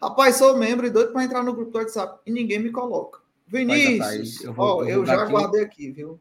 Rapaz, 0.02 0.36
sou 0.36 0.58
membro 0.58 0.86
e 0.86 0.90
doido 0.90 1.14
para 1.14 1.24
entrar 1.24 1.44
no 1.44 1.54
grupo 1.54 1.72
do 1.72 1.78
WhatsApp 1.78 2.20
e 2.26 2.32
ninguém 2.32 2.60
me 2.60 2.72
coloca. 2.72 3.22
Vinícius, 3.48 4.44
eu, 4.44 4.54
vou, 4.54 4.78
oh, 4.78 4.84
eu, 4.84 5.00
eu 5.00 5.06
já 5.06 5.24
aqui... 5.24 5.32
guardei 5.32 5.62
aqui, 5.62 5.92
viu? 5.92 6.20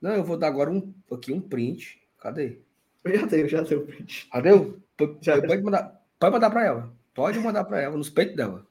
Não, 0.00 0.12
eu 0.12 0.24
vou 0.24 0.36
dar 0.36 0.48
agora 0.48 0.70
um, 0.70 0.92
aqui 1.10 1.32
um 1.32 1.40
print. 1.40 2.00
Cadê? 2.18 2.58
Eu 3.04 3.18
já 3.18 3.26
dei, 3.26 3.48
já 3.48 3.60
dei 3.62 3.78
o 3.78 3.86
print. 3.86 4.28
Deu? 4.42 4.78
Já, 5.22 5.40
pode 5.40 5.62
mandar, 5.62 5.98
pode 6.18 6.32
mandar 6.34 6.50
para 6.50 6.66
ela. 6.66 6.92
Pode 7.14 7.38
mandar 7.38 7.64
para 7.64 7.80
ela, 7.80 7.96
nos 7.96 8.10
peitos 8.10 8.36
dela. 8.36 8.66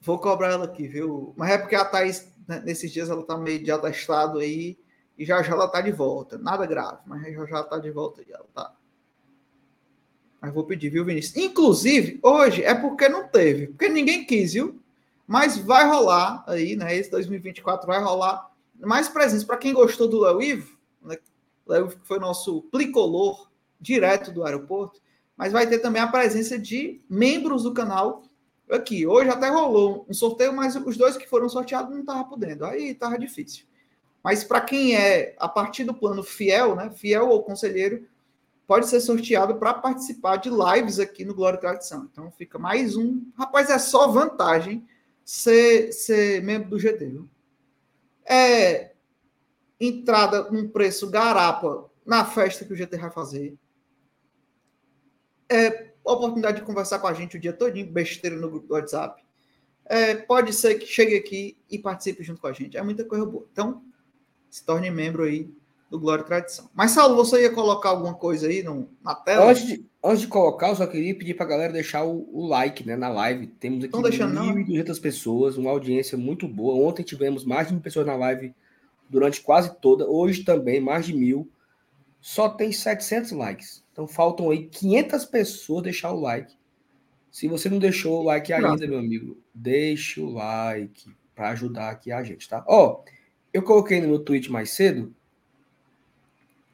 Vou 0.00 0.16
cobrar 0.16 0.52
ela 0.52 0.64
aqui, 0.66 0.86
viu? 0.86 1.34
Mas 1.36 1.50
é 1.50 1.58
porque 1.58 1.74
a 1.74 1.84
Thaís, 1.84 2.32
né, 2.46 2.62
nesses 2.64 2.92
dias, 2.92 3.10
ela 3.10 3.24
tá 3.24 3.36
meio 3.36 3.60
de 3.60 3.72
atestado 3.72 4.38
aí. 4.38 4.78
E 5.18 5.24
já 5.24 5.42
já 5.42 5.52
ela 5.52 5.68
tá 5.68 5.80
de 5.80 5.92
volta. 5.92 6.38
Nada 6.38 6.66
grave, 6.66 7.00
mas 7.06 7.34
já 7.34 7.46
já 7.46 7.62
tá 7.62 7.78
de 7.78 7.90
volta 7.90 8.22
e 8.26 8.32
ela 8.32 8.46
tá. 8.54 8.74
Mas 10.40 10.52
vou 10.52 10.64
pedir, 10.64 10.90
viu, 10.90 11.04
Vinícius? 11.04 11.36
Inclusive, 11.36 12.20
hoje 12.22 12.62
é 12.62 12.74
porque 12.74 13.08
não 13.08 13.26
teve. 13.26 13.68
Porque 13.68 13.88
ninguém 13.88 14.24
quis, 14.24 14.52
viu? 14.52 14.80
Mas 15.26 15.56
vai 15.56 15.88
rolar 15.88 16.44
aí, 16.46 16.76
né? 16.76 16.94
Esse 16.94 17.10
2024 17.10 17.86
vai 17.86 18.00
rolar 18.00 18.50
mais 18.78 19.08
presença. 19.08 19.46
Para 19.46 19.56
quem 19.56 19.72
gostou 19.72 20.06
do 20.06 20.20
Léo 20.20 20.42
Ivo, 20.42 20.78
né? 21.02 21.16
Léo 21.66 21.86
Ivo 21.86 21.96
foi 22.04 22.18
nosso 22.18 22.62
plicolor 22.70 23.50
direto 23.80 24.30
do 24.30 24.44
aeroporto 24.44 25.00
mas 25.36 25.52
vai 25.52 25.66
ter 25.66 25.78
também 25.80 26.00
a 26.00 26.06
presença 26.06 26.58
de 26.58 27.00
membros 27.08 27.64
do 27.64 27.74
canal 27.74 28.22
aqui. 28.70 29.06
Hoje 29.06 29.28
até 29.28 29.48
rolou 29.48 30.06
um 30.08 30.14
sorteio, 30.14 30.52
mas 30.52 30.74
os 30.74 30.96
dois 30.96 31.16
que 31.16 31.28
foram 31.28 31.48
sorteados 31.48 31.92
não 31.92 32.00
estavam 32.00 32.24
podendo. 32.24 32.64
Aí 32.64 32.90
estava 32.90 33.18
difícil. 33.18 33.66
Mas 34.26 34.42
para 34.42 34.60
quem 34.60 34.96
é 34.96 35.36
a 35.38 35.48
partir 35.48 35.84
do 35.84 35.94
plano 35.94 36.20
fiel, 36.20 36.74
né, 36.74 36.90
fiel 36.90 37.28
ou 37.28 37.44
conselheiro, 37.44 38.08
pode 38.66 38.88
ser 38.88 39.00
sorteado 39.00 39.54
para 39.54 39.72
participar 39.72 40.38
de 40.38 40.50
lives 40.50 40.98
aqui 40.98 41.24
no 41.24 41.32
Glória 41.32 41.56
e 41.56 41.60
Tradição. 41.60 42.08
Então 42.10 42.28
fica 42.32 42.58
mais 42.58 42.96
um. 42.96 43.24
Rapaz, 43.38 43.70
é 43.70 43.78
só 43.78 44.08
vantagem 44.08 44.84
ser, 45.24 45.92
ser 45.92 46.42
membro 46.42 46.70
do 46.70 46.76
GT. 46.76 47.06
Viu? 47.06 47.30
É 48.28 48.94
entrada 49.78 50.50
num 50.50 50.68
preço 50.70 51.08
garapa 51.08 51.88
na 52.04 52.24
festa 52.24 52.64
que 52.64 52.72
o 52.72 52.76
GT 52.76 52.96
vai 52.96 53.12
fazer. 53.12 53.56
É 55.48 55.92
oportunidade 56.02 56.58
de 56.58 56.66
conversar 56.66 56.98
com 56.98 57.06
a 57.06 57.14
gente 57.14 57.36
o 57.36 57.40
dia 57.40 57.52
todinho, 57.52 57.92
besteira 57.92 58.34
no 58.34 58.50
grupo 58.50 58.66
do 58.66 58.74
WhatsApp. 58.74 59.24
É, 59.84 60.16
pode 60.16 60.52
ser 60.52 60.74
que 60.80 60.86
chegue 60.86 61.14
aqui 61.14 61.56
e 61.70 61.78
participe 61.78 62.24
junto 62.24 62.40
com 62.40 62.48
a 62.48 62.52
gente. 62.52 62.76
É 62.76 62.82
muita 62.82 63.04
coisa 63.04 63.24
boa. 63.24 63.46
Então, 63.52 63.85
se 64.50 64.64
torne 64.64 64.90
membro 64.90 65.24
aí 65.24 65.50
do 65.90 66.00
Glória 66.00 66.22
e 66.22 66.26
Tradição. 66.26 66.68
Mas, 66.74 66.90
Saulo, 66.90 67.14
você 67.14 67.42
ia 67.42 67.52
colocar 67.52 67.90
alguma 67.90 68.14
coisa 68.14 68.48
aí 68.48 68.62
no, 68.62 68.88
na 69.02 69.14
tela? 69.14 69.50
Antes 69.50 69.66
de, 69.66 69.86
antes 70.02 70.20
de 70.20 70.28
colocar, 70.28 70.68
eu 70.68 70.76
só 70.76 70.86
queria 70.86 71.14
pedir 71.14 71.34
para 71.34 71.46
a 71.46 71.48
galera 71.48 71.72
deixar 71.72 72.04
o, 72.04 72.28
o, 72.32 72.46
like 72.46 72.86
né, 72.86 72.96
na 72.96 73.08
live. 73.08 73.46
Temos 73.46 73.84
aqui 73.84 73.92
1.200 73.92 75.00
pessoas, 75.00 75.56
uma 75.56 75.70
audiência 75.70 76.18
muito 76.18 76.48
boa. 76.48 76.86
Ontem 76.88 77.02
tivemos 77.02 77.44
mais 77.44 77.68
de 77.68 77.74
mil 77.74 77.82
pessoas 77.82 78.06
na 78.06 78.16
live 78.16 78.54
durante 79.08 79.40
quase 79.40 79.74
toda. 79.80 80.06
Hoje 80.08 80.44
também, 80.44 80.80
mais 80.80 81.06
de 81.06 81.14
mil. 81.14 81.48
Só 82.20 82.48
tem 82.48 82.72
700 82.72 83.30
likes. 83.32 83.84
Então 83.92 84.08
faltam 84.08 84.50
aí 84.50 84.66
500 84.66 85.24
pessoas 85.26 85.84
deixar 85.84 86.12
o 86.12 86.20
like. 86.20 86.52
Se 87.30 87.46
você 87.46 87.68
não 87.68 87.78
deixou 87.78 88.20
o 88.20 88.24
like 88.24 88.52
ainda, 88.52 88.86
meu 88.86 88.98
amigo, 88.98 89.38
deixa 89.54 90.20
o 90.20 90.32
like 90.32 91.14
para 91.34 91.50
ajudar 91.50 91.90
aqui 91.90 92.10
a 92.10 92.22
gente, 92.22 92.48
tá? 92.48 92.64
Ó, 92.66 93.02
eu 93.56 93.62
coloquei 93.62 94.02
no 94.02 94.08
meu 94.08 94.18
tweet 94.18 94.52
mais 94.52 94.70
cedo 94.70 95.14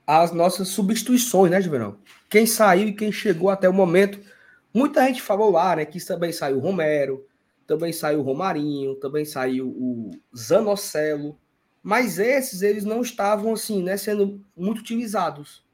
as 0.04 0.32
nossas 0.32 0.66
substituições, 0.66 1.48
né, 1.48 1.60
Juvenal? 1.60 1.96
Quem 2.28 2.44
saiu 2.44 2.88
e 2.88 2.92
quem 2.92 3.12
chegou 3.12 3.50
até 3.50 3.68
o 3.68 3.72
momento. 3.72 4.18
Muita 4.74 5.06
gente 5.06 5.22
falou 5.22 5.52
lá, 5.52 5.76
né, 5.76 5.84
que 5.84 6.04
também 6.04 6.32
saiu 6.32 6.56
o 6.56 6.60
Romero, 6.60 7.24
também 7.68 7.92
saiu 7.92 8.18
o 8.18 8.22
Romarinho, 8.22 8.96
também 8.96 9.24
saiu 9.24 9.68
o 9.68 10.10
Zanocelo, 10.36 11.38
mas 11.84 12.18
esses 12.18 12.62
eles 12.62 12.84
não 12.84 13.00
estavam 13.00 13.52
assim, 13.52 13.80
né, 13.80 13.96
sendo 13.96 14.44
muito 14.56 14.80
utilizados. 14.80 15.64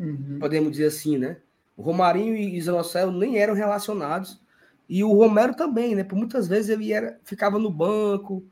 Uhum. 0.00 0.38
Podemos 0.40 0.72
dizer 0.72 0.86
assim, 0.86 1.16
né? 1.16 1.36
O 1.76 1.82
Romarinho 1.82 2.36
e 2.36 2.58
o 2.58 2.62
Zanocelo 2.62 3.12
nem 3.12 3.38
eram 3.38 3.54
relacionados 3.54 4.40
e 4.88 5.04
o 5.04 5.12
Romero 5.12 5.54
também, 5.54 5.94
né? 5.94 6.02
Por 6.02 6.16
muitas 6.16 6.48
vezes 6.48 6.70
ele 6.70 6.92
era, 6.92 7.20
ficava 7.22 7.56
no 7.56 7.70
banco 7.70 8.44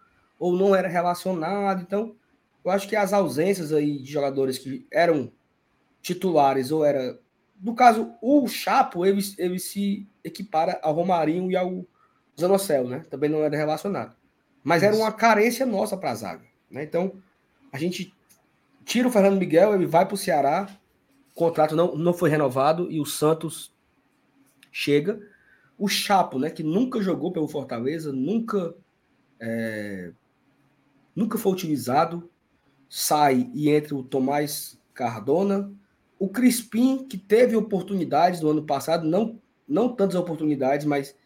ou 0.45 0.55
não 0.55 0.77
era 0.77 0.89
relacionado. 0.89 1.81
Então, 1.81 2.15
eu 2.63 2.71
acho 2.71 2.87
que 2.87 2.95
as 2.95 3.15
ausências 3.15 3.73
aí 3.73 3.99
de 3.99 4.13
jogadores 4.13 4.59
que 4.59 4.87
eram 4.93 5.33
titulares 6.03 6.71
ou 6.71 6.85
era. 6.85 7.19
No 7.59 7.75
caso, 7.75 8.13
o 8.21 8.47
Chapo, 8.47 9.07
ele, 9.07 9.23
ele 9.39 9.59
se 9.59 10.07
equipara 10.23 10.79
ao 10.83 10.93
Romarinho 10.93 11.51
e 11.51 11.57
ao 11.57 11.87
Zanocelo, 12.39 12.91
né? 12.91 13.07
Também 13.09 13.31
não 13.31 13.43
era 13.43 13.57
relacionado. 13.57 14.15
Mas 14.63 14.83
era 14.83 14.95
uma 14.95 15.11
carência 15.11 15.65
nossa 15.65 15.97
para 15.97 16.11
a 16.11 16.15
zaga. 16.15 16.45
Né? 16.71 16.85
Então, 16.85 17.15
a 17.73 17.79
gente 17.79 18.15
tira 18.85 19.09
o 19.09 19.11
Fernando 19.11 19.39
Miguel, 19.39 19.75
ele 19.75 19.87
vai 19.87 20.05
para 20.05 20.15
o 20.15 20.19
Ceará, 20.19 20.69
o 21.35 21.39
contrato 21.39 21.75
não, 21.75 21.97
não 21.97 22.13
foi 22.13 22.29
renovado 22.29 22.93
e 22.93 23.01
o 23.01 23.07
Santos 23.07 23.73
chega. 24.71 25.19
O 25.79 25.89
Chapo, 25.89 26.39
né, 26.39 26.51
que 26.51 26.63
nunca 26.63 27.01
jogou 27.01 27.33
pelo 27.33 27.49
Fortaleza, 27.49 28.13
nunca 28.13 28.75
é, 29.41 30.13
nunca 31.15 31.39
foi 31.39 31.53
utilizado, 31.53 32.31
sai 32.89 33.51
e 33.55 33.71
entra 33.71 33.95
o 33.95 34.03
Tomás 34.03 34.79
Cardona. 34.93 35.73
O 36.19 36.29
Crispim, 36.29 37.07
que 37.07 37.19
teve 37.19 37.57
oportunidades 37.57 38.41
no 38.41 38.51
ano 38.51 38.65
passado, 38.65 39.07
não, 39.07 39.41
não 39.69 39.95
tantas 39.95 40.17
oportunidades, 40.17 40.87
mas 40.87 41.17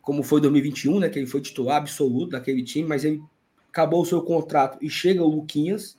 como 0.00 0.22
foi 0.22 0.40
2021, 0.40 1.00
né, 1.00 1.08
que 1.08 1.18
ele 1.18 1.26
foi 1.26 1.40
titular 1.40 1.78
absoluto 1.78 2.30
daquele 2.30 2.62
time, 2.62 2.88
mas 2.88 3.04
ele 3.04 3.22
acabou 3.68 4.02
o 4.02 4.06
seu 4.06 4.22
contrato 4.22 4.78
e 4.80 4.88
chega 4.88 5.22
o 5.22 5.28
Luquinhas, 5.28 5.98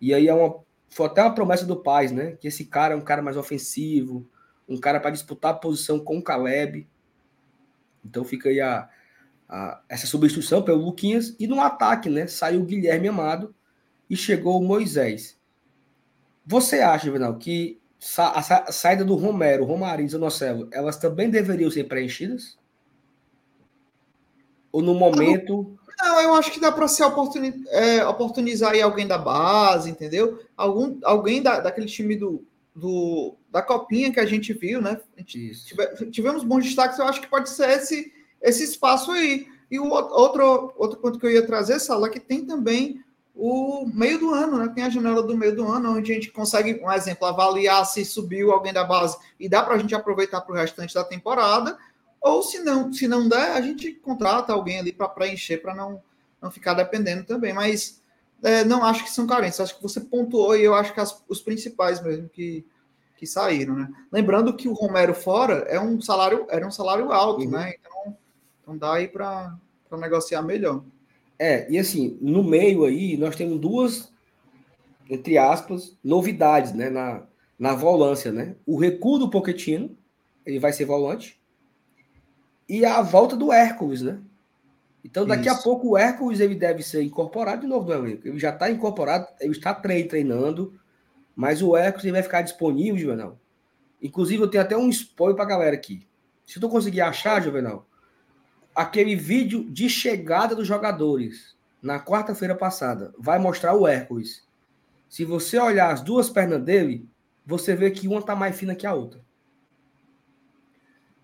e 0.00 0.12
aí 0.12 0.28
é 0.28 0.34
uma, 0.34 0.56
foi 0.88 1.06
até 1.06 1.22
uma 1.22 1.34
promessa 1.34 1.64
do 1.64 1.76
Paz, 1.76 2.10
né, 2.10 2.32
que 2.32 2.48
esse 2.48 2.64
cara 2.64 2.94
é 2.94 2.96
um 2.96 3.00
cara 3.00 3.22
mais 3.22 3.36
ofensivo, 3.36 4.28
um 4.68 4.76
cara 4.76 5.00
para 5.00 5.12
disputar 5.12 5.52
a 5.52 5.56
posição 5.56 5.98
com 5.98 6.18
o 6.18 6.22
Caleb. 6.22 6.86
Então 8.04 8.24
fica 8.24 8.48
aí 8.48 8.60
a, 8.60 8.88
a, 9.48 9.80
essa 9.88 10.06
substituição 10.06 10.62
pelo 10.62 10.84
Luquinhas, 10.84 11.34
e 11.38 11.46
no 11.46 11.60
ataque, 11.60 12.10
né, 12.10 12.26
saiu 12.26 12.60
o 12.60 12.64
Guilherme 12.64 13.08
Amado, 13.08 13.54
e 14.08 14.16
chegou 14.16 14.60
o 14.60 14.64
Moisés. 14.64 15.38
Você 16.46 16.80
acha, 16.80 17.10
Vinal, 17.10 17.36
que 17.36 17.80
a 18.16 18.72
saída 18.72 19.04
do 19.04 19.16
Romero, 19.16 19.64
Romarinho 19.64 20.06
e 20.06 20.10
Zanocelo, 20.10 20.68
elas 20.72 20.96
também 20.96 21.28
deveriam 21.28 21.70
ser 21.70 21.84
preenchidas? 21.84 22.56
Ou 24.70 24.80
no 24.80 24.94
momento. 24.94 25.76
Não, 25.98 26.20
eu 26.20 26.34
acho 26.34 26.52
que 26.52 26.60
dá 26.60 26.70
para 26.70 26.86
se 26.86 27.02
oportuni 27.02 27.64
é, 27.70 28.06
oportunizar 28.06 28.72
aí 28.72 28.80
alguém 28.80 29.06
da 29.06 29.18
base, 29.18 29.90
entendeu? 29.90 30.40
Algum, 30.56 30.98
alguém 31.02 31.42
da, 31.42 31.58
daquele 31.58 31.88
time 31.88 32.14
do, 32.14 32.46
do, 32.74 33.34
da 33.50 33.60
copinha 33.60 34.12
que 34.12 34.20
a 34.20 34.26
gente 34.26 34.52
viu, 34.52 34.80
né? 34.80 35.00
Gente 35.16 35.64
tive, 35.64 36.10
tivemos 36.10 36.44
bons 36.44 36.64
destaques, 36.64 36.98
eu 36.98 37.06
acho 37.06 37.20
que 37.20 37.26
pode 37.26 37.50
ser 37.50 37.68
esse, 37.70 38.12
esse 38.40 38.64
espaço 38.64 39.10
aí. 39.10 39.46
E 39.70 39.78
o 39.78 39.88
outro, 39.88 40.72
outro 40.76 40.98
ponto 40.98 41.18
que 41.18 41.26
eu 41.26 41.30
ia 41.30 41.46
trazer, 41.46 41.78
Sala, 41.78 42.06
é 42.06 42.10
que 42.10 42.20
tem 42.20 42.44
também 42.44 43.04
o 43.34 43.86
meio 43.86 44.18
do 44.18 44.34
ano, 44.34 44.58
né? 44.58 44.72
Tem 44.74 44.82
a 44.82 44.90
janela 44.90 45.22
do 45.22 45.36
meio 45.36 45.54
do 45.54 45.70
ano, 45.70 45.96
onde 45.96 46.10
a 46.10 46.14
gente 46.14 46.32
consegue, 46.32 46.80
um 46.82 46.90
exemplo, 46.90 47.26
avaliar 47.26 47.86
se 47.86 48.04
subiu 48.04 48.50
alguém 48.50 48.72
da 48.72 48.82
base 48.82 49.16
e 49.38 49.48
dá 49.48 49.62
para 49.62 49.74
a 49.74 49.78
gente 49.78 49.94
aproveitar 49.94 50.40
para 50.40 50.52
o 50.52 50.56
restante 50.56 50.92
da 50.92 51.04
temporada, 51.04 51.78
ou 52.20 52.42
se 52.42 52.58
não, 52.58 52.92
se 52.92 53.06
não 53.06 53.28
der, 53.28 53.52
a 53.52 53.60
gente 53.60 53.92
contrata 53.92 54.52
alguém 54.52 54.80
ali 54.80 54.92
para 54.92 55.08
preencher, 55.08 55.58
para 55.58 55.72
não, 55.72 56.02
não 56.42 56.50
ficar 56.50 56.74
dependendo 56.74 57.22
também. 57.24 57.52
Mas 57.52 58.02
é, 58.42 58.64
não 58.64 58.84
acho 58.84 59.04
que 59.04 59.10
são 59.10 59.26
carências, 59.26 59.60
acho 59.60 59.76
que 59.76 59.82
você 59.82 60.00
pontuou 60.00 60.56
e 60.56 60.64
eu 60.64 60.74
acho 60.74 60.92
que 60.92 61.00
as, 61.00 61.22
os 61.28 61.40
principais 61.40 62.02
mesmo 62.02 62.28
que, 62.28 62.66
que 63.16 63.26
saíram, 63.26 63.74
né? 63.74 63.88
Lembrando 64.10 64.54
que 64.54 64.68
o 64.68 64.72
Romero 64.72 65.14
fora 65.14 65.64
é 65.68 65.78
um 65.78 66.00
salário, 66.00 66.44
era 66.48 66.66
um 66.66 66.72
salário 66.72 67.12
alto, 67.12 67.44
uhum. 67.44 67.50
né? 67.50 67.74
Então, 67.78 68.16
então 68.68 68.76
dá 68.76 68.94
aí 68.94 69.08
para 69.08 69.56
negociar 69.92 70.42
melhor. 70.42 70.84
É, 71.38 71.70
e 71.70 71.78
assim, 71.78 72.18
no 72.20 72.44
meio 72.44 72.84
aí, 72.84 73.16
nós 73.16 73.34
temos 73.34 73.58
duas, 73.58 74.12
entre 75.08 75.38
aspas, 75.38 75.96
novidades, 76.04 76.74
né, 76.74 76.90
na, 76.90 77.22
na 77.58 77.74
volância, 77.74 78.30
né? 78.30 78.56
O 78.66 78.76
recuo 78.76 79.18
do 79.18 79.30
Pochettino, 79.30 79.96
ele 80.44 80.58
vai 80.58 80.72
ser 80.72 80.84
volante, 80.84 81.40
e 82.68 82.84
a 82.84 83.00
volta 83.00 83.34
do 83.34 83.50
Hércules, 83.50 84.02
né? 84.02 84.20
Então, 85.02 85.24
daqui 85.24 85.48
Isso. 85.48 85.58
a 85.58 85.62
pouco, 85.62 85.90
o 85.90 85.96
Hércules 85.96 86.38
ele 86.38 86.54
deve 86.54 86.82
ser 86.82 87.02
incorporado 87.02 87.62
de 87.62 87.66
novo 87.66 87.88
no 87.88 87.94
elenco. 87.94 88.28
Ele 88.28 88.38
já 88.38 88.50
está 88.50 88.70
incorporado, 88.70 89.26
ele 89.40 89.52
está 89.52 89.72
treinando, 89.72 90.78
mas 91.34 91.62
o 91.62 91.74
Hércules 91.74 92.04
ele 92.04 92.12
vai 92.12 92.22
ficar 92.22 92.42
disponível, 92.42 92.98
Juvenal. 92.98 93.40
Inclusive, 94.02 94.42
eu 94.42 94.50
tenho 94.50 94.62
até 94.62 94.76
um 94.76 94.90
spoiler 94.90 95.36
para 95.36 95.44
a 95.46 95.48
galera 95.48 95.74
aqui. 95.74 96.06
Se 96.44 96.60
tu 96.60 96.68
conseguir 96.68 97.00
achar, 97.00 97.40
Juvenal, 97.42 97.87
aquele 98.78 99.16
vídeo 99.16 99.68
de 99.68 99.90
chegada 99.90 100.54
dos 100.54 100.64
jogadores 100.64 101.56
na 101.82 101.98
quarta-feira 101.98 102.54
passada 102.54 103.12
vai 103.18 103.36
mostrar 103.36 103.74
o 103.74 103.88
Hércules. 103.88 104.44
Se 105.08 105.24
você 105.24 105.58
olhar 105.58 105.92
as 105.92 106.00
duas 106.00 106.30
pernas 106.30 106.62
dele, 106.62 107.04
você 107.44 107.74
vê 107.74 107.90
que 107.90 108.06
uma 108.06 108.22
tá 108.22 108.36
mais 108.36 108.56
fina 108.56 108.76
que 108.76 108.86
a 108.86 108.94
outra. 108.94 109.20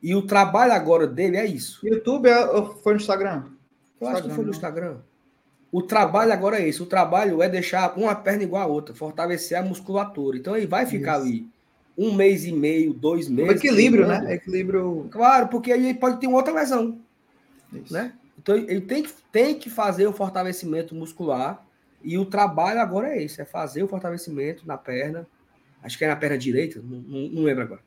E 0.02 0.16
o 0.16 0.22
trabalho 0.26 0.72
agora 0.72 1.06
dele 1.06 1.36
é 1.36 1.46
isso. 1.46 1.86
YouTube 1.86 2.28
é, 2.28 2.44
ou 2.44 2.74
foi 2.74 2.94
no 2.94 3.00
Instagram? 3.00 3.44
Eu 4.00 4.08
acho 4.08 4.16
Instagram, 4.16 4.28
que 4.28 4.34
foi 4.34 4.44
no 4.44 4.50
Instagram. 4.50 4.96
O 5.70 5.80
trabalho 5.80 6.32
agora 6.32 6.58
é 6.58 6.68
esse. 6.68 6.82
O 6.82 6.86
trabalho 6.86 7.40
é 7.40 7.48
deixar 7.48 7.96
uma 7.96 8.16
perna 8.16 8.42
igual 8.42 8.62
a 8.62 8.66
outra, 8.66 8.96
fortalecer 8.96 9.56
a 9.56 9.62
musculatura. 9.62 10.36
Então 10.36 10.56
ele 10.56 10.66
vai 10.66 10.86
ficar 10.86 11.18
isso. 11.18 11.28
ali 11.28 11.48
um 11.96 12.12
mês 12.12 12.44
e 12.44 12.52
meio, 12.52 12.92
dois 12.92 13.28
meses. 13.28 13.52
O 13.52 13.56
equilíbrio, 13.56 14.08
né? 14.08 14.34
Equilíbrio. 14.34 15.06
Claro, 15.08 15.46
porque 15.46 15.70
aí 15.70 15.94
pode 15.94 16.18
ter 16.18 16.26
uma 16.26 16.38
outra 16.38 16.52
lesão. 16.52 17.03
Né? 17.90 18.12
Então 18.38 18.56
ele 18.56 18.80
tem 18.80 19.02
que, 19.02 19.12
tem 19.30 19.58
que 19.58 19.70
fazer 19.70 20.06
o 20.06 20.12
fortalecimento 20.12 20.94
muscular 20.94 21.64
e 22.02 22.18
o 22.18 22.26
trabalho 22.26 22.80
agora 22.80 23.08
é 23.08 23.22
esse, 23.22 23.40
é 23.40 23.44
fazer 23.44 23.82
o 23.82 23.88
fortalecimento 23.88 24.66
na 24.66 24.76
perna, 24.76 25.26
acho 25.82 25.96
que 25.96 26.04
é 26.04 26.08
na 26.08 26.16
perna 26.16 26.36
direita, 26.36 26.80
não, 26.82 27.00
não, 27.00 27.42
lembro 27.42 27.64
agora. 27.64 27.80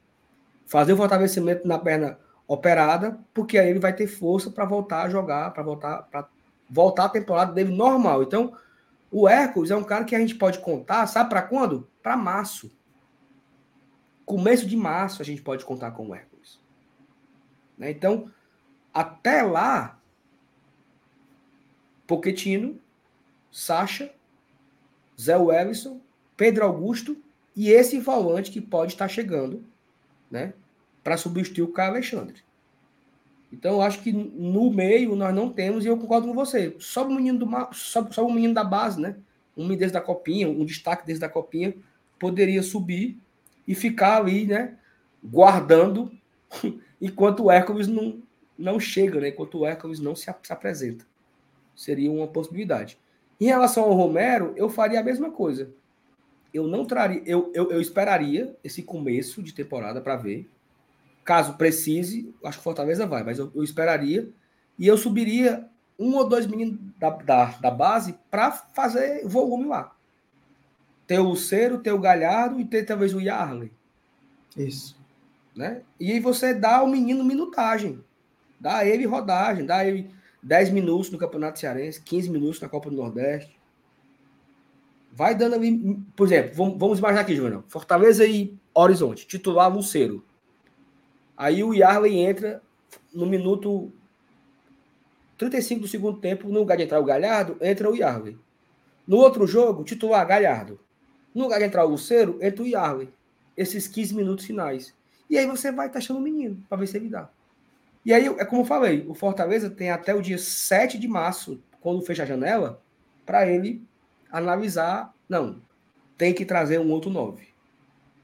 Fazer 0.65 0.93
o 0.93 0.97
fortalecimento 0.97 1.67
na 1.67 1.77
perna 1.77 2.17
operada, 2.47 3.19
porque 3.33 3.57
aí 3.57 3.69
ele 3.69 3.79
vai 3.79 3.93
ter 3.93 4.07
força 4.07 4.49
para 4.49 4.65
voltar 4.65 5.03
a 5.03 5.09
jogar, 5.09 5.51
para 5.51 5.61
voltar 5.61 6.03
para 6.03 6.27
voltar 6.69 7.05
a 7.05 7.09
temporada 7.09 7.53
dele 7.53 7.73
normal. 7.73 8.23
Então, 8.23 8.53
o 9.11 9.27
Hércules 9.27 9.71
é 9.71 9.75
um 9.75 9.83
cara 9.83 10.03
que 10.03 10.15
a 10.15 10.19
gente 10.19 10.35
pode 10.35 10.59
contar, 10.59 11.05
sabe 11.07 11.29
para 11.29 11.41
quando? 11.41 11.87
Para 12.01 12.17
março. 12.17 12.71
começo 14.25 14.65
de 14.65 14.75
março 14.75 15.21
a 15.21 15.25
gente 15.25 15.41
pode 15.41 15.63
contar 15.63 15.91
com 15.91 16.09
o 16.09 16.15
Hércules. 16.15 16.59
Né? 17.77 17.91
Então, 17.91 18.29
até 18.97 19.43
lá, 19.43 19.99
Poquetino, 22.07 22.79
Sacha, 23.51 24.11
Zé 25.21 25.37
Wellison, 25.37 26.01
Pedro 26.35 26.65
Augusto 26.65 27.15
e 27.55 27.69
esse 27.69 27.99
volante 27.99 28.49
que 28.49 28.59
pode 28.59 28.93
estar 28.93 29.07
chegando, 29.07 29.63
né, 30.31 30.55
para 31.03 31.15
substituir 31.15 31.63
o 31.63 31.71
Caio 31.71 31.91
Alexandre. 31.91 32.41
Então, 33.53 33.73
eu 33.73 33.81
acho 33.83 34.01
que 34.01 34.11
no 34.11 34.71
meio 34.71 35.15
nós 35.15 35.33
não 35.33 35.53
temos, 35.53 35.85
e 35.85 35.87
eu 35.87 35.97
concordo 35.97 36.27
com 36.27 36.33
você. 36.33 36.75
Só 36.79 37.05
o 37.05 37.13
menino, 37.13 37.37
do, 37.37 37.73
só, 37.73 38.09
só 38.09 38.25
o 38.25 38.33
menino 38.33 38.55
da 38.55 38.63
base, 38.63 38.99
né? 38.99 39.15
Um 39.55 39.61
menino 39.61 39.79
desde 39.79 39.93
da 39.93 40.01
copinha, 40.01 40.49
um 40.49 40.65
destaque 40.65 41.05
desde 41.05 41.21
da 41.21 41.29
copinha, 41.29 41.75
poderia 42.17 42.63
subir 42.63 43.15
e 43.67 43.75
ficar 43.75 44.17
ali, 44.17 44.47
né? 44.47 44.75
Guardando 45.23 46.11
enquanto 46.99 47.43
o 47.43 47.51
Hércules 47.51 47.87
não, 47.87 48.21
não 48.57 48.79
chega, 48.79 49.19
né? 49.19 49.29
Enquanto 49.29 49.59
o 49.59 49.65
Hércules 49.65 49.99
não 49.99 50.15
se, 50.15 50.33
se 50.43 50.53
apresenta. 50.53 51.05
Seria 51.75 52.11
uma 52.11 52.27
possibilidade. 52.27 52.97
Em 53.39 53.45
relação 53.45 53.83
ao 53.83 53.93
Romero, 53.93 54.53
eu 54.55 54.67
faria 54.67 54.99
a 54.99 55.03
mesma 55.03 55.29
coisa. 55.29 55.69
Eu 56.53 56.67
não 56.67 56.85
traria, 56.85 57.21
eu, 57.25 57.51
eu, 57.53 57.71
eu 57.71 57.79
esperaria 57.79 58.55
esse 58.63 58.81
começo 58.81 59.43
de 59.43 59.53
temporada 59.53 60.01
para 60.01 60.15
ver 60.15 60.49
Caso 61.27 61.55
precise, 61.55 62.33
acho 62.41 62.59
que 62.59 62.63
Fortaleza 62.63 63.05
vai, 63.05 63.21
mas 63.21 63.37
eu, 63.37 63.51
eu 63.53 63.61
esperaria. 63.61 64.29
E 64.79 64.87
eu 64.87 64.97
subiria 64.97 65.67
um 65.99 66.15
ou 66.15 66.25
dois 66.25 66.47
meninos 66.47 66.79
da, 66.97 67.09
da, 67.09 67.45
da 67.59 67.69
base 67.69 68.17
para 68.31 68.49
fazer 68.49 69.27
volume 69.27 69.65
lá. 69.65 69.93
Ter 71.05 71.19
o 71.19 71.23
Luceiro, 71.23 71.79
ter 71.79 71.91
o 71.91 71.99
Galhardo 71.99 72.61
e 72.61 72.65
ter 72.65 72.85
talvez 72.85 73.13
o 73.13 73.19
Yarley. 73.19 73.73
Isso. 74.55 74.97
Né? 75.53 75.81
E 75.99 76.13
aí 76.13 76.21
você 76.21 76.53
dá 76.53 76.77
ao 76.77 76.87
menino 76.87 77.25
minutagem. 77.25 78.01
Dá 78.59 78.77
a 78.77 78.85
ele 78.85 79.05
rodagem, 79.05 79.65
dá 79.65 79.85
ele 79.85 80.09
10 80.41 80.69
minutos 80.71 81.11
no 81.11 81.17
Campeonato 81.17 81.59
Cearense, 81.59 82.01
15 82.01 82.29
minutos 82.29 82.61
na 82.61 82.69
Copa 82.69 82.89
do 82.89 82.95
Nordeste. 82.95 83.57
Vai 85.11 85.35
dando 85.35 85.55
ali. 85.55 85.99
Por 86.15 86.27
exemplo, 86.27 86.55
vamos, 86.55 86.77
vamos 86.77 86.99
imaginar 86.99 87.21
aqui, 87.21 87.35
Juvenal. 87.35 87.63
Fortaleza 87.67 88.25
e 88.25 88.57
Horizonte. 88.73 89.25
Titular 89.25 89.73
Luceiro. 89.73 90.23
Aí 91.35 91.63
o 91.63 91.73
Yarley 91.73 92.19
entra 92.19 92.61
no 93.13 93.25
minuto 93.25 93.91
35 95.37 95.81
do 95.81 95.87
segundo 95.87 96.19
tempo, 96.19 96.47
no 96.49 96.59
lugar 96.59 96.77
de 96.77 96.83
entrar 96.83 96.99
o 96.99 97.03
Galhardo, 97.03 97.57
entra 97.61 97.89
o 97.89 97.95
Yarley. 97.95 98.37
No 99.07 99.17
outro 99.17 99.45
jogo, 99.45 99.83
titular 99.83 100.25
Galhardo. 100.27 100.79
No 101.33 101.43
lugar 101.43 101.59
de 101.59 101.65
entrar 101.65 101.85
o 101.85 101.89
Luceiro, 101.89 102.39
entra 102.41 102.63
o 102.63 102.67
Yarley. 102.67 103.09
Esses 103.55 103.87
15 103.87 104.15
minutos 104.15 104.45
finais. 104.45 104.95
E 105.29 105.37
aí 105.37 105.45
você 105.45 105.71
vai 105.71 105.89
taxando 105.89 106.19
o 106.19 106.23
menino, 106.23 106.63
para 106.67 106.77
ver 106.79 106.87
se 106.87 106.97
ele 106.97 107.09
dá. 107.09 107.29
E 108.07 108.13
aí, 108.13 108.25
é 108.25 108.45
como 108.45 108.61
eu 108.61 108.65
falei, 108.65 109.05
o 109.05 109.13
Fortaleza 109.13 109.69
tem 109.69 109.89
até 109.89 110.15
o 110.15 110.21
dia 110.21 110.37
7 110.37 110.97
de 110.97 111.09
março, 111.09 111.61
quando 111.81 112.01
fecha 112.01 112.23
a 112.23 112.25
janela, 112.25 112.81
para 113.25 113.45
ele 113.45 113.85
analisar. 114.31 115.13
Não, 115.27 115.61
tem 116.17 116.33
que 116.33 116.45
trazer 116.45 116.79
um 116.79 116.89
outro 116.89 117.09
9. 117.09 117.45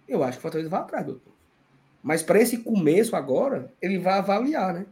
Eu 0.07 0.23
acho 0.23 0.37
que 0.37 0.39
o 0.39 0.41
Fortaleza 0.41 0.69
vai 0.69 0.79
atrás, 0.79 1.05
doutor. 1.05 1.33
Mas 2.01 2.23
para 2.23 2.39
esse 2.39 2.59
começo 2.59 3.13
agora, 3.13 3.73
ele 3.81 3.99
vai 3.99 4.19
avaliar, 4.19 4.73
né? 4.73 4.85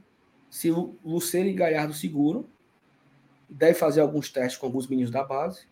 Se 0.50 0.70
o 0.70 0.98
Luciano 1.06 1.48
e 1.48 1.54
Galhardo 1.54 1.94
seguram, 1.94 2.44
deve 3.50 3.76
fazer 3.76 4.02
alguns 4.02 4.30
testes 4.30 4.58
com 4.58 4.66
alguns 4.66 4.90
meninos 4.90 5.10
da 5.10 5.24
base. 5.24 5.68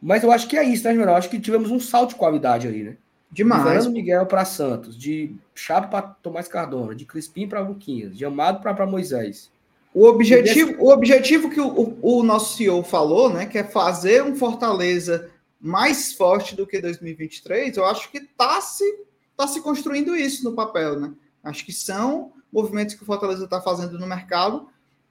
Mas 0.00 0.22
eu 0.22 0.32
acho 0.32 0.48
que 0.48 0.56
é 0.56 0.64
isso, 0.64 0.84
né? 0.84 0.94
Eu 0.96 1.14
acho 1.14 1.28
que 1.28 1.38
tivemos 1.38 1.70
um 1.70 1.78
salto 1.78 2.10
de 2.10 2.16
qualidade 2.16 2.66
aí, 2.66 2.82
né? 2.82 2.96
Demais. 3.30 3.62
De 3.62 3.68
Fernando 3.68 3.92
Miguel 3.92 4.26
para 4.26 4.44
Santos, 4.44 4.96
de 4.96 5.34
Chapo 5.54 5.90
para 5.90 6.02
Tomás 6.02 6.48
Cardona, 6.48 6.94
de 6.94 7.04
Crispim 7.04 7.48
para 7.48 7.60
Luquinhas, 7.60 8.16
de 8.16 8.24
Amado 8.24 8.60
para 8.60 8.86
Moisés. 8.86 9.50
O 9.92 10.06
objetivo, 10.06 10.72
desse... 10.72 10.82
o 10.82 10.88
objetivo 10.90 11.50
que 11.50 11.60
o, 11.60 11.98
o, 12.02 12.22
nosso 12.22 12.56
CEO 12.56 12.82
falou, 12.82 13.32
né, 13.32 13.46
que 13.46 13.58
é 13.58 13.64
fazer 13.64 14.22
um 14.22 14.36
Fortaleza 14.36 15.30
mais 15.58 16.12
forte 16.12 16.54
do 16.54 16.66
que 16.66 16.80
2023, 16.80 17.76
eu 17.76 17.86
acho 17.86 18.10
que 18.10 18.18
está 18.18 18.60
se 18.60 18.84
está 19.30 19.46
se 19.46 19.60
construindo 19.60 20.16
isso 20.16 20.42
no 20.44 20.54
papel, 20.54 20.98
né? 20.98 21.12
Acho 21.44 21.64
que 21.64 21.72
são 21.72 22.32
movimentos 22.50 22.94
que 22.94 23.02
o 23.02 23.06
Fortaleza 23.06 23.44
está 23.44 23.60
fazendo 23.60 23.98
no 23.98 24.06
mercado 24.06 24.68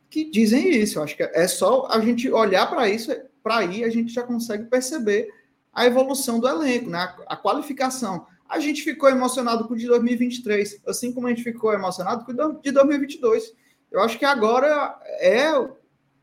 que 0.09 0.29
dizem 0.29 0.69
isso. 0.69 1.01
Acho 1.01 1.15
que 1.15 1.23
é 1.23 1.47
só 1.47 1.87
a 1.91 1.99
gente 1.99 2.29
olhar 2.31 2.67
para 2.67 2.89
isso, 2.89 3.15
para 3.43 3.57
aí 3.57 3.83
a 3.83 3.89
gente 3.89 4.11
já 4.11 4.23
consegue 4.23 4.65
perceber 4.65 5.29
a 5.75 5.85
evolução 5.85 6.39
do 6.39 6.47
elenco, 6.47 6.89
né? 6.89 7.13
A 7.27 7.35
qualificação. 7.35 8.25
A 8.47 8.59
gente 8.59 8.81
ficou 8.81 9.09
emocionado 9.09 9.67
com 9.67 9.73
o 9.73 9.77
de 9.77 9.87
2023, 9.87 10.81
assim 10.87 11.11
como 11.11 11.27
a 11.27 11.29
gente 11.29 11.43
ficou 11.43 11.73
emocionado 11.73 12.23
com 12.23 12.31
o 12.31 12.61
de 12.61 12.71
2022. 12.71 13.53
Eu 13.91 13.99
acho 14.01 14.17
que 14.17 14.25
agora 14.25 14.97
é 15.19 15.51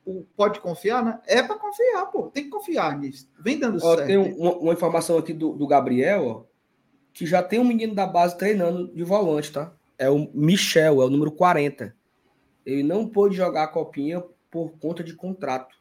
o 0.05 0.27
pode 0.37 0.61
confiar, 0.61 1.05
né? 1.05 1.21
É 1.27 1.43
para 1.43 1.57
confiar, 1.57 2.07
pô. 2.07 2.25
Tem 2.25 2.45
que 2.45 2.51
confiar 2.51 2.99
nisso. 2.99 3.29
Vem 3.39 3.59
dando 3.59 3.77
ó, 3.77 3.95
certo. 3.95 4.07
Tem 4.07 4.17
uma, 4.17 4.57
uma, 4.57 4.73
informação 4.73 5.17
aqui 5.19 5.33
do, 5.33 5.53
do 5.53 5.67
Gabriel, 5.67 6.27
ó 6.27 6.53
que 7.13 7.27
já 7.27 7.43
tem 7.43 7.59
um 7.59 7.65
menino 7.65 7.95
da 7.95 8.07
base 8.07 8.37
treinando 8.37 8.93
de 8.93 9.05
volante, 9.05 9.53
tá? 9.53 9.73
É 9.99 10.09
o 10.09 10.31
Michel, 10.33 11.03
é 11.03 11.05
o 11.05 11.11
número 11.11 11.31
40. 11.31 11.95
Ele 12.65 12.83
não 12.83 13.07
pôde 13.07 13.37
jogar 13.37 13.65
a 13.65 13.69
copinha 13.69 14.23
por 14.51 14.73
conta 14.79 15.05
de 15.05 15.15
contrato. 15.15 15.77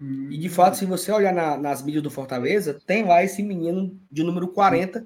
Hum. 0.00 0.28
E 0.30 0.38
de 0.38 0.48
fato, 0.48 0.76
se 0.76 0.86
você 0.86 1.10
olhar 1.10 1.32
na, 1.32 1.56
nas 1.56 1.82
mídias 1.82 2.02
do 2.02 2.10
Fortaleza, 2.10 2.80
tem 2.86 3.04
lá 3.04 3.22
esse 3.22 3.42
menino 3.42 3.98
de 4.10 4.22
número 4.22 4.48
40. 4.48 5.00
Hum. 5.00 5.04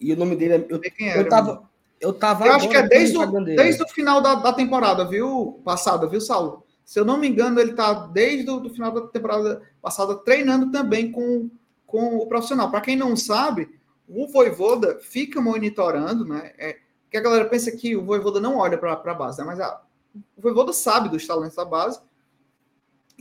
E 0.00 0.12
o 0.12 0.16
nome 0.16 0.36
dele 0.36 0.54
é. 0.54 0.66
Eu, 0.68 0.80
era, 1.00 1.20
eu 1.20 1.28
tava. 1.28 1.70
Eu, 2.00 2.12
tava 2.12 2.46
eu 2.46 2.52
acho 2.54 2.68
que 2.68 2.76
é 2.76 2.86
desde 2.86 3.16
o, 3.16 3.44
desde 3.44 3.82
o 3.82 3.88
final 3.88 4.20
da, 4.20 4.34
da 4.34 4.52
temporada, 4.52 5.04
viu? 5.04 5.60
Passada, 5.64 6.08
viu, 6.08 6.20
Saulo? 6.20 6.64
Se 6.84 6.98
eu 6.98 7.04
não 7.04 7.16
me 7.16 7.28
engano, 7.28 7.60
ele 7.60 7.74
tá 7.74 7.92
desde 8.08 8.50
o 8.50 8.58
do 8.58 8.70
final 8.70 8.90
da 8.90 9.02
temporada 9.06 9.62
passada 9.80 10.16
treinando 10.16 10.72
também 10.72 11.12
com, 11.12 11.48
com 11.86 12.16
o 12.16 12.26
profissional. 12.26 12.70
Para 12.72 12.80
quem 12.80 12.96
não 12.96 13.14
sabe, 13.14 13.68
o 14.08 14.26
Voivoda 14.26 14.98
fica 15.00 15.40
monitorando, 15.40 16.24
né? 16.24 16.52
É, 16.58 16.76
que 17.08 17.16
a 17.16 17.20
galera 17.20 17.44
pensa 17.44 17.70
que 17.70 17.94
o 17.96 18.04
Voivoda 18.04 18.40
não 18.40 18.56
olha 18.56 18.76
para 18.76 18.94
a 18.94 19.14
base, 19.14 19.38
né? 19.38 19.44
mas 19.44 19.60
a, 19.60 19.80
o 20.36 20.42
Voivoda 20.42 20.72
sabe 20.72 21.08
dos 21.08 21.24
talentos 21.24 21.54
da 21.54 21.64
base 21.64 22.00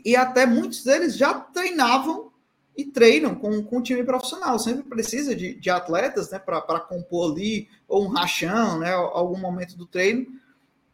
e 0.06 0.16
até 0.16 0.46
muitos 0.46 0.84
deles 0.84 1.16
já 1.16 1.34
treinavam 1.34 2.32
e 2.76 2.86
treinam 2.86 3.36
com, 3.36 3.64
com 3.64 3.78
o 3.80 3.82
time 3.82 4.04
profissional. 4.04 4.58
Sempre 4.58 4.84
precisa 4.84 5.36
de, 5.36 5.56
de 5.56 5.70
atletas 5.70 6.30
né, 6.30 6.40
para 6.40 6.80
compor 6.80 7.32
ali, 7.32 7.68
ou 7.88 8.06
um 8.06 8.10
rachão, 8.10 8.80
né, 8.80 8.92
algum 8.92 9.38
momento 9.38 9.78
do 9.78 9.86
treino. 9.86 10.28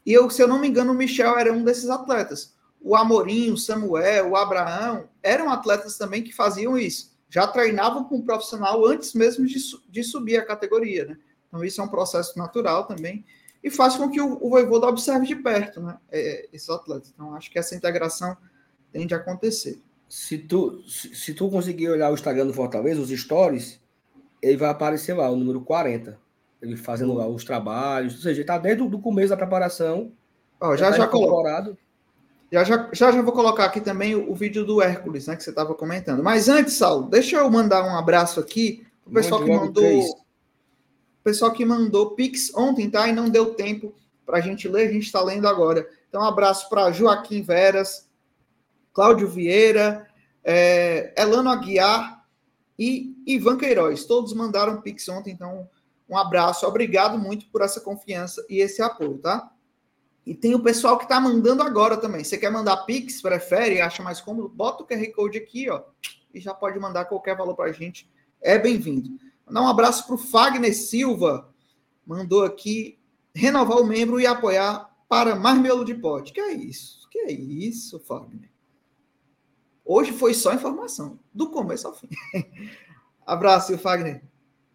E 0.05 0.13
eu, 0.13 0.29
se 0.29 0.41
eu 0.41 0.47
não 0.47 0.59
me 0.59 0.67
engano, 0.67 0.91
o 0.91 0.95
Michel 0.95 1.37
era 1.37 1.51
um 1.51 1.63
desses 1.63 1.89
atletas. 1.89 2.55
O 2.81 2.95
Amorim, 2.95 3.51
o 3.51 3.57
Samuel, 3.57 4.31
o 4.31 4.35
Abraão 4.35 5.09
eram 5.21 5.49
atletas 5.49 5.97
também 5.97 6.23
que 6.23 6.33
faziam 6.33 6.77
isso 6.77 7.17
já 7.29 7.45
treinavam 7.47 8.03
com 8.05 8.17
um 8.17 8.25
profissional 8.25 8.85
antes 8.85 9.13
mesmo 9.13 9.45
de, 9.45 9.57
de 9.89 10.03
subir 10.03 10.37
a 10.37 10.45
categoria, 10.45 11.05
né? 11.05 11.17
Então, 11.47 11.63
isso 11.63 11.79
é 11.79 11.83
um 11.83 11.89
processo 11.89 12.37
natural 12.37 12.85
também 12.85 13.25
e 13.63 13.69
faz 13.69 13.95
com 13.95 14.09
que 14.09 14.21
o, 14.21 14.37
o 14.41 14.53
observe 14.85 15.25
de 15.25 15.35
perto, 15.35 15.81
né? 15.81 15.97
É, 16.09 16.47
esses 16.53 16.69
atletas. 16.69 17.11
Então, 17.13 17.33
acho 17.35 17.51
que 17.51 17.59
essa 17.59 17.75
integração 17.75 18.37
tende 18.91 19.13
a 19.13 19.17
acontecer. 19.17 19.81
Se 20.07 20.37
tu, 20.37 20.81
se, 20.87 21.13
se, 21.15 21.33
tu 21.33 21.49
conseguir 21.49 21.89
olhar 21.89 22.09
o 22.09 22.13
Instagram 22.13 22.47
do 22.47 22.53
Fortaleza, 22.53 23.01
os 23.01 23.09
stories, 23.09 23.79
ele 24.41 24.57
vai 24.57 24.69
aparecer 24.69 25.13
lá, 25.13 25.29
o 25.29 25.35
número 25.35 25.61
40. 25.61 26.17
Ele 26.61 26.77
fazendo 26.77 27.13
lá 27.13 27.27
os 27.27 27.43
trabalhos, 27.43 28.15
ou 28.15 28.21
seja, 28.21 28.41
está 28.41 28.57
desde 28.57 28.81
o 28.81 28.99
começo 28.99 29.29
da 29.29 29.37
preparação. 29.37 30.11
Ó, 30.59 30.75
já 30.75 30.91
já, 30.91 30.99
já 30.99 31.07
colocado. 31.07 31.77
Já, 32.51 32.63
já, 32.63 32.89
já, 32.93 33.11
já 33.11 33.21
vou 33.21 33.33
colocar 33.33 33.65
aqui 33.65 33.81
também 33.81 34.15
o, 34.15 34.31
o 34.31 34.35
vídeo 34.35 34.65
do 34.65 34.81
Hércules, 34.81 35.27
né, 35.27 35.35
que 35.35 35.43
você 35.43 35.49
estava 35.49 35.75
comentando. 35.75 36.23
Mas 36.23 36.47
antes, 36.47 36.73
Saulo, 36.73 37.09
deixa 37.09 37.37
eu 37.37 37.49
mandar 37.49 37.83
um 37.83 37.97
abraço 37.97 38.39
aqui 38.39 38.87
o 39.05 39.11
pessoal 39.11 39.43
que 39.43 39.51
mandou. 39.51 39.99
O 40.01 41.23
pessoal 41.23 41.51
que 41.51 41.65
mandou 41.65 42.11
Pix 42.11 42.53
ontem, 42.55 42.89
tá? 42.89 43.07
E 43.07 43.11
não 43.11 43.29
deu 43.29 43.53
tempo 43.53 43.93
para 44.25 44.37
a 44.37 44.41
gente 44.41 44.67
ler, 44.67 44.87
a 44.87 44.91
gente 44.91 45.05
está 45.05 45.21
lendo 45.21 45.47
agora. 45.47 45.87
Então, 46.07 46.21
um 46.21 46.25
abraço 46.25 46.69
para 46.69 46.91
Joaquim 46.91 47.41
Veras, 47.41 48.06
Cláudio 48.97 49.27
Vieira, 49.27 50.07
é, 50.43 51.13
Elano 51.15 51.51
Aguiar 51.51 52.25
e 52.79 53.15
Ivan 53.27 53.55
Queiroz. 53.55 54.05
Todos 54.05 54.33
mandaram 54.33 54.81
Pix 54.81 55.07
ontem, 55.07 55.33
então 55.33 55.69
um 56.09 56.17
abraço. 56.17 56.65
Obrigado 56.65 57.19
muito 57.19 57.45
por 57.51 57.61
essa 57.61 57.79
confiança 57.79 58.43
e 58.49 58.57
esse 58.57 58.81
apoio, 58.81 59.19
tá? 59.19 59.51
E 60.25 60.33
tem 60.33 60.55
o 60.55 60.63
pessoal 60.63 60.97
que 60.97 61.03
está 61.03 61.19
mandando 61.19 61.61
agora 61.61 61.95
também. 61.95 62.23
Você 62.23 62.39
quer 62.39 62.51
mandar 62.51 62.75
Pix, 62.87 63.21
prefere, 63.21 63.81
acha 63.81 64.01
mais 64.01 64.19
cômodo? 64.19 64.49
Bota 64.49 64.81
o 64.81 64.87
QR 64.87 65.11
Code 65.11 65.37
aqui, 65.37 65.69
ó, 65.69 65.83
e 66.33 66.39
já 66.39 66.55
pode 66.55 66.79
mandar 66.79 67.05
qualquer 67.05 67.37
valor 67.37 67.55
para 67.55 67.69
a 67.69 67.71
gente. 67.71 68.09
É 68.41 68.57
bem-vindo. 68.57 69.11
Mandar 69.45 69.61
um 69.61 69.67
abraço 69.67 70.07
para 70.07 70.15
o 70.15 70.17
Fagner 70.17 70.75
Silva. 70.75 71.53
Mandou 72.03 72.43
aqui 72.43 72.97
renovar 73.31 73.77
o 73.77 73.85
membro 73.85 74.19
e 74.19 74.25
apoiar 74.25 74.89
para 75.07 75.35
mais 75.35 75.61
miolo 75.61 75.85
de 75.85 75.93
pote. 75.93 76.33
Que 76.33 76.41
é 76.41 76.51
isso? 76.51 77.07
Que 77.11 77.19
é 77.19 77.31
isso, 77.31 77.99
Fagner? 77.99 78.56
Hoje 79.89 80.11
foi 80.11 80.33
só 80.33 80.53
informação, 80.53 81.17
do 81.33 81.49
começo 81.49 81.87
ao 81.87 81.95
fim. 81.95 82.09
Abraço, 83.25 83.77
Fagner. 83.77 84.21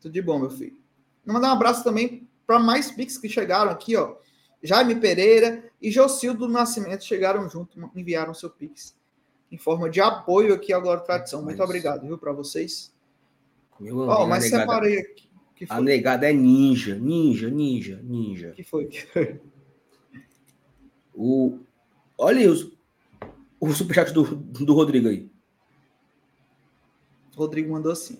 Tudo 0.00 0.12
de 0.12 0.22
bom, 0.22 0.38
meu 0.38 0.50
filho. 0.50 0.80
Mandar 1.24 1.50
um 1.50 1.52
abraço 1.52 1.84
também 1.84 2.26
para 2.46 2.58
mais 2.58 2.90
Pix 2.90 3.18
que 3.18 3.28
chegaram 3.28 3.70
aqui, 3.70 3.94
ó. 3.94 4.16
Jaime 4.62 4.94
Pereira 4.94 5.70
e 5.80 5.90
Jocildo 5.90 6.48
Nascimento 6.48 7.04
chegaram 7.04 7.48
junto, 7.48 7.78
enviaram 7.94 8.32
seu 8.32 8.48
Pix 8.48 8.96
em 9.50 9.58
forma 9.58 9.90
de 9.90 10.00
apoio 10.00 10.54
aqui 10.54 10.72
ao 10.72 10.80
Glória 10.80 11.04
Tradição. 11.04 11.42
Muito 11.42 11.62
obrigado, 11.62 12.06
viu, 12.06 12.16
para 12.16 12.32
vocês. 12.32 12.90
Meu 13.78 13.98
Ó, 13.98 14.12
amigo, 14.12 14.28
mas 14.30 14.44
a 14.44 14.46
negada, 14.46 14.60
separei 14.62 14.98
aqui. 14.98 15.30
Que 15.54 15.66
a 15.68 15.80
negada 15.80 16.30
é 16.30 16.32
ninja, 16.32 16.94
ninja, 16.94 17.50
ninja, 17.50 18.00
ninja. 18.02 18.52
Que 18.52 18.64
foi? 18.64 18.88
O, 21.14 21.58
olha 22.16 22.50
os, 22.50 22.72
o 23.68 23.72
superchat 23.72 24.12
do, 24.12 24.24
do 24.24 24.74
Rodrigo 24.74 25.08
aí. 25.08 25.30
Rodrigo 27.36 27.72
mandou 27.72 27.92
assim. 27.92 28.18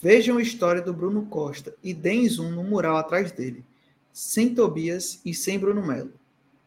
Vejam 0.00 0.38
a 0.38 0.42
história 0.42 0.80
do 0.80 0.92
Bruno 0.94 1.26
Costa 1.26 1.74
e 1.82 1.92
deem 1.92 2.28
zoom 2.28 2.50
no 2.50 2.62
mural 2.62 2.96
atrás 2.96 3.32
dele. 3.32 3.64
Sem 4.12 4.54
Tobias 4.54 5.20
e 5.24 5.34
sem 5.34 5.58
Bruno 5.58 5.84
Melo. 5.84 6.12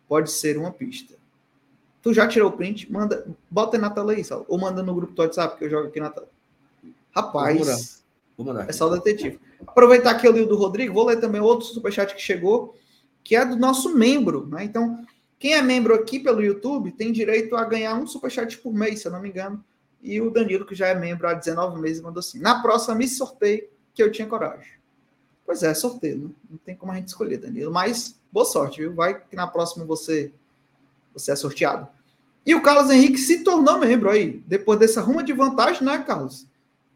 Pode 0.07 0.29
ser 0.29 0.57
uma 0.57 0.71
pista. 0.71 1.15
Tu 2.01 2.13
já 2.13 2.27
tirou 2.27 2.49
o 2.49 2.51
print? 2.51 2.91
Manda, 2.91 3.25
bota 3.49 3.77
aí 3.77 3.81
na 3.81 3.89
tela 3.89 4.11
aí, 4.11 4.23
Saulo. 4.23 4.45
Ou 4.49 4.57
manda 4.59 4.83
no 4.83 4.93
grupo 4.93 5.13
do 5.13 5.21
WhatsApp 5.21 5.57
que 5.57 5.65
eu 5.65 5.69
jogo 5.69 5.87
aqui 5.87 5.99
na 5.99 6.09
tela. 6.09 6.29
Rapaz, 7.15 8.03
Vou 8.37 8.45
mandar. 8.45 8.69
é 8.69 8.73
só 8.73 8.87
o 8.87 8.89
detetive. 8.89 9.39
Aproveitar 9.65 10.15
que 10.15 10.27
eu 10.27 10.31
li 10.31 10.41
o 10.41 10.47
do 10.47 10.55
Rodrigo, 10.55 10.93
vou 10.93 11.05
ler 11.05 11.19
também 11.19 11.41
outro 11.41 11.65
superchat 11.67 12.13
que 12.13 12.21
chegou, 12.21 12.75
que 13.23 13.35
é 13.35 13.45
do 13.45 13.55
nosso 13.55 13.95
membro, 13.95 14.47
né? 14.47 14.63
Então, 14.63 15.05
quem 15.39 15.53
é 15.53 15.61
membro 15.61 15.95
aqui 15.95 16.19
pelo 16.19 16.43
YouTube 16.43 16.91
tem 16.91 17.13
direito 17.13 17.55
a 17.55 17.63
ganhar 17.63 17.95
um 17.95 18.05
superchat 18.05 18.57
por 18.57 18.73
mês, 18.73 18.99
se 18.99 19.07
eu 19.07 19.11
não 19.11 19.21
me 19.21 19.29
engano. 19.29 19.63
E 20.01 20.19
o 20.19 20.29
Danilo, 20.29 20.65
que 20.65 20.75
já 20.75 20.87
é 20.87 20.95
membro 20.95 21.27
há 21.27 21.33
19 21.33 21.79
meses, 21.79 22.01
mandou 22.01 22.19
assim: 22.19 22.39
na 22.39 22.61
próxima 22.61 22.95
me 22.95 23.07
sorteio 23.07 23.67
que 23.93 24.03
eu 24.03 24.11
tinha 24.11 24.27
coragem. 24.27 24.73
Pois 25.45 25.63
é, 25.63 25.73
sorteio, 25.73 26.17
né? 26.19 26.29
Não 26.49 26.57
tem 26.57 26.75
como 26.75 26.91
a 26.91 26.95
gente 26.95 27.07
escolher, 27.07 27.37
Danilo. 27.37 27.71
Mas 27.71 28.19
boa 28.31 28.45
sorte, 28.45 28.81
viu? 28.81 28.93
Vai 28.93 29.19
que 29.19 29.35
na 29.35 29.47
próxima 29.47 29.85
você, 29.85 30.31
você 31.13 31.31
é 31.31 31.35
sorteado. 31.35 31.87
E 32.45 32.53
o 32.53 32.61
Carlos 32.61 32.89
Henrique 32.91 33.17
se 33.17 33.43
tornou 33.43 33.79
membro 33.79 34.09
aí, 34.09 34.43
depois 34.45 34.77
dessa 34.77 35.01
ruma 35.01 35.23
de 35.23 35.33
vantagem, 35.33 35.83
né, 35.83 35.97
Carlos? 35.99 36.45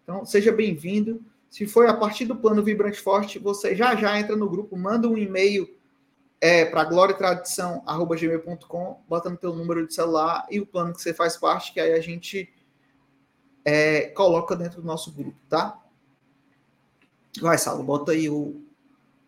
Então, 0.03 0.25
seja 0.25 0.51
bem-vindo. 0.51 1.21
Se 1.49 1.65
foi 1.65 1.87
a 1.87 1.93
partir 1.93 2.25
do 2.25 2.35
plano 2.35 2.63
Vibrante 2.63 2.99
Forte, 2.99 3.39
você 3.39 3.75
já 3.75 3.95
já 3.95 4.19
entra 4.19 4.35
no 4.35 4.49
grupo, 4.49 4.77
manda 4.77 5.07
um 5.07 5.17
e-mail 5.17 5.69
é, 6.45 6.65
para 6.65 6.83
gloriatradição.gmail.com, 6.83 8.99
bota 9.07 9.29
no 9.29 9.37
teu 9.37 9.55
número 9.55 9.87
de 9.87 9.93
celular 9.93 10.45
e 10.51 10.59
o 10.59 10.65
plano 10.65 10.93
que 10.93 11.01
você 11.01 11.13
faz 11.13 11.37
parte, 11.37 11.71
que 11.71 11.79
aí 11.79 11.93
a 11.93 12.01
gente 12.01 12.51
é, 13.63 14.07
coloca 14.07 14.53
dentro 14.53 14.81
do 14.81 14.85
nosso 14.87 15.09
grupo, 15.13 15.37
tá? 15.47 15.79
Vai, 17.39 17.57
Saulo, 17.57 17.81
bota 17.81 18.11
aí 18.11 18.29
o 18.29 18.61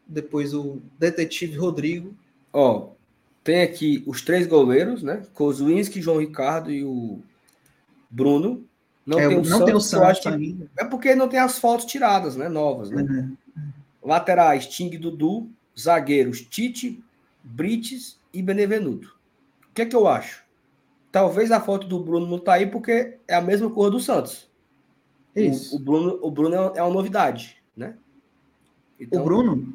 depois 0.05 0.53
o 0.53 0.81
detetive 0.99 1.55
Rodrigo. 1.57 2.13
Ó, 2.51 2.89
tem 3.45 3.61
aqui 3.61 4.03
os 4.05 4.21
três 4.21 4.45
goleiros, 4.45 5.01
né? 5.01 5.25
Kozlinski, 5.33 6.01
João 6.01 6.19
Ricardo 6.19 6.69
e 6.69 6.83
o 6.83 7.21
Bruno. 8.09 8.65
Não 9.05 9.19
É, 9.19 9.29
tem 9.29 9.37
o 9.37 9.41
não 9.43 9.63
tem 9.65 9.73
o 9.73 9.79
Santos, 9.79 10.17
Santos 10.17 10.19
que- 10.19 10.27
ainda. 10.27 10.69
É 10.77 10.83
porque 10.83 11.15
não 11.15 11.29
tem 11.29 11.39
as 11.39 11.57
fotos 11.59 11.85
tiradas, 11.85 12.35
né? 12.35 12.49
Novas, 12.49 12.89
né? 12.91 13.03
Uhum. 13.03 13.37
Laterais, 14.03 14.67
Ting 14.67 14.89
e 14.93 14.97
Dudu. 14.97 15.49
Zagueiros, 15.77 16.39
Tite, 16.41 17.03
Brites 17.45 18.19
e 18.34 18.41
Benevenuto. 18.41 19.15
O 19.69 19.73
que 19.73 19.84
é 19.84 19.85
que 19.85 19.95
eu 19.95 20.07
acho? 20.07 20.43
Talvez 21.11 21.51
a 21.51 21.61
foto 21.61 21.88
do 21.88 21.99
Bruno 21.99 22.26
não 22.27 22.39
tá 22.39 22.53
aí 22.53 22.65
porque 22.65 23.19
é 23.27 23.35
a 23.35 23.41
mesma 23.41 23.69
cor 23.69 23.89
do 23.91 23.99
Santos. 23.99 24.49
O- 25.35 25.39
Isso. 25.39 25.76
O, 25.76 25.80
Bruno, 25.80 26.19
o 26.22 26.31
Bruno 26.31 26.55
é 26.55 26.81
uma 26.81 26.93
novidade, 26.93 27.57
né? 27.76 27.95
Então, 28.99 29.22
o 29.22 29.26
Bruno? 29.26 29.73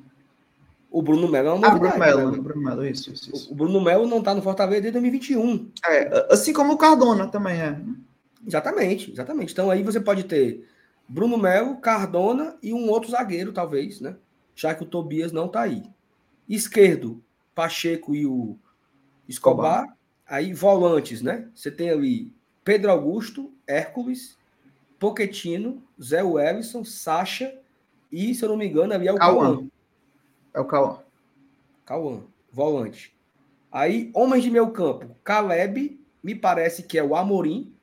O 0.91 1.03
Bruno 1.03 1.29
Melo 1.29 1.49
é 1.49 1.53
uma 1.53 1.69
Ah, 1.69 1.71
novidade. 1.71 1.99
Bruno 1.99 2.17
Melo. 2.17 2.33
né? 2.33 2.43
Bruno 2.43 2.63
Melo, 2.63 2.87
isso, 2.87 3.13
isso, 3.13 3.31
isso. 3.35 3.53
O 3.53 3.55
Bruno 3.55 3.81
Melo 3.81 4.09
não 4.09 4.21
tá 4.23 4.35
no 4.35 4.43
Fortaleza 4.43 4.81
desde 4.83 4.99
2021. 4.99 5.71
É, 5.87 6.27
assim 6.35 6.53
como 6.53 6.73
o 6.73 6.77
Cardona 6.79 7.29
também 7.29 7.61
é. 7.61 7.81
Exatamente, 8.45 9.13
exatamente. 9.13 9.53
Então 9.53 9.71
aí 9.71 9.83
você 9.83 10.01
pode 10.01 10.25
ter 10.25 10.67
Bruno 11.09 11.39
Melo, 11.39 11.77
Cardona 11.77 12.57
e 12.63 12.73
um 12.73 12.89
outro 12.91 13.11
zagueiro, 13.11 13.53
talvez, 13.53 14.01
né? 14.01 14.17
Já 14.55 14.75
que 14.75 14.83
o 14.83 14.87
Tobias 14.87 15.31
não 15.31 15.47
tá 15.47 15.61
aí. 15.61 15.85
Esquerdo, 16.49 17.23
Pacheco 17.61 18.15
e 18.15 18.25
o 18.27 18.57
Escobar. 19.29 19.95
Aí 20.27 20.55
volantes, 20.55 21.21
né? 21.21 21.47
Você 21.55 21.71
tem 21.71 21.91
ali 21.91 22.33
Pedro 22.65 22.91
Augusto, 22.91 23.53
Hércules, 23.67 24.39
Poquetino, 24.99 25.83
Zé 26.03 26.23
Wellison, 26.23 26.83
Sacha 26.85 27.55
e, 28.11 28.35
se 28.35 28.43
eu 28.43 28.49
não 28.49 28.57
me 28.57 28.67
engano, 28.67 28.95
ali 28.95 29.09
é 29.09 29.13
o 29.13 29.17
Cauã. 29.17 29.69
É 30.55 30.61
o 30.61 30.65
Cauã. 30.65 31.03
Cauã, 31.85 32.23
volante. 32.51 33.15
Aí, 33.71 34.11
homens 34.15 34.43
de 34.43 34.51
meio 34.51 34.71
campo, 34.71 35.15
Caleb, 35.23 36.01
me 36.23 36.35
parece 36.35 36.85
que 36.85 36.99
é 36.99 37.05
o 37.05 37.15
Amorim. 37.15 37.75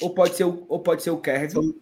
Ou 0.00 0.12
pode 0.12 0.34
ser 0.34 0.44
o, 0.44 0.66
ou 0.68 0.80
pode 0.80 1.04
ser 1.04 1.10
o 1.10 1.20
Kevin, 1.20 1.80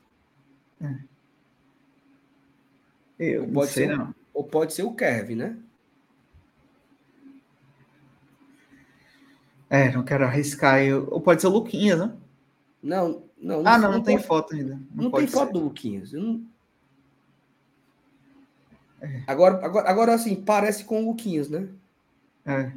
Eu 3.18 3.46
não 3.46 3.62
sei, 3.62 3.86
ser. 3.86 3.96
não. 3.96 4.19
Ou 4.40 4.44
pode 4.44 4.72
ser 4.72 4.82
o 4.84 4.94
Kevin, 4.94 5.34
né? 5.36 5.56
É, 9.68 9.92
não 9.92 10.02
quero 10.02 10.24
arriscar. 10.24 10.82
Eu... 10.82 11.06
Ou 11.10 11.20
pode 11.20 11.40
ser 11.40 11.46
o 11.46 11.50
Luquinhas, 11.50 11.98
né? 11.98 12.12
Não, 12.82 13.22
não. 13.40 13.62
Ah, 13.66 13.78
não, 13.78 13.92
não, 13.92 14.02
tem 14.02 14.16
pode- 14.16 14.26
foto 14.26 14.54
ainda. 14.54 14.80
Não, 14.94 15.04
tem 15.04 15.10
pode 15.10 15.26
foto 15.28 15.46
ser. 15.48 15.52
do 15.52 15.60
Luquinhas. 15.60 16.12
não- 16.12 16.42
Agora, 19.26 19.64
agora, 19.64 19.88
agora, 19.90 20.14
assim, 20.14 20.34
parece 20.36 20.84
com 20.84 21.02
o 21.02 21.06
Luquinhas, 21.08 21.48
né? 21.48 21.68
É. 22.44 22.72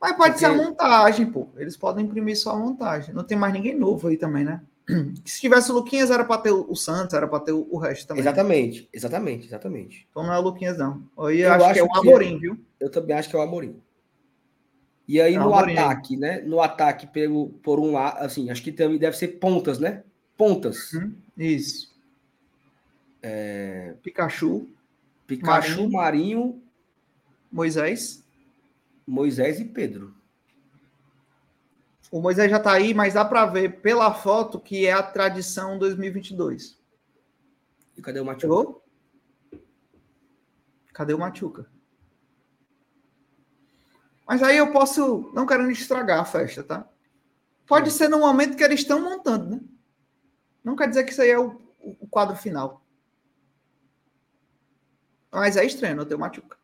Mas 0.00 0.16
pode 0.16 0.38
ser 0.38 0.46
a 0.46 0.50
Porque- 0.50 0.64
montagem, 0.64 1.26
pô. 1.30 1.48
Eles 1.56 1.76
podem 1.76 2.04
imprimir 2.04 2.36
só 2.36 2.52
a 2.52 2.56
montagem. 2.58 3.14
Não 3.14 3.22
tem 3.24 3.36
mais 3.38 3.52
ninguém 3.52 3.76
novo 3.78 4.08
aí 4.08 4.16
também, 4.16 4.44
né? 4.44 4.60
Se 5.24 5.40
tivesse 5.40 5.70
o 5.70 5.74
Luquinhas, 5.74 6.10
era 6.10 6.24
para 6.24 6.40
ter 6.40 6.52
o 6.52 6.74
Santos, 6.76 7.14
era 7.14 7.26
para 7.26 7.40
ter 7.40 7.52
o 7.52 7.76
resto 7.76 8.06
também. 8.06 8.20
Exatamente, 8.22 8.88
exatamente, 8.92 9.46
exatamente. 9.46 10.06
Então 10.10 10.22
não 10.24 10.32
é 10.32 10.38
o 10.38 10.42
Luquinhas, 10.42 10.78
não. 10.78 11.02
Aí 11.18 11.40
eu, 11.40 11.48
Eu 11.48 11.54
acho, 11.54 11.72
que 11.74 11.78
é 11.80 11.82
o 11.82 11.86
acho 11.92 12.00
que- 12.02 12.08
Amorim, 12.08 12.38
viu? 12.38 12.58
Eu 12.78 12.90
também 12.90 13.16
acho 13.16 13.28
que 13.28 13.34
é 13.36 13.38
o 13.38 13.42
Amorim. 13.42 13.80
E 15.08 15.20
aí, 15.20 15.34
É 15.34 15.38
no 15.38 15.52
Amorim. 15.54 15.76
ataque, 15.76 16.16
né? 16.16 16.40
No 16.40 16.60
ataque, 16.60 17.06
pelo, 17.06 17.48
por 17.62 17.78
um 17.80 17.92
lado, 17.92 18.18
assim, 18.24 18.50
acho 18.50 18.62
que 18.62 18.72
também 18.72 18.98
deve 18.98 19.16
ser 19.16 19.28
pontas, 19.38 19.78
né? 19.78 20.02
Pontas. 20.36 20.92
Hum, 20.94 21.12
Isso. 21.36 21.94
É... 23.22 23.94
Pikachu, 24.02 24.68
Pikachu, 25.26 25.88
Marinho, 25.90 26.60
Moisés. 27.50 28.24
Moisés 29.06 29.60
e 29.60 29.64
Pedro. 29.64 30.14
O 32.16 32.22
Moisés 32.22 32.50
já 32.50 32.58
tá 32.58 32.72
aí, 32.72 32.94
mas 32.94 33.12
dá 33.12 33.26
para 33.26 33.44
ver 33.44 33.82
pela 33.82 34.10
foto 34.14 34.58
que 34.58 34.86
é 34.86 34.92
a 34.92 35.02
tradição 35.02 35.78
2022. 35.78 36.80
E 37.94 38.00
cadê 38.00 38.20
o 38.20 38.24
Matheus? 38.24 38.40
Chegou? 38.40 38.84
Cadê 40.94 41.12
o 41.12 41.18
Machuca? 41.18 41.70
Mas 44.26 44.42
aí 44.42 44.56
eu 44.56 44.72
posso, 44.72 45.30
não 45.34 45.44
querendo 45.44 45.70
estragar 45.70 46.18
a 46.20 46.24
festa, 46.24 46.62
tá? 46.64 46.88
Pode 47.66 47.90
ser 47.90 48.08
no 48.08 48.18
momento 48.20 48.56
que 48.56 48.64
eles 48.64 48.80
estão 48.80 48.98
montando, 48.98 49.50
né? 49.50 49.60
Não 50.64 50.74
quer 50.74 50.88
dizer 50.88 51.04
que 51.04 51.12
isso 51.12 51.20
aí 51.20 51.28
é 51.28 51.38
o, 51.38 51.50
o- 51.78 51.96
o 52.00 52.08
quadro 52.08 52.34
final. 52.34 52.82
Mas 55.30 55.58
é 55.58 55.66
estranho 55.66 55.96
não 55.96 56.06
ter 56.06 56.14
o 56.14 56.18
Machuca. 56.18 56.56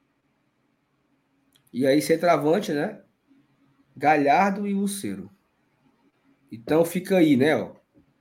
E 1.70 1.86
aí, 1.86 2.00
centroavante, 2.00 2.72
né? 2.72 3.02
Galhardo 3.94 4.66
e 4.66 4.72
Lucero. 4.72 5.30
Então 6.52 6.84
fica 6.84 7.16
aí, 7.16 7.34
né? 7.34 7.56
Ó, 7.56 7.72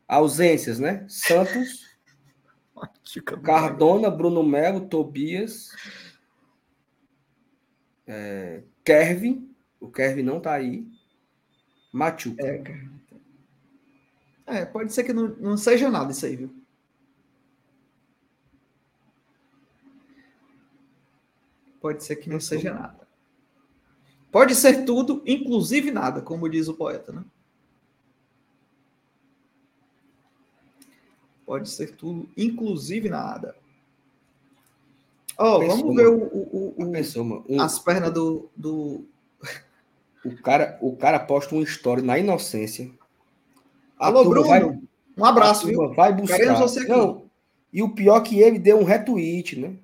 ausências, 0.07 0.79
né? 0.79 1.05
Santos. 1.09 1.91
Cardona, 3.43 4.09
Bruno 4.09 4.41
Melo, 4.41 4.87
Tobias, 4.87 5.69
é, 8.07 8.63
Kervin. 8.85 9.53
O 9.79 9.91
Kervin 9.91 10.23
não 10.23 10.39
tá 10.39 10.53
aí. 10.53 10.87
Machuca. 11.91 12.41
É. 12.47 12.63
É, 14.45 14.65
pode 14.65 14.93
ser 14.93 15.03
que 15.03 15.11
não, 15.11 15.27
não 15.35 15.57
seja 15.57 15.89
nada 15.89 16.11
isso 16.11 16.25
aí, 16.25 16.37
viu? 16.37 16.55
Pode 21.81 22.03
ser 22.03 22.15
que 22.15 22.29
não 22.29 22.37
Pensou. 22.37 22.57
seja 22.57 22.73
nada. 22.73 23.07
Pode 24.31 24.55
ser 24.55 24.85
tudo, 24.85 25.21
inclusive 25.25 25.91
nada, 25.91 26.21
como 26.21 26.49
diz 26.49 26.69
o 26.69 26.73
poeta, 26.73 27.11
né? 27.11 27.25
Pode 31.51 31.69
ser 31.69 31.97
tudo, 31.97 32.29
inclusive 32.37 33.09
nada. 33.09 33.53
Ó, 35.37 35.59
Pensou, 35.59 35.77
vamos 35.79 35.95
ver 35.97 36.07
o, 36.07 36.17
o- 36.23 36.73
o- 36.77 36.83
o- 36.87 36.91
Pensou, 36.93 37.25
mano. 37.25 37.45
Um- 37.49 37.59
as 37.59 37.77
pernas 37.77 38.13
do, 38.13 38.49
do. 38.55 39.03
o, 40.23 40.33
cara, 40.41 40.77
o 40.81 40.95
cara 40.95 41.19
posta 41.19 41.53
uma 41.53 41.61
história 41.65 42.01
na 42.01 42.17
inocência. 42.17 42.89
Alô, 43.97 44.23
Bruno. 44.23 44.47
vai- 44.47 44.63
Um 44.63 45.25
abraço, 45.25 45.67
viu? 45.67 45.93
Vai 45.93 46.13
buscar. 46.15 46.37
Queremos 46.37 46.59
você 46.61 46.79
aqui. 46.79 46.87
Não, 46.87 47.29
E 47.73 47.83
o 47.83 47.89
pior 47.93 48.21
é 48.21 48.23
que 48.23 48.39
ele 48.39 48.57
deu 48.57 48.79
um 48.79 48.85
retweet, 48.85 49.59
né? 49.59 49.75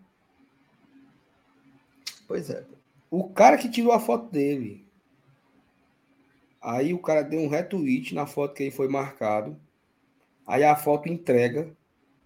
Pois 2.29 2.49
é. 2.49 2.63
O 3.11 3.27
cara 3.27 3.57
que 3.57 3.67
tirou 3.69 3.91
a 3.91 3.99
foto 3.99 4.31
dele. 4.31 4.87
Aí 6.61 6.93
o 6.93 6.99
cara 6.99 7.23
deu 7.23 7.41
um 7.41 7.49
retweet 7.49 8.15
na 8.15 8.25
foto 8.25 8.53
que 8.53 8.63
ele 8.63 8.71
foi 8.71 8.87
marcado. 8.87 9.59
Aí 10.47 10.63
a 10.63 10.75
foto 10.75 11.09
entrega 11.09 11.75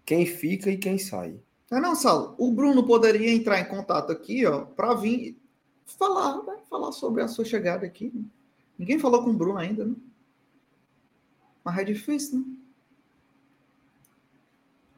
quem 0.06 0.26
fica 0.26 0.70
e 0.70 0.78
quem 0.78 0.98
sai. 1.00 1.40
Não, 1.72 1.82
não, 1.82 1.96
Saulo. 1.96 2.36
O 2.38 2.52
Bruno 2.52 2.86
poderia 2.86 3.34
entrar 3.34 3.60
em 3.60 3.66
contato 3.66 4.12
aqui, 4.12 4.46
ó, 4.46 4.66
para 4.66 4.94
vir 4.94 5.42
falar, 5.86 6.44
né? 6.44 6.58
falar 6.70 6.92
sobre 6.92 7.24
a 7.24 7.28
sua 7.28 7.44
chegada 7.44 7.86
aqui. 7.86 8.12
Né? 8.14 8.24
Ninguém 8.78 9.00
falou 9.00 9.24
com 9.24 9.32
o 9.32 9.34
Bruno 9.34 9.58
ainda, 9.58 9.86
né? 9.86 9.96
Mas 11.64 11.78
é 11.78 11.84
difícil, 11.84 12.40
né? 12.40 12.46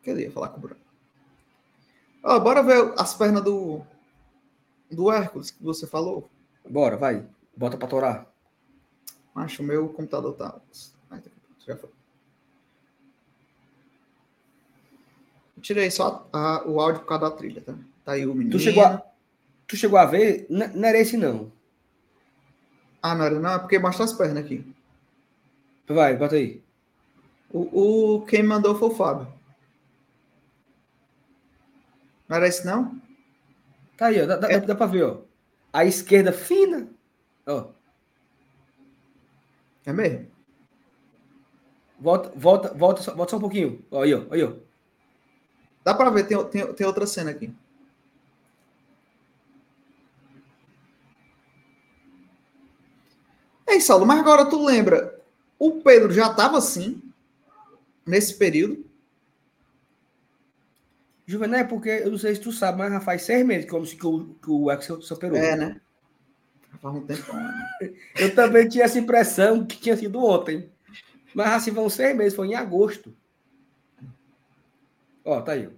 Queria 0.02 0.32
falar 0.32 0.50
com 0.50 0.58
o 0.58 0.62
Bruno. 0.62 0.82
Ó, 2.24 2.40
bora 2.40 2.62
ver 2.62 2.94
as 2.98 3.14
pernas 3.14 3.44
do 3.44 3.82
do 4.92 5.12
Hércules 5.12 5.52
que 5.52 5.64
você 5.64 5.88
falou. 5.88 6.30
Bora, 6.70 6.98
vai. 6.98 7.26
Bota 7.56 7.78
pra 7.78 7.88
torar. 7.88 8.34
Acho 9.36 9.62
o 9.62 9.66
meu 9.66 9.90
computador 9.90 10.34
tá. 10.36 10.60
Já 11.66 11.76
foi. 11.78 11.93
Tirei 15.64 15.90
só 15.90 16.30
a, 16.32 16.68
o 16.68 16.80
áudio 16.80 17.02
por 17.02 17.08
causa 17.08 17.30
da 17.30 17.36
trilha, 17.36 17.62
tá? 17.62 17.74
Tá 18.06 18.12
aí 18.12 18.28
o 18.28 18.36
menino. 18.36 18.52
Tu 18.52 18.60
chegou 18.60 18.84
a, 18.84 19.02
tu 19.66 19.76
chegou 19.76 19.98
a 19.98 20.06
ver? 20.06 20.46
N 20.50 20.68
não 20.68 20.88
era 20.88 21.00
esse, 21.00 21.18
não. 21.18 21.52
Ah, 23.02 23.16
não 23.16 23.26
era 23.26 23.40
não? 23.40 23.54
É 23.54 23.60
porque 23.60 23.80
mostra 23.80 24.06
as 24.06 24.14
pernas 24.14 24.44
aqui. 24.44 24.64
Vai, 25.88 26.16
bota 26.16 26.36
aí. 26.36 26.62
O, 27.50 28.18
o 28.18 28.26
quem 28.26 28.44
mandou 28.44 28.76
foi 28.76 28.90
o 28.90 28.96
Fábio. 28.96 29.28
Não 32.28 32.38
era 32.38 32.48
esse, 32.48 32.66
não? 32.66 33.00
Tá 33.98 34.08
aí, 34.08 34.22
ó. 34.22 34.26
Dá, 34.26 34.36
é. 34.50 34.60
dá, 34.60 34.68
dá 34.68 34.76
pra 34.76 34.86
ver, 34.86 35.04
ó. 35.04 35.22
A 35.72 35.86
esquerda 35.86 36.32
fina. 36.32 36.88
Ó. 37.48 37.70
É 39.86 39.94
mesmo? 39.94 40.28
Volta, 42.00 42.32
volta, 42.36 42.74
volta, 42.74 43.12
volta 43.14 43.32
só 43.32 43.38
um 43.38 43.42
pouquinho. 43.42 43.86
Ó, 43.92 44.02
aí, 44.02 44.14
ó. 44.14 44.24
Aí, 44.32 44.44
ó. 44.44 44.54
Dá 45.84 45.94
para 45.94 46.10
ver, 46.10 46.26
tem, 46.26 46.44
tem, 46.46 46.74
tem 46.74 46.88
outra 46.88 47.06
cena 47.06 47.32
aqui. 47.32 47.54
Ei, 53.68 53.82
Saulo, 53.82 54.06
mas 54.06 54.20
agora 54.20 54.46
tu 54.46 54.64
lembra, 54.64 55.20
o 55.58 55.82
Pedro 55.82 56.14
já 56.14 56.30
estava 56.30 56.58
assim, 56.58 57.02
nesse 58.06 58.36
período? 58.36 58.86
Juvenal, 61.26 61.62
é 61.62 61.64
porque 61.64 61.90
eu 61.90 62.12
não 62.12 62.18
sei 62.18 62.36
se 62.36 62.42
tu 62.42 62.52
sabe, 62.52 62.78
mas 62.78 62.92
já 62.92 63.00
faz 63.00 63.24
seis 63.24 63.46
meses 63.46 63.70
como 63.70 63.86
se 63.86 63.96
que 63.96 64.06
o, 64.06 64.36
que 64.36 64.52
o 64.52 64.70
Axel 64.70 65.02
se 65.02 65.14
operou. 65.14 65.38
É, 65.38 65.56
né? 65.56 65.82
Faz 66.82 66.96
um 66.96 67.02
tempo. 67.02 67.24
eu 68.20 68.36
também 68.36 68.68
tinha 68.68 68.84
essa 68.84 69.00
impressão 69.00 69.66
que 69.66 69.78
tinha 69.78 69.96
sido 69.96 70.24
ontem. 70.24 70.70
Mas 71.34 71.48
assim, 71.54 71.72
vão 71.72 71.90
seis 71.90 72.16
meses, 72.16 72.36
foi 72.36 72.50
em 72.50 72.56
agosto. 72.56 73.16
Ó, 75.26 75.42
tá 75.42 75.54
aí. 75.54 75.70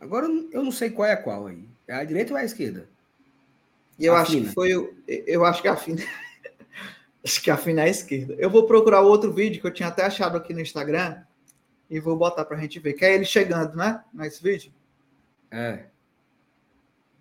Agora 0.00 0.26
eu 0.26 0.62
não 0.62 0.72
sei 0.72 0.90
qual 0.90 1.08
é 1.08 1.12
a 1.12 1.16
qual 1.16 1.46
aí. 1.46 1.64
É 1.88 1.94
a 1.94 2.04
direita 2.04 2.32
ou 2.32 2.38
é 2.38 2.42
a 2.42 2.46
esquerda? 2.46 2.88
Eu 3.98 4.14
a 4.14 4.20
acho 4.20 4.32
fina. 4.32 4.48
que 4.48 4.54
foi 4.54 4.76
o. 4.76 4.94
Eu 5.06 5.44
acho 5.44 5.62
que 5.62 5.68
a 5.68 5.76
fina. 5.76 6.02
acho 7.24 7.42
que 7.42 7.50
a 7.50 7.56
fina 7.56 7.82
é 7.82 7.84
a 7.84 7.88
esquerda. 7.88 8.34
Eu 8.34 8.50
vou 8.50 8.66
procurar 8.66 9.00
outro 9.00 9.32
vídeo 9.32 9.60
que 9.60 9.66
eu 9.66 9.72
tinha 9.72 9.88
até 9.88 10.04
achado 10.04 10.36
aqui 10.36 10.52
no 10.52 10.60
Instagram 10.60 11.22
e 11.88 12.00
vou 12.00 12.16
botar 12.16 12.44
pra 12.44 12.58
gente 12.58 12.78
ver. 12.80 12.94
Que 12.94 13.04
é 13.04 13.14
ele 13.14 13.24
chegando, 13.24 13.76
né? 13.76 14.02
Nesse 14.12 14.42
vídeo. 14.42 14.72
É. 15.50 15.86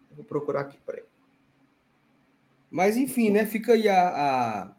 Eu 0.10 0.18
vou 0.18 0.26
procurar 0.26 0.62
aqui, 0.62 0.78
peraí. 0.86 1.04
Mas 2.70 2.98
enfim, 2.98 3.30
né? 3.30 3.46
Fica 3.46 3.74
aí 3.74 3.88
a, 3.88 4.10
a 4.10 4.76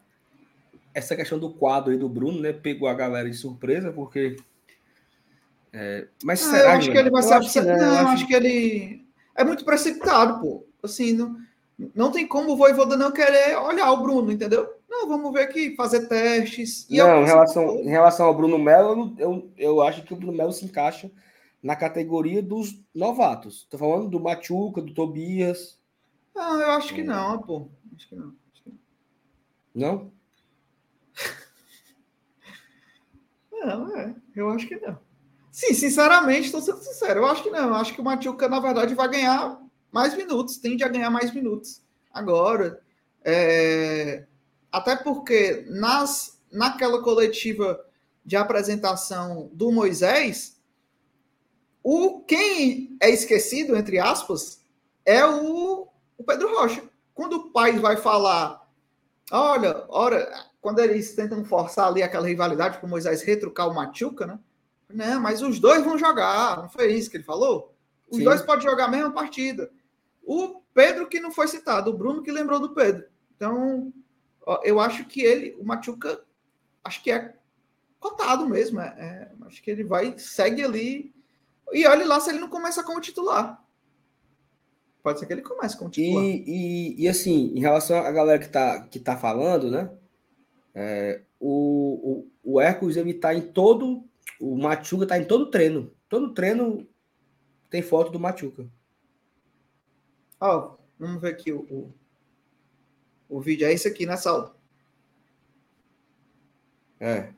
essa 0.95 1.13
questão 1.13 1.37
do 1.37 1.53
quadro 1.53 1.91
aí 1.91 1.97
do 1.97 2.07
Bruno, 2.07 2.39
né? 2.39 2.53
Pegou 2.53 2.87
a 2.87 2.93
galera 2.93 3.29
de 3.29 3.35
surpresa, 3.35 3.91
porque. 3.91 4.37
É, 5.73 6.07
mas 6.23 6.41
ah, 6.47 6.51
será 6.51 6.63
eu 6.63 6.77
acho 6.77 6.91
que 6.91 6.97
ele 6.97 7.09
vai 7.09 7.21
que, 7.21 7.61
não, 7.61 7.99
eu 7.99 8.07
acho, 8.07 8.25
que 8.25 8.33
ele. 8.33 9.05
É 9.35 9.43
muito 9.43 9.65
precipitado, 9.65 10.39
pô. 10.39 10.65
Assim, 10.81 11.11
não, 11.11 11.35
não 11.93 12.11
tem 12.11 12.25
como 12.25 12.53
o 12.53 12.55
Voivoda 12.55 12.95
não 12.95 13.11
querer 13.11 13.57
olhar 13.57 13.91
o 13.91 14.01
Bruno, 14.01 14.31
entendeu? 14.31 14.73
Não, 14.89 15.09
vamos 15.09 15.33
ver 15.33 15.41
aqui, 15.41 15.75
fazer 15.75 16.07
testes. 16.07 16.87
não, 16.89 17.23
em 17.23 17.25
relação, 17.25 17.75
em 17.81 17.89
relação 17.89 18.27
ao 18.27 18.33
Bruno 18.33 18.57
Melo, 18.57 19.13
eu, 19.17 19.51
eu 19.57 19.81
acho 19.81 20.01
que 20.03 20.13
o 20.13 20.15
Bruno 20.15 20.31
Melo 20.31 20.53
se 20.53 20.63
encaixa 20.63 21.11
na 21.61 21.75
categoria 21.75 22.41
dos 22.41 22.81
novatos. 22.93 23.67
Tô 23.69 23.77
falando 23.77 24.07
do 24.07 24.19
Machuca, 24.19 24.81
do 24.81 24.93
Tobias. 24.93 25.77
Não, 26.33 26.61
eu 26.61 26.71
acho 26.71 26.93
que 26.93 27.01
é. 27.01 27.03
não, 27.03 27.41
pô. 27.41 27.67
Acho 27.93 28.07
que 28.07 28.15
não. 28.15 28.33
Acho 28.53 28.63
que 28.63 28.69
não? 28.69 28.77
não? 29.73 30.14
Não, 33.65 33.97
é. 33.97 34.15
Eu 34.35 34.49
acho 34.49 34.67
que 34.67 34.75
não. 34.77 34.97
Sim, 35.51 35.73
sinceramente, 35.73 36.45
estou 36.45 36.61
sendo 36.61 36.79
sincero. 36.79 37.21
Eu 37.21 37.25
acho 37.25 37.41
que 37.41 37.49
não. 37.49 37.69
Eu 37.69 37.75
acho 37.75 37.93
que 37.93 38.01
o 38.01 38.03
Machuca, 38.03 38.47
na 38.47 38.59
verdade, 38.59 38.93
vai 38.93 39.09
ganhar 39.09 39.59
mais 39.91 40.15
minutos. 40.15 40.57
Tende 40.57 40.83
a 40.83 40.87
ganhar 40.87 41.09
mais 41.09 41.33
minutos. 41.33 41.81
Agora, 42.13 42.81
é... 43.23 44.25
até 44.71 44.95
porque 44.95 45.65
nas, 45.69 46.41
naquela 46.51 47.01
coletiva 47.01 47.83
de 48.23 48.35
apresentação 48.35 49.49
do 49.53 49.71
Moisés, 49.71 50.59
o 51.83 52.21
quem 52.21 52.97
é 52.99 53.09
esquecido, 53.09 53.75
entre 53.75 53.99
aspas, 53.99 54.61
é 55.05 55.25
o, 55.25 55.87
o 56.17 56.23
Pedro 56.23 56.55
Rocha. 56.55 56.83
Quando 57.13 57.33
o 57.33 57.51
pai 57.51 57.79
vai 57.79 57.95
falar, 57.95 58.67
olha, 59.31 59.85
ora, 59.87 60.27
quando 60.65 60.79
eles 60.79 61.13
tentam 61.13 61.45
forçar 61.45 61.87
ali 61.87 62.01
aquela 62.01 62.27
rivalidade 62.27 62.79
para 62.79 62.87
o 62.87 62.89
Moisés 62.89 63.21
retrucar 63.21 63.69
o 63.69 63.75
Machuca, 63.75 64.25
né? 64.25 64.39
Não, 64.89 65.21
mas 65.21 65.43
os 65.43 65.59
dois 65.59 65.83
vão 65.83 65.95
jogar, 65.95 66.57
não 66.57 66.67
foi 66.67 66.91
isso 66.91 67.07
que 67.07 67.17
ele 67.17 67.23
falou? 67.23 67.71
Os 68.09 68.17
Sim. 68.17 68.23
dois 68.23 68.41
podem 68.41 68.67
jogar 68.67 68.85
a 68.85 68.87
mesma 68.87 69.11
partida. 69.11 69.69
O 70.23 70.63
Pedro 70.73 71.07
que 71.07 71.19
não 71.19 71.29
foi 71.29 71.47
citado, 71.47 71.91
o 71.91 71.93
Bruno 71.95 72.23
que 72.23 72.31
lembrou 72.31 72.59
do 72.59 72.73
Pedro. 72.73 73.05
Então, 73.35 73.93
eu 74.63 74.79
acho 74.79 75.05
que 75.05 75.21
ele, 75.21 75.55
o 75.59 75.63
Machuca, 75.63 76.19
acho 76.83 77.03
que 77.03 77.11
é 77.11 77.35
cotado 77.99 78.49
mesmo. 78.49 78.81
É, 78.81 78.87
é, 78.97 79.45
acho 79.45 79.61
que 79.61 79.69
ele 79.69 79.83
vai, 79.83 80.17
segue 80.17 80.63
ali. 80.63 81.13
E 81.73 81.85
olhe 81.85 82.05
lá 82.05 82.19
se 82.19 82.31
ele 82.31 82.39
não 82.39 82.49
começa 82.49 82.83
como 82.83 82.99
titular. 82.99 83.63
Pode 85.03 85.19
ser 85.19 85.27
que 85.27 85.33
ele 85.33 85.43
comece 85.43 85.77
como 85.77 85.91
titular. 85.91 86.23
E, 86.23 86.43
e, 86.47 87.03
e 87.03 87.07
assim, 87.07 87.51
em 87.53 87.59
relação 87.59 87.99
à 87.99 88.11
galera 88.11 88.39
que 88.39 88.49
tá, 88.49 88.81
que 88.87 88.99
tá 88.99 89.15
falando, 89.15 89.69
né? 89.69 89.91
É, 90.75 91.21
o, 91.39 92.27
o, 92.43 92.55
o 92.55 92.61
Hércules 92.61 92.97
ele 92.97 93.13
tá 93.13 93.33
em 93.33 93.41
todo. 93.41 94.03
O 94.39 94.57
Machuca 94.57 95.07
tá 95.07 95.17
em 95.17 95.23
todo 95.23 95.49
treino. 95.49 95.89
Todo 96.09 96.33
treino 96.33 96.85
tem 97.69 97.81
foto 97.81 98.11
do 98.11 98.19
Machuca. 98.19 98.69
Ó, 100.39 100.57
oh, 100.57 100.77
vamos 100.99 101.21
ver 101.21 101.29
aqui 101.29 101.53
o, 101.53 101.61
o, 101.61 101.93
o, 103.29 103.39
vídeo. 103.39 103.65
É 103.65 103.71
esse 103.71 103.87
aqui, 103.87 104.05
né, 104.05 104.17
Saldo? 104.17 104.53
É. 106.99 107.33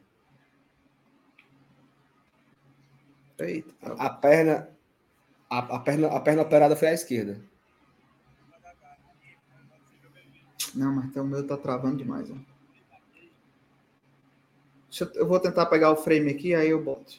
Eita, 3.38 3.72
a, 3.82 4.06
a 4.08 4.10
perna. 4.10 4.70
A, 5.50 5.60
a, 5.60 5.80
perna, 5.80 6.08
a 6.08 6.20
perna 6.20 6.42
operada 6.42 6.76
foi 6.76 6.88
à 6.90 6.94
esquerda. 6.94 7.40
Não, 10.74 10.94
mas 10.94 11.06
então 11.06 11.24
o 11.24 11.28
meu 11.28 11.46
tá 11.46 11.56
travando 11.56 11.98
demais. 11.98 12.30
Ó. 12.32 12.57
Eu 15.16 15.28
vou 15.28 15.40
tentar 15.40 15.66
pegar 15.68 15.92
o 15.92 15.96
frame 15.96 16.32
aqui, 16.32 16.54
aí 16.54 16.70
eu 16.70 16.82
boto. 16.82 17.16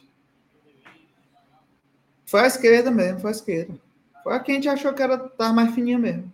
Foi 2.25 2.41
à 2.41 2.47
esquerda 2.47 2.91
mesmo, 2.91 3.19
foi 3.19 3.29
à 3.29 3.31
esquerda. 3.31 3.73
Foi 4.23 4.33
a 4.33 4.39
que 4.39 4.51
a 4.51 4.55
gente 4.55 4.69
achou 4.69 4.93
que 4.93 5.01
era 5.01 5.17
tá 5.17 5.51
mais 5.51 5.73
fininha 5.73 5.97
mesmo. 5.97 6.31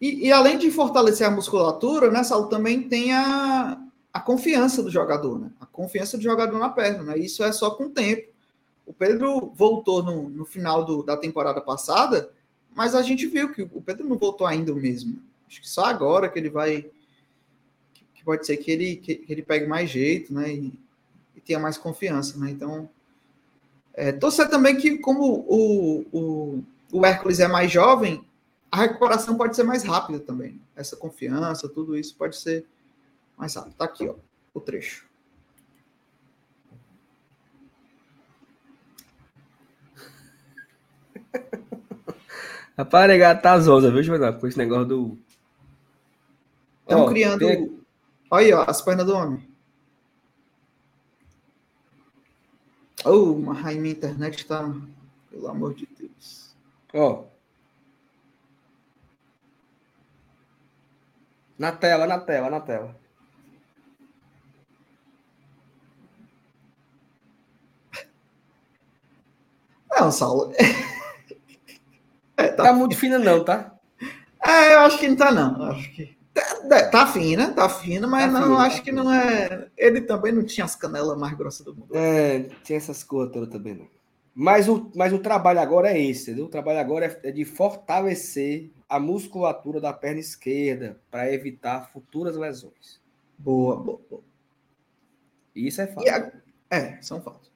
E, 0.00 0.28
e, 0.28 0.32
além 0.32 0.58
de 0.58 0.70
fortalecer 0.70 1.26
a 1.26 1.30
musculatura, 1.30 2.10
né, 2.10 2.22
Saulo, 2.22 2.48
também 2.48 2.88
tem 2.88 3.12
a, 3.12 3.80
a 4.12 4.20
confiança 4.20 4.82
do 4.82 4.90
jogador, 4.90 5.40
né? 5.40 5.50
A 5.60 5.66
confiança 5.66 6.16
do 6.16 6.22
jogador 6.22 6.58
na 6.58 6.68
perna, 6.68 7.02
né? 7.02 7.18
Isso 7.18 7.42
é 7.42 7.50
só 7.50 7.70
com 7.70 7.84
o 7.84 7.90
tempo. 7.90 8.28
O 8.86 8.92
Pedro 8.92 9.52
voltou 9.54 10.02
no, 10.02 10.28
no 10.28 10.44
final 10.44 10.84
do, 10.84 11.02
da 11.02 11.16
temporada 11.16 11.60
passada, 11.60 12.30
mas 12.74 12.94
a 12.94 13.02
gente 13.02 13.26
viu 13.26 13.52
que 13.52 13.62
o 13.62 13.82
Pedro 13.82 14.08
não 14.08 14.16
voltou 14.16 14.46
ainda 14.46 14.72
mesmo. 14.72 15.20
Acho 15.48 15.60
que 15.60 15.68
só 15.68 15.84
agora 15.84 16.28
que 16.28 16.38
ele 16.38 16.48
vai 16.48 16.88
pode 18.28 18.44
ser 18.46 18.58
que 18.58 18.70
ele, 18.70 18.96
que, 18.96 19.14
que 19.14 19.32
ele 19.32 19.42
pegue 19.42 19.66
mais 19.66 19.88
jeito, 19.88 20.34
né? 20.34 20.52
E, 20.52 20.78
e 21.34 21.40
tenha 21.40 21.58
mais 21.58 21.78
confiança, 21.78 22.38
né? 22.38 22.50
Então, 22.50 22.86
é, 23.94 24.12
torcer 24.12 24.50
também 24.50 24.76
que, 24.76 24.98
como 24.98 25.46
o, 25.48 26.04
o, 26.12 26.62
o 26.92 27.06
Hércules 27.06 27.40
é 27.40 27.48
mais 27.48 27.72
jovem, 27.72 28.22
a 28.70 28.76
recuperação 28.82 29.34
pode 29.34 29.56
ser 29.56 29.62
mais 29.62 29.82
rápida 29.82 30.20
também. 30.20 30.60
Essa 30.76 30.94
confiança, 30.94 31.70
tudo 31.70 31.96
isso 31.96 32.14
pode 32.16 32.36
ser 32.36 32.66
mais 33.34 33.54
rápido. 33.54 33.76
Tá 33.76 33.86
aqui, 33.86 34.06
ó, 34.06 34.14
o 34.52 34.60
trecho. 34.60 35.08
Rapaz, 42.76 43.08
negar 43.08 43.40
tá 43.40 43.58
zonza, 43.58 43.90
viu, 43.90 44.02
Giovanna? 44.02 44.34
Com 44.34 44.46
esse 44.46 44.58
negócio 44.58 44.84
do. 44.84 45.18
Estão 46.82 47.08
criando. 47.08 47.38
Tem... 47.38 47.77
Olha 48.30 48.44
aí, 48.46 48.52
ó, 48.52 48.64
as 48.68 48.82
pernas 48.82 49.06
do 49.06 49.14
homem. 49.16 49.48
Oh, 53.04 53.34
mas 53.38 53.76
minha 53.76 53.92
internet 53.92 54.46
tá. 54.46 54.64
Pelo 55.30 55.48
amor 55.48 55.74
de 55.74 55.86
Deus. 55.98 56.54
Ó. 56.94 57.24
Na 61.58 61.72
tela, 61.72 62.06
na 62.06 62.18
tela, 62.20 62.50
na 62.50 62.60
tela. 62.60 62.94
Não, 69.90 70.10
Saulo. 70.12 70.52
É, 72.40 72.46
tá, 72.52 72.62
tá 72.62 72.72
muito 72.72 72.96
fina, 72.96 73.18
não, 73.18 73.44
tá? 73.44 73.74
É, 74.46 74.74
eu 74.74 74.80
acho 74.82 74.96
que 75.00 75.08
não 75.08 75.16
tá, 75.16 75.32
não. 75.32 75.60
Acho 75.72 75.92
que. 75.92 76.17
Tá, 76.34 76.90
tá 76.90 77.06
fina, 77.06 77.52
tá 77.52 77.68
fina, 77.68 78.06
mas 78.06 78.32
tá 78.32 78.40
não, 78.40 78.48
fina, 78.48 78.58
acho 78.58 78.76
tá 78.76 78.82
que 78.82 78.90
fina. 78.90 79.04
não 79.04 79.12
é. 79.12 79.68
Ele 79.76 80.00
também 80.00 80.32
não 80.32 80.44
tinha 80.44 80.64
as 80.64 80.76
canelas 80.76 81.18
mais 81.18 81.36
grossas 81.36 81.64
do 81.64 81.74
mundo. 81.74 81.94
É, 81.94 82.40
tinha 82.62 82.76
essas 82.76 83.02
coisas 83.02 83.32
todas 83.32 83.48
também, 83.48 83.74
não. 83.74 83.88
Mas 84.34 84.68
o, 84.68 84.90
mas 84.94 85.12
o 85.12 85.18
trabalho 85.18 85.58
agora 85.58 85.90
é 85.90 86.00
esse, 86.00 86.30
entendeu? 86.30 86.46
O 86.46 86.50
trabalho 86.50 86.78
agora 86.78 87.06
é, 87.06 87.28
é 87.28 87.32
de 87.32 87.44
fortalecer 87.44 88.70
a 88.88 89.00
musculatura 89.00 89.80
da 89.80 89.92
perna 89.92 90.20
esquerda 90.20 90.96
para 91.10 91.32
evitar 91.32 91.90
futuras 91.92 92.36
lesões. 92.36 93.00
Boa, 93.36 93.76
boa, 93.76 94.00
boa. 94.08 94.22
Isso 95.54 95.80
é 95.80 95.88
fato. 95.88 96.08
A... 96.08 96.30
É, 96.70 96.98
são 97.02 97.20
fatos. 97.20 97.50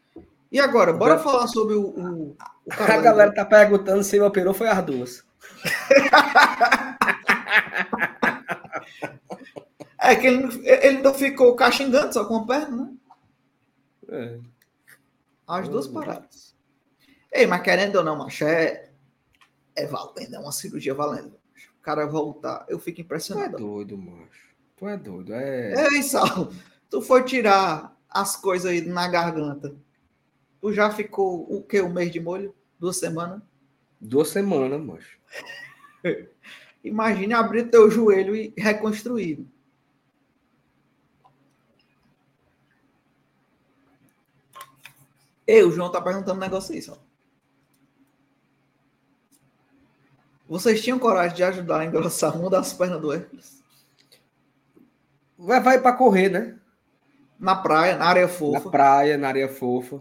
E 0.50 0.58
agora, 0.58 0.92
bora 0.92 1.14
agora... 1.14 1.30
falar 1.30 1.46
sobre 1.46 1.74
o, 1.74 1.82
o, 1.82 2.30
o 2.30 2.36
A 2.70 2.96
galera 2.96 3.32
tá 3.32 3.44
perguntando 3.44 4.02
se 4.02 4.16
ele 4.16 4.24
operou 4.24 4.52
foi 4.52 4.68
as 4.68 4.84
duas. 4.84 5.24
é 9.98 10.16
que 10.16 10.26
ele, 10.26 10.68
ele 10.68 11.02
não 11.02 11.14
ficou 11.14 11.54
caxingando 11.54 12.12
só 12.12 12.24
com 12.24 12.36
a 12.36 12.46
perna, 12.46 12.84
né? 12.84 12.94
É. 14.08 14.38
As 15.46 15.68
duas 15.68 15.86
paradas. 15.86 16.54
Ei, 17.32 17.46
mas 17.46 17.62
querendo 17.62 17.96
ou 17.96 18.04
não, 18.04 18.16
macho, 18.16 18.44
é, 18.44 18.90
é 19.74 19.86
valendo, 19.86 20.34
é 20.34 20.38
uma 20.38 20.52
cirurgia 20.52 20.94
valendo. 20.94 21.34
O 21.78 21.82
cara 21.82 22.06
voltar, 22.06 22.64
eu 22.68 22.78
fico 22.78 23.00
impressionado. 23.00 23.56
Tu 23.56 23.56
é 23.56 23.60
doido, 23.60 23.98
macho. 23.98 24.54
Tu 24.76 24.88
é 24.88 24.96
doido, 24.96 25.34
é. 25.34 25.72
É, 25.72 25.88
isso. 25.98 26.18
Tu 26.90 27.00
foi 27.00 27.24
tirar 27.24 27.96
as 28.08 28.36
coisas 28.36 28.70
aí 28.70 28.82
na 28.82 29.08
garganta. 29.08 29.74
Tu 30.60 30.72
já 30.72 30.90
ficou 30.90 31.46
o 31.52 31.62
que? 31.62 31.80
Um 31.80 31.92
mês 31.92 32.12
de 32.12 32.20
molho? 32.20 32.54
Duas 32.78 32.98
semanas? 32.98 33.40
Duas 34.00 34.28
semanas, 34.28 34.80
macho. 34.80 35.18
Imagine 36.82 37.34
abrir 37.34 37.70
teu 37.70 37.90
joelho 37.90 38.34
e 38.34 38.52
reconstruir. 38.56 39.46
Ei, 45.46 45.62
o 45.62 45.70
João 45.70 45.90
tá 45.90 46.00
perguntando 46.00 46.36
um 46.36 46.40
negócio 46.40 46.80
só. 46.82 46.98
Vocês 50.48 50.82
tinham 50.82 50.98
coragem 50.98 51.36
de 51.36 51.44
ajudar 51.44 51.80
a 51.80 51.84
engrossar 51.84 52.38
uma 52.38 52.50
das 52.50 52.72
pernas 52.72 53.00
do 53.00 53.12
Hércules? 53.12 53.62
Vai, 55.38 55.60
vai 55.60 55.80
para 55.80 55.96
correr, 55.96 56.28
né? 56.28 56.58
Na 57.38 57.56
praia, 57.56 57.96
na 57.96 58.06
areia 58.06 58.28
fofa. 58.28 58.64
Na 58.64 58.70
praia, 58.70 59.18
na 59.18 59.28
areia 59.28 59.48
fofa. 59.48 60.00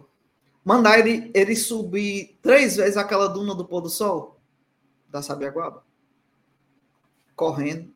Mandar 0.63 0.99
ele, 0.99 1.31
ele 1.33 1.55
subir 1.55 2.37
três 2.41 2.75
vezes 2.75 2.97
aquela 2.97 3.27
duna 3.27 3.55
do 3.55 3.65
pôr 3.65 3.81
do 3.81 3.89
sol 3.89 4.39
da 5.09 5.21
Sabiaguaba. 5.21 5.83
Correndo. 7.41 7.91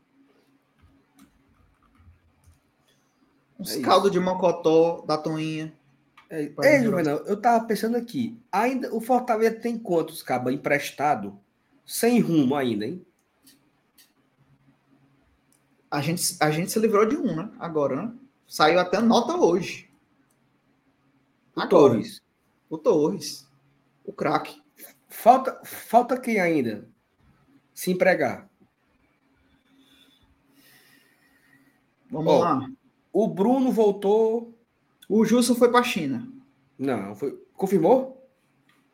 Uns 3.59 3.75
é 3.75 3.81
caldos 3.81 4.11
de 4.11 4.19
mocotó 4.19 5.03
da 5.05 5.19
Toinha. 5.19 5.71
É, 6.31 6.51
Ei, 6.63 6.83
Juvenal, 6.83 7.17
eu 7.27 7.39
tava 7.39 7.63
pensando 7.63 7.95
aqui. 7.95 8.41
Ainda 8.51 8.91
o 8.91 8.99
Fortaleza 8.99 9.59
tem 9.59 9.77
quantos 9.77 10.23
cabos 10.23 10.51
emprestado 10.51 11.39
sem 11.85 12.19
rumo 12.19 12.55
ainda, 12.55 12.87
hein? 12.87 13.05
A 15.91 16.01
gente, 16.01 16.35
a 16.39 16.49
gente 16.49 16.71
se 16.71 16.79
livrou 16.79 17.05
de 17.05 17.15
um, 17.15 17.35
né? 17.35 17.51
Agora, 17.59 17.97
né? 17.97 18.13
Saiu 18.47 18.79
até 18.79 18.99
nota 18.99 19.35
hoje. 19.37 19.87
O 21.55 21.61
Agora. 21.61 21.69
Torres. 21.93 22.19
O 22.67 22.79
Torres. 22.79 23.47
O 24.03 24.11
craque. 24.11 24.59
Falta, 25.07 25.61
falta 25.63 26.19
quem 26.19 26.39
ainda? 26.39 26.89
Se 27.75 27.91
empregar. 27.91 28.49
Vamos 32.15 32.33
oh, 32.33 32.39
lá. 32.39 32.71
O 33.11 33.27
Bruno 33.27 33.71
voltou. 33.73 34.53
O 35.09 35.25
Justo 35.25 35.53
foi 35.53 35.69
para 35.69 35.81
a 35.81 35.83
China. 35.83 36.25
Não, 36.79 37.13
foi. 37.13 37.37
Confirmou? 37.53 38.25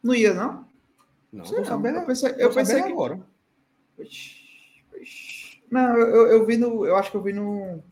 Não 0.02 0.16
ia, 0.16 0.34
não? 0.34 0.66
Não, 1.32 1.46
Sei 1.46 1.64
sabendo. 1.64 2.00
Eu 2.00 2.06
pensei, 2.08 2.34
eu 2.38 2.52
pensei 2.52 2.82
que... 2.82 2.92
agora. 2.92 3.22
Não, 5.70 5.98
eu, 5.98 6.28
eu 6.28 6.46
vi 6.48 6.58
no. 6.58 6.84
Eu 6.84 6.96
acho 6.96 7.12
que 7.12 7.18
eu 7.18 7.22
vi 7.22 7.32
no. 7.32 7.84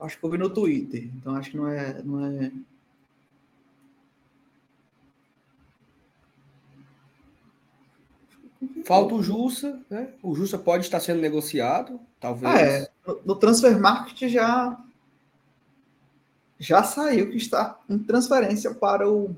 Acho 0.00 0.18
que 0.18 0.24
eu 0.24 0.30
vi 0.30 0.38
no 0.38 0.48
Twitter. 0.48 1.10
Então 1.14 1.34
acho 1.36 1.50
que 1.50 1.58
não 1.58 1.68
é. 1.68 2.02
Não 2.02 2.24
é... 2.24 2.50
Falta 8.84 9.14
o 9.14 9.22
Jussa, 9.22 9.80
né? 9.88 10.08
O 10.22 10.34
Jussa 10.34 10.58
pode 10.58 10.84
estar 10.84 11.00
sendo 11.00 11.20
negociado, 11.20 11.98
talvez. 12.18 12.54
Ah, 12.54 12.60
é. 12.60 12.88
No, 13.06 13.20
no 13.26 13.36
Transfer 13.36 13.78
Market 13.78 14.30
já 14.30 14.78
já 16.58 16.82
saiu 16.82 17.30
que 17.30 17.38
está 17.38 17.80
em 17.88 17.98
transferência 17.98 18.74
para 18.74 19.08
o 19.08 19.34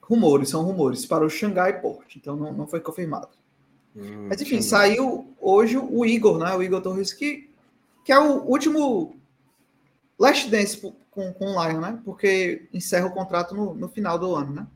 rumores, 0.00 0.50
são 0.50 0.62
rumores, 0.62 1.04
para 1.04 1.24
o 1.24 1.30
Xangai 1.30 1.80
Port, 1.80 2.16
então 2.16 2.36
não, 2.36 2.52
não 2.52 2.66
foi 2.66 2.80
confirmado. 2.80 3.30
Hum, 3.96 4.28
Mas 4.28 4.40
enfim, 4.40 4.60
saiu 4.60 5.34
hoje 5.40 5.76
o 5.76 6.04
Igor, 6.04 6.38
né? 6.38 6.54
O 6.54 6.62
Igor 6.62 6.80
Torres, 6.80 7.12
que, 7.12 7.50
que 8.04 8.12
é 8.12 8.18
o 8.18 8.42
último 8.42 9.16
last 10.18 10.48
dance 10.48 10.80
com, 11.10 11.32
com 11.32 11.44
o 11.46 11.64
Lion, 11.64 11.80
né? 11.80 12.00
Porque 12.04 12.68
encerra 12.72 13.06
o 13.06 13.12
contrato 13.12 13.54
no, 13.54 13.74
no 13.74 13.88
final 13.88 14.18
do 14.18 14.34
ano, 14.34 14.52
né? 14.52 14.66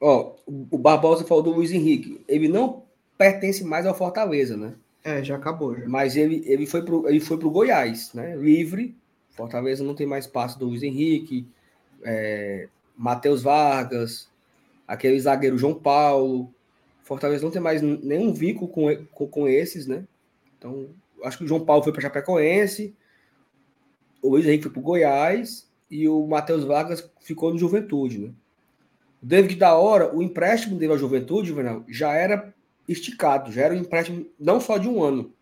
Ó, 0.00 0.36
o 0.46 0.78
Barbosa 0.78 1.24
falou 1.24 1.42
do 1.42 1.50
Luiz 1.50 1.72
Henrique. 1.72 2.20
Ele 2.28 2.48
não 2.48 2.84
pertence 3.16 3.64
mais 3.64 3.86
ao 3.86 3.94
Fortaleza, 3.94 4.56
né? 4.56 4.74
É, 5.02 5.22
já 5.24 5.36
acabou. 5.36 5.74
Já. 5.76 5.88
Mas 5.88 6.16
ele, 6.16 6.42
ele 6.46 6.66
foi 6.66 6.84
pro, 6.84 7.08
ele 7.08 7.20
foi 7.20 7.36
pro 7.36 7.50
Goiás, 7.50 8.12
né? 8.14 8.36
Livre. 8.36 8.96
Fortaleza 9.30 9.82
não 9.84 9.94
tem 9.94 10.06
mais 10.06 10.26
passo 10.26 10.58
do 10.58 10.66
Luiz 10.66 10.82
Henrique. 10.82 11.46
É, 12.02 12.68
Matheus 12.96 13.42
Vargas, 13.42 14.28
aquele 14.86 15.18
zagueiro 15.20 15.58
João 15.58 15.74
Paulo. 15.74 16.52
Fortaleza 17.02 17.44
não 17.44 17.50
tem 17.50 17.62
mais 17.62 17.80
nenhum 17.80 18.32
vínculo 18.32 18.68
com, 18.68 18.86
com, 19.12 19.26
com 19.26 19.48
esses, 19.48 19.86
né? 19.86 20.04
Então, 20.58 20.88
acho 21.24 21.38
que 21.38 21.44
o 21.44 21.48
João 21.48 21.64
Paulo 21.64 21.82
foi 21.82 21.92
para 21.92 22.02
Chapecoense, 22.02 22.94
o 24.20 24.30
Luiz 24.30 24.44
Henrique 24.44 24.64
foi 24.64 24.72
para 24.72 24.80
o 24.80 24.82
Goiás 24.82 25.68
e 25.90 26.08
o 26.08 26.26
Matheus 26.26 26.64
Vargas 26.64 27.08
ficou 27.20 27.52
no 27.52 27.58
Juventude, 27.58 28.18
né? 28.18 28.30
O 29.22 29.26
David 29.26 29.56
da 29.56 29.74
hora, 29.74 30.14
o 30.14 30.22
empréstimo 30.22 30.78
dele 30.78 30.92
à 30.92 30.96
Juventude, 30.96 31.48
Juvenal, 31.48 31.84
já 31.88 32.12
era 32.12 32.54
esticado, 32.88 33.52
já 33.52 33.62
era 33.62 33.74
um 33.74 33.78
empréstimo 33.78 34.26
não 34.38 34.60
só 34.60 34.78
de 34.78 34.88
um 34.88 35.02
ano. 35.02 35.32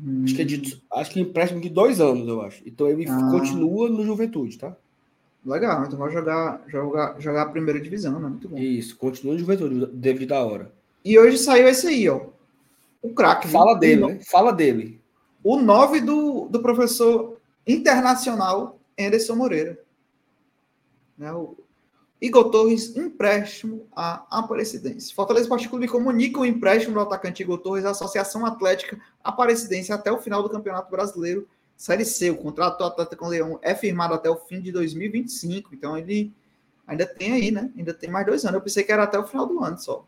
Hum. 0.00 0.22
Acho 0.24 0.34
que 0.34 0.42
é 0.42 0.44
de, 0.44 0.82
acho 0.92 1.10
que 1.10 1.18
é 1.18 1.22
empréstimo 1.22 1.60
de 1.60 1.68
dois 1.68 2.00
anos, 2.00 2.28
eu 2.28 2.40
acho. 2.42 2.62
Então 2.66 2.88
ele 2.88 3.08
ah. 3.08 3.30
continua 3.30 3.88
no 3.88 4.04
Juventude, 4.04 4.58
tá? 4.58 4.76
Legal, 5.44 5.84
então 5.86 5.98
vai 5.98 6.10
jogar, 6.10 6.62
jogar, 6.66 7.18
jogar 7.20 7.42
a 7.42 7.48
primeira 7.48 7.80
divisão, 7.80 8.20
né? 8.20 8.28
Muito 8.28 8.48
bom. 8.48 8.58
Isso, 8.58 8.96
continua 8.96 9.34
de 9.34 9.40
juventude, 9.40 9.86
David 9.94 10.26
da 10.26 10.44
hora. 10.44 10.72
E 11.04 11.18
hoje 11.18 11.38
saiu 11.38 11.68
esse 11.68 11.86
aí, 11.86 12.08
ó. 12.08 12.26
O 13.00 13.14
craque. 13.14 13.48
Fala 13.48 13.72
viu? 13.72 13.80
dele, 13.80 14.06
né? 14.06 14.20
Fala 14.28 14.52
dele. 14.52 15.00
O 15.42 15.56
9 15.56 16.00
do, 16.00 16.48
do 16.48 16.60
professor 16.60 17.38
internacional 17.66 18.78
Anderson 18.98 19.36
Moreira. 19.36 19.78
Né? 21.16 21.32
O 21.32 21.56
Igor 22.20 22.50
Torres, 22.50 22.96
empréstimo 22.96 23.86
à 23.94 24.26
Aparecidense. 24.30 25.14
Fortaleza 25.14 25.44
Esporte 25.44 25.68
Clube 25.68 25.86
comunica 25.86 26.40
o 26.40 26.46
empréstimo 26.46 26.94
do 26.94 27.00
atacante 27.00 27.42
Igor 27.42 27.58
Torres 27.58 27.84
à 27.84 27.90
Associação 27.90 28.44
Atlética 28.44 29.00
Aparecidense 29.22 29.92
até 29.92 30.10
o 30.10 30.18
final 30.18 30.42
do 30.42 30.50
Campeonato 30.50 30.90
Brasileiro 30.90 31.46
Série 31.78 32.04
C, 32.04 32.28
o 32.28 32.36
contrato 32.36 32.78
do 32.78 32.84
Atlético 32.84 33.22
com 33.22 33.30
Leão 33.30 33.60
é 33.62 33.72
firmado 33.72 34.12
até 34.12 34.28
o 34.28 34.34
fim 34.34 34.60
de 34.60 34.72
2025, 34.72 35.72
então 35.72 35.96
ele 35.96 36.32
ainda 36.84 37.06
tem 37.06 37.32
aí, 37.32 37.52
né? 37.52 37.70
Ainda 37.78 37.94
tem 37.94 38.10
mais 38.10 38.26
dois 38.26 38.44
anos. 38.44 38.56
Eu 38.56 38.62
pensei 38.62 38.82
que 38.82 38.90
era 38.90 39.04
até 39.04 39.16
o 39.16 39.24
final 39.24 39.46
do 39.46 39.62
ano 39.62 39.78
só. 39.78 40.04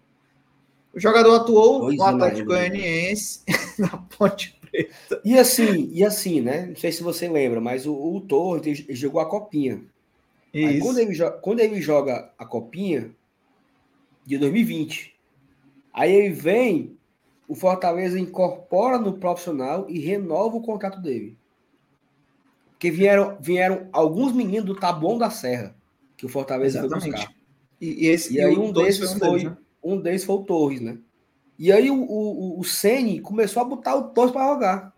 O 0.92 0.98
jogador 0.98 1.32
atuou 1.32 1.82
pois 1.82 1.96
no 1.96 2.02
Atlético 2.02 2.48
Goianiense, 2.48 3.44
na 3.78 3.88
Ponte 4.18 4.58
Preta. 4.60 5.20
E 5.24 5.38
assim, 5.38 5.88
e 5.92 6.04
assim, 6.04 6.40
né? 6.40 6.66
Não 6.66 6.74
sei 6.74 6.90
se 6.90 7.04
você 7.04 7.28
lembra, 7.28 7.60
mas 7.60 7.86
o, 7.86 7.94
o 7.94 8.20
Torres 8.20 8.84
jogou 8.88 9.20
a 9.20 9.30
copinha. 9.30 9.80
Aí, 10.52 10.80
quando, 10.80 10.98
ele, 10.98 11.30
quando 11.42 11.60
ele 11.60 11.80
joga 11.80 12.32
a 12.36 12.44
copinha, 12.44 13.14
de 14.30 14.38
2020. 14.38 15.12
Aí 15.92 16.12
ele 16.12 16.32
vem, 16.32 16.96
o 17.48 17.54
Fortaleza 17.56 18.18
incorpora 18.18 18.96
no 18.96 19.14
profissional 19.14 19.86
e 19.88 19.98
renova 19.98 20.56
o 20.56 20.62
contrato 20.62 21.00
dele. 21.00 21.36
Porque 22.70 22.92
vieram, 22.92 23.36
vieram 23.40 23.88
alguns 23.92 24.32
meninos 24.32 24.66
do 24.66 24.76
Taboão 24.76 25.18
da 25.18 25.30
Serra, 25.30 25.74
que 26.16 26.24
o 26.24 26.28
Fortaleza 26.28 26.78
Exatamente. 26.78 27.02
foi 27.02 27.12
buscar. 27.12 27.34
E, 27.80 28.06
e, 28.06 28.08
esse, 28.08 28.34
e 28.34 28.40
aí 28.40 28.56
um 28.56 28.72
desses 28.72 29.12
foi, 29.14 29.28
um 29.28 29.32
deles, 29.32 29.44
né? 29.44 29.56
um 29.82 30.00
desses 30.00 30.24
foi 30.24 30.36
o 30.36 30.44
Torres, 30.44 30.80
né? 30.80 30.98
E 31.58 31.72
aí 31.72 31.90
o, 31.90 32.00
o, 32.00 32.60
o 32.60 32.64
Ceni 32.64 33.20
começou 33.20 33.62
a 33.62 33.66
botar 33.66 33.96
o 33.96 34.10
Torres 34.10 34.30
para 34.30 34.48
jogar. 34.48 34.96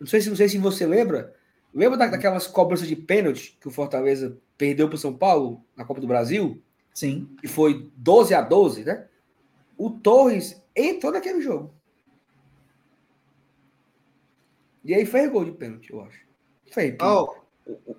Não 0.00 0.06
sei, 0.06 0.22
se, 0.22 0.28
não 0.30 0.36
sei 0.36 0.48
se 0.48 0.56
você 0.56 0.86
lembra. 0.86 1.34
Lembra 1.74 1.98
daquelas 1.98 2.46
cobranças 2.46 2.88
de 2.88 2.96
pênalti 2.96 3.56
que 3.60 3.68
o 3.68 3.70
Fortaleza 3.70 4.38
perdeu 4.56 4.88
para 4.88 4.96
o 4.96 4.98
São 4.98 5.14
Paulo 5.16 5.62
na 5.76 5.84
Copa 5.84 6.00
do 6.00 6.06
Brasil? 6.06 6.62
Sim. 6.94 7.28
Que 7.40 7.46
foi 7.48 7.90
12 7.96 8.34
a 8.34 8.40
12, 8.40 8.84
né? 8.84 9.06
O 9.76 9.90
Torres 9.90 10.62
entrou 10.74 11.12
naquele 11.12 11.42
jogo. 11.42 11.74
E 14.82 14.94
aí 14.94 15.04
fez 15.04 15.30
gol 15.30 15.44
de 15.44 15.52
pênalti, 15.52 15.90
eu 15.90 16.00
acho. 16.02 16.24
Fez. 16.72 16.96
Oh, 17.02 17.34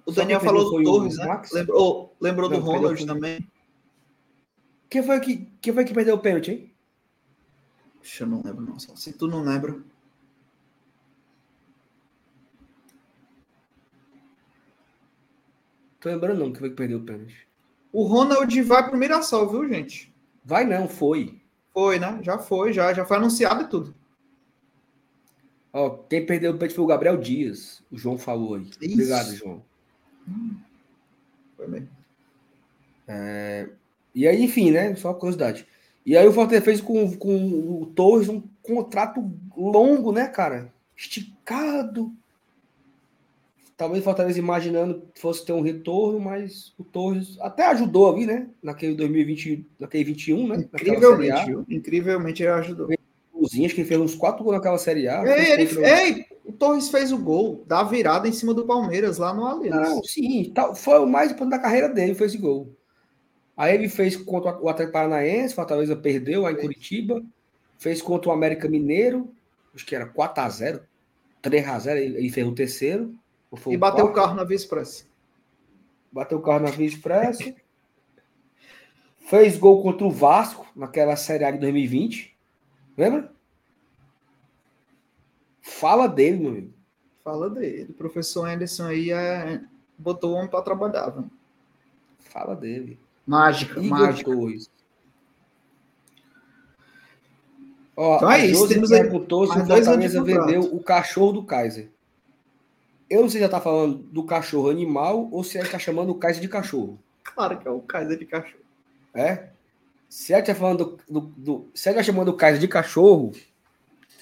o 0.06 0.12
Daniel 0.12 0.40
falou 0.40 0.64
do 0.64 0.84
Torres, 0.84 1.18
né? 1.18 1.42
Lembrou, 1.52 2.16
lembrou 2.20 2.50
Não, 2.50 2.60
do 2.60 2.66
Ronald 2.66 3.06
também. 3.06 3.48
Quem 4.90 5.04
foi 5.04 5.20
que, 5.20 5.52
quem 5.62 5.74
foi 5.74 5.84
que 5.84 5.94
perdeu 5.94 6.16
o 6.16 6.20
pênalti, 6.20 6.52
hein? 6.52 6.74
Deixa 8.02 8.24
eu 8.24 8.28
não 8.28 8.42
lembro, 8.42 8.62
não. 8.62 8.80
Se 8.80 9.14
tu 9.14 9.28
não 9.28 9.44
lembra. 9.44 9.78
Tô 16.00 16.10
lembrando 16.10 16.40
não 16.40 16.52
que 16.52 16.60
foi 16.60 16.70
que 16.70 16.76
perdeu 16.76 17.00
o 17.00 17.04
pênalti. 17.04 17.48
O 17.92 18.04
Ronald 18.04 18.62
vai 18.64 18.88
pro 18.88 18.98
Mirassol, 18.98 19.50
viu, 19.50 19.68
gente? 19.68 20.14
Vai 20.44 20.66
não, 20.66 20.88
foi. 20.88 21.42
Foi, 21.74 22.00
né? 22.00 22.20
Já 22.22 22.38
foi, 22.38 22.74
já, 22.74 22.94
já 22.94 23.06
foi 23.06 23.18
anunciado 23.18 23.64
e 23.64 23.68
tudo. 23.68 23.96
Ó, 25.74 25.90
quem 26.10 26.26
perdeu 26.26 26.52
o 26.52 26.54
pênalti 26.56 26.76
foi 26.76 26.84
o 26.84 26.88
Gabriel 26.88 27.18
Dias. 27.18 27.84
O 27.92 27.98
João 27.98 28.18
falou 28.18 28.56
aí. 28.56 28.70
Isso. 28.82 28.94
Obrigado, 28.94 29.36
João. 29.36 29.64
Hum. 30.28 30.56
Foi 31.56 31.68
mesmo. 31.68 31.90
É... 33.08 33.70
E 34.14 34.28
aí, 34.28 34.44
enfim, 34.44 34.72
né? 34.72 34.96
Só 34.96 35.14
curiosidade. 35.14 35.68
E 36.06 36.16
aí 36.16 36.28
o 36.28 36.32
Fortaleza 36.34 36.64
fez 36.64 36.82
com, 36.82 37.16
com 37.18 37.82
o 37.82 37.86
Torres 37.88 38.30
um 38.30 38.42
contrato 38.64 39.30
longo, 39.56 40.12
né, 40.12 40.28
cara? 40.28 40.74
Esticado. 40.96 42.12
Talvez 43.78 44.02
o 44.02 44.04
Fortaleza 44.04 44.40
imaginando 44.40 45.04
que 45.14 45.22
fosse 45.22 45.46
ter 45.46 45.54
um 45.54 45.62
retorno, 45.62 46.20
mas 46.20 46.74
o 46.80 46.84
Torres 46.84 47.38
até 47.40 47.68
ajudou 47.68 48.12
ali, 48.12 48.26
né? 48.26 48.50
Naquele 48.62 48.96
2020, 48.96 49.68
naquele 49.80 50.04
21, 50.04 50.48
né? 50.48 50.68
Incrivelmente, 50.74 51.58
incrivelmente 51.70 52.44
ele 52.44 52.52
ajudou. 52.54 52.90
Acho 52.90 53.76
que 53.76 53.82
ele 53.82 53.88
fez 53.88 54.02
uns 54.02 54.16
quatro 54.16 54.44
gols 54.44 54.58
naquela 54.58 54.80
Série 54.80 55.08
A. 55.08 55.24
Ei, 55.24 55.52
ele, 55.52 55.68
contra... 55.68 56.02
ei, 56.02 56.26
o 56.44 56.52
Torres 56.52 56.90
fez 56.90 57.12
o 57.12 57.20
gol 57.20 57.64
da 57.68 57.84
virada 57.84 58.28
em 58.28 58.32
cima 58.32 58.52
do 58.52 58.66
Palmeiras 58.66 59.20
lá 59.20 59.32
no 59.32 59.46
Allianz. 59.46 59.90
Não, 59.90 60.04
sim, 60.04 60.52
foi 60.76 61.00
o 61.00 61.06
mais 61.06 61.32
importante 61.32 61.52
da 61.52 61.60
carreira 61.60 61.88
dele, 61.88 62.16
foi 62.16 62.26
esse 62.26 62.38
gol. 62.38 62.76
Aí 63.56 63.76
ele 63.76 63.88
fez 63.90 64.16
contra 64.16 64.60
o 64.60 64.70
Atlético 64.70 64.94
Paranaense, 64.94 65.54
Fortaleza 65.54 65.96
perdeu 65.96 66.42
lá 66.42 66.52
em 66.52 66.56
Curitiba. 66.56 67.24
Fez 67.78 68.02
contra 68.02 68.32
o 68.32 68.34
América 68.34 68.68
Mineiro, 68.68 69.30
acho 69.76 69.86
que 69.86 69.96
era 69.96 70.12
4x0, 70.12 70.82
3x0, 71.44 71.96
ele 71.96 72.30
fez 72.32 72.48
o 72.48 72.56
terceiro. 72.56 73.14
E 73.68 73.76
o 73.76 73.80
bateu 73.80 74.06
quarto. 74.06 74.12
o 74.12 74.14
carro 74.14 74.36
na 74.36 74.44
Via 74.44 74.56
Express. 74.56 75.08
Bateu 76.12 76.38
o 76.38 76.42
carro 76.42 76.60
na 76.60 76.72
Via 76.72 76.88
Express. 76.88 77.54
fez 79.20 79.58
gol 79.58 79.82
contra 79.82 80.06
o 80.06 80.12
Vasco 80.12 80.68
naquela 80.76 81.16
Série 81.16 81.44
A 81.44 81.52
de 81.52 81.60
2020. 81.60 82.36
Lembra? 82.98 83.32
Fala 85.62 86.08
dele, 86.08 86.40
meu 86.40 86.50
amigo. 86.50 86.74
Fala 87.24 87.50
dele. 87.50 87.92
O 87.92 87.94
professor 87.94 88.48
Anderson 88.48 88.86
aí 88.86 89.12
é... 89.12 89.62
botou 89.98 90.32
o 90.32 90.36
homem 90.36 90.50
para 90.50 90.62
trabalhar. 90.62 91.14
Mano. 91.14 91.32
Fala 92.20 92.56
dele. 92.56 93.00
Mágica, 93.26 93.80
Igor 93.80 94.00
mágica. 94.00 94.32
Torres. 94.32 94.72
Ó, 97.96 98.16
então 98.16 98.32
é 98.32 98.46
isso. 98.46 98.68
Temos 98.68 98.90
perguntou 98.90 99.48
se 99.48 99.54
o 99.60 99.66
Fortaleza 99.66 100.24
vendeu 100.24 100.62
o 100.74 100.82
cachorro 100.82 101.34
do 101.34 101.44
Kaiser. 101.44 101.90
Eu 103.10 103.22
não 103.22 103.30
sei 103.30 103.40
se 103.40 103.46
já 103.46 103.50
tá 103.50 103.62
falando 103.62 103.98
do 103.98 104.24
cachorro 104.24 104.70
animal 104.70 105.30
ou 105.32 105.44
se 105.44 105.58
ele 105.58 105.70
tá 105.70 105.80
chamando 105.80 106.10
o 106.10 106.16
Kaiser 106.16 106.42
de 106.42 106.50
cachorro. 106.50 107.00
Claro 107.24 107.58
que 107.58 107.68
é 107.68 107.72
o 107.72 107.80
Kaiser 107.80 108.18
de 108.18 108.26
cachorro. 108.26 108.64
É? 109.14 109.50
Se 110.10 110.34
ele 110.34 110.44
tá 110.44 110.56
falando 110.56 110.98
do, 111.08 111.22
do, 111.22 111.22
do 111.38 111.72
se 111.74 111.90
ele 111.90 111.98
tá 111.98 112.04
chamando 112.04 112.30
o 112.30 112.38
Kaiser 112.38 112.60
de 112.60 112.68
cachorro, 112.68 113.32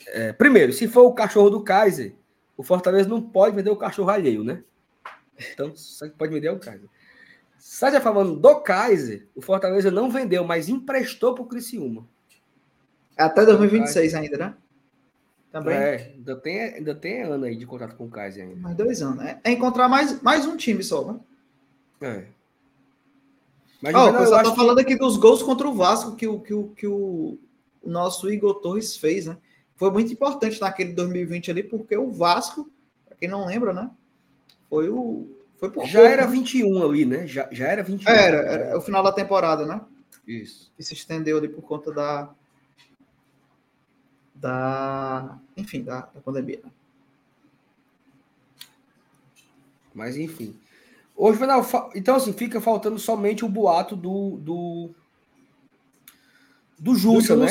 é, 0.08 0.32
primeiro, 0.34 0.72
se 0.72 0.88
for 0.88 1.04
o 1.04 1.14
cachorro 1.14 1.50
do 1.50 1.64
Kaiser, 1.64 2.14
o 2.56 2.64
Fortaleza 2.64 3.10
não 3.10 3.22
pode 3.22 3.56
vender 3.56 3.70
o 3.70 3.76
cachorro 3.76 4.10
alheio, 4.10 4.44
né? 4.44 4.64
Então, 5.52 5.76
só 5.76 6.08
que 6.08 6.16
pode 6.16 6.34
vender 6.34 6.50
o 6.50 6.60
Kaiser. 6.60 6.88
Sádia 7.58 8.00
falando 8.00 8.36
do 8.40 8.62
Kaiser, 8.62 9.28
o 9.36 9.42
Fortaleza 9.42 9.90
não 9.90 10.10
vendeu, 10.10 10.44
mas 10.44 10.70
emprestou 10.70 11.34
para 11.34 11.44
o 11.44 11.48
Criciúma. 11.48 12.08
Até 13.18 13.46
2026 13.46 14.14
ainda, 14.14 14.38
né? 14.38 14.56
Também. 15.56 15.74
É, 15.74 16.14
ainda 16.18 16.36
tem, 16.36 16.60
ainda 16.60 16.94
tem 16.94 17.22
ano 17.22 17.46
aí 17.46 17.56
de 17.56 17.66
contrato 17.66 17.96
com 17.96 18.04
o 18.04 18.10
Kaiser 18.10 18.44
ainda. 18.44 18.60
Mais 18.60 18.76
dois 18.76 19.02
anos, 19.02 19.20
né? 19.20 19.40
É 19.42 19.54
encontrar 19.54 19.88
mais, 19.88 20.22
mais 20.22 20.46
um 20.46 20.58
time 20.58 20.84
só, 20.84 21.14
né? 21.14 21.20
É. 22.02 22.26
Mas 23.82 23.96
oh, 23.96 24.10
o 24.10 24.18
pessoal 24.18 24.44
tá 24.44 24.50
que... 24.50 24.56
falando 24.58 24.80
aqui 24.80 24.98
dos 24.98 25.16
gols 25.16 25.42
contra 25.42 25.66
o 25.66 25.74
Vasco 25.74 26.14
que 26.18 26.28
o, 26.28 26.42
que 26.42 26.54
o, 26.54 26.68
que 26.76 26.86
o, 26.86 27.40
nosso 27.82 28.30
Igor 28.30 28.56
Torres 28.56 28.98
fez, 28.98 29.28
né? 29.28 29.38
Foi 29.78 29.90
muito 29.92 30.12
importante 30.12 30.60
naquele 30.60 30.92
2020 30.92 31.52
ali, 31.52 31.64
porque 31.64 31.96
o 31.96 32.12
Vasco, 32.12 32.70
para 33.06 33.16
quem 33.16 33.30
não 33.30 33.46
lembra, 33.46 33.72
né? 33.72 33.90
Foi 34.70 34.90
o, 34.90 35.26
foi 35.56 35.72
por 35.72 35.86
já 35.86 36.00
pouco, 36.00 36.14
era 36.14 36.26
né? 36.26 36.32
21 36.34 36.84
ali, 36.84 37.06
né? 37.06 37.28
Já, 37.28 37.48
já 37.50 37.68
era 37.68 37.82
21. 37.82 38.12
Era, 38.12 38.38
era 38.40 38.78
o 38.78 38.82
final 38.82 39.02
da 39.02 39.14
temporada, 39.14 39.66
né? 39.66 39.80
Isso. 40.28 40.70
E 40.78 40.84
se 40.84 40.94
estendeu 40.94 41.38
ali 41.38 41.48
por 41.48 41.62
conta 41.62 41.94
da. 41.94 42.30
Da. 44.46 45.40
Enfim, 45.58 45.82
da, 45.82 46.02
da 46.02 46.22
pandemia. 46.22 46.60
Né? 46.64 46.70
Mas 49.92 50.16
enfim. 50.16 50.56
Hoje, 51.16 51.40
então 51.96 52.18
assim, 52.18 52.32
fica 52.32 52.62
faltando 52.62 53.00
somente 53.00 53.44
o 53.44 53.50
boato 53.50 53.96
do. 53.96 54.38
do, 54.38 54.92
do 56.78 56.96
Jussa, 56.96 57.36
né? 57.36 57.48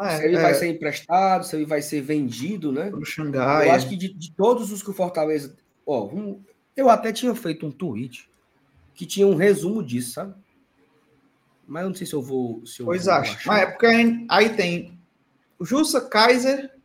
É, 0.00 0.16
se 0.16 0.24
ele 0.24 0.36
é. 0.36 0.40
vai 0.40 0.54
ser 0.54 0.68
emprestado, 0.68 1.44
se 1.44 1.54
ele 1.54 1.66
vai 1.66 1.82
ser 1.82 2.00
vendido, 2.00 2.72
né? 2.72 2.88
Pro 2.88 3.04
Xangai. 3.04 3.68
Eu 3.68 3.72
acho 3.72 3.86
que 3.86 3.96
de, 3.96 4.08
de 4.14 4.32
todos 4.32 4.72
os 4.72 4.82
que 4.82 4.88
o 4.88 4.94
Fortaleza. 4.94 5.54
Ó, 5.84 6.06
vamos, 6.06 6.38
eu 6.74 6.88
até 6.88 7.12
tinha 7.12 7.34
feito 7.34 7.66
um 7.66 7.70
tweet 7.70 8.26
que 8.94 9.04
tinha 9.04 9.26
um 9.26 9.34
resumo 9.34 9.82
disso, 9.82 10.12
sabe? 10.12 10.34
Mas 11.66 11.82
eu 11.82 11.88
não 11.90 11.96
sei 11.96 12.06
se 12.06 12.14
eu 12.14 12.22
vou. 12.22 12.64
Se 12.64 12.80
eu 12.80 12.86
pois 12.86 13.04
vou 13.04 13.12
acho. 13.12 13.46
Mas 13.46 13.60
é 13.60 13.66
porque 13.66 13.86
aí 14.30 14.56
tem 14.56 14.97
o 15.58 15.64
Jussa, 15.64 16.00
Kaiser, 16.00 16.78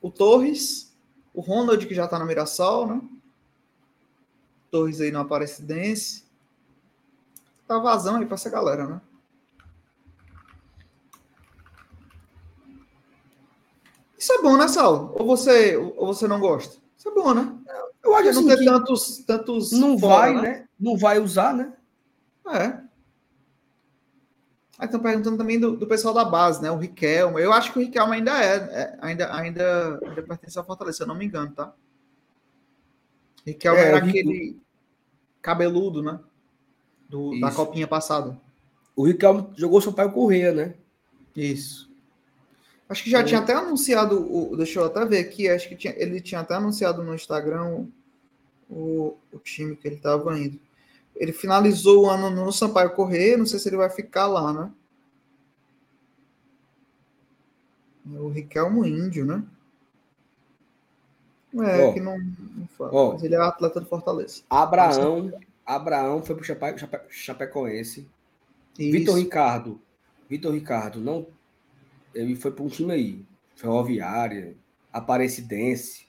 o 0.00 0.10
Torres, 0.10 0.94
o 1.32 1.40
Ronald, 1.40 1.86
que 1.86 1.94
já 1.94 2.06
tá 2.06 2.18
no 2.18 2.26
Mirassol, 2.26 2.86
né? 2.86 3.00
Torres 4.70 5.00
aí 5.00 5.10
no 5.10 5.20
Aparecidense. 5.20 6.24
Tá 7.66 7.78
vazão 7.78 8.16
aí 8.16 8.26
pra 8.26 8.34
essa 8.34 8.50
galera, 8.50 8.86
né? 8.86 9.00
Isso 14.18 14.32
é 14.32 14.42
bom, 14.42 14.56
né, 14.56 14.66
Sal? 14.66 15.14
Ou 15.18 15.24
você, 15.24 15.76
ou 15.76 16.06
você 16.08 16.26
não 16.26 16.40
gosta? 16.40 16.76
Isso 16.96 17.08
é 17.08 17.14
bom, 17.14 17.32
né? 17.32 17.56
Eu 18.02 18.14
acho 18.16 18.28
assim, 18.30 18.44
não 18.44 18.56
tem 18.56 18.64
tantos, 18.64 19.18
tantos. 19.18 19.72
Não 19.72 19.98
fora, 19.98 20.16
vai, 20.16 20.34
né? 20.34 20.42
né? 20.42 20.68
Não 20.78 20.96
vai 20.96 21.20
usar, 21.20 21.54
né? 21.54 21.72
É. 22.48 22.87
Aí 24.78 24.86
estão 24.86 25.00
perguntando 25.00 25.36
também 25.36 25.58
do, 25.58 25.76
do, 25.76 25.86
pessoal 25.88 26.14
da 26.14 26.24
base, 26.24 26.62
né? 26.62 26.70
O 26.70 26.76
Riquelme. 26.76 27.42
Eu 27.42 27.52
acho 27.52 27.72
que 27.72 27.78
o 27.80 27.82
Riquelme 27.82 28.14
ainda 28.14 28.42
é, 28.42 28.56
é 28.56 28.98
ainda, 29.00 29.34
ainda, 29.34 30.00
ainda 30.04 30.22
pertence 30.22 30.56
ao 30.56 30.64
Fortaleza, 30.64 30.98
se 30.98 31.02
eu 31.02 31.06
não 31.08 31.16
me 31.16 31.24
engano, 31.24 31.50
tá? 31.50 31.74
Riquelme 33.44 33.80
é, 33.80 33.84
era 33.88 33.98
aquele 33.98 34.56
cabeludo, 35.42 36.00
né? 36.00 36.20
Do, 37.08 37.40
da 37.40 37.50
copinha 37.50 37.88
passada. 37.88 38.38
O 38.94 39.04
Riquelme 39.04 39.48
jogou 39.56 39.80
seu 39.80 39.92
pai 39.92 40.10
Correia, 40.12 40.52
né? 40.52 40.74
Isso. 41.34 41.90
Acho 42.88 43.02
que 43.02 43.10
já 43.10 43.24
tinha 43.24 43.40
até 43.40 43.54
anunciado, 43.54 44.16
o, 44.16 44.56
deixa 44.56 44.78
eu 44.78 44.84
até 44.84 45.04
ver 45.04 45.18
aqui, 45.18 45.48
acho 45.48 45.68
que 45.68 45.76
tinha, 45.76 45.94
ele 45.96 46.20
tinha 46.20 46.40
até 46.40 46.54
anunciado 46.54 47.02
no 47.02 47.14
Instagram 47.14 47.86
o, 48.70 49.16
o 49.32 49.38
time 49.40 49.76
que 49.76 49.88
ele 49.88 49.96
estava 49.96 50.38
indo. 50.38 50.58
Ele 51.18 51.32
finalizou 51.32 52.04
o 52.04 52.10
ano 52.10 52.30
no 52.30 52.52
Sampaio 52.52 52.94
Correia, 52.94 53.36
não 53.36 53.44
sei 53.44 53.58
se 53.58 53.68
ele 53.68 53.76
vai 53.76 53.90
ficar 53.90 54.26
lá, 54.26 54.52
né? 54.52 54.70
O 58.18 58.28
Riquelmo 58.28 58.86
Índio, 58.86 59.26
né? 59.26 59.44
É, 61.54 61.86
oh, 61.86 61.92
que 61.92 62.00
não, 62.00 62.16
não 62.18 62.66
fala, 62.68 62.90
oh, 62.92 63.12
mas 63.12 63.22
ele 63.22 63.34
é 63.34 63.38
atleta 63.38 63.80
do 63.80 63.86
Fortaleza. 63.86 64.42
Abraão, 64.48 65.32
Abraão 65.66 66.22
foi 66.22 66.36
pro 66.36 66.44
Chape, 66.44 66.78
Chape, 66.78 66.98
Chapecoense. 67.08 68.08
Vitor 68.76 69.16
Ricardo 69.16 69.80
Vitor 70.28 70.52
Ricardo, 70.52 71.00
não. 71.00 71.26
Ele 72.14 72.36
foi 72.36 72.50
para 72.50 72.62
um 72.62 72.68
time 72.68 72.92
aí. 72.92 73.24
Ferroviária, 73.56 74.54
Aparecidense. 74.92 76.06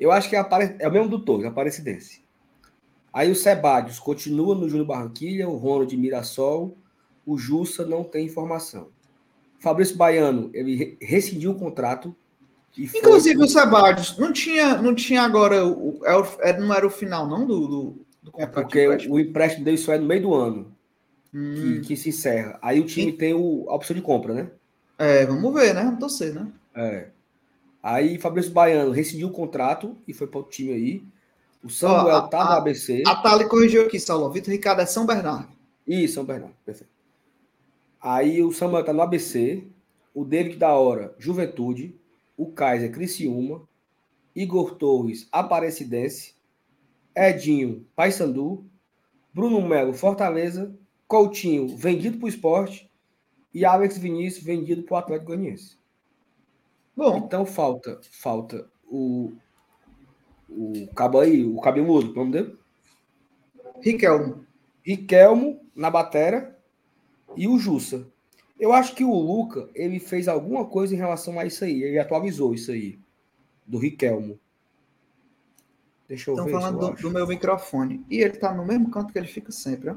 Eu 0.00 0.10
acho 0.10 0.28
que 0.28 0.34
é, 0.34 0.38
Apare... 0.38 0.74
é 0.78 0.88
o 0.88 0.92
mesmo 0.92 1.08
do 1.08 1.24
Torres, 1.24 1.46
Aparecidense. 1.46 2.21
Aí 3.12 3.30
o 3.30 3.36
Sebadios 3.36 3.98
continua 3.98 4.54
no 4.54 4.68
Júnior 4.68 4.86
Barranquilha, 4.86 5.48
o 5.48 5.56
Ronald 5.56 5.90
de 5.90 5.96
Mirassol, 5.96 6.76
o 7.26 7.36
Jussa 7.36 7.84
não 7.84 8.02
tem 8.02 8.26
informação. 8.26 8.88
Fabrício 9.58 9.96
Baiano, 9.96 10.50
ele 10.54 10.96
rescindiu 11.00 11.52
o 11.52 11.54
contrato. 11.54 12.14
Inclusive 12.76 13.36
foi... 13.36 13.44
o 13.44 13.48
Sebadios, 13.48 14.16
não 14.16 14.32
tinha, 14.32 14.80
não 14.80 14.94
tinha 14.94 15.22
agora, 15.22 15.66
o, 15.66 16.00
é 16.40 16.58
não 16.58 16.74
era 16.74 16.86
o 16.86 16.90
final 16.90 17.28
não 17.28 17.46
do, 17.46 17.66
do, 17.66 17.96
do 18.22 18.32
contrato? 18.32 18.58
É 18.58 18.62
porque 18.62 19.08
o 19.08 19.20
empréstimo 19.20 19.64
dele 19.64 19.78
só 19.78 19.92
é 19.92 19.98
no 19.98 20.06
meio 20.06 20.22
do 20.22 20.34
ano, 20.34 20.74
hum. 21.34 21.54
que, 21.54 21.80
que, 21.80 21.96
se 21.96 22.08
encerra. 22.08 22.58
Aí 22.62 22.80
o 22.80 22.86
time 22.86 23.12
e... 23.12 23.16
tem 23.16 23.34
o, 23.34 23.66
a 23.68 23.74
opção 23.74 23.94
de 23.94 24.00
compra, 24.02 24.32
né? 24.32 24.50
É, 24.98 25.26
vamos 25.26 25.52
ver, 25.52 25.74
né? 25.74 25.84
Vamos 25.84 26.00
torcer, 26.00 26.34
né? 26.34 26.48
É. 26.74 27.08
Aí 27.82 28.18
Fabrício 28.18 28.52
Baiano 28.52 28.90
rescindiu 28.90 29.28
o 29.28 29.32
contrato 29.32 29.96
e 30.08 30.14
foi 30.14 30.26
para 30.26 30.40
o 30.40 30.44
time 30.44 30.72
aí. 30.72 31.02
O 31.62 31.68
Samuel 31.68 32.28
tá 32.28 32.44
no 32.44 32.52
ABC. 32.52 33.02
A 33.06 33.16
Tali 33.16 33.48
corrigiu 33.48 33.86
aqui, 33.86 34.00
Saulo. 34.00 34.30
Vitor 34.30 34.52
Ricardo 34.52 34.80
é 34.80 34.86
São 34.86 35.06
Bernardo. 35.06 35.52
Isso, 35.86 36.14
São 36.14 36.24
Bernardo, 36.24 36.56
perfeito. 36.64 36.90
Aí 38.00 38.42
o 38.42 38.52
Samuel 38.52 38.84
tá 38.84 38.92
no 38.92 39.02
ABC. 39.02 39.64
O 40.12 40.24
David 40.24 40.56
da 40.56 40.74
Hora, 40.74 41.14
Juventude. 41.18 41.94
O 42.36 42.50
Kaiser, 42.50 42.90
Criciúma. 42.90 43.62
Igor 44.34 44.74
Torres, 44.74 45.28
Aparecidense. 45.30 46.34
Edinho, 47.14 47.86
Paysandu. 47.94 48.64
Bruno 49.32 49.62
Melo, 49.62 49.92
Fortaleza. 49.92 50.74
Coutinho, 51.06 51.76
vendido 51.76 52.18
para 52.18 52.26
o 52.26 52.28
esporte. 52.28 52.90
E 53.54 53.64
Alex 53.64 53.98
Vinícius, 53.98 54.44
vendido 54.44 54.82
para 54.82 54.94
o 54.94 54.98
Atlético 54.98 55.26
Goianiense. 55.26 55.76
Bom. 56.96 57.18
Então 57.18 57.46
falta, 57.46 58.00
falta 58.10 58.66
o 58.86 59.32
o 60.56 60.94
cabo 60.94 61.20
aí, 61.20 61.44
o 61.44 61.60
cabeludo, 61.60 62.12
o 62.12 62.14
nome 62.14 62.32
dele? 62.32 62.58
Riquelmo. 63.80 64.44
Riquelmo 64.82 65.60
na 65.74 65.90
batera 65.90 66.58
e 67.36 67.48
o 67.48 67.58
Jussa. 67.58 68.06
Eu 68.58 68.72
acho 68.72 68.94
que 68.94 69.04
o 69.04 69.12
Luca, 69.12 69.68
ele 69.74 69.98
fez 69.98 70.28
alguma 70.28 70.64
coisa 70.64 70.94
em 70.94 70.98
relação 70.98 71.38
a 71.38 71.44
isso 71.44 71.64
aí. 71.64 71.82
Ele 71.82 71.98
atualizou 71.98 72.54
isso 72.54 72.70
aí. 72.70 72.98
Do 73.66 73.78
Riquelmo. 73.78 74.38
Deixa 76.08 76.30
eu 76.30 76.34
Estão 76.34 76.44
ver. 76.44 76.54
Estão 76.54 76.60
falando 76.60 76.94
do, 76.94 77.02
do, 77.02 77.10
meu 77.10 77.26
microfone. 77.26 78.04
E 78.08 78.20
ele 78.20 78.36
tá 78.36 78.54
no 78.54 78.64
mesmo 78.64 78.90
canto 78.90 79.12
que 79.12 79.18
ele 79.18 79.26
fica 79.26 79.50
sempre, 79.50 79.90
ó. 79.90 79.96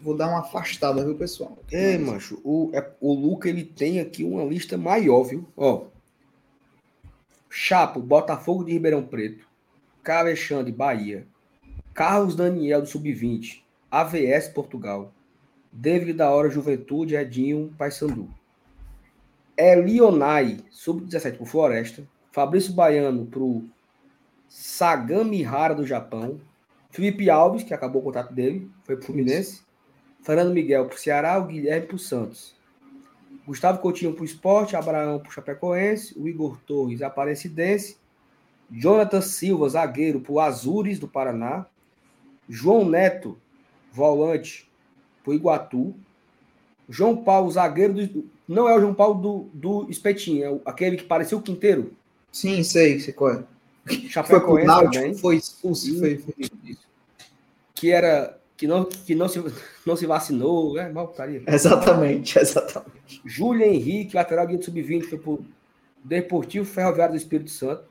Vou 0.00 0.16
dar 0.16 0.28
uma 0.28 0.40
afastada, 0.40 1.04
viu, 1.04 1.14
pessoal? 1.14 1.56
É, 1.70 1.96
macho. 1.96 2.40
O, 2.42 2.70
é, 2.74 2.92
o 3.00 3.14
Luca, 3.14 3.48
ele 3.48 3.64
tem 3.64 4.00
aqui 4.00 4.24
uma 4.24 4.44
lista 4.44 4.76
maior, 4.76 5.22
viu? 5.22 5.46
Ó. 5.56 5.86
Chapo, 7.50 8.00
Botafogo 8.00 8.64
de 8.64 8.72
Ribeirão 8.72 9.02
Preto. 9.02 9.46
Alexandre, 10.06 10.72
Bahia. 10.72 11.26
Carlos 11.92 12.34
Daniel, 12.34 12.80
do 12.80 12.88
Sub-20. 12.88 13.62
AVS, 13.90 14.48
Portugal. 14.48 15.12
David 15.70 16.14
da 16.14 16.30
Hora, 16.30 16.48
Juventude, 16.48 17.14
Edinho, 17.14 17.74
Paysandu. 17.76 18.28
Elionai, 19.56 20.58
Sub-17, 20.70 21.36
pro 21.36 21.44
Floresta. 21.44 22.08
Fabrício 22.32 22.72
Baiano, 22.72 23.26
pro 23.26 23.64
Sagami 24.48 25.44
Hara, 25.44 25.74
do 25.74 25.86
Japão. 25.86 26.40
Felipe 26.90 27.28
Alves, 27.28 27.62
que 27.62 27.74
acabou 27.74 28.00
o 28.00 28.04
contrato 28.04 28.32
dele, 28.32 28.70
foi 28.84 28.96
pro 28.96 29.04
Fluminense. 29.04 29.62
Fernando 30.22 30.52
Miguel 30.54 30.86
pro 30.86 30.98
Ceará, 30.98 31.38
o 31.38 31.46
Guilherme 31.46 31.86
pro 31.86 31.98
Santos. 31.98 32.57
Gustavo 33.48 33.78
Coutinho 33.78 34.12
para 34.12 34.20
o 34.20 34.26
esporte, 34.26 34.76
Abraão 34.76 35.18
para 35.18 35.30
o 35.30 35.32
Chapecoense, 35.32 36.12
o 36.18 36.28
Igor 36.28 36.58
Torres, 36.66 37.00
Aparecidense, 37.00 37.96
Jonathan 38.70 39.22
Silva, 39.22 39.66
zagueiro 39.70 40.20
para 40.20 40.32
o 40.32 40.38
Azures 40.38 40.98
do 40.98 41.08
Paraná, 41.08 41.64
João 42.46 42.86
Neto, 42.86 43.38
volante 43.90 44.70
para 45.24 45.30
o 45.30 45.34
Iguatu, 45.34 45.94
João 46.90 47.16
Paulo, 47.16 47.50
zagueiro 47.50 47.94
do. 47.94 48.28
Não 48.46 48.68
é 48.68 48.76
o 48.76 48.80
João 48.80 48.92
Paulo 48.92 49.18
do, 49.18 49.38
do 49.54 49.90
Espetinho, 49.90 50.44
é 50.44 50.60
aquele 50.70 50.98
que 50.98 51.04
parecia 51.04 51.36
o 51.36 51.42
Quinteiro. 51.42 51.94
Sim, 52.30 52.62
sei, 52.62 53.00
sei 53.00 53.14
qual 53.14 53.32
é. 53.32 53.44
Chapecoense 54.10 54.70
foi, 54.70 54.90
também. 54.90 55.14
foi 55.14 55.36
expulso, 55.36 55.98
foi, 55.98 56.18
foi. 56.18 56.76
Que 57.74 57.90
era 57.92 58.37
que 58.58 58.66
não, 58.66 58.84
que 58.84 59.14
não, 59.14 59.28
se, 59.28 59.40
não 59.86 59.96
se 59.96 60.04
vacinou, 60.04 60.74
né? 60.74 60.90
Mal 60.90 61.06
putaria. 61.06 61.42
Exatamente, 61.46 62.38
exatamente. 62.40 63.22
Júlio 63.24 63.64
Henrique, 63.64 64.16
lateral 64.16 64.48
guia 64.48 64.60
sub-20, 64.60 65.08
foi 65.08 65.18
pro 65.18 65.46
Deportivo 66.04 66.66
Ferroviário 66.66 67.14
do 67.14 67.16
Espírito 67.16 67.50
Santo. 67.50 67.84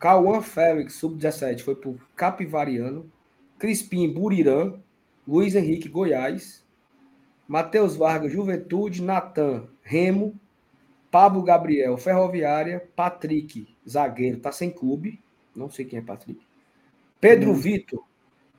Cauã 0.00 0.42
Félix, 0.42 0.94
sub-17, 0.94 1.60
foi 1.60 1.76
pro 1.76 1.96
Capivariano. 2.16 3.10
Crispim, 3.56 4.12
Burirã. 4.12 4.74
Luiz 5.26 5.54
Henrique, 5.54 5.88
Goiás. 5.88 6.64
Matheus 7.46 7.94
Vargas, 7.94 8.32
Juventude. 8.32 9.00
Natan, 9.00 9.68
Remo. 9.80 10.34
Pablo 11.08 11.42
Gabriel, 11.42 11.96
Ferroviária. 11.96 12.84
Patrick, 12.96 13.68
zagueiro, 13.88 14.40
tá 14.40 14.50
sem 14.50 14.70
clube. 14.70 15.22
Não 15.54 15.70
sei 15.70 15.84
quem 15.84 16.00
é 16.00 16.02
Patrick. 16.02 16.44
Pedro 17.20 17.52
hum. 17.52 17.54
Vitor, 17.54 18.04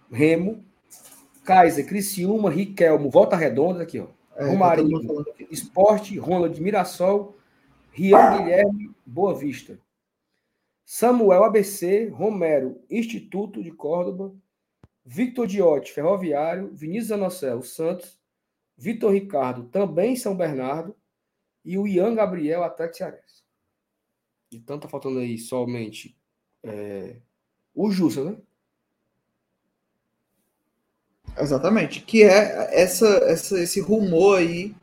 Remo. 0.09 0.63
Kaiser, 1.45 1.85
Criciúma, 1.85 2.49
Riquelmo, 2.49 3.09
Volta 3.09 3.35
Redonda, 3.35 3.83
aqui, 3.83 3.99
ó. 3.99 4.07
É, 4.35 4.45
Romarinho, 4.45 4.99
Esporte, 5.49 6.17
Ronald 6.17 6.59
Mirassol, 6.59 7.37
Rian 7.91 8.37
Guilherme, 8.37 8.91
Boa 9.05 9.33
Vista. 9.33 9.79
Samuel 10.83 11.43
ABC, 11.45 12.09
Romero, 12.09 12.81
Instituto 12.89 13.63
de 13.63 13.71
Córdoba, 13.71 14.35
Victor 15.05 15.47
Diotti, 15.47 15.93
Ferroviário, 15.93 16.71
Vinícius 16.73 17.13
Anocel, 17.13 17.61
Santos, 17.61 18.19
Vitor 18.77 19.13
Ricardo, 19.13 19.65
também 19.65 20.15
São 20.15 20.35
Bernardo, 20.35 20.95
e 21.63 21.77
o 21.77 21.87
Ian 21.87 22.13
Gabriel, 22.13 22.63
Atlético 22.63 22.97
Cearense. 22.97 23.43
Então 24.51 24.79
tá 24.79 24.87
faltando 24.87 25.19
aí 25.19 25.37
somente 25.37 26.15
é, 26.61 27.17
o 27.73 27.89
Jussa, 27.89 28.23
né? 28.23 28.37
Exatamente. 31.37 32.01
Que 32.01 32.23
é 32.23 32.69
essa, 32.71 33.07
essa, 33.07 33.59
esse 33.59 33.79
rumor 33.79 34.39
aí 34.39 34.73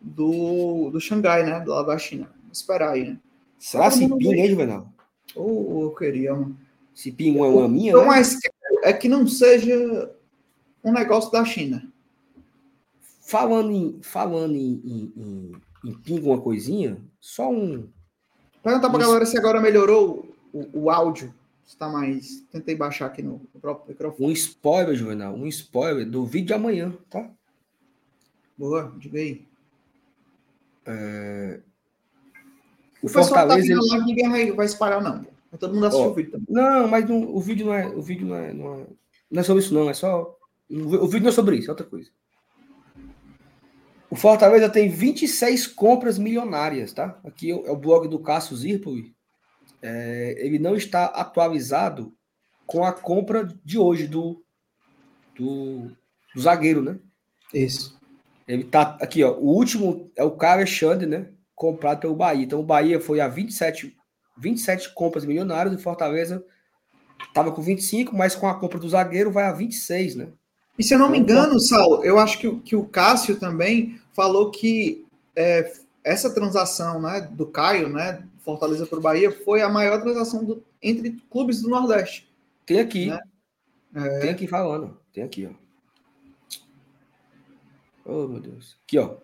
do, 0.00 0.90
do 0.90 1.00
Xangai, 1.00 1.44
né? 1.44 1.60
Do 1.60 1.70
lado 1.70 1.86
da 1.86 1.98
China. 1.98 2.28
Vamos 2.42 2.58
esperar 2.58 2.92
aí, 2.92 3.10
né? 3.10 3.18
Será 3.58 3.90
se 3.90 4.08
pinga, 4.08 4.36
hein, 4.36 4.50
Juvenal? 4.50 4.88
Ou 5.34 5.84
eu 5.84 5.90
queria, 5.94 6.34
mano. 6.34 6.58
Se 6.94 7.10
pinga 7.10 7.42
uma 7.42 7.68
minha, 7.68 7.90
então, 7.90 8.02
né? 8.02 8.08
Mas 8.08 8.38
é 8.82 8.92
que 8.92 9.08
não 9.08 9.26
seja 9.26 10.10
um 10.84 10.92
negócio 10.92 11.30
da 11.30 11.44
China. 11.44 11.90
Falando 13.20 13.70
em, 13.70 13.98
falando 14.02 14.54
em, 14.54 14.82
em, 14.84 15.12
em, 15.16 15.52
em 15.84 15.94
pinga 15.94 16.26
uma 16.26 16.40
coisinha, 16.40 16.98
só 17.20 17.50
um... 17.50 17.88
Pergunta 18.62 18.90
pra 18.90 18.98
Isso. 18.98 19.08
galera 19.08 19.26
se 19.26 19.38
agora 19.38 19.60
melhorou 19.60 20.28
o, 20.52 20.84
o 20.84 20.90
áudio 20.90 21.32
está 21.72 21.88
mais. 21.88 22.44
Tentei 22.50 22.74
baixar 22.74 23.06
aqui 23.06 23.22
no, 23.22 23.40
próprio 23.60 23.88
microfone. 23.88 24.28
Um 24.28 24.32
spoiler, 24.32 24.94
Juvenal, 24.94 25.34
um 25.34 25.46
spoiler 25.46 26.08
do 26.08 26.24
vídeo 26.24 26.48
de 26.48 26.54
amanhã, 26.54 26.92
tá? 27.10 27.28
Boa, 28.56 28.94
diga 28.98 29.18
aí. 29.18 29.46
É... 30.86 31.60
O, 33.02 33.06
o 33.06 33.08
Fortaleza. 33.08 33.74
Tá 33.88 33.98
ninguém 34.04 34.52
vai, 34.52 34.66
espalhar, 34.66 35.02
não. 35.02 35.26
Todo 35.58 35.74
mundo 35.74 35.86
assistiu 35.86 36.08
oh, 36.08 36.12
o 36.12 36.14
vídeo 36.14 36.32
também. 36.32 36.46
Não, 36.48 36.88
mas 36.88 37.08
não, 37.08 37.34
o 37.34 37.40
vídeo 37.40 37.66
não 37.66 37.74
é. 37.74 37.86
O 37.86 38.00
vídeo 38.00 38.26
não 38.26 38.36
é, 38.36 38.52
não 38.52 38.74
é. 38.74 38.86
Não 39.30 39.40
é 39.40 39.42
sobre 39.42 39.62
isso, 39.62 39.74
não. 39.74 39.90
É 39.90 39.94
só. 39.94 40.36
O 40.70 41.06
vídeo 41.06 41.24
não 41.24 41.30
é 41.30 41.32
sobre 41.32 41.56
isso, 41.56 41.68
é 41.68 41.72
outra 41.72 41.86
coisa. 41.86 42.10
O 44.08 44.14
Fortaleza 44.14 44.68
tem 44.68 44.88
26 44.88 45.66
compras 45.66 46.18
milionárias, 46.18 46.92
tá? 46.92 47.18
Aqui 47.24 47.50
é 47.50 47.70
o 47.70 47.76
blog 47.76 48.08
do 48.08 48.18
Cássio 48.18 48.56
Zirpoli 48.56 49.14
é, 49.82 50.36
ele 50.38 50.58
não 50.58 50.76
está 50.76 51.06
atualizado 51.06 52.14
com 52.66 52.84
a 52.84 52.92
compra 52.92 53.48
de 53.64 53.78
hoje 53.78 54.06
do, 54.06 54.42
do, 55.36 55.90
do 56.34 56.40
zagueiro, 56.40 56.80
né? 56.80 56.98
Isso. 57.52 58.00
Ele 58.46 58.64
tá 58.64 58.96
aqui, 59.00 59.22
ó. 59.22 59.32
O 59.32 59.54
último 59.54 60.10
é 60.16 60.22
o 60.22 60.30
cara 60.30 60.60
Alexandre, 60.60 61.06
né? 61.06 61.28
Comprado 61.54 62.00
pelo 62.00 62.14
Bahia. 62.14 62.44
Então 62.44 62.60
o 62.60 62.64
Bahia 62.64 63.00
foi 63.00 63.20
a 63.20 63.28
27, 63.28 63.94
27 64.38 64.94
compras 64.94 65.24
milionárias, 65.24 65.74
e 65.74 65.82
Fortaleza 65.82 66.44
estava 67.26 67.52
com 67.52 67.62
25, 67.62 68.16
mas 68.16 68.34
com 68.34 68.48
a 68.48 68.58
compra 68.58 68.78
do 68.78 68.88
zagueiro 68.88 69.30
vai 69.30 69.44
a 69.44 69.52
26, 69.52 70.16
né? 70.16 70.28
E 70.78 70.82
se 70.82 70.94
eu 70.94 70.98
não 70.98 71.10
me 71.10 71.18
então, 71.18 71.36
engano, 71.36 71.60
Saulo, 71.60 72.04
eu 72.04 72.18
acho 72.18 72.38
que, 72.38 72.50
que 72.60 72.76
o 72.76 72.84
Cássio 72.84 73.38
também 73.38 74.00
falou 74.12 74.50
que 74.50 75.04
é, 75.36 75.70
essa 76.02 76.32
transação 76.32 77.00
né, 77.00 77.20
do 77.30 77.46
Caio, 77.46 77.88
né, 77.88 78.26
Fortaleza 78.42 78.86
para 78.86 78.98
o 78.98 79.02
Bahia, 79.02 79.30
foi 79.30 79.62
a 79.62 79.68
maior 79.68 80.00
transação 80.02 80.44
do, 80.44 80.64
entre 80.82 81.12
clubes 81.30 81.62
do 81.62 81.68
Nordeste. 81.68 82.28
Tem 82.66 82.80
aqui. 82.80 83.06
Né? 83.06 83.20
É... 83.94 84.18
Tem 84.20 84.30
aqui 84.30 84.46
falando. 84.46 84.98
Tem 85.12 85.22
aqui, 85.22 85.46
ó. 85.46 85.62
Oh, 88.04 88.26
meu 88.26 88.40
Deus. 88.40 88.76
Aqui, 88.84 88.98
ó. 88.98 89.16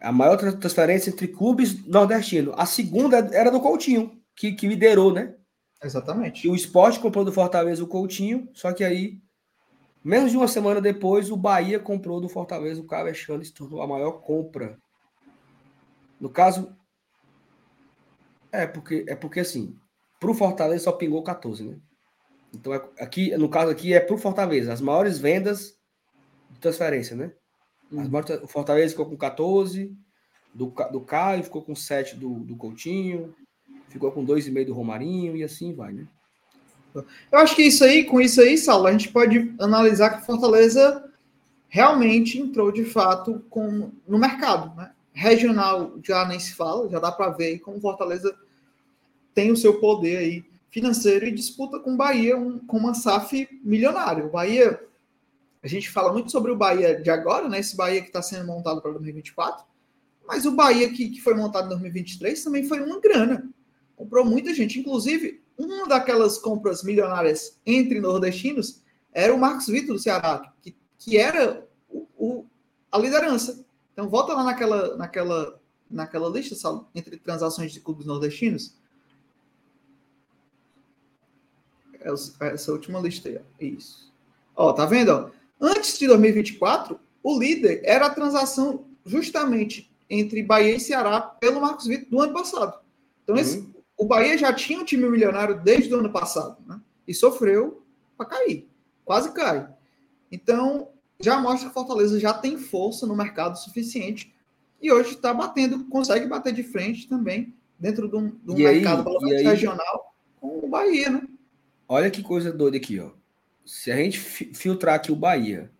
A 0.00 0.12
maior 0.12 0.36
transferência 0.36 1.10
entre 1.10 1.26
clubes 1.26 1.84
nordestinos. 1.84 2.54
A 2.56 2.64
segunda 2.64 3.18
era 3.32 3.50
do 3.50 3.60
Coutinho, 3.60 4.20
que, 4.36 4.52
que 4.52 4.68
liderou, 4.68 5.12
né? 5.12 5.34
Exatamente. 5.82 6.46
E 6.46 6.50
o 6.50 6.54
esporte 6.54 7.00
comprou 7.00 7.24
do 7.24 7.32
Fortaleza 7.32 7.82
o 7.82 7.88
Coutinho, 7.88 8.48
só 8.52 8.72
que 8.72 8.84
aí, 8.84 9.18
menos 10.04 10.30
de 10.30 10.36
uma 10.36 10.46
semana 10.46 10.80
depois, 10.80 11.30
o 11.30 11.36
Bahia 11.36 11.80
comprou 11.80 12.20
do 12.20 12.28
Fortaleza 12.28 12.80
o 12.80 12.86
Caio 12.86 13.02
Alexandre 13.02 13.44
se 13.44 13.52
tornou 13.52 13.82
a 13.82 13.86
maior 13.86 14.20
compra. 14.20 14.78
No 16.20 16.28
caso. 16.28 16.76
É 18.50 18.66
porque, 18.66 19.04
é 19.08 19.14
porque 19.14 19.40
assim, 19.40 19.76
pro 20.18 20.34
Fortaleza 20.34 20.84
só 20.84 20.92
pingou 20.92 21.22
14, 21.22 21.64
né? 21.64 21.76
Então, 22.52 22.72
é, 22.72 22.82
aqui, 22.98 23.36
no 23.36 23.48
caso 23.48 23.70
aqui, 23.70 23.92
é 23.92 24.00
pro 24.00 24.16
Fortaleza. 24.16 24.72
As 24.72 24.80
maiores 24.80 25.18
vendas 25.18 25.74
de 26.50 26.58
transferência, 26.58 27.14
né? 27.14 27.32
Hum. 27.92 28.08
Maiores, 28.08 28.42
o 28.42 28.46
Fortaleza 28.46 28.90
ficou 28.90 29.06
com 29.06 29.16
14, 29.16 29.94
do, 30.54 30.72
do 30.90 31.00
Caio 31.00 31.44
ficou 31.44 31.62
com 31.62 31.74
7 31.74 32.16
do, 32.16 32.40
do 32.40 32.56
Coutinho, 32.56 33.34
ficou 33.88 34.10
com 34.10 34.24
2,5 34.24 34.66
do 34.66 34.74
Romarinho 34.74 35.36
e 35.36 35.44
assim 35.44 35.74
vai, 35.74 35.92
né? 35.92 36.06
Eu 37.30 37.38
acho 37.38 37.54
que 37.54 37.62
isso 37.62 37.84
aí, 37.84 38.02
com 38.04 38.20
isso 38.20 38.40
aí, 38.40 38.56
Saulo, 38.56 38.86
a 38.86 38.92
gente 38.92 39.10
pode 39.10 39.54
analisar 39.60 40.10
que 40.10 40.22
o 40.22 40.24
Fortaleza 40.26 41.04
realmente 41.68 42.38
entrou 42.38 42.72
de 42.72 42.84
fato 42.84 43.44
com, 43.50 43.92
no 44.06 44.18
mercado, 44.18 44.74
né? 44.74 44.90
Regional 45.18 45.98
já 46.00 46.24
nem 46.24 46.38
se 46.38 46.54
fala, 46.54 46.88
já 46.88 47.00
dá 47.00 47.10
para 47.10 47.30
ver 47.30 47.58
como 47.58 47.78
o 47.78 47.80
Fortaleza 47.80 48.32
tem 49.34 49.50
o 49.50 49.56
seu 49.56 49.80
poder 49.80 50.18
aí 50.18 50.44
financeiro 50.70 51.26
e 51.26 51.32
disputa 51.32 51.80
com 51.80 51.94
o 51.94 51.96
Bahia 51.96 52.36
um, 52.36 52.60
com 52.60 52.76
uma 52.76 52.94
SAF 52.94 53.48
milionária. 53.64 54.24
O 54.24 54.30
Bahia, 54.30 54.80
a 55.60 55.66
gente 55.66 55.90
fala 55.90 56.12
muito 56.12 56.30
sobre 56.30 56.52
o 56.52 56.56
Bahia 56.56 57.00
de 57.02 57.10
agora, 57.10 57.48
né? 57.48 57.58
Esse 57.58 57.76
Bahia 57.76 58.00
que 58.00 58.06
está 58.06 58.22
sendo 58.22 58.46
montado 58.46 58.80
para 58.80 58.92
2024, 58.92 59.66
mas 60.24 60.46
o 60.46 60.52
Bahia 60.52 60.88
que, 60.92 61.10
que 61.10 61.20
foi 61.20 61.34
montado 61.34 61.66
em 61.66 61.70
2023 61.70 62.44
também 62.44 62.68
foi 62.68 62.80
uma 62.80 63.00
grana. 63.00 63.50
Comprou 63.96 64.24
muita 64.24 64.54
gente, 64.54 64.78
inclusive 64.78 65.42
uma 65.56 65.88
daquelas 65.88 66.38
compras 66.38 66.84
milionárias 66.84 67.58
entre 67.66 68.00
nordestinos 68.00 68.80
era 69.12 69.34
o 69.34 69.38
Marcos 69.38 69.66
Vitor 69.66 69.96
do 69.96 70.00
Ceará, 70.00 70.52
que, 70.62 70.76
que 70.96 71.18
era 71.18 71.66
o, 71.88 72.06
o, 72.16 72.46
a 72.92 72.98
liderança. 72.98 73.66
Então 73.98 74.08
volta 74.08 74.32
lá 74.32 74.44
naquela, 74.44 74.96
naquela, 74.96 75.60
naquela 75.90 76.28
lista 76.28 76.54
sabe, 76.54 76.86
entre 76.94 77.16
transações 77.16 77.72
de 77.72 77.80
clubes 77.80 78.06
nordestinos. 78.06 78.78
Essa 82.40 82.70
última 82.70 83.00
lista 83.00 83.28
aí. 83.28 83.40
Isso. 83.58 84.14
Ó, 84.54 84.72
tá 84.72 84.86
vendo? 84.86 85.10
Ó? 85.10 85.30
Antes 85.60 85.98
de 85.98 86.06
2024, 86.06 87.00
o 87.24 87.40
líder 87.40 87.80
era 87.82 88.06
a 88.06 88.14
transação 88.14 88.86
justamente 89.04 89.92
entre 90.08 90.44
Bahia 90.44 90.76
e 90.76 90.80
Ceará 90.80 91.20
pelo 91.20 91.60
Marcos 91.60 91.88
Vitor 91.88 92.08
do 92.08 92.20
ano 92.20 92.32
passado. 92.32 92.78
Então, 93.24 93.34
uhum. 93.34 93.40
esse, 93.40 93.68
o 93.96 94.04
Bahia 94.04 94.38
já 94.38 94.52
tinha 94.52 94.78
um 94.78 94.84
time 94.84 95.08
milionário 95.10 95.60
desde 95.60 95.92
o 95.92 95.98
ano 95.98 96.12
passado, 96.12 96.56
né? 96.68 96.80
E 97.04 97.12
sofreu 97.12 97.82
para 98.16 98.26
cair. 98.26 98.68
Quase 99.04 99.32
cai. 99.32 99.68
Então, 100.30 100.88
já 101.20 101.40
mostra 101.40 101.68
que 101.68 101.74
Fortaleza 101.74 102.18
já 102.20 102.32
tem 102.32 102.56
força 102.58 103.06
no 103.06 103.16
mercado 103.16 103.58
suficiente 103.58 104.34
e 104.80 104.92
hoje 104.92 105.10
está 105.10 105.34
batendo, 105.34 105.84
consegue 105.86 106.26
bater 106.26 106.52
de 106.52 106.62
frente 106.62 107.08
também 107.08 107.54
dentro 107.78 108.08
de 108.08 108.16
um, 108.16 108.28
de 108.28 108.50
um 108.50 108.54
mercado 108.54 109.08
aí, 109.26 109.42
regional 109.42 110.14
com 110.40 110.60
o 110.64 110.68
Bahia, 110.68 111.10
né? 111.10 111.22
Olha 111.88 112.10
que 112.10 112.22
coisa 112.22 112.52
doida 112.52 112.76
aqui, 112.76 113.00
ó. 113.00 113.10
Se 113.64 113.90
a 113.90 113.96
gente 113.96 114.18
filtrar 114.18 114.94
aqui 114.94 115.12
o 115.12 115.16
Bahia, 115.16 115.70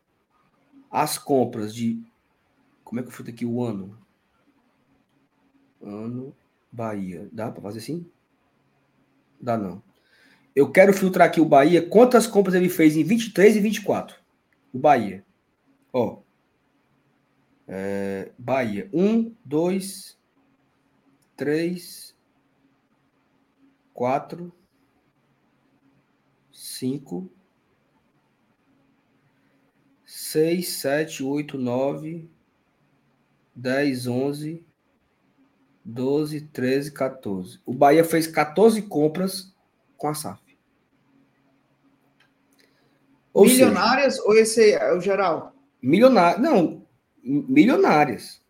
as 0.90 1.16
compras 1.16 1.74
de. 1.74 2.02
Como 2.84 3.00
é 3.00 3.02
que 3.02 3.08
eu 3.08 3.12
filtro 3.12 3.32
aqui 3.32 3.44
o 3.44 3.62
ano? 3.62 3.96
Ano 5.80 6.34
Bahia. 6.72 7.28
Dá 7.32 7.50
para 7.50 7.62
fazer 7.62 7.78
assim? 7.78 8.06
Dá 9.40 9.56
não. 9.56 9.82
Eu 10.54 10.70
quero 10.70 10.92
filtrar 10.92 11.28
aqui 11.28 11.40
o 11.40 11.44
Bahia. 11.44 11.86
Quantas 11.86 12.26
compras 12.26 12.54
ele 12.54 12.68
fez 12.68 12.96
em 12.96 13.04
23 13.04 13.56
e 13.56 13.60
24? 13.60 14.16
O 14.72 14.78
Bahia. 14.78 15.24
Ó. 15.98 16.22
É, 17.66 18.30
Bahia. 18.38 18.88
Um, 18.92 19.34
dois, 19.44 20.16
três, 21.36 22.16
quatro, 23.92 24.52
cinco, 26.52 27.30
seis, 30.06 30.68
sete, 30.68 31.22
oito, 31.22 31.58
nove, 31.58 32.30
dez, 33.54 34.06
onze, 34.06 34.64
doze, 35.84 36.40
treze, 36.40 36.92
14. 36.92 37.60
O 37.66 37.74
Bahia 37.74 38.04
fez 38.04 38.26
14 38.26 38.82
compras 38.82 39.52
com 39.96 40.08
a 40.08 40.14
SAF. 40.14 40.40
Ou 43.32 43.44
milionárias 43.44 44.14
seja, 44.14 44.26
ou 44.26 44.34
esse 44.34 44.72
é 44.72 44.92
o 44.92 45.00
geral? 45.00 45.57
Milionárias. 45.80 46.40
Não, 46.40 46.86
milionárias. 47.22 48.40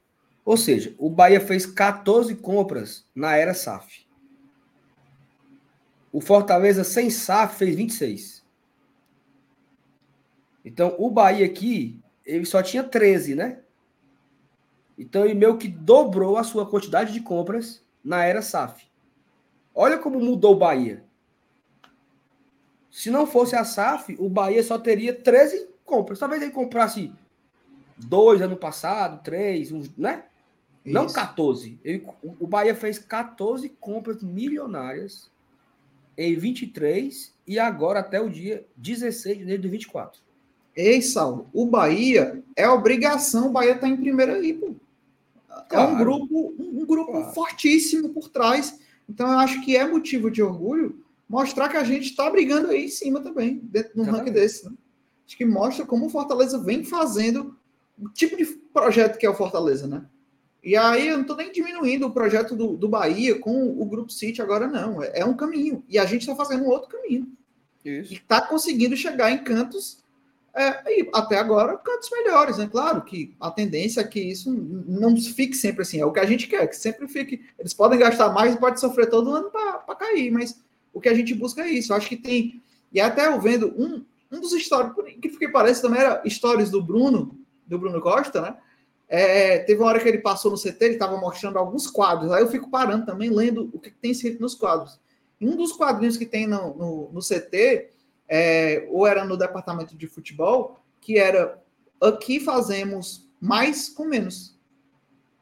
Ou 0.45 0.57
seja, 0.57 0.95
o 0.99 1.11
Bahia 1.11 1.41
fez 1.41 1.67
14 1.67 2.35
compras 2.37 3.05
na 3.15 3.37
era 3.37 3.53
SAF. 3.53 4.07
O 6.11 6.21
Fortaleza 6.21 6.85
sem 6.85 7.11
SAF 7.11 7.57
fez 7.57 7.77
26. 7.77 8.45
Então, 10.65 10.95
o 10.99 11.11
Bahia 11.11 11.45
aqui, 11.45 12.01
ele 12.25 12.47
só 12.47 12.63
tinha 12.63 12.83
13, 12.83 13.35
né? 13.35 13.61
Então, 14.97 15.25
ele 15.25 15.35
meio 15.35 15.59
que 15.59 15.69
dobrou 15.69 16.37
a 16.37 16.45
sua 16.45 16.69
quantidade 16.69 17.13
de 17.13 17.21
compras 17.21 17.85
na 18.03 18.25
era 18.25 18.43
SAF. 18.43 18.87
Olha 19.75 19.99
como 19.99 20.19
mudou 20.19 20.55
o 20.55 20.59
Bahia. 20.59 21.05
Se 22.91 23.11
não 23.11 23.27
fosse 23.27 23.55
a 23.55 23.65
SAF, 23.65 24.17
o 24.19 24.29
Bahia 24.29 24.63
só 24.63 24.79
teria 24.79 25.15
13 25.15 25.69
compras. 25.89 26.19
Talvez 26.19 26.43
ele 26.43 26.53
comprasse 26.53 27.11
dois 27.97 28.41
ano 28.41 28.57
passado, 28.57 29.23
três, 29.23 29.73
uns, 29.73 29.91
né? 29.97 30.25
Isso. 30.85 30.95
Não 30.95 31.07
14. 31.07 31.79
Ele, 31.83 32.07
o 32.23 32.47
Bahia 32.47 32.75
fez 32.75 32.99
14 32.99 33.69
compras 33.81 34.23
milionárias 34.23 35.31
em 36.17 36.37
23 36.37 37.35
e 37.47 37.59
agora 37.59 38.01
até 38.01 38.21
o 38.21 38.29
dia 38.29 38.65
16 38.77 39.37
de 39.37 39.43
janeiro 39.43 39.63
de 39.63 39.69
24. 39.69 40.21
Ei, 40.77 41.03
Saulo, 41.03 41.49
o 41.53 41.67
Bahia 41.67 42.43
é 42.55 42.69
obrigação, 42.69 43.49
o 43.49 43.53
Bahia 43.53 43.73
está 43.73 43.89
em 43.89 43.97
primeiro 43.97 44.33
aí, 44.33 44.55
pô. 44.55 44.75
Claro. 45.69 45.91
É 45.91 45.95
um 45.95 45.99
grupo, 45.99 46.55
um 46.59 46.87
grupo 46.87 47.13
claro. 47.13 47.33
fortíssimo 47.33 48.11
por 48.11 48.29
trás. 48.29 48.79
Então 49.09 49.31
eu 49.31 49.39
acho 49.39 49.65
que 49.65 49.77
é 49.77 49.87
motivo 49.87 50.31
de 50.31 50.43
orgulho 50.43 51.05
mostrar 51.29 51.69
que 51.69 51.77
a 51.77 51.85
gente 51.85 52.11
está 52.11 52.31
brigando 52.31 52.69
aí 52.69 52.87
em 52.87 52.89
cima 52.89 53.21
também, 53.21 53.61
dentro 53.63 53.93
de 53.95 54.01
um 54.01 54.05
ranking 54.05 54.33
desse. 54.33 54.65
Né? 54.65 54.73
Acho 55.29 55.37
que 55.37 55.45
mostra 55.45 55.85
como 55.85 56.07
o 56.07 56.11
Fortaleza 56.11 56.59
vem 56.59 56.83
fazendo 56.83 57.55
o 58.01 58.09
tipo 58.09 58.35
de 58.35 58.47
projeto 58.47 59.19
que 59.19 59.27
é 59.27 59.31
o 59.31 59.35
Fortaleza, 59.35 59.87
né? 59.87 60.07
E 60.65 60.75
aí 60.75 61.09
eu 61.09 61.17
não 61.17 61.23
estou 61.23 61.37
nem 61.37 61.53
diminuindo 61.53 62.07
o 62.07 62.11
projeto 62.11 62.57
do, 62.57 62.79
do 62.79 62.89
Bahia 62.89 63.39
com 63.39 63.69
o 63.79 63.85
Grupo 63.85 64.11
City 64.11 64.41
agora, 64.41 64.67
não. 64.67 65.03
É, 65.03 65.21
é 65.21 65.25
um 65.27 65.37
caminho. 65.37 65.85
E 65.87 65.99
a 65.99 66.07
gente 66.07 66.23
está 66.23 66.35
fazendo 66.35 66.65
um 66.65 66.69
outro 66.69 66.89
caminho. 66.89 67.29
Isso. 67.85 68.15
E 68.15 68.17
está 68.17 68.41
conseguindo 68.41 68.97
chegar 68.97 69.31
em 69.31 69.45
cantos, 69.45 70.03
é, 70.55 70.83
e 70.87 71.11
até 71.13 71.37
agora, 71.37 71.77
cantos 71.77 72.11
melhores, 72.11 72.57
né? 72.57 72.67
Claro 72.67 73.03
que 73.03 73.37
a 73.39 73.51
tendência 73.51 74.01
é 74.01 74.05
que 74.05 74.21
isso 74.21 74.51
não 74.51 75.15
fique 75.15 75.55
sempre 75.55 75.83
assim. 75.83 76.01
É 76.01 76.07
o 76.07 76.13
que 76.13 76.21
a 76.21 76.27
gente 76.27 76.47
quer, 76.47 76.67
que 76.67 76.77
sempre 76.77 77.07
fique. 77.07 77.45
Eles 77.59 77.75
podem 77.75 77.99
gastar 77.99 78.31
mais 78.31 78.55
e 78.55 78.59
pode 78.59 78.81
sofrer 78.81 79.11
todo 79.11 79.31
ano 79.31 79.51
para 79.51 79.95
cair, 79.95 80.31
mas 80.31 80.59
o 80.93 81.01
que 81.03 81.09
a 81.09 81.15
gente 81.15 81.35
busca 81.35 81.63
é 81.63 81.71
isso. 81.71 81.93
Eu 81.93 81.97
acho 81.97 82.09
que 82.09 82.17
tem. 82.17 82.63
E 82.91 82.99
até 82.99 83.27
eu 83.27 83.39
vendo 83.39 83.69
um, 83.77 84.03
um 84.31 84.41
dos 84.41 84.53
históricos, 84.53 85.05
que, 85.05 85.29
que 85.29 85.49
parece 85.49 85.81
também 85.81 86.01
era 86.01 86.23
histórias 86.25 86.71
do 86.71 86.83
Bruno, 86.83 87.39
do 87.67 87.79
Bruno 87.79 88.01
Costa, 88.01 88.41
né? 88.41 88.57
É, 89.09 89.61
teve 89.61 89.81
uma 89.81 89.89
hora 89.89 90.01
que 90.01 90.09
ele 90.09 90.19
passou 90.19 90.51
no 90.51 90.59
CT, 90.59 90.77
ele 90.81 90.95
estava 90.95 91.17
mostrando 91.17 91.59
alguns 91.59 91.87
quadros. 91.87 92.31
Aí 92.31 92.43
eu 92.43 92.51
fico 92.51 92.69
parando 92.69 93.07
também, 93.07 93.31
lendo 93.31 93.71
o 93.73 93.79
que 93.79 93.91
tem 93.91 94.11
escrito 94.11 94.41
nos 94.41 94.55
quadros. 94.55 95.01
E 95.41 95.49
um 95.49 95.57
dos 95.57 95.73
quadrinhos 95.73 96.19
que 96.19 96.27
tem 96.27 96.47
no, 96.47 96.75
no, 96.75 97.13
no 97.13 97.21
CT, 97.21 97.91
é, 98.29 98.87
ou 98.91 99.07
era 99.07 99.25
no 99.25 99.37
departamento 99.37 99.97
de 99.97 100.07
futebol, 100.07 100.79
que 101.01 101.17
era 101.19 101.59
aqui 102.01 102.39
fazemos 102.39 103.27
mais 103.41 103.89
com 103.89 104.05
menos. 104.05 104.59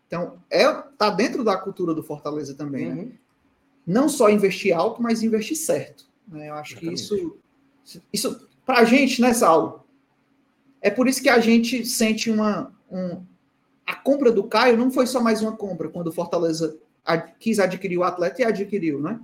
Então, 0.07 0.41
é, 0.49 0.73
tá 0.97 1.11
dentro 1.11 1.43
da 1.43 1.57
cultura 1.57 1.93
do 1.93 2.05
Fortaleza 2.05 2.55
também, 2.55 2.87
né? 2.87 2.95
uhum. 2.95 3.09
né? 3.09 3.13
Não 3.85 4.09
só 4.09 4.29
investir 4.29 4.77
alto, 4.77 5.03
mas 5.03 5.23
investir 5.23 5.57
certo. 5.57 6.07
Né? 6.27 6.51
Eu 6.51 6.55
acho 6.55 6.75
Exatamente. 6.75 7.09
que 7.09 7.15
isso, 7.15 7.39
isso 8.13 8.46
para 8.67 8.81
a 8.81 8.85
gente, 8.85 9.23
né, 9.23 9.33
Saulo? 9.33 9.87
É 10.83 10.91
por 10.91 11.09
isso 11.09 11.23
que 11.23 11.29
a 11.29 11.39
gente 11.39 11.87
sente 11.87 12.31
uma, 12.31 12.75
um, 12.91 13.23
a 13.87 13.95
compra 13.95 14.33
do 14.33 14.45
Caio 14.45 14.77
não 14.77 14.91
foi 14.91 15.07
só 15.07 15.21
mais 15.21 15.41
uma 15.41 15.57
compra 15.57 15.89
quando 15.89 16.09
o 16.09 16.13
Fortaleza 16.13 16.77
ad, 17.05 17.33
quis 17.39 17.61
adquirir 17.61 17.97
o 17.97 18.03
atleta 18.03 18.43
e 18.43 18.45
adquiriu, 18.45 19.01
né? 19.01 19.21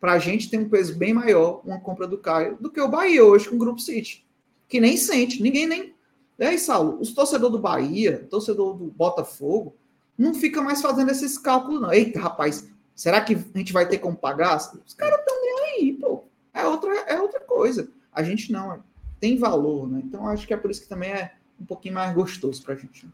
Para 0.00 0.12
a 0.12 0.18
gente 0.18 0.50
tem 0.50 0.58
um 0.60 0.68
peso 0.68 0.96
bem 0.96 1.14
maior 1.14 1.62
uma 1.64 1.80
compra 1.80 2.06
do 2.06 2.18
Caio 2.18 2.58
do 2.60 2.70
que 2.70 2.80
o 2.80 2.88
Bahia 2.88 3.24
hoje 3.24 3.48
com 3.48 3.54
o 3.54 3.58
Grupo 3.58 3.80
City, 3.80 4.26
que 4.68 4.80
nem 4.80 4.96
sente, 4.96 5.40
ninguém 5.40 5.66
nem. 5.66 5.94
E 6.36 6.44
aí, 6.44 6.58
Saulo, 6.58 6.98
os 7.00 7.12
torcedores 7.12 7.52
do 7.52 7.62
Bahia, 7.62 8.26
torcedor 8.28 8.74
do 8.74 8.86
Botafogo, 8.86 9.76
não 10.18 10.34
fica 10.34 10.60
mais 10.60 10.82
fazendo 10.82 11.10
esses 11.10 11.38
cálculos, 11.38 11.80
não. 11.80 11.92
Eita, 11.92 12.18
rapaz, 12.18 12.68
será 12.94 13.20
que 13.20 13.34
a 13.34 13.58
gente 13.58 13.72
vai 13.72 13.88
ter 13.88 13.98
como 13.98 14.16
pagar? 14.16 14.56
Os 14.56 14.94
caras 14.94 15.20
estão 15.20 15.40
nem 15.40 15.60
aí, 15.60 15.92
pô. 15.92 16.24
É 16.52 16.66
outra, 16.66 16.92
é 17.06 17.20
outra 17.20 17.40
coisa. 17.40 17.88
A 18.14 18.22
gente 18.22 18.52
não, 18.52 18.82
tem 19.20 19.38
valor, 19.38 19.90
né? 19.90 20.02
Então 20.04 20.28
acho 20.28 20.46
que 20.46 20.52
é 20.52 20.56
por 20.56 20.70
isso 20.70 20.82
que 20.82 20.88
também 20.88 21.10
é 21.10 21.32
um 21.60 21.64
pouquinho 21.64 21.94
mais 21.94 22.14
gostoso 22.14 22.62
pra 22.62 22.74
gente. 22.74 23.06
Né? 23.06 23.12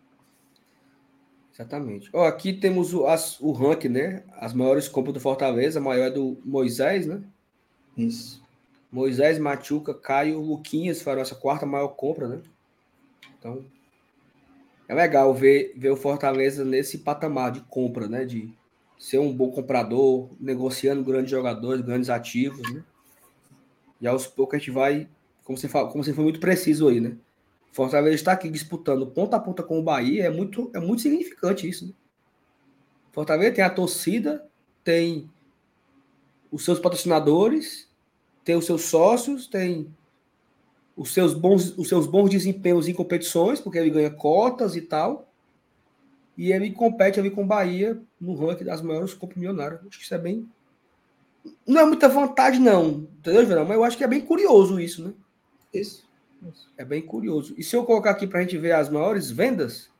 Exatamente. 1.54 2.10
Ó, 2.12 2.26
aqui 2.26 2.52
temos 2.52 2.92
o, 2.94 3.06
as, 3.06 3.40
o 3.40 3.52
ranking, 3.52 3.90
né? 3.90 4.24
As 4.32 4.52
maiores 4.52 4.88
compras 4.88 5.14
do 5.14 5.20
Fortaleza, 5.20 5.78
a 5.78 5.82
maior 5.82 6.06
é 6.06 6.10
do 6.10 6.36
Moisés, 6.44 7.06
né? 7.06 7.22
Isso. 7.96 8.42
Moisés, 8.90 9.38
Machuca, 9.38 9.94
Caio, 9.94 10.40
Luquinhas 10.40 11.00
foram 11.00 11.22
essa 11.22 11.34
quarta 11.34 11.64
maior 11.64 11.88
compra, 11.88 12.26
né? 12.26 12.40
Então, 13.38 13.64
é 14.88 14.94
legal 14.94 15.32
ver, 15.32 15.74
ver 15.76 15.90
o 15.90 15.96
Fortaleza 15.96 16.64
nesse 16.64 16.98
patamar 16.98 17.52
de 17.52 17.60
compra, 17.60 18.08
né? 18.08 18.24
De 18.24 18.52
ser 18.98 19.18
um 19.18 19.32
bom 19.32 19.50
comprador, 19.50 20.28
negociando 20.40 21.04
grandes 21.04 21.30
jogadores, 21.30 21.84
grandes 21.84 22.10
ativos, 22.10 22.68
né? 22.72 22.82
E 24.00 24.06
aos 24.06 24.26
poucos 24.26 24.56
a 24.56 24.58
gente 24.58 24.70
vai, 24.70 25.08
como 25.44 25.58
você, 25.58 25.68
fala, 25.68 25.90
como 25.90 26.02
você 26.02 26.12
foi 26.12 26.24
muito 26.24 26.40
preciso 26.40 26.88
aí, 26.88 27.00
né? 27.00 27.16
Fortaleza 27.72 28.14
está 28.14 28.32
aqui 28.32 28.48
disputando 28.48 29.06
ponta 29.06 29.36
a 29.36 29.40
ponta 29.40 29.62
com 29.62 29.78
o 29.78 29.82
Bahia, 29.82 30.24
é 30.24 30.30
muito, 30.30 30.70
é 30.74 30.80
muito 30.80 31.02
significante 31.02 31.68
isso, 31.68 31.86
né? 31.86 31.92
Fortaleza 33.12 33.54
tem 33.54 33.64
a 33.64 33.70
torcida, 33.70 34.46
tem 34.82 35.30
os 36.50 36.64
seus 36.64 36.78
patrocinadores, 36.78 37.88
tem 38.44 38.56
os 38.56 38.66
seus 38.66 38.82
sócios, 38.82 39.46
tem 39.46 39.92
os 40.96 41.12
seus 41.12 41.34
bons, 41.34 41.76
os 41.78 41.88
seus 41.88 42.06
bons 42.06 42.30
desempenhos 42.30 42.88
em 42.88 42.94
competições, 42.94 43.60
porque 43.60 43.78
ele 43.78 43.90
ganha 43.90 44.10
cotas 44.10 44.76
e 44.76 44.82
tal. 44.82 45.28
E 46.36 46.52
ele 46.52 46.70
compete 46.72 47.20
ali 47.20 47.30
com 47.30 47.42
o 47.42 47.46
Bahia 47.46 48.00
no 48.20 48.34
ranking 48.34 48.64
das 48.64 48.82
maiores 48.82 49.14
Copas 49.14 49.36
Milionárias. 49.36 49.80
Acho 49.86 49.98
que 49.98 50.04
isso 50.04 50.14
é 50.14 50.18
bem. 50.18 50.48
Não 51.66 51.80
é 51.80 51.84
muita 51.84 52.08
vantagem, 52.08 52.60
não, 52.60 53.08
entendeu, 53.18 53.46
Geraldo? 53.46 53.68
Mas 53.68 53.76
eu 53.76 53.84
acho 53.84 53.96
que 53.96 54.04
é 54.04 54.08
bem 54.08 54.20
curioso 54.20 54.80
isso, 54.80 55.04
né? 55.06 55.14
Isso. 55.72 56.08
isso. 56.50 56.72
É 56.76 56.84
bem 56.84 57.00
curioso. 57.00 57.54
E 57.56 57.62
se 57.62 57.76
eu 57.76 57.84
colocar 57.84 58.10
aqui 58.10 58.26
para 58.26 58.40
a 58.40 58.42
gente 58.42 58.58
ver 58.58 58.72
as 58.72 58.88
maiores 58.88 59.30
vendas? 59.30 59.90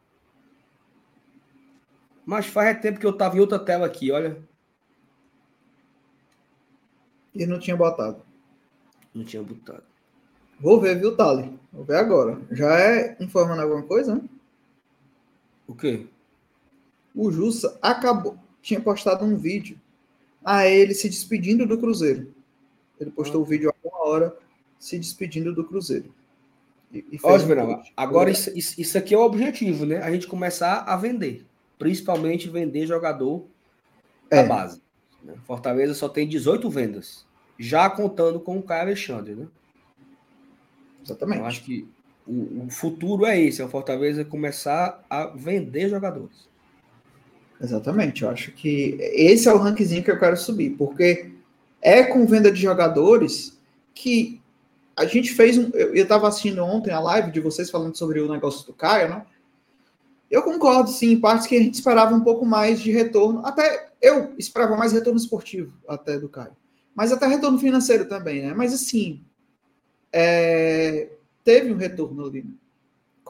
Mas 2.26 2.46
faz 2.46 2.80
tempo 2.80 3.00
que 3.00 3.06
eu 3.06 3.10
estava 3.10 3.36
em 3.36 3.40
outra 3.40 3.58
tela 3.58 3.86
aqui, 3.86 4.10
olha. 4.10 4.42
E 7.34 7.46
não 7.46 7.58
tinha 7.58 7.76
botado. 7.76 8.22
Não 9.14 9.24
tinha 9.24 9.42
botado. 9.42 9.84
Vou 10.60 10.80
ver, 10.80 10.98
viu, 10.98 11.16
Tali? 11.16 11.58
Vou 11.72 11.84
ver 11.84 11.96
agora. 11.96 12.40
Já 12.50 12.78
é 12.78 13.16
informando 13.20 13.62
alguma 13.62 13.82
coisa, 13.82 14.16
né? 14.16 14.22
O 15.66 15.74
quê? 15.74 16.06
O 17.14 17.30
Jussa 17.30 17.78
acabou. 17.80 18.36
Tinha 18.60 18.80
postado 18.80 19.24
um 19.24 19.36
vídeo 19.36 19.79
a 20.44 20.66
ele 20.66 20.94
se 20.94 21.08
despedindo 21.08 21.66
do 21.66 21.78
Cruzeiro. 21.78 22.32
Ele 22.98 23.10
postou 23.10 23.40
o 23.40 23.44
ah. 23.44 23.46
um 23.46 23.48
vídeo 23.48 23.70
há 23.70 23.88
uma 23.88 24.08
hora 24.08 24.36
se 24.78 24.98
despedindo 24.98 25.54
do 25.54 25.64
Cruzeiro. 25.64 26.12
Ótimo, 27.22 27.54
um 27.54 27.82
agora 27.96 28.30
isso, 28.30 28.50
isso 28.56 28.98
aqui 28.98 29.14
é 29.14 29.18
o 29.18 29.22
objetivo, 29.22 29.86
né? 29.86 29.98
A 29.98 30.10
gente 30.10 30.26
começar 30.26 30.80
a 30.80 30.96
vender. 30.96 31.46
Principalmente 31.78 32.48
vender 32.48 32.86
jogador 32.86 33.46
é. 34.28 34.42
da 34.42 34.48
base. 34.48 34.82
Né? 35.22 35.34
Fortaleza 35.44 35.94
só 35.94 36.08
tem 36.08 36.26
18 36.26 36.68
vendas. 36.68 37.24
Já 37.58 37.88
contando 37.88 38.40
com 38.40 38.58
o 38.58 38.62
Caio 38.62 38.82
Alexandre, 38.82 39.34
né? 39.34 39.46
Exatamente. 41.04 41.38
Eu 41.38 41.46
acho 41.46 41.62
que 41.62 41.88
o, 42.26 42.64
o 42.64 42.70
futuro 42.70 43.24
é 43.24 43.40
esse, 43.40 43.62
é 43.62 43.64
o 43.64 43.68
Fortaleza 43.68 44.24
começar 44.24 45.04
a 45.08 45.26
vender 45.26 45.88
jogadores. 45.88 46.49
Exatamente, 47.60 48.22
eu 48.22 48.30
acho 48.30 48.52
que 48.52 48.96
esse 48.98 49.46
é 49.48 49.52
o 49.52 49.58
rankzinho 49.58 50.02
que 50.02 50.10
eu 50.10 50.18
quero 50.18 50.36
subir, 50.36 50.70
porque 50.70 51.30
é 51.82 52.02
com 52.04 52.26
venda 52.26 52.50
de 52.50 52.60
jogadores 52.60 53.58
que 53.94 54.40
a 54.96 55.04
gente 55.04 55.32
fez 55.32 55.58
um. 55.58 55.70
Eu 55.74 55.94
estava 55.94 56.28
assistindo 56.28 56.64
ontem 56.64 56.90
a 56.90 57.00
live 57.00 57.30
de 57.30 57.40
vocês 57.40 57.70
falando 57.70 57.96
sobre 57.96 58.20
o 58.20 58.30
negócio 58.30 58.66
do 58.66 58.72
Caio, 58.72 59.10
né? 59.10 59.26
Eu 60.30 60.42
concordo, 60.42 60.90
sim, 60.90 61.12
em 61.12 61.20
partes 61.20 61.46
que 61.46 61.56
a 61.56 61.62
gente 61.62 61.74
esperava 61.74 62.14
um 62.14 62.20
pouco 62.20 62.46
mais 62.46 62.80
de 62.80 62.92
retorno. 62.92 63.44
Até 63.44 63.90
eu 64.00 64.32
esperava 64.38 64.76
mais 64.76 64.92
retorno 64.92 65.18
esportivo 65.18 65.72
até 65.88 66.18
do 66.18 66.28
Caio. 66.28 66.56
Mas 66.94 67.12
até 67.12 67.26
retorno 67.26 67.58
financeiro 67.58 68.06
também, 68.06 68.42
né? 68.42 68.54
Mas 68.54 68.72
assim, 68.72 69.22
é, 70.12 71.08
teve 71.42 71.72
um 71.72 71.76
retorno 71.76 72.26
ali. 72.26 72.42
Né? 72.42 72.50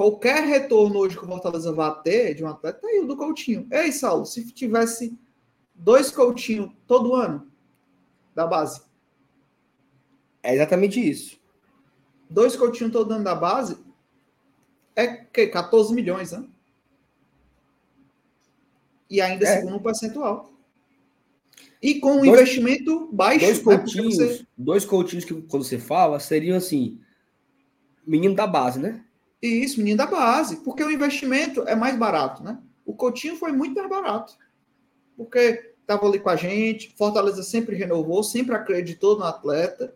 Qualquer 0.00 0.44
retorno 0.44 0.98
hoje 0.98 1.14
que 1.14 1.22
o 1.22 1.28
Fortaleza 1.28 1.70
vai 1.74 1.94
ter 2.00 2.32
de 2.32 2.42
um 2.42 2.48
atleta, 2.48 2.80
é 2.84 3.00
o 3.02 3.06
do 3.06 3.18
Coutinho. 3.18 3.68
Ei, 3.70 3.92
Saulo, 3.92 4.24
se 4.24 4.50
tivesse 4.50 5.14
dois 5.74 6.10
Coutinho 6.10 6.74
todo 6.86 7.14
ano 7.14 7.52
da 8.34 8.46
base. 8.46 8.80
É 10.42 10.54
exatamente 10.54 10.98
isso. 10.98 11.38
Dois 12.30 12.56
Coutinho 12.56 12.90
todo 12.90 13.12
ano 13.12 13.24
da 13.24 13.34
base 13.34 13.76
é 14.96 15.06
que 15.06 15.48
14 15.48 15.92
milhões, 15.92 16.32
né? 16.32 16.48
E 19.10 19.20
ainda 19.20 19.46
é. 19.46 19.58
segundo 19.58 19.76
um 19.76 19.82
percentual. 19.82 20.50
E 21.82 22.00
com 22.00 22.12
um 22.12 22.24
dois, 22.24 22.40
investimento 22.40 23.12
baixo. 23.12 23.40
Dois 23.40 23.58
coutinhos, 23.58 24.16
né? 24.16 24.26
você... 24.28 24.46
dois 24.56 24.84
coutinhos 24.86 25.26
que 25.26 25.42
quando 25.42 25.62
você 25.62 25.78
fala 25.78 26.18
seriam 26.18 26.56
assim, 26.56 26.98
menino 28.06 28.34
da 28.34 28.46
base, 28.46 28.78
né? 28.80 29.04
Isso, 29.42 29.78
menino 29.78 29.98
da 29.98 30.06
base, 30.06 30.56
porque 30.56 30.84
o 30.84 30.90
investimento 30.90 31.62
é 31.62 31.74
mais 31.74 31.96
barato, 31.96 32.42
né? 32.42 32.58
O 32.84 32.92
Coutinho 32.92 33.36
foi 33.36 33.52
muito 33.52 33.74
mais 33.74 33.88
barato, 33.88 34.36
porque 35.16 35.72
estava 35.80 36.06
ali 36.06 36.18
com 36.18 36.28
a 36.28 36.36
gente, 36.36 36.94
Fortaleza 36.96 37.42
sempre 37.42 37.74
renovou, 37.76 38.22
sempre 38.22 38.54
acreditou 38.54 39.18
no 39.18 39.24
atleta, 39.24 39.94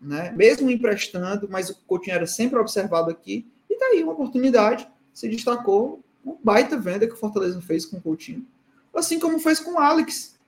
né? 0.00 0.32
Mesmo 0.36 0.70
emprestando, 0.70 1.48
mas 1.50 1.70
o 1.70 1.76
Coutinho 1.86 2.14
era 2.14 2.26
sempre 2.26 2.58
observado 2.58 3.10
aqui, 3.10 3.50
e 3.68 3.78
daí 3.78 4.04
uma 4.04 4.12
oportunidade, 4.12 4.88
se 5.12 5.28
destacou, 5.28 6.00
uma 6.24 6.36
baita 6.42 6.78
venda 6.78 7.06
que 7.06 7.14
o 7.14 7.18
Fortaleza 7.18 7.60
fez 7.60 7.84
com 7.84 7.96
o 7.96 8.00
Coutinho, 8.00 8.46
assim 8.94 9.18
como 9.18 9.40
fez 9.40 9.58
com 9.58 9.72
o 9.72 9.78
Alex, 9.78 10.38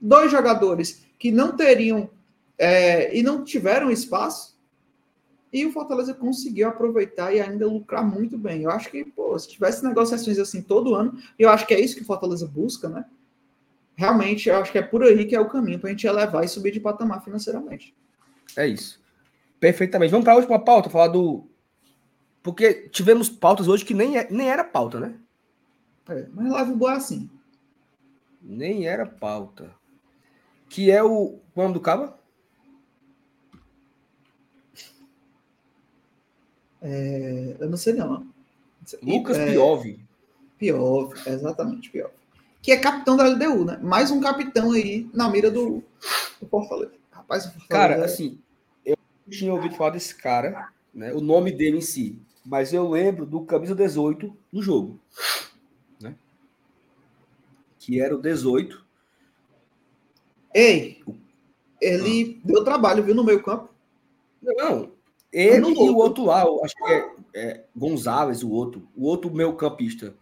dois 0.00 0.30
jogadores 0.30 1.06
que 1.18 1.30
não 1.30 1.56
teriam 1.56 2.10
é, 2.58 3.16
e 3.16 3.22
não 3.22 3.44
tiveram 3.44 3.90
espaço, 3.90 4.55
e 5.56 5.64
o 5.64 5.72
Fortaleza 5.72 6.12
conseguiu 6.12 6.68
aproveitar 6.68 7.32
e 7.34 7.40
ainda 7.40 7.66
lucrar 7.66 8.04
muito 8.04 8.36
bem. 8.36 8.62
Eu 8.62 8.70
acho 8.70 8.90
que, 8.90 9.02
pô, 9.04 9.38
se 9.38 9.48
tivesse 9.48 9.82
negociações 9.82 10.38
assim 10.38 10.60
todo 10.60 10.94
ano, 10.94 11.18
eu 11.38 11.48
acho 11.48 11.66
que 11.66 11.72
é 11.72 11.80
isso 11.80 11.96
que 11.96 12.02
o 12.02 12.06
Fortaleza 12.06 12.46
busca, 12.46 12.90
né? 12.90 13.06
Realmente, 13.94 14.50
eu 14.50 14.56
acho 14.56 14.70
que 14.70 14.76
é 14.76 14.82
por 14.82 15.02
aí 15.02 15.24
que 15.24 15.34
é 15.34 15.40
o 15.40 15.48
caminho 15.48 15.78
para 15.78 15.88
a 15.88 15.92
gente 15.92 16.06
elevar 16.06 16.44
e 16.44 16.48
subir 16.48 16.72
de 16.72 16.80
patamar 16.80 17.24
financeiramente. 17.24 17.96
É 18.54 18.66
isso. 18.66 19.02
Perfeitamente. 19.58 20.10
Vamos 20.10 20.24
para 20.24 20.34
a 20.34 20.36
última 20.36 20.58
pauta, 20.58 20.90
falar 20.90 21.08
do. 21.08 21.48
Porque 22.42 22.90
tivemos 22.90 23.30
pautas 23.30 23.66
hoje 23.66 23.84
que 23.84 23.94
nem, 23.94 24.18
é, 24.18 24.28
nem 24.30 24.50
era 24.50 24.62
pauta, 24.62 25.00
né? 25.00 25.14
É, 26.10 26.26
mas 26.34 26.52
live 26.52 26.74
boa 26.74 26.92
assim. 26.92 27.30
Nem 28.42 28.86
era 28.86 29.06
pauta 29.06 29.74
que 30.68 30.90
é 30.90 31.02
o. 31.02 31.40
É 31.56 31.58
o 31.58 31.62
nome 31.62 31.74
do 31.74 31.80
cabo? 31.80 32.12
É, 36.88 37.56
eu 37.58 37.68
não 37.68 37.76
sei 37.76 37.94
não. 37.94 38.24
Lucas 39.02 39.36
é, 39.36 39.50
Piove. 39.50 39.98
Piove, 40.56 41.18
exatamente, 41.26 41.90
Piove. 41.90 42.14
Que 42.62 42.70
é 42.70 42.76
capitão 42.76 43.16
da 43.16 43.24
LDU, 43.24 43.64
né? 43.64 43.80
Mais 43.82 44.12
um 44.12 44.20
capitão 44.20 44.70
aí 44.70 45.10
na 45.12 45.28
mira 45.28 45.50
do, 45.50 45.82
do 46.40 46.46
Fortaleza. 46.48 46.92
Rapaz, 47.10 47.46
o 47.46 47.50
Fortaleza 47.50 47.68
Cara, 47.68 47.94
é... 47.96 48.04
assim, 48.04 48.38
eu 48.84 48.96
tinha 49.28 49.52
ouvido 49.52 49.74
falar 49.74 49.90
desse 49.90 50.14
cara, 50.14 50.68
né? 50.94 51.12
O 51.12 51.20
nome 51.20 51.50
dele 51.50 51.78
em 51.78 51.80
si. 51.82 52.20
Mas 52.44 52.72
eu 52.72 52.88
lembro 52.88 53.26
do 53.26 53.40
camisa 53.40 53.74
18 53.74 54.32
no 54.52 54.62
jogo. 54.62 55.00
Né? 56.00 56.14
Que 57.80 58.00
era 58.00 58.14
o 58.14 58.22
18 58.22 58.86
Ei, 60.54 61.02
ele 61.80 62.40
ah. 62.44 62.46
deu 62.46 62.64
trabalho, 62.64 63.02
viu, 63.02 63.14
no 63.14 63.24
meio 63.24 63.42
campo. 63.42 63.68
Não, 64.40 64.92
ele 65.32 65.70
e 65.72 65.90
o 65.90 65.96
outro 65.96 66.24
lá, 66.24 66.44
acho 66.62 66.74
que 66.74 66.84
é, 66.84 67.10
é, 67.34 67.64
Gonzalez, 67.74 68.42
o 68.42 68.50
outro, 68.50 68.88
o 68.96 69.04
outro 69.04 69.32
meio 69.32 69.54
campista, 69.54 70.14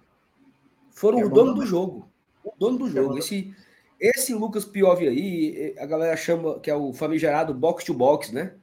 foram 0.91 1.21
é 1.21 1.25
o 1.25 1.29
dono 1.29 1.55
do 1.55 1.67
jogo. 1.67 2.09
O 2.43 2.53
dono 2.59 2.79
do 2.79 2.89
é 2.89 2.91
jogo. 2.91 3.19
Esse, 3.19 3.55
esse 4.01 4.35
Lucas 4.35 4.65
Piove 4.65 5.09
aí, 5.09 5.75
a 5.79 5.87
galera 5.87 6.17
chama 6.17 6.59
que 6.61 6.71
é 6.71 6.75
o 6.75 6.93
famigerado 6.93 7.55
box 7.55 7.85
to 7.85 7.95
box, 7.95 8.33
né? 8.33 8.55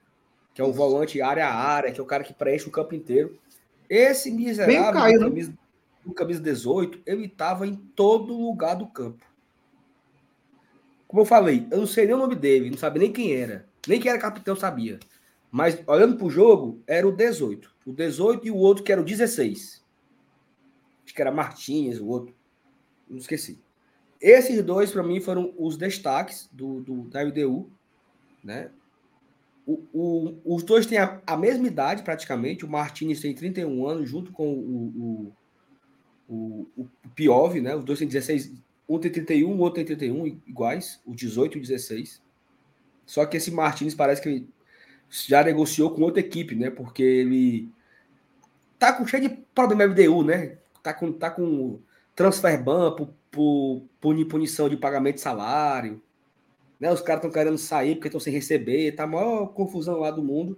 Que 0.54 0.62
é 0.62 0.66
o 0.66 0.74
volante 0.74 1.22
área 1.22 1.48
a 1.48 1.54
área, 1.54 1.92
que 1.92 2.00
é 2.00 2.04
o 2.04 2.08
cara 2.08 2.24
que 2.24 2.34
preenche 2.34 2.68
o 2.68 2.72
campo 2.72 2.96
inteiro. 2.96 3.38
Esse 3.90 4.32
miserável, 4.32 4.94
Caio, 4.94 5.20
do, 5.20 5.26
né? 5.26 5.30
camisa, 5.30 5.54
do 6.06 6.14
camisa 6.14 6.42
18, 6.42 7.00
ele 7.06 7.26
estava 7.26 7.68
em 7.68 7.76
todo 7.76 8.34
lugar 8.34 8.76
do 8.76 8.88
campo. 8.88 9.26
Como 11.08 11.22
eu 11.22 11.26
falei, 11.26 11.68
eu 11.70 11.80
não 11.80 11.88
sei 11.88 12.06
nem 12.06 12.16
o 12.16 12.18
nome 12.18 12.36
dele, 12.36 12.70
não 12.70 12.78
sabia 12.78 13.02
nem 13.02 13.12
quem 13.12 13.34
era. 13.36 13.66
Nem 13.86 14.00
quem 14.00 14.10
era 14.10 14.20
capitão 14.20 14.56
sabia. 14.56 15.00
Mas 15.52 15.84
olhando 15.86 16.16
para 16.16 16.26
o 16.26 16.30
jogo, 16.30 16.82
era 16.88 17.06
o 17.06 17.12
18. 17.12 17.76
O 17.86 17.92
18 17.92 18.48
e 18.48 18.52
o 18.52 18.56
outro 18.56 18.84
que 18.84 18.92
era 18.92 19.02
o 19.02 19.04
16. 19.04 19.84
Acho 21.04 21.14
que 21.14 21.22
era 21.22 21.32
Martins, 21.32 22.00
o 22.00 22.08
outro. 22.08 22.34
não 23.10 23.18
esqueci. 23.18 23.60
Esses 24.22 24.64
dois, 24.64 24.92
para 24.92 25.04
mim, 25.04 25.20
foram 25.20 25.54
os 25.58 25.76
destaques 25.76 26.48
do, 26.54 26.80
do, 26.82 27.02
da 27.10 27.22
LDU. 27.22 27.70
Né? 28.42 28.70
O, 29.66 29.84
o, 29.94 30.56
os 30.56 30.64
dois 30.64 30.86
têm 30.86 31.00
a, 31.00 31.22
a, 31.28 31.36
mesma 31.36 31.68
idade, 31.68 32.04
praticamente. 32.04 32.64
O 32.64 32.70
Martinez 32.70 33.20
tem 33.20 33.34
31 33.34 33.86
anos, 33.86 34.10
junto 34.10 34.32
com 34.32 34.54
o, 34.54 35.34
o, 36.30 36.34
o, 36.34 36.68
o 36.78 37.10
Piove, 37.14 37.60
né? 37.60 37.76
Os 37.76 37.84
dois 37.84 38.00
têm 38.00 38.08
16. 38.08 38.54
Um 38.88 39.00
tem 39.00 39.12
31, 39.12 39.50
o 39.50 39.60
outro 39.60 39.76
tem 39.76 39.86
31, 39.86 40.28
iguais, 40.48 41.02
o 41.06 41.16
18 41.16 41.58
e 41.58 41.60
o 41.60 41.62
16. 41.62 42.22
Só 43.06 43.26
que 43.26 43.38
esse 43.38 43.52
Martinez 43.52 43.96
parece 43.96 44.22
que 44.22 44.48
já 45.12 45.44
negociou 45.44 45.92
com 45.92 46.02
outra 46.02 46.22
equipe, 46.22 46.56
né? 46.56 46.70
Porque 46.70 47.04
ele 47.04 47.70
tá 48.80 48.94
com 48.94 49.06
cheio 49.06 49.28
de 49.28 49.36
problema 49.54 49.84
LDU, 49.84 50.24
né? 50.24 50.58
Tá 50.82 50.94
com, 50.94 51.12
tá 51.12 51.30
com 51.30 51.80
transfer 52.16 52.64
ban 52.64 52.96
por, 52.96 53.10
por, 53.30 53.84
por 54.00 54.26
punição 54.26 54.70
de 54.70 54.78
pagamento 54.78 55.16
de 55.16 55.22
salário. 55.22 56.02
Né? 56.80 56.92
Os 56.92 57.02
caras 57.02 57.20
estão 57.20 57.32
querendo 57.32 57.58
sair 57.58 57.96
porque 57.96 58.08
estão 58.08 58.22
sem 58.22 58.34
receber. 58.34 58.94
Tá 58.94 59.04
a 59.04 59.08
maior 59.08 59.48
confusão 59.48 60.00
lá 60.00 60.10
do 60.10 60.24
mundo. 60.24 60.58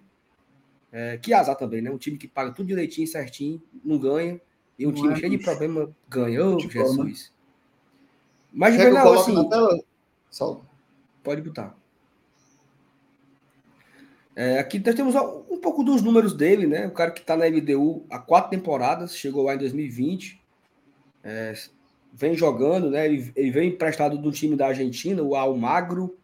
É, 0.92 1.18
que 1.18 1.34
azar 1.34 1.56
também, 1.56 1.82
né? 1.82 1.90
Um 1.90 1.98
time 1.98 2.20
que 2.20 2.28
paga 2.28 2.52
tudo 2.52 2.68
direitinho, 2.68 3.08
certinho, 3.08 3.62
não 3.84 3.98
ganha. 3.98 4.40
E 4.78 4.86
um 4.86 4.92
não 4.92 4.96
time 4.96 5.14
é, 5.14 5.16
cheio 5.16 5.32
de 5.32 5.44
problema 5.44 5.90
ganha. 6.08 6.46
Ô, 6.46 6.56
oh, 6.56 6.60
Jesus. 6.60 7.32
Né? 7.32 7.34
Mas, 8.54 8.76
Juvenal, 8.76 9.14
assim... 9.14 9.34
Na 9.34 9.46
tela? 9.50 9.80
Pode 11.24 11.42
botar. 11.42 11.76
É, 14.36 14.58
aqui 14.58 14.80
nós 14.84 14.96
temos 14.96 15.16
um 15.16 15.60
pouco 15.60 15.84
dos 15.84 16.02
números 16.02 16.34
dele, 16.34 16.66
né? 16.66 16.88
O 16.88 16.92
cara 16.92 17.12
que 17.12 17.22
está 17.22 17.38
na 17.38 17.46
LDU 17.46 18.06
há 18.10 18.18
quatro 18.18 18.50
temporadas, 18.50 19.16
chegou 19.16 19.44
lá 19.44 19.54
em 19.54 19.60
2020, 19.60 20.42
é, 21.24 21.54
vem 22.12 22.36
jogando, 22.36 22.90
né? 22.90 23.06
Ele, 23.06 23.32
ele 23.36 23.52
vem 23.52 23.70
emprestado 23.70 24.18
do 24.18 24.32
time 24.32 24.56
da 24.56 24.68
Argentina, 24.68 25.22
o 25.22 25.36
Almagro, 25.36 26.18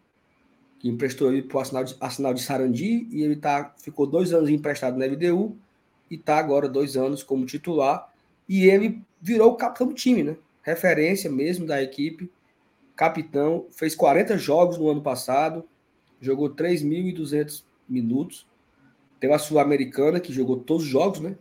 que 0.80 0.90
emprestou 0.90 1.32
ele 1.32 1.44
para 1.44 1.58
o 1.58 1.60
Arsenal 1.60 1.84
de, 1.84 1.96
Arsenal 2.00 2.34
de 2.34 2.42
Sarandi, 2.42 3.08
e 3.12 3.22
ele 3.22 3.36
tá, 3.36 3.76
ficou 3.78 4.08
dois 4.08 4.34
anos 4.34 4.50
emprestado 4.50 4.98
na 4.98 5.06
LDU 5.06 5.58
e 6.10 6.16
está 6.16 6.38
agora 6.38 6.68
dois 6.68 6.98
anos 6.98 7.22
como 7.22 7.46
titular. 7.46 8.12
E 8.48 8.66
ele 8.66 9.04
virou 9.22 9.52
o 9.52 9.56
capitão 9.56 9.88
do 9.88 9.94
time, 9.94 10.24
né? 10.24 10.36
Referência 10.64 11.30
mesmo 11.30 11.68
da 11.68 11.82
equipe, 11.82 12.32
capitão, 12.96 13.68
fez 13.72 13.94
40 13.94 14.38
jogos 14.38 14.78
no 14.78 14.90
ano 14.90 15.02
passado, 15.02 15.64
jogou 16.20 16.50
3.200 16.50 17.64
minutos. 17.90 18.48
Tem 19.20 19.34
a 19.34 19.40
Sul-Americana, 19.40 20.20
que 20.20 20.32
jogou 20.32 20.58
todos 20.58 20.84
os 20.84 20.90
jogos, 20.90 21.20
né? 21.20 21.36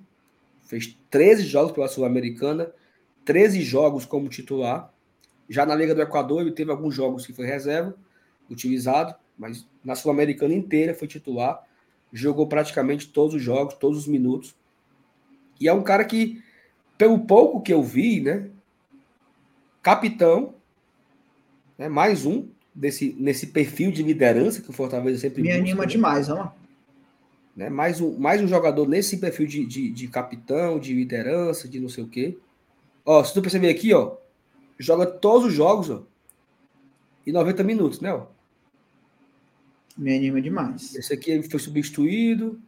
Fez 0.63 0.99
13 1.11 1.45
jogos 1.45 1.73
pela 1.73 1.89
Sul-Americana, 1.89 2.73
13 3.25 3.63
jogos 3.63 4.05
como 4.05 4.29
titular. 4.29 4.93
Já 5.49 5.65
na 5.65 5.75
Liga 5.75 5.95
do 5.95 6.03
Equador, 6.03 6.41
ele 6.41 6.53
teve 6.53 6.71
alguns 6.71 6.95
jogos 6.95 7.27
que 7.27 7.33
foi 7.33 7.47
reserva, 7.47 7.95
utilizado, 8.51 9.15
mas 9.37 9.67
na 9.85 9.95
Sul-Americana 9.95 10.55
inteira 10.55 10.95
foi 10.95 11.07
titular. 11.07 11.65
Jogou 12.13 12.47
praticamente 12.47 13.09
todos 13.09 13.35
os 13.35 13.43
jogos, 13.43 13.75
todos 13.75 13.99
os 13.99 14.07
minutos. 14.07 14.57
E 15.61 15.69
é 15.69 15.73
um 15.73 15.83
cara 15.83 16.05
que, 16.05 16.43
pelo 16.97 17.21
pouco 17.21 17.63
que 17.63 17.73
eu 17.73 17.83
vi, 17.83 18.21
né? 18.21 18.51
Capitão, 19.83 20.55
né, 21.79 21.89
mais 21.89 22.27
um, 22.27 22.49
desse, 22.79 23.17
nesse 23.19 23.49
perfil 23.49 23.91
de 23.91 24.05
liderança 24.05 24.63
que 24.63 24.71
o 24.71 24.73
Fortaleza 24.73 25.19
sempre 25.19 25.43
Me 25.43 25.49
busca, 25.49 25.61
anima 25.61 25.81
né? 25.83 25.87
demais, 25.89 26.29
ó. 26.31 26.55
Né? 27.57 27.69
Mais, 27.69 28.01
um, 28.01 28.17
mais 28.17 28.41
um 28.41 28.47
jogador 28.47 28.87
nesse 28.87 29.17
perfil 29.17 29.49
de, 29.49 29.67
de, 29.67 29.91
de, 29.91 30.07
capitão, 30.07 30.79
de 30.79 30.95
liderança, 30.95 31.69
de 31.69 31.81
não 31.81 31.89
sei 31.89 32.05
o 32.05 32.09
quê. 32.09 32.39
Ó, 33.05 33.23
se 33.25 33.35
tu 33.35 33.43
perceber 33.43 33.69
aqui, 33.69 33.93
ó, 33.93 34.17
joga 34.79 35.07
todos 35.07 35.49
os 35.49 35.53
jogos, 35.53 35.91
ó, 35.91 36.05
e 37.27 37.33
90 37.33 37.65
minutos, 37.65 38.01
né, 38.01 38.15
ó. 38.15 38.27
Me 39.97 40.15
anima 40.15 40.41
demais. 40.41 40.95
Esse 40.95 41.13
aqui 41.13 41.43
foi 41.43 41.59
substituído, 41.59 42.61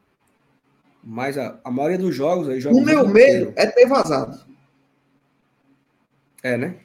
mas 1.05 1.39
a, 1.39 1.61
a 1.63 1.71
maioria 1.71 1.99
dos 1.99 2.13
jogos 2.13 2.49
aí 2.49 2.61
joga. 2.61 2.77
O 2.77 2.85
meu 2.85 3.07
medo 3.07 3.53
é 3.55 3.65
ter 3.67 3.87
vazado. 3.87 4.45
É, 6.43 6.57
né? 6.57 6.81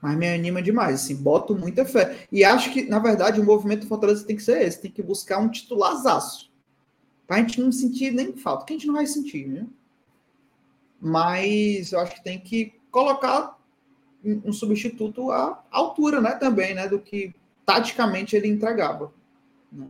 Mas 0.00 0.16
me 0.16 0.28
anima 0.28 0.62
demais, 0.62 1.02
assim, 1.02 1.16
boto 1.16 1.56
muita 1.56 1.84
fé. 1.84 2.26
E 2.30 2.44
acho 2.44 2.72
que, 2.72 2.88
na 2.88 2.98
verdade, 2.98 3.40
o 3.40 3.44
movimento 3.44 3.80
do 3.80 3.88
Fortaleza 3.88 4.24
tem 4.24 4.36
que 4.36 4.42
ser 4.42 4.62
esse, 4.62 4.80
tem 4.80 4.90
que 4.90 5.02
buscar 5.02 5.38
um 5.38 5.48
titularzaço. 5.48 6.50
Pra 7.26 7.38
gente 7.38 7.60
não 7.60 7.72
sentir 7.72 8.12
nem 8.12 8.36
falta, 8.36 8.64
que 8.64 8.72
a 8.72 8.76
gente 8.76 8.86
não 8.86 8.94
vai 8.94 9.06
sentir, 9.06 9.48
né? 9.48 9.66
Mas 11.00 11.92
eu 11.92 12.00
acho 12.00 12.14
que 12.14 12.24
tem 12.24 12.38
que 12.38 12.74
colocar 12.90 13.58
um 14.24 14.52
substituto 14.52 15.30
à 15.30 15.64
altura, 15.70 16.20
né, 16.20 16.32
também, 16.32 16.74
né, 16.74 16.88
do 16.88 16.98
que 16.98 17.34
taticamente 17.64 18.34
ele 18.34 18.48
entregava. 18.48 19.12
Né? 19.70 19.86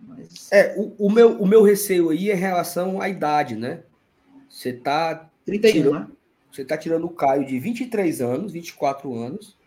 Mas... 0.00 0.52
É, 0.52 0.74
o, 0.76 1.06
o, 1.06 1.10
meu, 1.10 1.40
o 1.40 1.46
meu 1.46 1.62
receio 1.62 2.10
aí 2.10 2.30
é 2.30 2.34
em 2.34 2.38
relação 2.38 3.00
à 3.00 3.08
idade, 3.08 3.56
né? 3.56 3.82
Você 4.48 4.72
tá 4.72 5.30
31, 5.44 5.72
tirando, 5.72 6.00
né? 6.00 6.08
Você 6.54 6.62
está 6.62 6.78
tirando 6.78 7.06
o 7.06 7.10
Caio 7.10 7.44
de 7.44 7.58
23 7.58 8.20
anos, 8.20 8.52
24 8.52 9.12
anos, 9.12 9.58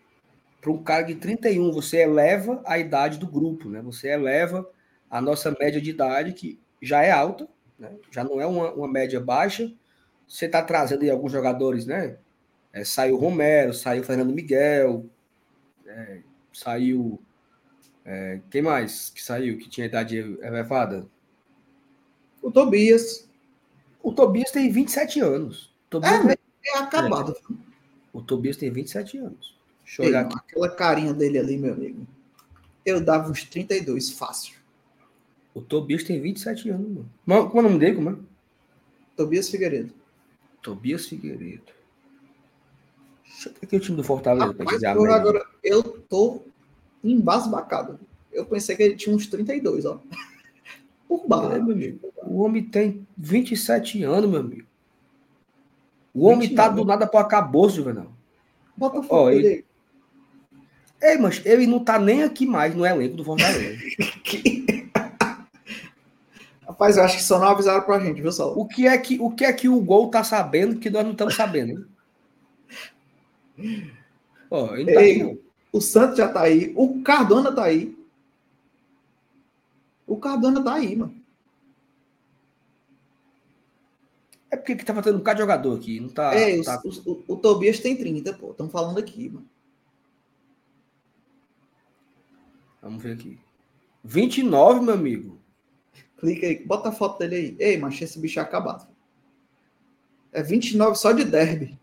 para 0.58 0.70
um 0.70 0.82
cara 0.82 1.02
de 1.02 1.16
31. 1.16 1.70
Você 1.70 1.98
eleva 1.98 2.62
a 2.64 2.78
idade 2.78 3.18
do 3.18 3.26
grupo, 3.26 3.68
né? 3.68 3.82
Você 3.82 4.08
eleva 4.08 4.66
a 5.10 5.20
nossa 5.20 5.54
média 5.60 5.82
de 5.82 5.90
idade, 5.90 6.32
que 6.32 6.58
já 6.80 7.02
é 7.02 7.10
alta, 7.10 7.46
né? 7.78 7.94
já 8.10 8.24
não 8.24 8.40
é 8.40 8.46
uma, 8.46 8.72
uma 8.72 8.88
média 8.88 9.20
baixa. 9.20 9.70
Você 10.26 10.46
está 10.46 10.62
trazendo 10.62 11.02
aí 11.02 11.10
alguns 11.10 11.30
jogadores, 11.30 11.84
né? 11.84 12.16
É, 12.72 12.82
saiu 12.84 13.18
Romero, 13.18 13.74
saiu 13.74 14.02
Fernando 14.02 14.32
Miguel, 14.32 15.04
é, 15.86 16.20
saiu. 16.54 17.20
É, 18.02 18.40
quem 18.50 18.62
mais 18.62 19.10
que 19.10 19.22
saiu 19.22 19.58
que 19.58 19.68
tinha 19.68 19.86
idade 19.86 20.16
elevada? 20.40 21.06
O 22.40 22.50
Tobias. 22.50 23.28
O 24.02 24.10
Tobias 24.10 24.50
tem 24.50 24.72
27 24.72 25.20
anos. 25.20 25.76
Tobias 25.90 26.24
é. 26.24 26.37
É 26.68 26.78
acabado. 26.78 27.36
É. 27.50 27.54
O 28.12 28.22
Tobias 28.22 28.56
tem 28.56 28.70
27 28.70 29.18
anos. 29.18 29.56
Deixa 29.84 30.02
eu 30.02 30.04
Ei, 30.04 30.10
olhar 30.10 30.20
aqui. 30.22 30.36
Aquela 30.36 30.68
carinha 30.68 31.14
dele 31.14 31.38
ali, 31.38 31.56
meu 31.56 31.72
amigo. 31.72 32.06
Eu 32.84 33.00
dava 33.00 33.30
uns 33.30 33.44
32, 33.44 34.10
fácil. 34.10 34.56
O 35.54 35.60
Tobias 35.60 36.04
tem 36.04 36.20
27 36.20 36.70
anos, 36.70 36.88
mano. 37.26 37.50
Qual 37.50 37.56
é 37.56 37.66
o 37.66 37.68
nome 37.68 37.78
dele, 37.78 37.96
como 37.96 38.10
é? 38.10 38.16
Tobias 39.16 39.48
Figueiredo. 39.48 39.92
Tobias 40.62 41.06
Figueiredo. 41.06 41.72
Deixa 43.24 43.48
eu 43.48 43.52
ver 43.52 43.58
aqui 43.62 43.76
o 43.76 43.80
time 43.80 43.96
do 43.96 44.04
Fortaleza. 44.04 44.54
Rapaz, 44.56 44.82
eu 44.82 45.12
agora 45.12 45.44
eu 45.62 45.82
tô 45.82 46.42
embasbacado. 47.02 47.98
Eu 48.32 48.44
pensei 48.46 48.76
que 48.76 48.82
ele 48.82 48.96
tinha 48.96 49.14
uns 49.14 49.26
32, 49.26 49.84
ó. 49.86 50.00
Por 51.08 51.26
baixo. 51.26 51.52
É, 51.52 51.58
meu 51.58 51.72
amigo. 51.72 52.12
O 52.22 52.42
homem 52.42 52.62
tem 52.62 53.06
27 53.16 54.02
anos, 54.04 54.30
meu 54.30 54.40
amigo. 54.40 54.67
O 56.14 56.26
homem 56.26 56.54
tá 56.54 56.68
do 56.68 56.84
nada 56.84 57.06
para 57.06 57.20
acabou, 57.20 57.68
Juvenal. 57.68 58.12
Bota 58.76 59.02
foto 59.02 59.30
ele... 59.30 59.64
Ei, 61.00 61.16
mas 61.16 61.40
ele 61.46 61.66
não 61.66 61.82
tá 61.84 61.98
nem 61.98 62.24
aqui 62.24 62.44
mais 62.44 62.74
no 62.74 62.84
elenco 62.84 63.16
do 63.16 63.24
Fortaleza. 63.24 63.78
Rapaz, 66.66 66.96
eu 66.96 67.04
acho 67.04 67.16
que 67.16 67.22
só 67.22 67.38
não 67.38 67.48
avisaram 67.48 67.82
pra 67.82 67.98
gente, 68.00 68.20
viu, 68.20 68.30
Saulo? 68.30 68.60
O 68.60 68.66
que 68.66 68.86
é 68.86 68.98
que 68.98 69.18
o, 69.20 69.30
que 69.30 69.44
é 69.44 69.52
que 69.52 69.68
o 69.68 69.80
Gol 69.80 70.10
tá 70.10 70.22
sabendo 70.22 70.78
que 70.78 70.90
nós 70.90 71.04
não 71.04 71.12
estamos 71.12 71.34
sabendo? 71.34 71.88
Ó, 74.50 74.74
ele 74.76 74.92
tá 74.92 75.02
Ei, 75.02 75.22
aqui, 75.22 75.40
o 75.72 75.80
Santos 75.80 76.18
já 76.18 76.28
tá 76.28 76.42
aí, 76.42 76.72
o 76.76 77.02
Cardona 77.02 77.52
tá 77.52 77.64
aí. 77.64 77.96
O 80.06 80.16
Cardona 80.16 80.62
tá 80.62 80.74
aí, 80.74 80.96
mano. 80.96 81.14
É 84.50 84.56
porque 84.56 84.76
que 84.76 84.84
tá 84.84 84.94
faltando 84.94 85.16
um 85.16 85.20
bocado 85.20 85.36
de 85.36 85.42
jogador 85.42 85.76
aqui. 85.76 86.00
Não 86.00 86.08
tá, 86.08 86.34
é, 86.34 86.62
tá... 86.62 86.80
O, 86.84 87.10
o, 87.10 87.24
o, 87.28 87.36
Tobias 87.36 87.80
tem 87.80 87.96
30, 87.96 88.32
pô. 88.34 88.50
Estamos 88.50 88.72
falando 88.72 88.98
aqui, 88.98 89.28
mano. 89.28 89.46
Vamos 92.80 93.02
ver 93.02 93.12
aqui. 93.12 93.38
29, 94.04 94.80
meu 94.80 94.94
amigo. 94.94 95.38
Clica 96.18 96.46
aí, 96.46 96.64
bota 96.64 96.88
a 96.88 96.92
foto 96.92 97.18
dele 97.18 97.36
aí. 97.36 97.56
Ei, 97.58 97.76
mas 97.76 98.00
esse 98.00 98.18
bicho 98.18 98.38
é 98.38 98.42
acabado. 98.42 98.88
É 100.32 100.42
29 100.42 100.96
só 100.96 101.12
de 101.12 101.24
derby. 101.24 101.78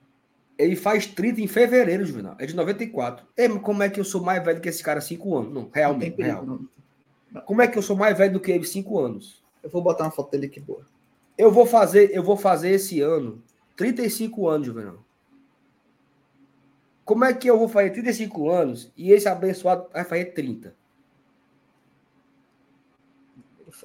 Ele 0.57 0.75
faz 0.75 1.05
30 1.05 1.41
em 1.41 1.47
fevereiro, 1.47 2.05
Juvenal. 2.05 2.35
É 2.39 2.45
de 2.45 2.55
94. 2.55 3.25
Ei, 3.37 3.47
mas 3.47 3.61
como 3.61 3.83
é 3.83 3.89
que 3.89 3.99
eu 3.99 4.05
sou 4.05 4.21
mais 4.21 4.43
velho 4.43 4.61
que 4.61 4.69
esse 4.69 4.81
cara 4.81 5.01
5 5.01 5.37
anos? 5.37 5.53
Não, 5.53 5.69
realmente. 5.71 6.17
Não 6.17 6.25
real. 6.25 6.45
Não. 6.45 7.41
Como 7.41 7.61
é 7.61 7.67
que 7.67 7.77
eu 7.77 7.81
sou 7.81 7.95
mais 7.95 8.17
velho 8.17 8.33
do 8.33 8.39
que 8.39 8.51
ele 8.51 8.63
5 8.63 8.99
anos? 8.99 9.43
Eu 9.61 9.69
vou 9.69 9.81
botar 9.81 10.05
uma 10.05 10.11
foto 10.11 10.31
dele 10.31 10.45
aqui 10.45 10.59
boa. 10.59 10.85
Eu 11.37 11.51
vou 11.51 11.65
fazer, 11.65 12.11
eu 12.13 12.23
vou 12.23 12.37
fazer 12.37 12.69
esse 12.71 13.01
ano 13.01 13.43
35 13.75 14.47
anos, 14.47 14.67
Juvenal. 14.67 15.03
Como 17.03 17.23
é 17.23 17.33
que 17.33 17.47
eu 17.47 17.57
vou 17.57 17.67
fazer 17.67 17.91
35 17.91 18.49
anos 18.49 18.91
e 18.97 19.11
esse 19.11 19.27
abençoado 19.27 19.87
vai 19.93 20.03
fazer 20.03 20.25
30? 20.25 20.75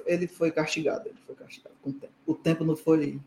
Ele 0.05 0.27
foi 0.27 0.51
castigado, 0.51 1.07
ele 1.09 1.17
foi 1.25 1.35
castigado 1.35 1.75
o 2.25 2.33
tempo. 2.33 2.63
Não 2.63 2.75
foi 2.75 3.19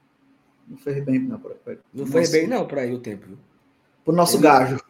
Não 0.66 0.78
fez 0.78 1.04
bem, 1.04 1.18
não. 1.20 1.38
Pra, 1.38 1.76
não 1.92 2.06
fez 2.06 2.30
bem, 2.32 2.46
não, 2.46 2.66
para 2.66 2.84
ele 2.84 2.94
o 2.94 3.00
tempo. 3.00 3.38
Pro 4.04 4.14
nosso 4.14 4.36
ele, 4.36 4.42
gajo. 4.42 4.80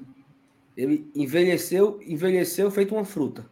Ele 0.77 1.11
envelheceu, 1.15 2.01
envelheceu 2.03 2.71
feito 2.71 2.95
uma 2.95 3.05
fruta. 3.05 3.45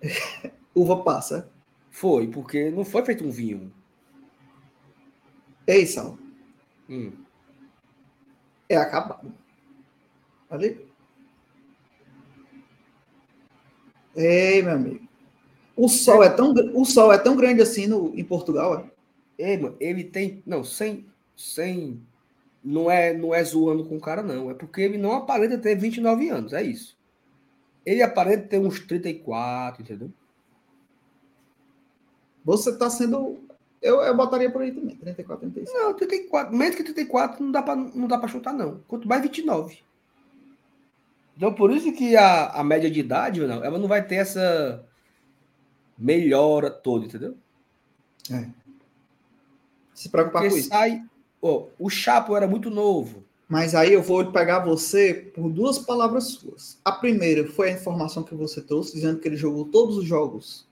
Uva 0.74 1.02
passa. 1.02 1.50
Foi, 1.90 2.28
porque 2.28 2.70
não 2.70 2.84
foi 2.84 3.04
feito 3.04 3.24
um 3.24 3.30
vinho. 3.30 3.72
Ei, 5.68 5.86
Sal. 5.86 6.18
Hum. 6.88 7.12
É 8.68 8.76
acabado. 8.76 9.32
Ali. 10.48 10.88
Ei, 14.16 14.62
meu 14.62 14.72
amigo. 14.72 15.06
O 15.76 15.88
sol 15.88 16.24
é 16.24 16.30
tão, 16.30 16.52
o 16.74 16.84
sol 16.86 17.12
é 17.12 17.18
tão 17.18 17.36
grande 17.36 17.60
assim 17.62 17.86
no, 17.86 18.18
em 18.18 18.24
Portugal, 18.24 18.80
é? 18.80 18.90
Ei, 19.38 19.58
mano, 19.58 19.76
ele 19.78 20.02
tem. 20.02 20.42
Não, 20.46 20.64
sem. 20.64 21.06
sem 21.36 22.02
não 22.64 22.90
é, 22.90 23.12
não 23.12 23.34
é 23.34 23.44
zoando 23.44 23.84
com 23.84 23.96
o 23.96 24.00
cara, 24.00 24.22
não. 24.22 24.50
É 24.50 24.54
porque 24.54 24.80
ele 24.80 24.98
não 24.98 25.12
aparenta 25.12 25.58
ter 25.58 25.76
29 25.76 26.30
anos, 26.30 26.52
é 26.52 26.62
isso. 26.62 26.98
Ele 27.86 28.02
aparenta 28.02 28.48
ter 28.48 28.58
uns 28.58 28.80
34, 28.80 29.82
entendeu? 29.82 30.10
Você 32.44 32.70
está 32.70 32.88
sendo. 32.88 33.38
Eu, 33.80 34.00
eu 34.00 34.16
botaria 34.16 34.50
por 34.50 34.62
aí 34.62 34.72
também, 34.72 34.96
34, 34.96 35.50
35. 35.50 35.78
Não, 35.78 35.94
34. 35.94 36.56
Menos 36.56 36.74
que 36.74 36.82
34 36.82 37.44
não 37.44 37.52
dá 37.52 37.62
para 37.62 37.76
não 37.76 38.08
dá 38.08 38.18
para 38.18 38.28
chutar, 38.28 38.52
não. 38.52 38.80
Quanto 38.88 39.06
mais 39.06 39.22
29. 39.22 39.78
Então, 41.36 41.54
por 41.54 41.70
isso 41.70 41.92
que 41.92 42.16
a, 42.16 42.48
a 42.48 42.64
média 42.64 42.90
de 42.90 42.98
idade, 42.98 43.46
não, 43.46 43.62
ela 43.62 43.78
não 43.78 43.86
vai 43.86 44.04
ter 44.04 44.16
essa 44.16 44.84
melhora 45.96 46.68
toda, 46.68 47.06
entendeu? 47.06 47.36
É. 48.30 48.48
Se 49.94 50.08
preocupar 50.08 50.42
Porque 50.42 50.54
com 50.54 50.58
isso. 50.60 50.68
Sai, 50.68 51.04
oh, 51.40 51.68
o 51.78 51.88
Chapo 51.88 52.36
era 52.36 52.48
muito 52.48 52.70
novo. 52.70 53.24
Mas 53.48 53.74
aí 53.74 53.94
eu 53.94 54.02
vou 54.02 54.30
pegar 54.30 54.58
você 54.58 55.14
por 55.34 55.48
duas 55.48 55.78
palavras 55.78 56.24
suas. 56.24 56.78
A 56.84 56.92
primeira 56.92 57.48
foi 57.48 57.70
a 57.70 57.72
informação 57.72 58.22
que 58.22 58.34
você 58.34 58.60
trouxe, 58.60 58.92
dizendo 58.92 59.18
que 59.18 59.26
ele 59.26 59.36
jogou 59.36 59.64
todos 59.64 59.96
os 59.96 60.04
jogos, 60.04 60.68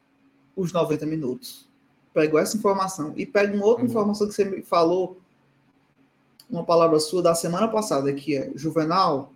os 0.55 0.73
90 0.73 1.07
minutos. 1.07 1.66
Pegou 2.17 2.41
essa 2.41 2.57
informação. 2.57 3.13
E 3.15 3.27
pega 3.27 3.55
uma 3.55 3.67
outra 3.67 3.85
uhum. 3.85 3.91
informação 3.91 4.27
que 4.27 4.33
você 4.33 4.47
me 4.47 4.63
falou, 4.63 5.21
uma 6.49 6.65
palavra 6.65 6.99
sua 6.99 7.23
da 7.23 7.35
semana 7.35 7.69
passada, 7.69 8.11
que 8.15 8.35
é 8.35 8.51
Juvenal, 8.55 9.35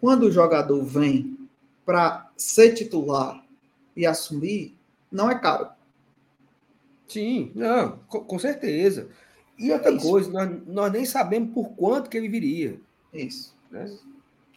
quando 0.00 0.22
o 0.22 0.32
jogador 0.32 0.82
vem 0.82 1.36
para 1.84 2.30
ser 2.34 2.72
titular 2.72 3.44
e 3.94 4.06
assumir, 4.06 4.74
não 5.10 5.30
é 5.30 5.38
caro. 5.38 5.68
Sim, 7.06 7.52
não, 7.54 7.98
com, 8.08 8.38
certeza. 8.38 9.08
E 9.58 9.70
outra 9.70 9.92
é 9.94 9.98
coisa, 9.98 10.30
nós, 10.30 10.66
nós 10.66 10.90
nem 10.90 11.04
sabemos 11.04 11.52
por 11.52 11.68
quanto 11.74 12.08
que 12.08 12.16
ele 12.16 12.30
viria. 12.30 12.80
Isso. 13.12 13.54
Né? 13.70 13.94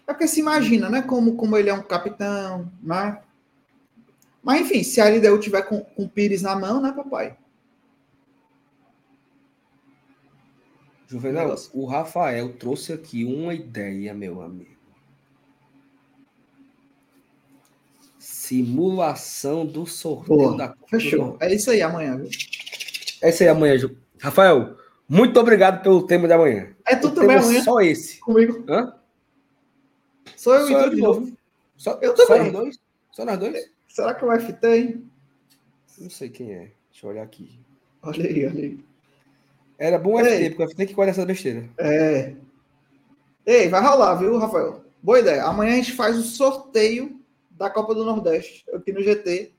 É 0.08 0.14
porque 0.14 0.30
se 0.30 0.40
imagina, 0.40 0.90
né? 0.90 1.02
Como, 1.02 1.36
como 1.36 1.58
ele 1.58 1.70
é 1.70 1.74
um 1.74 1.84
capitão, 1.84 2.72
né? 2.82 3.22
Mas 4.42 4.62
enfim, 4.62 4.82
se 4.82 5.02
a 5.02 5.10
LDU 5.10 5.40
tiver 5.40 5.64
com, 5.64 5.82
com 5.82 6.04
o 6.04 6.10
Pires 6.10 6.42
na 6.42 6.56
mão, 6.56 6.80
né, 6.80 6.94
papai? 6.94 7.36
Juvenal, 11.08 11.56
o 11.74 11.86
Rafael 11.86 12.54
trouxe 12.54 12.94
aqui 12.94 13.24
uma 13.24 13.54
ideia, 13.54 14.14
meu 14.14 14.42
amigo. 14.42 14.76
Simulação 18.18 19.66
do 19.66 19.86
sorteio 19.86 20.52
Pô, 20.52 20.58
da 20.58 20.70
Copa 20.70 20.88
Fechou. 20.90 21.38
É 21.40 21.54
isso 21.54 21.70
aí 21.72 21.82
amanhã, 21.82 22.18
viu? 22.18 22.30
É 23.22 23.30
isso 23.30 23.44
aí 23.44 23.50
amanhã, 23.50 23.78
Ju. 23.78 23.96
Rafael, 24.20 24.78
muito 25.08 25.40
obrigado 25.40 25.84
pelo 25.84 26.06
tema 26.06 26.28
de 26.28 26.34
amanhã. 26.34 26.76
É 26.88 26.96
tudo 26.96 27.16
também 27.16 27.38
amanhã? 27.38 27.62
Só 27.64 27.80
esse. 27.82 28.20
Comigo. 28.20 28.64
Hã? 28.68 28.96
Sou 30.36 30.56
eu 30.56 30.68
só 30.68 30.82
e 30.82 30.84
tu 30.84 30.96
de 30.96 31.02
novo. 31.02 31.20
novo. 31.22 31.38
Só, 31.78 32.00
eu 32.02 32.14
também. 32.16 32.28
Só 32.28 32.44
nós 32.44 32.52
dois? 32.52 32.80
Só 33.12 33.26
nós 33.26 33.40
dois? 33.40 33.72
Será 33.88 34.14
que 34.14 34.26
o 34.26 34.40
FT, 34.40 34.68
hein? 34.68 35.12
Não 36.00 36.10
sei 36.10 36.30
quem 36.30 36.52
é. 36.52 36.72
Deixa 36.92 37.06
eu 37.06 37.10
olhar 37.10 37.24
aqui. 37.24 37.60
Olha 38.02 38.26
aí, 38.26 38.46
olha 38.46 38.64
aí. 38.64 38.80
Era 39.78 39.98
bom 39.98 40.14
o 40.14 40.20
FT, 40.20 40.50
porque 40.52 40.64
o 40.64 40.70
FT 40.70 40.86
que 40.86 40.94
guarda 40.94 41.12
essa 41.12 41.26
besteira. 41.26 41.70
É. 41.78 42.36
Ei, 43.46 43.68
vai 43.68 43.82
rolar, 43.82 44.16
viu, 44.16 44.38
Rafael? 44.38 44.84
Boa 45.02 45.20
ideia. 45.20 45.44
Amanhã 45.44 45.74
a 45.74 45.76
gente 45.76 45.94
faz 45.94 46.18
o 46.18 46.24
sorteio 46.24 47.20
da 47.52 47.70
Copa 47.70 47.94
do 47.94 48.06
Nordeste, 48.06 48.66
aqui 48.74 48.92
no 48.92 49.04
GT. 49.04 49.52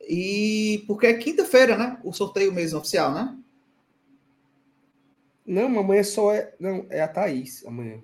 E 0.00 0.84
porque 0.86 1.06
é 1.06 1.14
quinta-feira, 1.14 1.76
né? 1.76 1.98
O 2.02 2.12
sorteio 2.12 2.52
mesmo 2.52 2.78
oficial, 2.78 3.12
né? 3.12 3.36
Não, 5.46 5.78
amanhã 5.78 6.02
só 6.02 6.34
é. 6.34 6.54
Não, 6.60 6.86
é 6.90 7.00
a 7.00 7.08
Thaís 7.08 7.64
amanhã. 7.66 8.02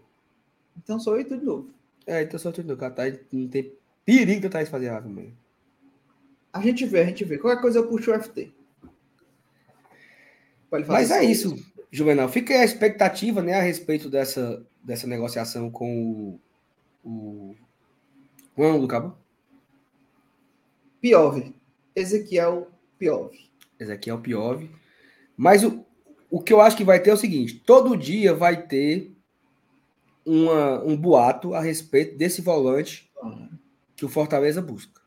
Então 0.77 0.99
sou 0.99 1.19
eu 1.19 1.25
de 1.25 1.37
novo. 1.37 1.71
É, 2.07 2.23
então 2.23 2.39
sou 2.39 2.51
eu 2.51 2.55
de 2.55 2.65
novo. 2.65 2.85
A 2.85 2.91
Thaís 2.91 3.19
não 3.31 3.49
tem 3.49 3.73
perigo 4.05 4.43
da 4.43 4.49
Thaís 4.49 4.69
fazer 4.69 4.87
errado 4.87 5.07
amanhã. 5.07 5.33
A 6.53 6.61
gente 6.61 6.87
vê, 6.87 7.01
a 7.01 7.05
gente 7.05 7.25
vê. 7.25 7.37
Qualquer 7.37 7.61
coisa 7.61 7.79
eu 7.79 7.89
puxo 7.89 8.11
o 8.11 8.23
FT. 8.23 8.54
Mas 10.87 11.11
é 11.11 11.23
isso, 11.23 11.57
Juvenal. 11.91 12.29
Fica 12.29 12.55
a 12.55 12.65
expectativa 12.65 13.43
né, 13.43 13.55
a 13.55 13.63
respeito 13.63 14.09
dessa, 14.11 14.65
dessa 14.83 15.07
negociação 15.07 15.71
com 15.71 16.39
o, 17.05 17.09
o 17.09 17.57
qual 18.55 18.67
é 18.67 18.71
o 18.71 18.73
nome 18.75 18.83
do 18.83 18.89
cabo? 18.89 19.17
Piove. 21.01 21.55
Ezequiel 21.95 22.69
Piove. 22.99 23.51
Ezequiel 23.79 24.21
Piove. 24.21 24.71
Mas 25.37 25.65
o, 25.65 25.85
o 26.31 26.41
que 26.41 26.53
eu 26.53 26.61
acho 26.61 26.77
que 26.77 26.85
vai 26.85 27.01
ter 27.01 27.11
é 27.11 27.15
o 27.15 27.19
seguinte: 27.19 27.63
todo 27.67 27.97
dia 27.97 28.35
vai 28.35 28.67
ter 28.67 29.15
uma, 30.25 30.83
um 30.83 30.97
boato 30.97 31.55
a 31.55 31.61
respeito 31.61 32.17
desse 32.17 32.41
volante 32.41 33.11
que 33.97 34.05
o 34.05 34.09
Fortaleza 34.09 34.63
busca. 34.63 35.01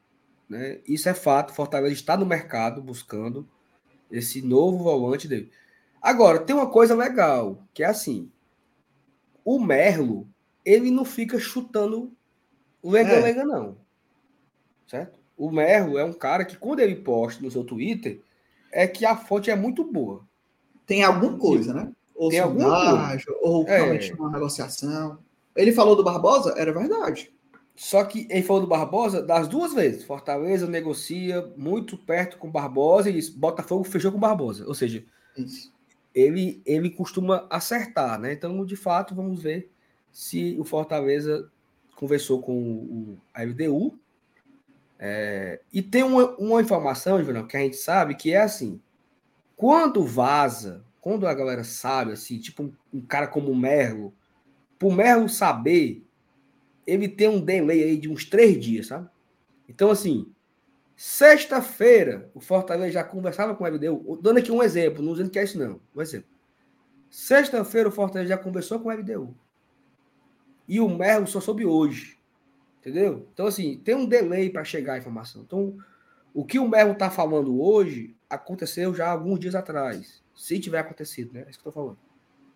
Né? 0.49 0.79
Isso 0.87 1.09
é 1.09 1.13
fato. 1.13 1.53
Fortaleza 1.53 1.93
está 1.93 2.15
no 2.15 2.25
mercado 2.25 2.81
buscando 2.81 3.47
esse 4.11 4.41
novo 4.41 4.83
volante 4.83 5.27
dele. 5.27 5.51
Agora, 6.01 6.39
tem 6.39 6.55
uma 6.55 6.69
coisa 6.69 6.95
legal, 6.95 7.63
que 7.73 7.83
é 7.83 7.87
assim: 7.87 8.31
o 9.43 9.59
Merlo, 9.59 10.27
ele 10.63 10.91
não 10.91 11.05
fica 11.05 11.39
chutando 11.39 12.11
o 12.81 12.91
lenga-lenga 12.91 13.41
é. 13.41 13.45
não. 13.45 13.77
Certo? 14.87 15.17
O 15.37 15.51
Merlo 15.51 15.97
é 15.97 16.05
um 16.05 16.13
cara 16.13 16.45
que, 16.45 16.57
quando 16.57 16.79
ele 16.79 16.95
posta 16.95 17.43
no 17.43 17.51
seu 17.51 17.63
Twitter, 17.63 18.21
é 18.71 18.87
que 18.87 19.05
a 19.05 19.15
fonte 19.15 19.51
é 19.51 19.55
muito 19.55 19.83
boa. 19.83 20.25
Tem 20.85 21.03
alguma 21.03 21.37
coisa, 21.37 21.73
né? 21.73 21.91
Ou 22.15 22.29
tem 22.29 22.41
coisa. 22.41 23.23
ou 23.41 23.67
é. 23.67 23.77
realmente 23.77 24.13
uma 24.13 24.31
negociação. 24.31 25.19
Ele 25.55 25.71
falou 25.71 25.95
do 25.95 26.03
Barbosa? 26.03 26.53
Era 26.57 26.71
verdade. 26.71 27.31
Só 27.77 28.03
que 28.03 28.27
ele 28.31 28.41
falou 28.41 28.63
do 28.63 28.67
Barbosa 28.67 29.21
das 29.21 29.47
duas 29.47 29.71
vezes. 29.71 30.03
Fortaleza 30.03 30.65
negocia 30.65 31.47
muito 31.55 31.95
perto 31.95 32.39
com 32.39 32.49
Barbosa 32.49 33.07
e 33.07 33.21
Botafogo 33.29 33.83
fechou 33.83 34.11
com 34.11 34.17
Barbosa. 34.19 34.67
Ou 34.67 34.73
seja, 34.73 35.05
Isso. 35.37 35.71
Ele, 36.13 36.59
ele 36.65 36.89
costuma 36.89 37.45
acertar, 37.51 38.19
né? 38.19 38.33
Então, 38.33 38.65
de 38.65 38.75
fato, 38.75 39.13
vamos 39.13 39.43
ver 39.43 39.69
se 40.11 40.57
o 40.59 40.63
Fortaleza 40.63 41.51
conversou 41.95 42.41
com 42.41 42.57
o, 42.57 43.17
a 43.31 43.43
LDU. 43.43 43.99
É, 44.97 45.61
e 45.71 45.83
tem 45.83 46.01
uma, 46.01 46.35
uma 46.37 46.59
informação, 46.59 47.23
Julião, 47.23 47.45
que 47.45 47.57
a 47.57 47.59
gente 47.59 47.77
sabe 47.77 48.15
que 48.15 48.33
é 48.33 48.41
assim: 48.41 48.81
quando 49.55 50.03
vaza, 50.03 50.83
quando 50.99 51.27
a 51.27 51.33
galera 51.35 51.63
sabe, 51.63 52.13
assim, 52.13 52.39
tipo 52.39 52.63
um, 52.63 52.73
um 52.91 53.01
cara 53.01 53.27
como 53.27 53.51
o 53.51 53.55
Merlo, 53.55 54.11
pro 54.79 54.91
Merlo 54.91 55.29
saber, 55.29 56.06
ele 56.87 57.09
tem 57.09 57.27
um 57.27 57.41
delay 57.41 57.83
aí 57.83 57.97
de 57.97 58.09
uns 58.09 58.25
três 58.25 58.57
dias, 58.59 58.87
sabe? 58.87 59.09
Então, 59.67 59.91
assim, 59.91 60.31
sexta-feira, 60.95 62.31
o 62.33 62.39
Fortaleza 62.39 62.93
já 62.93 63.03
conversava 63.03 63.53
com 63.53 63.65
o 63.65 63.67
LDU, 63.67 64.17
dando 64.21 64.39
aqui 64.39 64.51
um 64.51 64.63
exemplo, 64.63 65.03
não 65.03 65.11
dizendo 65.11 65.29
que 65.29 65.37
é 65.37 65.43
isso, 65.43 65.59
não, 65.59 65.81
um 65.93 66.01
exemplo. 66.01 66.29
Sexta-feira, 67.09 67.89
o 67.89 67.91
Fortaleza 67.91 68.29
já 68.29 68.37
conversou 68.37 68.79
com 68.79 68.89
o 68.89 68.91
LDU. 68.91 69.35
E 70.67 70.79
o 70.79 70.89
Merlo 70.89 71.27
só 71.27 71.41
soube 71.41 71.65
hoje. 71.65 72.17
Entendeu? 72.79 73.27
Então, 73.33 73.47
assim, 73.47 73.77
tem 73.83 73.95
um 73.95 74.05
delay 74.05 74.49
para 74.49 74.63
chegar 74.63 74.93
a 74.93 74.97
informação. 74.97 75.41
Então, 75.41 75.77
o 76.33 76.45
que 76.45 76.59
o 76.59 76.67
Merlo 76.67 76.93
está 76.93 77.09
falando 77.09 77.61
hoje 77.61 78.15
aconteceu 78.29 78.93
já 78.93 79.09
alguns 79.09 79.39
dias 79.39 79.55
atrás. 79.55 80.23
Se 80.35 80.59
tiver 80.59 80.79
acontecido, 80.79 81.33
né? 81.33 81.43
É 81.45 81.49
isso 81.49 81.59
que 81.59 81.67
eu 81.67 81.69
estou 81.69 81.83
falando. 81.83 81.99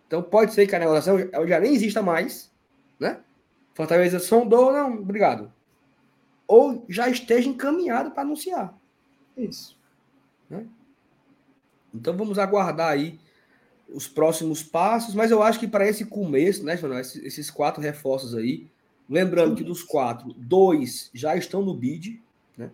Então, 0.08 0.22
pode 0.22 0.54
ser 0.54 0.68
que 0.68 0.76
a 0.76 0.80
negociação 0.80 1.18
já 1.48 1.60
nem 1.60 1.74
exista 1.74 2.02
mais, 2.02 2.52
né? 3.00 3.22
Fortaleza 3.74 4.20
sondou, 4.20 4.72
não, 4.72 5.00
obrigado. 5.00 5.52
Ou 6.48 6.86
já 6.90 7.10
esteja 7.10 7.50
encaminhado 7.50 8.12
para 8.12 8.24
anunciar. 8.24 8.78
Isso. 9.38 9.78
Né? 10.50 10.68
Então, 11.94 12.16
vamos 12.16 12.38
aguardar 12.38 12.90
aí 12.90 13.20
os 13.94 14.08
próximos 14.08 14.64
passos, 14.64 15.14
mas 15.14 15.32
eu 15.32 15.44
acho 15.44 15.60
que 15.60 15.68
para 15.68 15.88
esse 15.88 16.06
começo, 16.06 16.64
né, 16.64 16.78
João, 16.78 16.98
esses, 17.00 17.24
esses, 17.24 17.50
quatro 17.50 17.82
reforços 17.82 18.34
aí, 18.36 18.68
lembrando 19.10 19.56
que 19.56 19.64
dos 19.64 19.84
quatro, 19.84 20.34
dois 20.38 21.10
já 21.14 21.36
estão 21.36 21.62
no 21.62 21.74
bid, 21.74 22.22
né? 22.58 22.72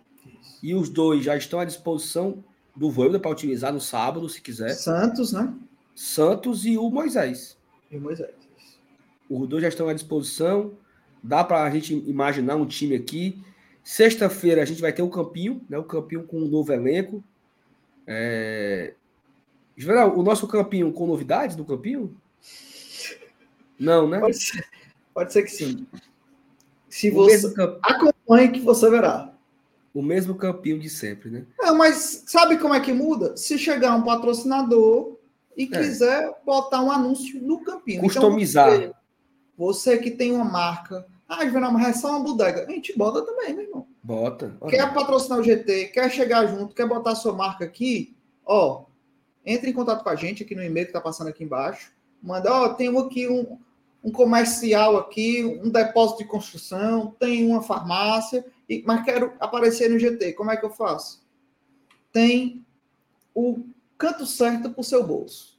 E 0.62 0.74
os 0.74 0.88
dois 0.88 1.24
já 1.24 1.36
estão 1.36 1.58
à 1.58 1.64
disposição 1.64 2.44
do 2.74 2.90
Voivoda 2.90 3.18
para 3.18 3.30
utilizar 3.30 3.72
no 3.72 3.80
sábado, 3.80 4.28
se 4.28 4.40
quiser. 4.40 4.70
Santos, 4.70 5.32
né? 5.32 5.52
Santos 5.94 6.64
e 6.64 6.78
o 6.78 6.88
Moisés. 6.90 7.58
E 7.90 7.96
o 7.96 8.00
Moisés. 8.00 8.34
Os 9.28 9.48
dois 9.48 9.62
já 9.62 9.68
estão 9.68 9.88
à 9.88 9.92
disposição. 9.92 10.72
Dá 11.22 11.42
para 11.42 11.62
a 11.62 11.70
gente 11.70 11.94
imaginar 11.94 12.56
um 12.56 12.66
time 12.66 12.94
aqui. 12.94 13.42
Sexta-feira 13.82 14.62
a 14.62 14.64
gente 14.64 14.80
vai 14.80 14.92
ter 14.92 15.02
o 15.02 15.10
Campinho, 15.10 15.60
né? 15.68 15.78
O 15.78 15.84
Campinho 15.84 16.24
com 16.24 16.38
um 16.38 16.48
novo 16.48 16.72
elenco. 16.72 17.22
É... 18.06 18.94
o 20.14 20.22
nosso 20.22 20.46
Campinho 20.46 20.92
com 20.92 21.06
novidades 21.06 21.56
do 21.56 21.64
Campinho? 21.64 22.16
Não, 23.78 24.08
né? 24.08 24.18
Pode 24.18 24.36
ser, 24.36 24.66
pode 25.14 25.32
ser 25.32 25.42
que 25.42 25.50
sim. 25.50 25.86
Se 26.88 27.10
o 27.10 27.14
você 27.14 27.54
camp... 27.54 27.78
acompanhe 27.82 28.48
que 28.48 28.60
você 28.60 28.90
verá. 28.90 29.32
O 29.94 30.02
mesmo 30.02 30.34
campinho 30.34 30.78
de 30.78 30.90
sempre, 30.90 31.30
né? 31.30 31.46
É, 31.60 31.70
mas 31.72 32.24
sabe 32.26 32.58
como 32.58 32.74
é 32.74 32.80
que 32.80 32.92
muda? 32.92 33.36
Se 33.36 33.58
chegar 33.58 33.94
um 33.96 34.02
patrocinador 34.02 35.16
e 35.56 35.64
é. 35.64 35.66
quiser 35.66 36.32
botar 36.44 36.82
um 36.82 36.90
anúncio 36.90 37.40
no 37.42 37.60
campinho. 37.60 37.98
Então, 37.98 38.08
Customizar. 38.08 38.74
Então, 38.74 38.94
você, 39.58 39.98
que 39.98 40.12
tem 40.12 40.32
uma 40.32 40.44
marca, 40.44 41.04
ah, 41.28 41.44
Juvenal, 41.44 41.72
mas 41.72 41.88
é 41.88 41.92
só 41.92 42.10
uma 42.10 42.20
bodega. 42.20 42.64
A 42.66 42.70
gente 42.70 42.96
bota 42.96 43.20
também, 43.22 43.52
meu 43.52 43.64
irmão. 43.64 43.86
Bota. 44.02 44.56
Olha. 44.60 44.70
Quer 44.70 44.94
patrocinar 44.94 45.38
o 45.38 45.42
GT, 45.42 45.88
quer 45.88 46.10
chegar 46.10 46.46
junto, 46.46 46.74
quer 46.74 46.88
botar 46.88 47.14
sua 47.14 47.34
marca 47.34 47.66
aqui, 47.66 48.16
ó, 48.46 48.84
entre 49.44 49.68
em 49.68 49.74
contato 49.74 50.02
com 50.02 50.08
a 50.08 50.16
gente 50.16 50.42
aqui 50.42 50.54
no 50.54 50.62
e-mail 50.62 50.86
que 50.86 50.92
tá 50.92 51.00
passando 51.00 51.28
aqui 51.28 51.44
embaixo. 51.44 51.92
Manda, 52.22 52.50
ó, 52.50 52.68
tenho 52.70 52.98
aqui 52.98 53.28
um, 53.28 53.58
um 54.02 54.10
comercial 54.10 54.96
aqui, 54.96 55.44
um 55.44 55.68
depósito 55.68 56.22
de 56.22 56.28
construção, 56.28 57.14
tem 57.18 57.46
uma 57.46 57.62
farmácia, 57.62 58.46
mas 58.86 59.04
quero 59.04 59.34
aparecer 59.38 59.90
no 59.90 59.98
GT. 59.98 60.32
Como 60.32 60.50
é 60.50 60.56
que 60.56 60.64
eu 60.64 60.70
faço? 60.70 61.26
Tem 62.10 62.64
o 63.34 63.66
canto 63.98 64.24
certo 64.24 64.70
para 64.70 64.80
o 64.80 64.84
seu 64.84 65.06
bolso. 65.06 65.57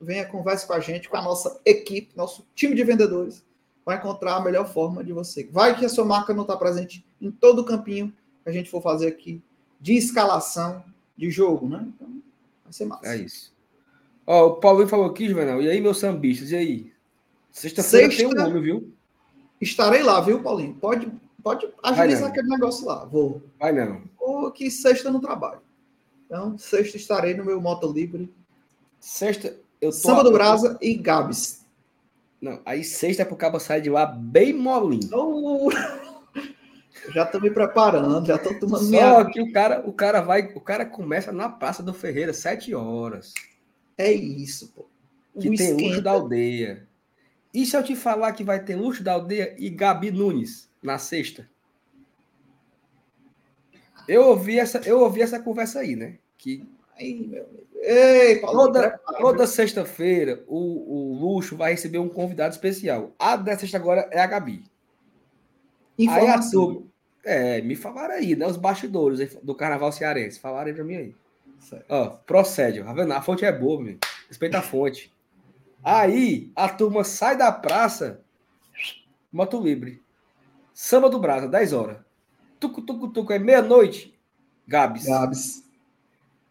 Venha, 0.00 0.26
converse 0.26 0.66
com 0.66 0.72
a 0.72 0.80
gente, 0.80 1.08
com 1.08 1.16
a 1.16 1.22
nossa 1.22 1.60
equipe, 1.64 2.16
nosso 2.16 2.46
time 2.54 2.74
de 2.74 2.82
vendedores, 2.82 3.44
vai 3.84 3.98
encontrar 3.98 4.36
a 4.36 4.40
melhor 4.40 4.66
forma 4.66 5.04
de 5.04 5.12
você. 5.12 5.44
Vai 5.44 5.78
que 5.78 5.84
a 5.84 5.88
sua 5.88 6.04
marca 6.04 6.32
não 6.32 6.42
está 6.42 6.56
presente 6.56 7.04
em 7.20 7.30
todo 7.30 7.60
o 7.60 7.64
campinho 7.64 8.12
que 8.42 8.48
a 8.48 8.52
gente 8.52 8.70
for 8.70 8.80
fazer 8.80 9.08
aqui 9.08 9.42
de 9.80 9.94
escalação 9.94 10.82
de 11.16 11.30
jogo, 11.30 11.68
né? 11.68 11.86
Então, 11.94 12.08
vai 12.64 12.72
ser 12.72 12.86
massa. 12.86 13.06
É 13.06 13.16
isso. 13.16 13.52
Ó, 14.26 14.46
o 14.46 14.56
Paulinho 14.56 14.88
falou 14.88 15.06
aqui, 15.06 15.28
Juvenal. 15.28 15.60
E 15.60 15.68
aí, 15.68 15.80
meus 15.80 15.98
sambistas, 15.98 16.50
e 16.50 16.56
aí? 16.56 16.92
Sexta-feira 17.50 18.06
Sexta, 18.06 18.22
tem 18.22 18.32
um 18.32 18.44
nome, 18.44 18.60
viu? 18.60 18.92
Estarei 19.60 20.02
lá, 20.02 20.20
viu, 20.20 20.42
Paulinho? 20.42 20.74
Pode, 20.74 21.12
pode 21.42 21.68
agilizar 21.82 22.30
aquele 22.30 22.48
negócio 22.48 22.86
lá. 22.86 23.04
Vou. 23.04 23.42
Vai 23.58 23.72
não. 23.72 24.02
Ou 24.18 24.50
que 24.50 24.70
sexta 24.70 25.10
no 25.10 25.20
trabalho. 25.20 25.60
Então, 26.24 26.56
sexta 26.56 26.96
estarei 26.96 27.34
no 27.34 27.44
meu 27.44 27.60
Moto 27.60 27.90
Livre. 27.90 28.32
Sexta, 29.00 29.58
eu. 29.80 29.92
Samba 29.92 30.24
do 30.24 30.32
Brasa 30.32 30.78
e 30.80 30.94
Gabs. 30.94 31.66
Não, 32.40 32.60
aí 32.64 32.82
sexta 32.82 33.22
é 33.22 33.24
pro 33.24 33.36
cabo 33.36 33.60
sair 33.60 33.82
de 33.82 33.90
lá 33.90 34.06
bem 34.06 34.52
molinho. 34.52 35.10
Oh, 35.12 35.70
já 37.12 37.26
tô 37.26 37.38
me 37.38 37.50
preparando, 37.50 38.26
já 38.26 38.38
tô 38.38 38.58
tomando 38.58 38.84
Só 38.84 38.90
minha... 38.90 39.24
que 39.26 39.42
o 39.42 39.52
cara, 39.52 39.82
o 39.86 39.92
cara 39.92 40.20
vai, 40.22 40.52
o 40.54 40.60
cara 40.60 40.86
começa 40.86 41.30
na 41.32 41.48
Praça 41.48 41.82
do 41.82 41.92
Ferreira, 41.92 42.32
sete 42.32 42.74
horas. 42.74 43.34
É 43.96 44.10
isso, 44.10 44.72
pô. 44.74 44.88
O 45.34 45.40
que 45.40 45.48
esquenta. 45.48 45.76
tem 45.76 45.88
luxo 45.88 46.02
da 46.02 46.12
aldeia. 46.12 46.88
E 47.52 47.66
se 47.66 47.76
eu 47.76 47.82
te 47.82 47.94
falar 47.94 48.32
que 48.32 48.44
vai 48.44 48.64
ter 48.64 48.76
luxo 48.76 49.02
da 49.02 49.12
aldeia 49.12 49.54
e 49.58 49.68
Gabi 49.68 50.10
Nunes 50.10 50.70
na 50.82 50.98
sexta? 50.98 51.48
Eu 54.08 54.28
ouvi 54.28 54.58
essa, 54.58 54.78
eu 54.78 55.00
ouvi 55.00 55.20
essa 55.20 55.38
conversa 55.38 55.80
aí, 55.80 55.94
né? 55.94 56.18
Que 56.38 56.66
Ai, 57.00 57.26
meu 57.26 57.66
Ei, 57.82 58.36
Paulo, 58.40 58.66
toda, 58.66 58.98
toda 59.18 59.46
sexta-feira 59.46 60.44
o, 60.46 60.56
o 60.56 61.14
Luxo 61.14 61.56
vai 61.56 61.72
receber 61.72 61.98
um 61.98 62.10
convidado 62.10 62.52
especial. 62.52 63.14
A 63.18 63.36
dessa 63.36 63.60
sexta 63.60 63.78
agora 63.78 64.06
é 64.12 64.20
a 64.20 64.26
Gabi. 64.26 64.62
Informação. 65.98 66.30
Aí 66.30 66.36
a 66.36 66.50
turma, 66.50 66.90
é, 67.24 67.60
me 67.62 67.74
falaram 67.74 68.14
aí, 68.14 68.36
né? 68.36 68.46
Os 68.46 68.56
bastidores 68.56 69.34
do 69.42 69.54
Carnaval 69.54 69.92
Cearense. 69.92 70.38
Falaram 70.38 70.68
aí 70.68 70.74
pra 70.74 70.84
mim 70.84 70.96
aí. 70.96 71.14
Certo. 71.58 71.86
Ó, 71.88 72.08
procede, 72.08 72.82
tá 72.82 72.92
vendo? 72.92 73.12
A 73.12 73.22
fonte 73.22 73.44
é 73.44 73.52
boa, 73.52 73.82
meu. 73.82 73.98
Respeita 74.28 74.58
a 74.58 74.62
fonte. 74.62 75.12
Aí 75.82 76.50
a 76.54 76.68
turma 76.68 77.02
sai 77.02 77.36
da 77.36 77.50
praça, 77.50 78.20
moto 79.32 79.60
livre. 79.60 80.02
Samba 80.74 81.08
do 81.08 81.18
Brasa, 81.18 81.48
10 81.48 81.72
horas. 81.72 81.98
Tucu, 82.58 82.82
tucu, 82.82 83.08
tucu, 83.08 83.32
é 83.32 83.38
meia-noite. 83.38 84.18
Gabs. 84.66 85.04
Gabs. 85.04 85.69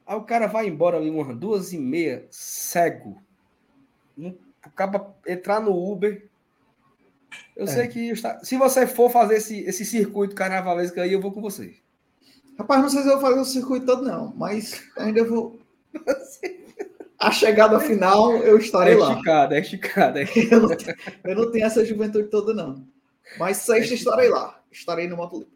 Aí 0.09 0.15
o 0.15 0.23
cara 0.23 0.47
vai 0.47 0.67
embora 0.67 0.97
ali 0.97 1.07
umas 1.07 1.37
duas 1.37 1.71
e 1.71 1.77
meia, 1.77 2.25
cego. 2.31 3.21
Acaba 4.59 5.15
entrar 5.27 5.61
no 5.61 5.71
Uber. 5.71 6.27
Eu 7.55 7.65
é. 7.65 7.67
sei 7.67 7.87
que 7.87 8.09
está... 8.09 8.43
se 8.43 8.57
você 8.57 8.87
for 8.87 9.11
fazer 9.11 9.35
esse, 9.35 9.59
esse 9.59 9.85
circuito 9.85 10.33
carnavalesco 10.33 10.99
aí, 10.99 11.13
eu 11.13 11.21
vou 11.21 11.31
com 11.31 11.39
você. 11.39 11.75
Rapaz, 12.57 12.81
não 12.81 12.89
sei 12.89 13.03
se 13.03 13.07
eu 13.07 13.19
vou 13.19 13.21
fazer 13.21 13.39
o 13.39 13.45
circuito 13.45 13.85
todo, 13.85 14.01
não, 14.01 14.33
mas 14.35 14.81
ainda 14.97 15.23
vou. 15.23 15.59
a 17.19 17.31
chegada 17.31 17.79
final 17.79 18.35
eu 18.37 18.57
estarei 18.57 18.95
é 18.95 18.97
lá. 18.97 19.11
Esticada, 19.11 19.55
é 19.55 19.59
esticada, 19.59 20.19
é 20.21 20.23
esticada. 20.23 20.97
Eu, 21.23 21.35
não, 21.35 21.51
tenho 21.51 21.65
essa 21.67 21.85
juventude 21.85 22.29
toda, 22.29 22.51
não. 22.51 22.83
Mas 23.37 23.57
sexta 23.57 23.93
é 23.93 23.95
estarei 23.95 24.29
lá. 24.29 24.59
Estarei 24.71 25.07
no 25.07 25.17
Moto 25.17 25.47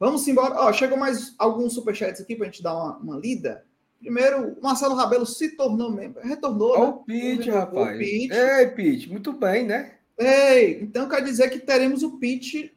Vamos 0.00 0.26
embora. 0.26 0.54
Ó, 0.54 0.72
chegou 0.72 0.96
mais 0.96 1.34
alguns 1.38 1.74
superchats 1.74 2.22
aqui 2.22 2.34
para 2.34 2.46
a 2.46 2.50
gente 2.50 2.62
dar 2.62 2.74
uma, 2.74 2.96
uma, 2.96 3.18
lida. 3.18 3.64
Primeiro, 4.04 4.54
Marcelo 4.60 4.94
Rabelo 4.94 5.24
se 5.24 5.56
tornou 5.56 5.90
membro. 5.90 6.20
Retornou. 6.22 6.72
Olha 6.72 6.82
né? 6.82 6.88
o 6.88 6.92
Pete, 7.04 7.50
rapaz. 7.50 7.96
O 7.96 7.98
Pete. 7.98 8.32
Ei, 8.34 8.66
Pete, 8.66 9.10
muito 9.10 9.32
bem, 9.32 9.64
né? 9.64 9.94
Ei, 10.18 10.82
então 10.82 11.08
quer 11.08 11.24
dizer 11.24 11.48
que 11.48 11.58
teremos 11.58 12.02
o 12.02 12.18
Pete 12.18 12.76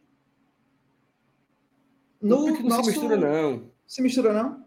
no 2.22 2.46
o 2.46 2.46
Pete 2.46 2.64
não 2.64 2.70
nosso... 2.70 2.84
se 2.86 2.92
mistura, 2.92 3.18
não. 3.18 3.72
Se 3.86 4.02
mistura, 4.02 4.32
não? 4.32 4.66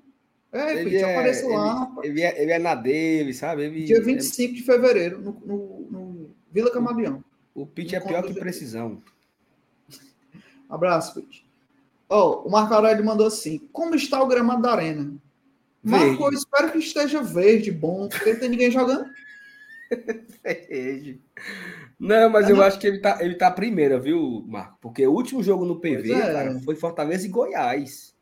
É, 0.53 0.81
ele 0.83 0.97
é, 0.97 1.13
apareça 1.15 1.49
lá. 1.49 1.97
Ele 2.03 2.21
é, 2.21 2.43
ele 2.43 2.53
é 2.53 2.59
na 2.59 2.75
dele, 2.75 3.33
sabe? 3.33 3.63
Ele, 3.63 3.85
Dia 3.85 4.03
25 4.03 4.53
é... 4.53 4.57
de 4.57 4.63
fevereiro, 4.63 5.19
no, 5.19 5.33
no, 5.33 5.81
no 5.91 6.31
Vila 6.53 6.71
Camaleão. 6.71 7.25
O, 7.55 7.63
o 7.63 7.67
Pete 7.67 7.97
é 7.97 8.01
pior 8.01 8.23
que 8.23 8.35
precisão. 8.35 9.03
Abraço, 10.69 11.15
Pete. 11.15 11.49
Oh, 12.07 12.47
o 12.47 12.51
Marco 12.51 12.75
Aurélio 12.75 13.03
mandou 13.03 13.27
assim: 13.27 13.67
Como 13.73 13.95
está 13.95 14.23
o 14.23 14.27
gramado 14.27 14.61
da 14.61 14.73
arena? 14.73 15.11
Marco, 15.83 16.25
eu 16.25 16.33
espero 16.33 16.73
que 16.73 16.79
esteja 16.79 17.23
verde, 17.23 17.71
bom, 17.71 18.09
porque 18.09 18.33
não 18.33 18.41
tem 18.41 18.49
ninguém 18.51 18.71
jogando. 18.71 19.07
verde. 20.43 21.21
Não, 21.99 22.31
mas 22.31 22.49
é 22.49 22.53
eu 22.53 22.57
não. 22.57 22.65
acho 22.65 22.79
que 22.79 22.87
ele 22.87 22.99
tá, 22.99 23.19
ele 23.21 23.35
tá 23.35 23.51
primeira, 23.51 23.99
viu, 23.99 24.45
Marco? 24.47 24.79
Porque 24.81 25.07
o 25.07 25.13
último 25.13 25.43
jogo 25.43 25.65
no 25.65 25.81
PV, 25.81 26.13
é. 26.13 26.33
cara, 26.33 26.61
foi 26.61 26.75
Fortaleza 26.75 27.27
e 27.27 27.31
Goiás. 27.31 28.15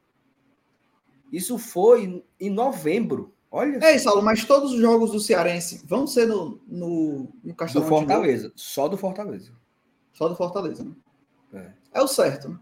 Isso 1.32 1.58
foi 1.58 2.24
em 2.40 2.50
novembro. 2.50 3.34
Olha. 3.50 3.78
É, 3.82 3.98
Saulo, 3.98 4.22
mas 4.22 4.44
todos 4.44 4.72
os 4.72 4.80
jogos 4.80 5.10
do 5.10 5.20
Cearense 5.20 5.82
vão 5.86 6.06
ser 6.06 6.26
no, 6.26 6.60
no, 6.66 7.32
no 7.42 7.54
Castelão. 7.54 7.86
Do 7.86 7.88
Fortaleza. 7.88 8.52
Só 8.54 8.88
do 8.88 8.96
Fortaleza. 8.96 9.52
Só 10.12 10.28
do 10.28 10.36
Fortaleza, 10.36 10.84
né? 10.84 11.72
É, 11.92 12.00
é 12.00 12.02
o 12.02 12.08
certo, 12.08 12.50
né? 12.50 12.58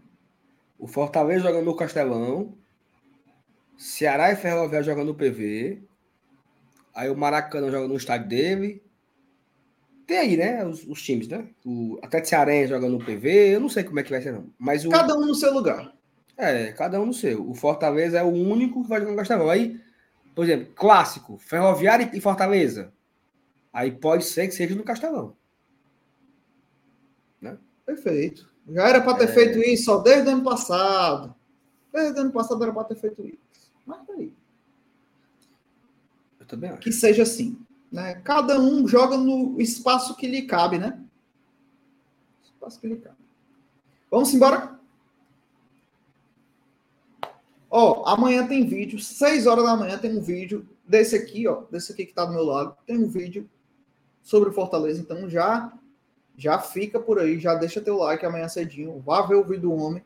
O 0.79 0.87
Fortaleza 0.87 1.43
jogando 1.43 1.65
no 1.65 1.75
Castelão. 1.75 2.57
Ceará 3.77 4.31
e 4.31 4.35
Ferroviário 4.35 4.85
jogando 4.85 5.07
no 5.07 5.15
PV. 5.15 5.83
Aí 6.93 7.09
o 7.09 7.15
Maracanã 7.15 7.69
joga 7.69 7.87
no 7.87 7.95
estádio 7.95 8.27
dele. 8.27 8.83
Tem 10.07 10.17
aí, 10.17 10.37
né? 10.37 10.65
Os, 10.65 10.83
os 10.87 11.01
times, 11.01 11.27
né? 11.27 11.47
O 11.63 11.99
Atlético 12.01 12.29
Cearense 12.29 12.69
jogando 12.69 12.97
no 12.97 13.05
PV. 13.05 13.55
Eu 13.55 13.59
não 13.59 13.69
sei 13.69 13.83
como 13.83 13.99
é 13.99 14.03
que 14.03 14.09
vai 14.09 14.21
ser, 14.21 14.31
não. 14.31 14.51
Mas 14.57 14.83
o... 14.83 14.89
Cada 14.89 15.15
um 15.15 15.25
no 15.25 15.35
seu 15.35 15.53
lugar. 15.53 15.93
É, 16.37 16.71
cada 16.71 16.99
um 16.99 17.05
no 17.05 17.13
seu. 17.13 17.47
O 17.49 17.53
Fortaleza 17.53 18.17
é 18.17 18.23
o 18.23 18.27
único 18.27 18.83
que 18.83 18.89
vai 18.89 18.99
jogar 18.99 19.11
no 19.11 19.17
Castelão. 19.17 19.49
Aí, 19.49 19.79
por 20.33 20.45
exemplo, 20.45 20.73
clássico, 20.73 21.37
Ferroviário 21.37 22.09
e 22.13 22.21
Fortaleza. 22.21 22.93
Aí 23.73 23.91
pode 23.91 24.23
ser 24.23 24.47
que 24.47 24.55
seja 24.55 24.73
no 24.73 24.83
Castelão. 24.83 25.35
Né? 27.41 27.57
Perfeito. 27.85 28.49
Já 28.69 28.87
era 28.87 29.01
para 29.01 29.17
ter 29.17 29.25
é... 29.25 29.27
feito 29.27 29.59
isso 29.59 29.85
só 29.85 29.97
desde 29.97 30.29
o 30.29 30.31
ano 30.31 30.43
passado. 30.43 31.35
Desde 31.93 32.17
o 32.19 32.21
ano 32.21 32.31
passado 32.31 32.63
era 32.63 32.73
para 32.73 32.85
ter 32.85 32.95
feito 32.95 33.25
isso. 33.25 33.46
Mas 33.87 34.05
tá 34.05 34.13
aí. 34.13 34.31
Eu 36.39 36.45
também 36.45 36.69
acho. 36.69 36.81
Que 36.81 36.91
seja 36.91 37.23
assim. 37.23 37.57
Né? 37.91 38.15
Cada 38.15 38.59
um 38.59 38.87
joga 38.87 39.17
no 39.17 39.59
espaço 39.59 40.15
que 40.15 40.27
lhe 40.27 40.43
cabe, 40.43 40.77
né? 40.77 41.01
Espaço 42.43 42.79
que 42.79 42.87
lhe 42.87 42.97
cabe. 42.97 43.15
Vamos 44.11 44.33
embora? 44.33 44.77
Ó, 47.69 48.05
amanhã 48.07 48.47
tem 48.47 48.65
vídeo, 48.65 48.99
6 48.99 49.45
horas 49.45 49.65
da 49.65 49.75
manhã 49.75 49.97
tem 49.97 50.17
um 50.17 50.21
vídeo 50.21 50.67
desse 50.87 51.15
aqui, 51.15 51.47
ó, 51.47 51.63
desse 51.69 51.91
aqui 51.91 52.05
que 52.05 52.13
tá 52.13 52.23
do 52.25 52.33
meu 52.33 52.43
lado, 52.43 52.77
tem 52.85 52.97
um 52.97 53.09
vídeo 53.09 53.49
sobre 54.23 54.49
o 54.49 54.53
Fortaleza, 54.53 55.01
então 55.01 55.29
já 55.29 55.73
já 56.37 56.59
fica 56.59 56.99
por 56.99 57.19
aí, 57.19 57.39
já 57.39 57.55
deixa 57.55 57.81
teu 57.81 57.97
like 57.97 58.25
amanhã 58.25 58.47
cedinho, 58.47 58.99
vá 58.99 59.21
ver 59.23 59.35
o 59.35 59.43
vídeo 59.43 59.63
do 59.63 59.73
homem. 59.73 60.03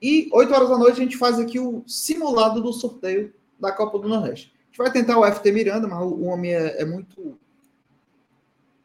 E 0.00 0.28
8 0.32 0.52
horas 0.52 0.68
da 0.68 0.78
noite 0.78 1.00
a 1.00 1.04
gente 1.04 1.16
faz 1.16 1.38
aqui 1.38 1.58
o 1.58 1.82
simulado 1.86 2.60
do 2.60 2.72
sorteio 2.72 3.32
da 3.58 3.72
Copa 3.72 3.98
do 3.98 4.08
Nordeste. 4.08 4.52
A 4.54 4.66
gente 4.66 4.78
vai 4.78 4.92
tentar 4.92 5.18
o 5.18 5.24
FT 5.24 5.52
Miranda, 5.52 5.86
mas 5.86 6.00
o 6.00 6.22
homem 6.24 6.52
é, 6.52 6.82
é 6.82 6.84
muito 6.84 7.38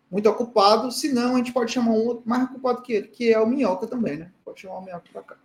muito 0.09 0.27
ocupado. 0.29 0.91
Se 0.91 1.13
não, 1.13 1.35
a 1.35 1.37
gente 1.37 1.53
pode 1.53 1.71
chamar 1.71 1.91
um 1.91 2.05
outro 2.07 2.27
mais 2.27 2.43
ocupado 2.43 2.81
que 2.81 2.93
ele, 2.93 3.07
que 3.07 3.31
é 3.31 3.39
o 3.39 3.47
Minhoca 3.47 3.85
também, 3.85 4.17
né? 4.17 4.31
Pode 4.43 4.61
chamar 4.61 4.79
o 4.79 4.85
Minhoca 4.85 5.05
para 5.11 5.21
cá. 5.21 5.35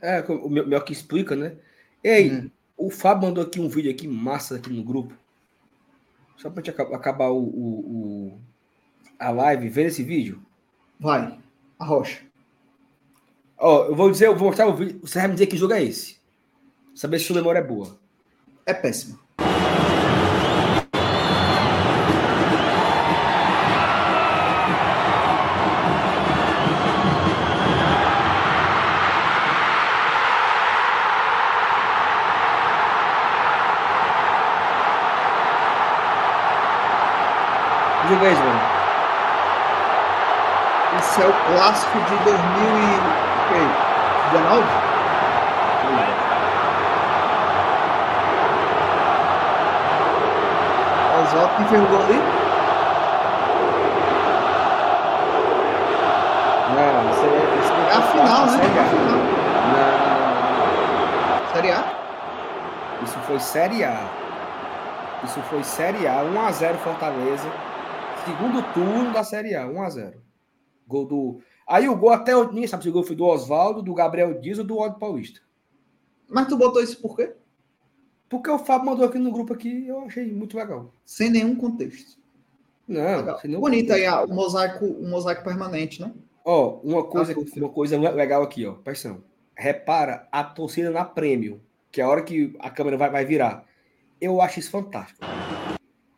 É, 0.00 0.20
o 0.28 0.48
Minhoca 0.48 0.92
explica, 0.92 1.34
né? 1.34 1.56
Ei, 2.02 2.30
hum. 2.30 2.50
o 2.76 2.90
Fábio 2.90 3.28
mandou 3.28 3.42
aqui 3.42 3.60
um 3.60 3.68
vídeo 3.68 3.90
aqui 3.90 4.06
massa 4.06 4.56
aqui 4.56 4.70
no 4.70 4.84
grupo. 4.84 5.14
Só 6.36 6.48
para 6.48 6.62
gente 6.62 6.80
acabar 6.80 7.30
o, 7.30 7.42
o, 7.42 7.80
o, 7.80 8.38
a 9.18 9.30
live, 9.30 9.68
ver 9.68 9.86
esse 9.86 10.04
vídeo. 10.04 10.40
Vai, 11.00 11.36
a 11.78 11.84
rocha. 11.84 12.27
Ó, 13.58 13.86
eu 13.86 13.94
vou 13.94 14.10
dizer, 14.10 14.26
eu 14.26 14.36
vou 14.36 14.48
mostrar 14.48 14.66
o 14.66 14.74
vídeo. 14.74 15.00
Você 15.02 15.18
vai 15.18 15.28
me 15.28 15.34
dizer 15.34 15.46
que 15.46 15.56
jogo 15.56 15.72
é 15.72 15.82
esse. 15.82 16.18
Saber 16.94 17.18
se 17.18 17.26
sua 17.26 17.36
memória 17.36 17.58
é 17.58 17.62
boa. 17.62 17.98
É 18.64 18.74
péssima. 18.74 19.18
jogo 38.08 38.24
é 38.24 38.32
esse, 38.32 38.42
mano? 38.42 38.60
Esse 40.98 41.22
é 41.22 41.26
o 41.26 41.32
clássico 41.32 42.00
de 42.00 42.16
2019? 42.24 44.64
Oswaldo 51.22 51.54
que 51.56 51.64
fez 51.64 51.82
o 51.82 51.86
gol 51.86 52.02
ali? 52.02 52.22
Não, 56.74 57.10
isso 57.10 57.24
é, 57.24 57.26
isso 57.60 57.72
é 57.72 57.74
a 57.92 58.02
final, 58.02 58.46
né? 58.46 58.52
Série 58.52 58.78
A. 58.78 58.82
Não, 59.74 59.98
não, 59.98 61.36
não. 61.36 61.46
Série 61.52 61.72
A? 61.72 61.82
Isso 63.02 63.18
foi 63.26 63.37
Série 63.52 63.82
A. 63.82 65.22
Isso 65.24 65.40
foi 65.44 65.64
Série 65.64 66.06
A, 66.06 66.22
1x0 66.22 66.76
Fortaleza. 66.76 67.50
Segundo 68.26 68.62
turno 68.74 69.10
da 69.10 69.24
Série 69.24 69.54
A, 69.54 69.66
1x0. 69.66 70.16
Gol 70.86 71.06
do. 71.06 71.40
Aí 71.66 71.88
o 71.88 71.96
gol 71.96 72.10
até 72.10 72.36
o 72.36 72.46
ninguém 72.48 72.66
sabe 72.66 72.82
se 72.82 72.90
o 72.90 72.92
gol 72.92 73.02
foi 73.02 73.16
do 73.16 73.24
Oswaldo, 73.24 73.80
do 73.82 73.94
Gabriel 73.94 74.38
Dias 74.38 74.58
ou 74.58 74.64
do 74.64 74.76
Ódio 74.76 74.98
Paulista. 74.98 75.40
Mas 76.28 76.46
tu 76.46 76.58
botou 76.58 76.82
isso 76.82 77.00
por 77.00 77.16
quê? 77.16 77.32
Porque 78.28 78.50
o 78.50 78.58
Fábio 78.58 78.84
mandou 78.84 79.06
aqui 79.06 79.18
no 79.18 79.32
grupo 79.32 79.54
aqui 79.54 79.88
eu 79.88 80.00
achei 80.00 80.30
muito 80.30 80.54
legal. 80.54 80.92
Sem 81.02 81.30
nenhum 81.30 81.56
contexto. 81.56 82.18
Não, 82.86 83.38
sem 83.38 83.48
nenhum 83.48 83.62
Bonito 83.62 83.88
contexto. 83.88 84.14
aí 84.14 84.24
o 84.26 84.28
mosaico, 84.28 84.84
o 84.84 85.08
mosaico 85.08 85.42
permanente, 85.42 86.02
né? 86.02 86.12
Ó, 86.44 86.80
uma 86.84 87.02
coisa, 87.02 87.34
uma 87.56 87.70
coisa 87.70 87.98
legal 87.98 88.42
aqui, 88.42 88.66
ó. 88.66 88.74
Presta 88.74 89.16
Repara 89.56 90.28
a 90.30 90.44
torcida 90.44 90.90
na 90.90 91.04
prêmio, 91.04 91.62
que 91.90 92.00
é 92.00 92.04
a 92.04 92.08
hora 92.08 92.22
que 92.22 92.54
a 92.58 92.70
câmera 92.70 92.96
vai, 92.96 93.10
vai 93.10 93.24
virar. 93.24 93.64
Eu 94.20 94.40
acho 94.40 94.58
isso 94.58 94.70
fantástico. 94.70 95.24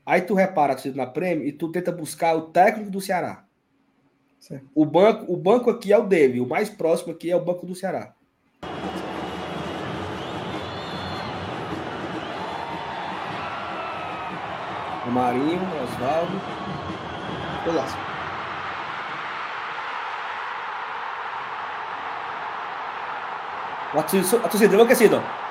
Aí 0.05 0.23
tu 0.23 0.35
repara 0.35 0.75
a 0.75 0.97
na 0.97 1.07
prêmio 1.07 1.47
e 1.47 1.53
tu 1.53 1.71
tenta 1.71 1.93
buscar 1.93 2.35
o 2.35 2.43
técnico 2.43 2.91
do 2.91 3.01
Ceará. 3.01 3.45
Certo. 4.41 4.67
O 4.75 4.85
banco, 4.87 5.31
o 5.33 5.37
banco 5.37 5.71
aqui 5.71 5.93
é 5.93 5.99
o 5.99 6.07
dele, 6.07 6.41
o 6.41 6.49
mais 6.49 6.71
próximo 6.71 7.13
aqui 7.13 7.31
é 7.31 7.37
o 7.37 7.45
banco 7.45 7.67
do 7.67 7.75
Ceará. 7.75 8.15
O 15.07 15.11
Marinho, 15.11 15.61
Oswaldo. 15.85 16.41
Golaço. 17.65 17.97
A 23.93 24.03
torcida, 24.03 24.37
a 24.47 24.49
torcida 24.49 24.75
enlouquecida, 24.75 25.17
ó. 25.19 25.50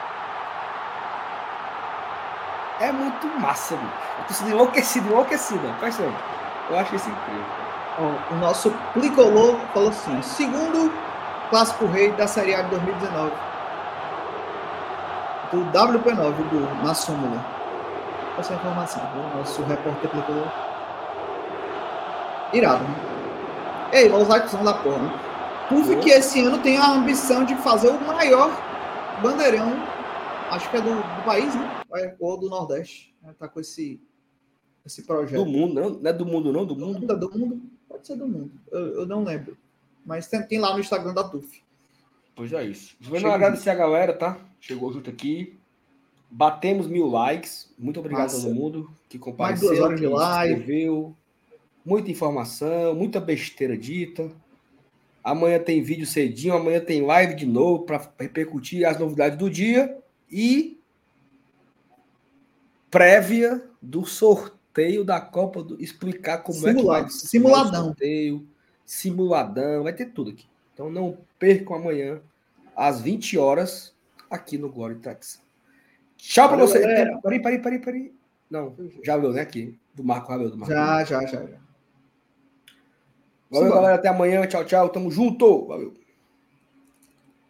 É 2.79 2.91
muito 2.91 3.27
massa, 3.39 3.75
bicho. 3.75 3.93
Eu 4.19 4.25
tô 4.25 4.33
sendo 4.33 4.51
enlouquecido, 4.51 5.07
enlouquecida. 5.09 5.75
Parece 5.79 6.01
Eu 6.01 6.79
acho 6.79 6.95
isso 6.95 7.09
incrível. 7.09 7.45
o 8.31 8.35
nosso 8.35 8.71
Plicolor 8.93 9.57
falou 9.73 9.89
assim: 9.89 10.21
segundo 10.21 10.91
clássico 11.49 11.85
rei 11.87 12.11
da 12.13 12.25
Série 12.25 12.55
A 12.55 12.61
de 12.61 12.69
2019. 12.69 13.31
Do 15.51 15.65
WP9, 15.65 16.33
do, 16.49 16.83
na 16.85 16.93
súmula. 16.93 17.43
Essa 18.37 18.53
informação, 18.53 19.01
o 19.03 19.37
nosso 19.37 19.61
repórter 19.63 20.09
Plicolor. 20.09 20.47
Irado, 22.53 22.83
né? 22.83 22.95
Ei, 23.91 24.07
mosaicos 24.07 24.51
são 24.51 24.63
da 24.63 24.73
porra, 24.73 24.99
né? 24.99 25.11
Puff 25.67 25.95
que 25.97 26.11
esse 26.11 26.45
ano 26.45 26.57
tem 26.59 26.77
a 26.77 26.91
ambição 26.91 27.43
de 27.43 27.55
fazer 27.55 27.89
o 27.89 27.99
maior 28.07 28.49
bandeirão 29.21 29.75
acho 30.49 30.69
que 30.69 30.77
é 30.77 30.81
do, 30.81 30.95
do 30.95 31.25
país, 31.25 31.55
né? 31.55 32.15
Ou 32.19 32.37
do 32.37 32.49
Nordeste. 32.49 33.13
Né? 33.21 33.33
Tá 33.37 33.47
com 33.47 33.59
esse, 33.59 34.01
esse 34.85 35.03
projeto. 35.03 35.43
Do 35.43 35.49
mundo, 35.49 35.73
não? 35.73 35.89
Não 35.89 36.09
é 36.09 36.13
do 36.13 36.25
mundo, 36.25 36.51
não? 36.51 36.65
Do 36.65 36.75
mundo? 36.75 37.05
Do, 37.05 37.27
do 37.27 37.39
mundo? 37.39 37.61
Pode 37.87 38.05
ser 38.05 38.15
do 38.15 38.27
mundo. 38.27 38.51
Eu, 38.71 39.01
eu 39.01 39.05
não 39.05 39.23
lembro. 39.23 39.57
Mas 40.05 40.27
tem, 40.27 40.41
tem, 40.43 40.59
lá 40.59 40.73
no 40.73 40.79
Instagram 40.79 41.13
da 41.13 41.23
TUF. 41.23 41.61
Pois 42.35 42.53
é 42.53 42.63
isso. 42.63 42.95
Vou 43.01 43.17
agradecer 43.17 43.69
a 43.69 43.75
galera, 43.75 44.13
tá? 44.13 44.39
Chegou 44.59 44.91
junto 44.91 45.09
aqui. 45.09 45.57
Batemos 46.29 46.87
mil 46.87 47.07
likes. 47.07 47.73
Muito 47.77 47.99
obrigado 47.99 48.31
Nossa. 48.31 48.39
a 48.39 48.41
todo 48.43 48.55
mundo 48.55 48.89
que 49.09 49.19
compartilhou. 49.19 49.71
Mais 49.71 49.79
duas 49.79 49.89
horas 49.89 49.99
de 49.99 50.07
live. 50.07 50.59
Escreveu. 50.59 51.15
Muita 51.85 52.11
informação, 52.11 52.93
muita 52.93 53.19
besteira 53.19 53.75
dita. 53.77 54.31
Amanhã 55.23 55.59
tem 55.59 55.81
vídeo 55.81 56.05
cedinho, 56.05 56.53
amanhã 56.53 56.79
tem 56.79 57.01
live 57.01 57.33
de 57.33 57.45
novo 57.45 57.83
para 57.83 58.09
repercutir 58.19 58.87
as 58.87 58.97
novidades 58.97 59.37
do 59.37 59.49
dia 59.49 59.99
e 60.31 60.79
prévia 62.89 63.63
do 63.81 64.05
sorteio 64.05 65.03
da 65.03 65.21
Copa 65.21 65.63
do 65.63 65.81
explicar 65.81 66.39
como 66.39 66.59
Simulado, 66.59 66.79
é 66.79 66.83
que 66.83 66.89
vai 66.89 67.09
simuladão. 67.09 67.85
sorteio, 67.85 68.47
simuladão, 68.85 69.83
vai 69.83 69.93
ter 69.93 70.05
tudo 70.07 70.31
aqui. 70.31 70.45
Então 70.73 70.89
não 70.89 71.17
percam 71.37 71.75
amanhã 71.75 72.21
às 72.75 73.01
20 73.01 73.37
horas 73.37 73.93
aqui 74.29 74.57
no 74.57 74.69
Glória 74.69 74.95
e 74.95 74.99
Tradição. 74.99 75.41
Tchau 76.17 76.49
para 76.49 76.57
você. 76.57 76.79
Peraí, 76.79 77.41
peraí, 77.41 77.61
peraí, 77.61 77.79
peraí. 77.79 78.13
Não, 78.49 78.75
já 79.03 79.17
viu, 79.17 79.31
né? 79.31 79.41
Aqui, 79.41 79.77
do 79.93 80.03
Marco 80.03 80.31
Rabelo. 80.31 80.51
Do 80.51 80.57
Marco 80.57 80.73
já, 80.73 81.03
já, 81.03 81.25
já, 81.25 81.45
já. 81.45 81.57
Valeu, 83.49 83.73
galera. 83.73 83.95
Até 83.95 84.09
amanhã. 84.09 84.45
Tchau, 84.45 84.65
tchau. 84.65 84.89
Tamo 84.89 85.09
junto. 85.09 85.65
Valeu. 85.65 85.93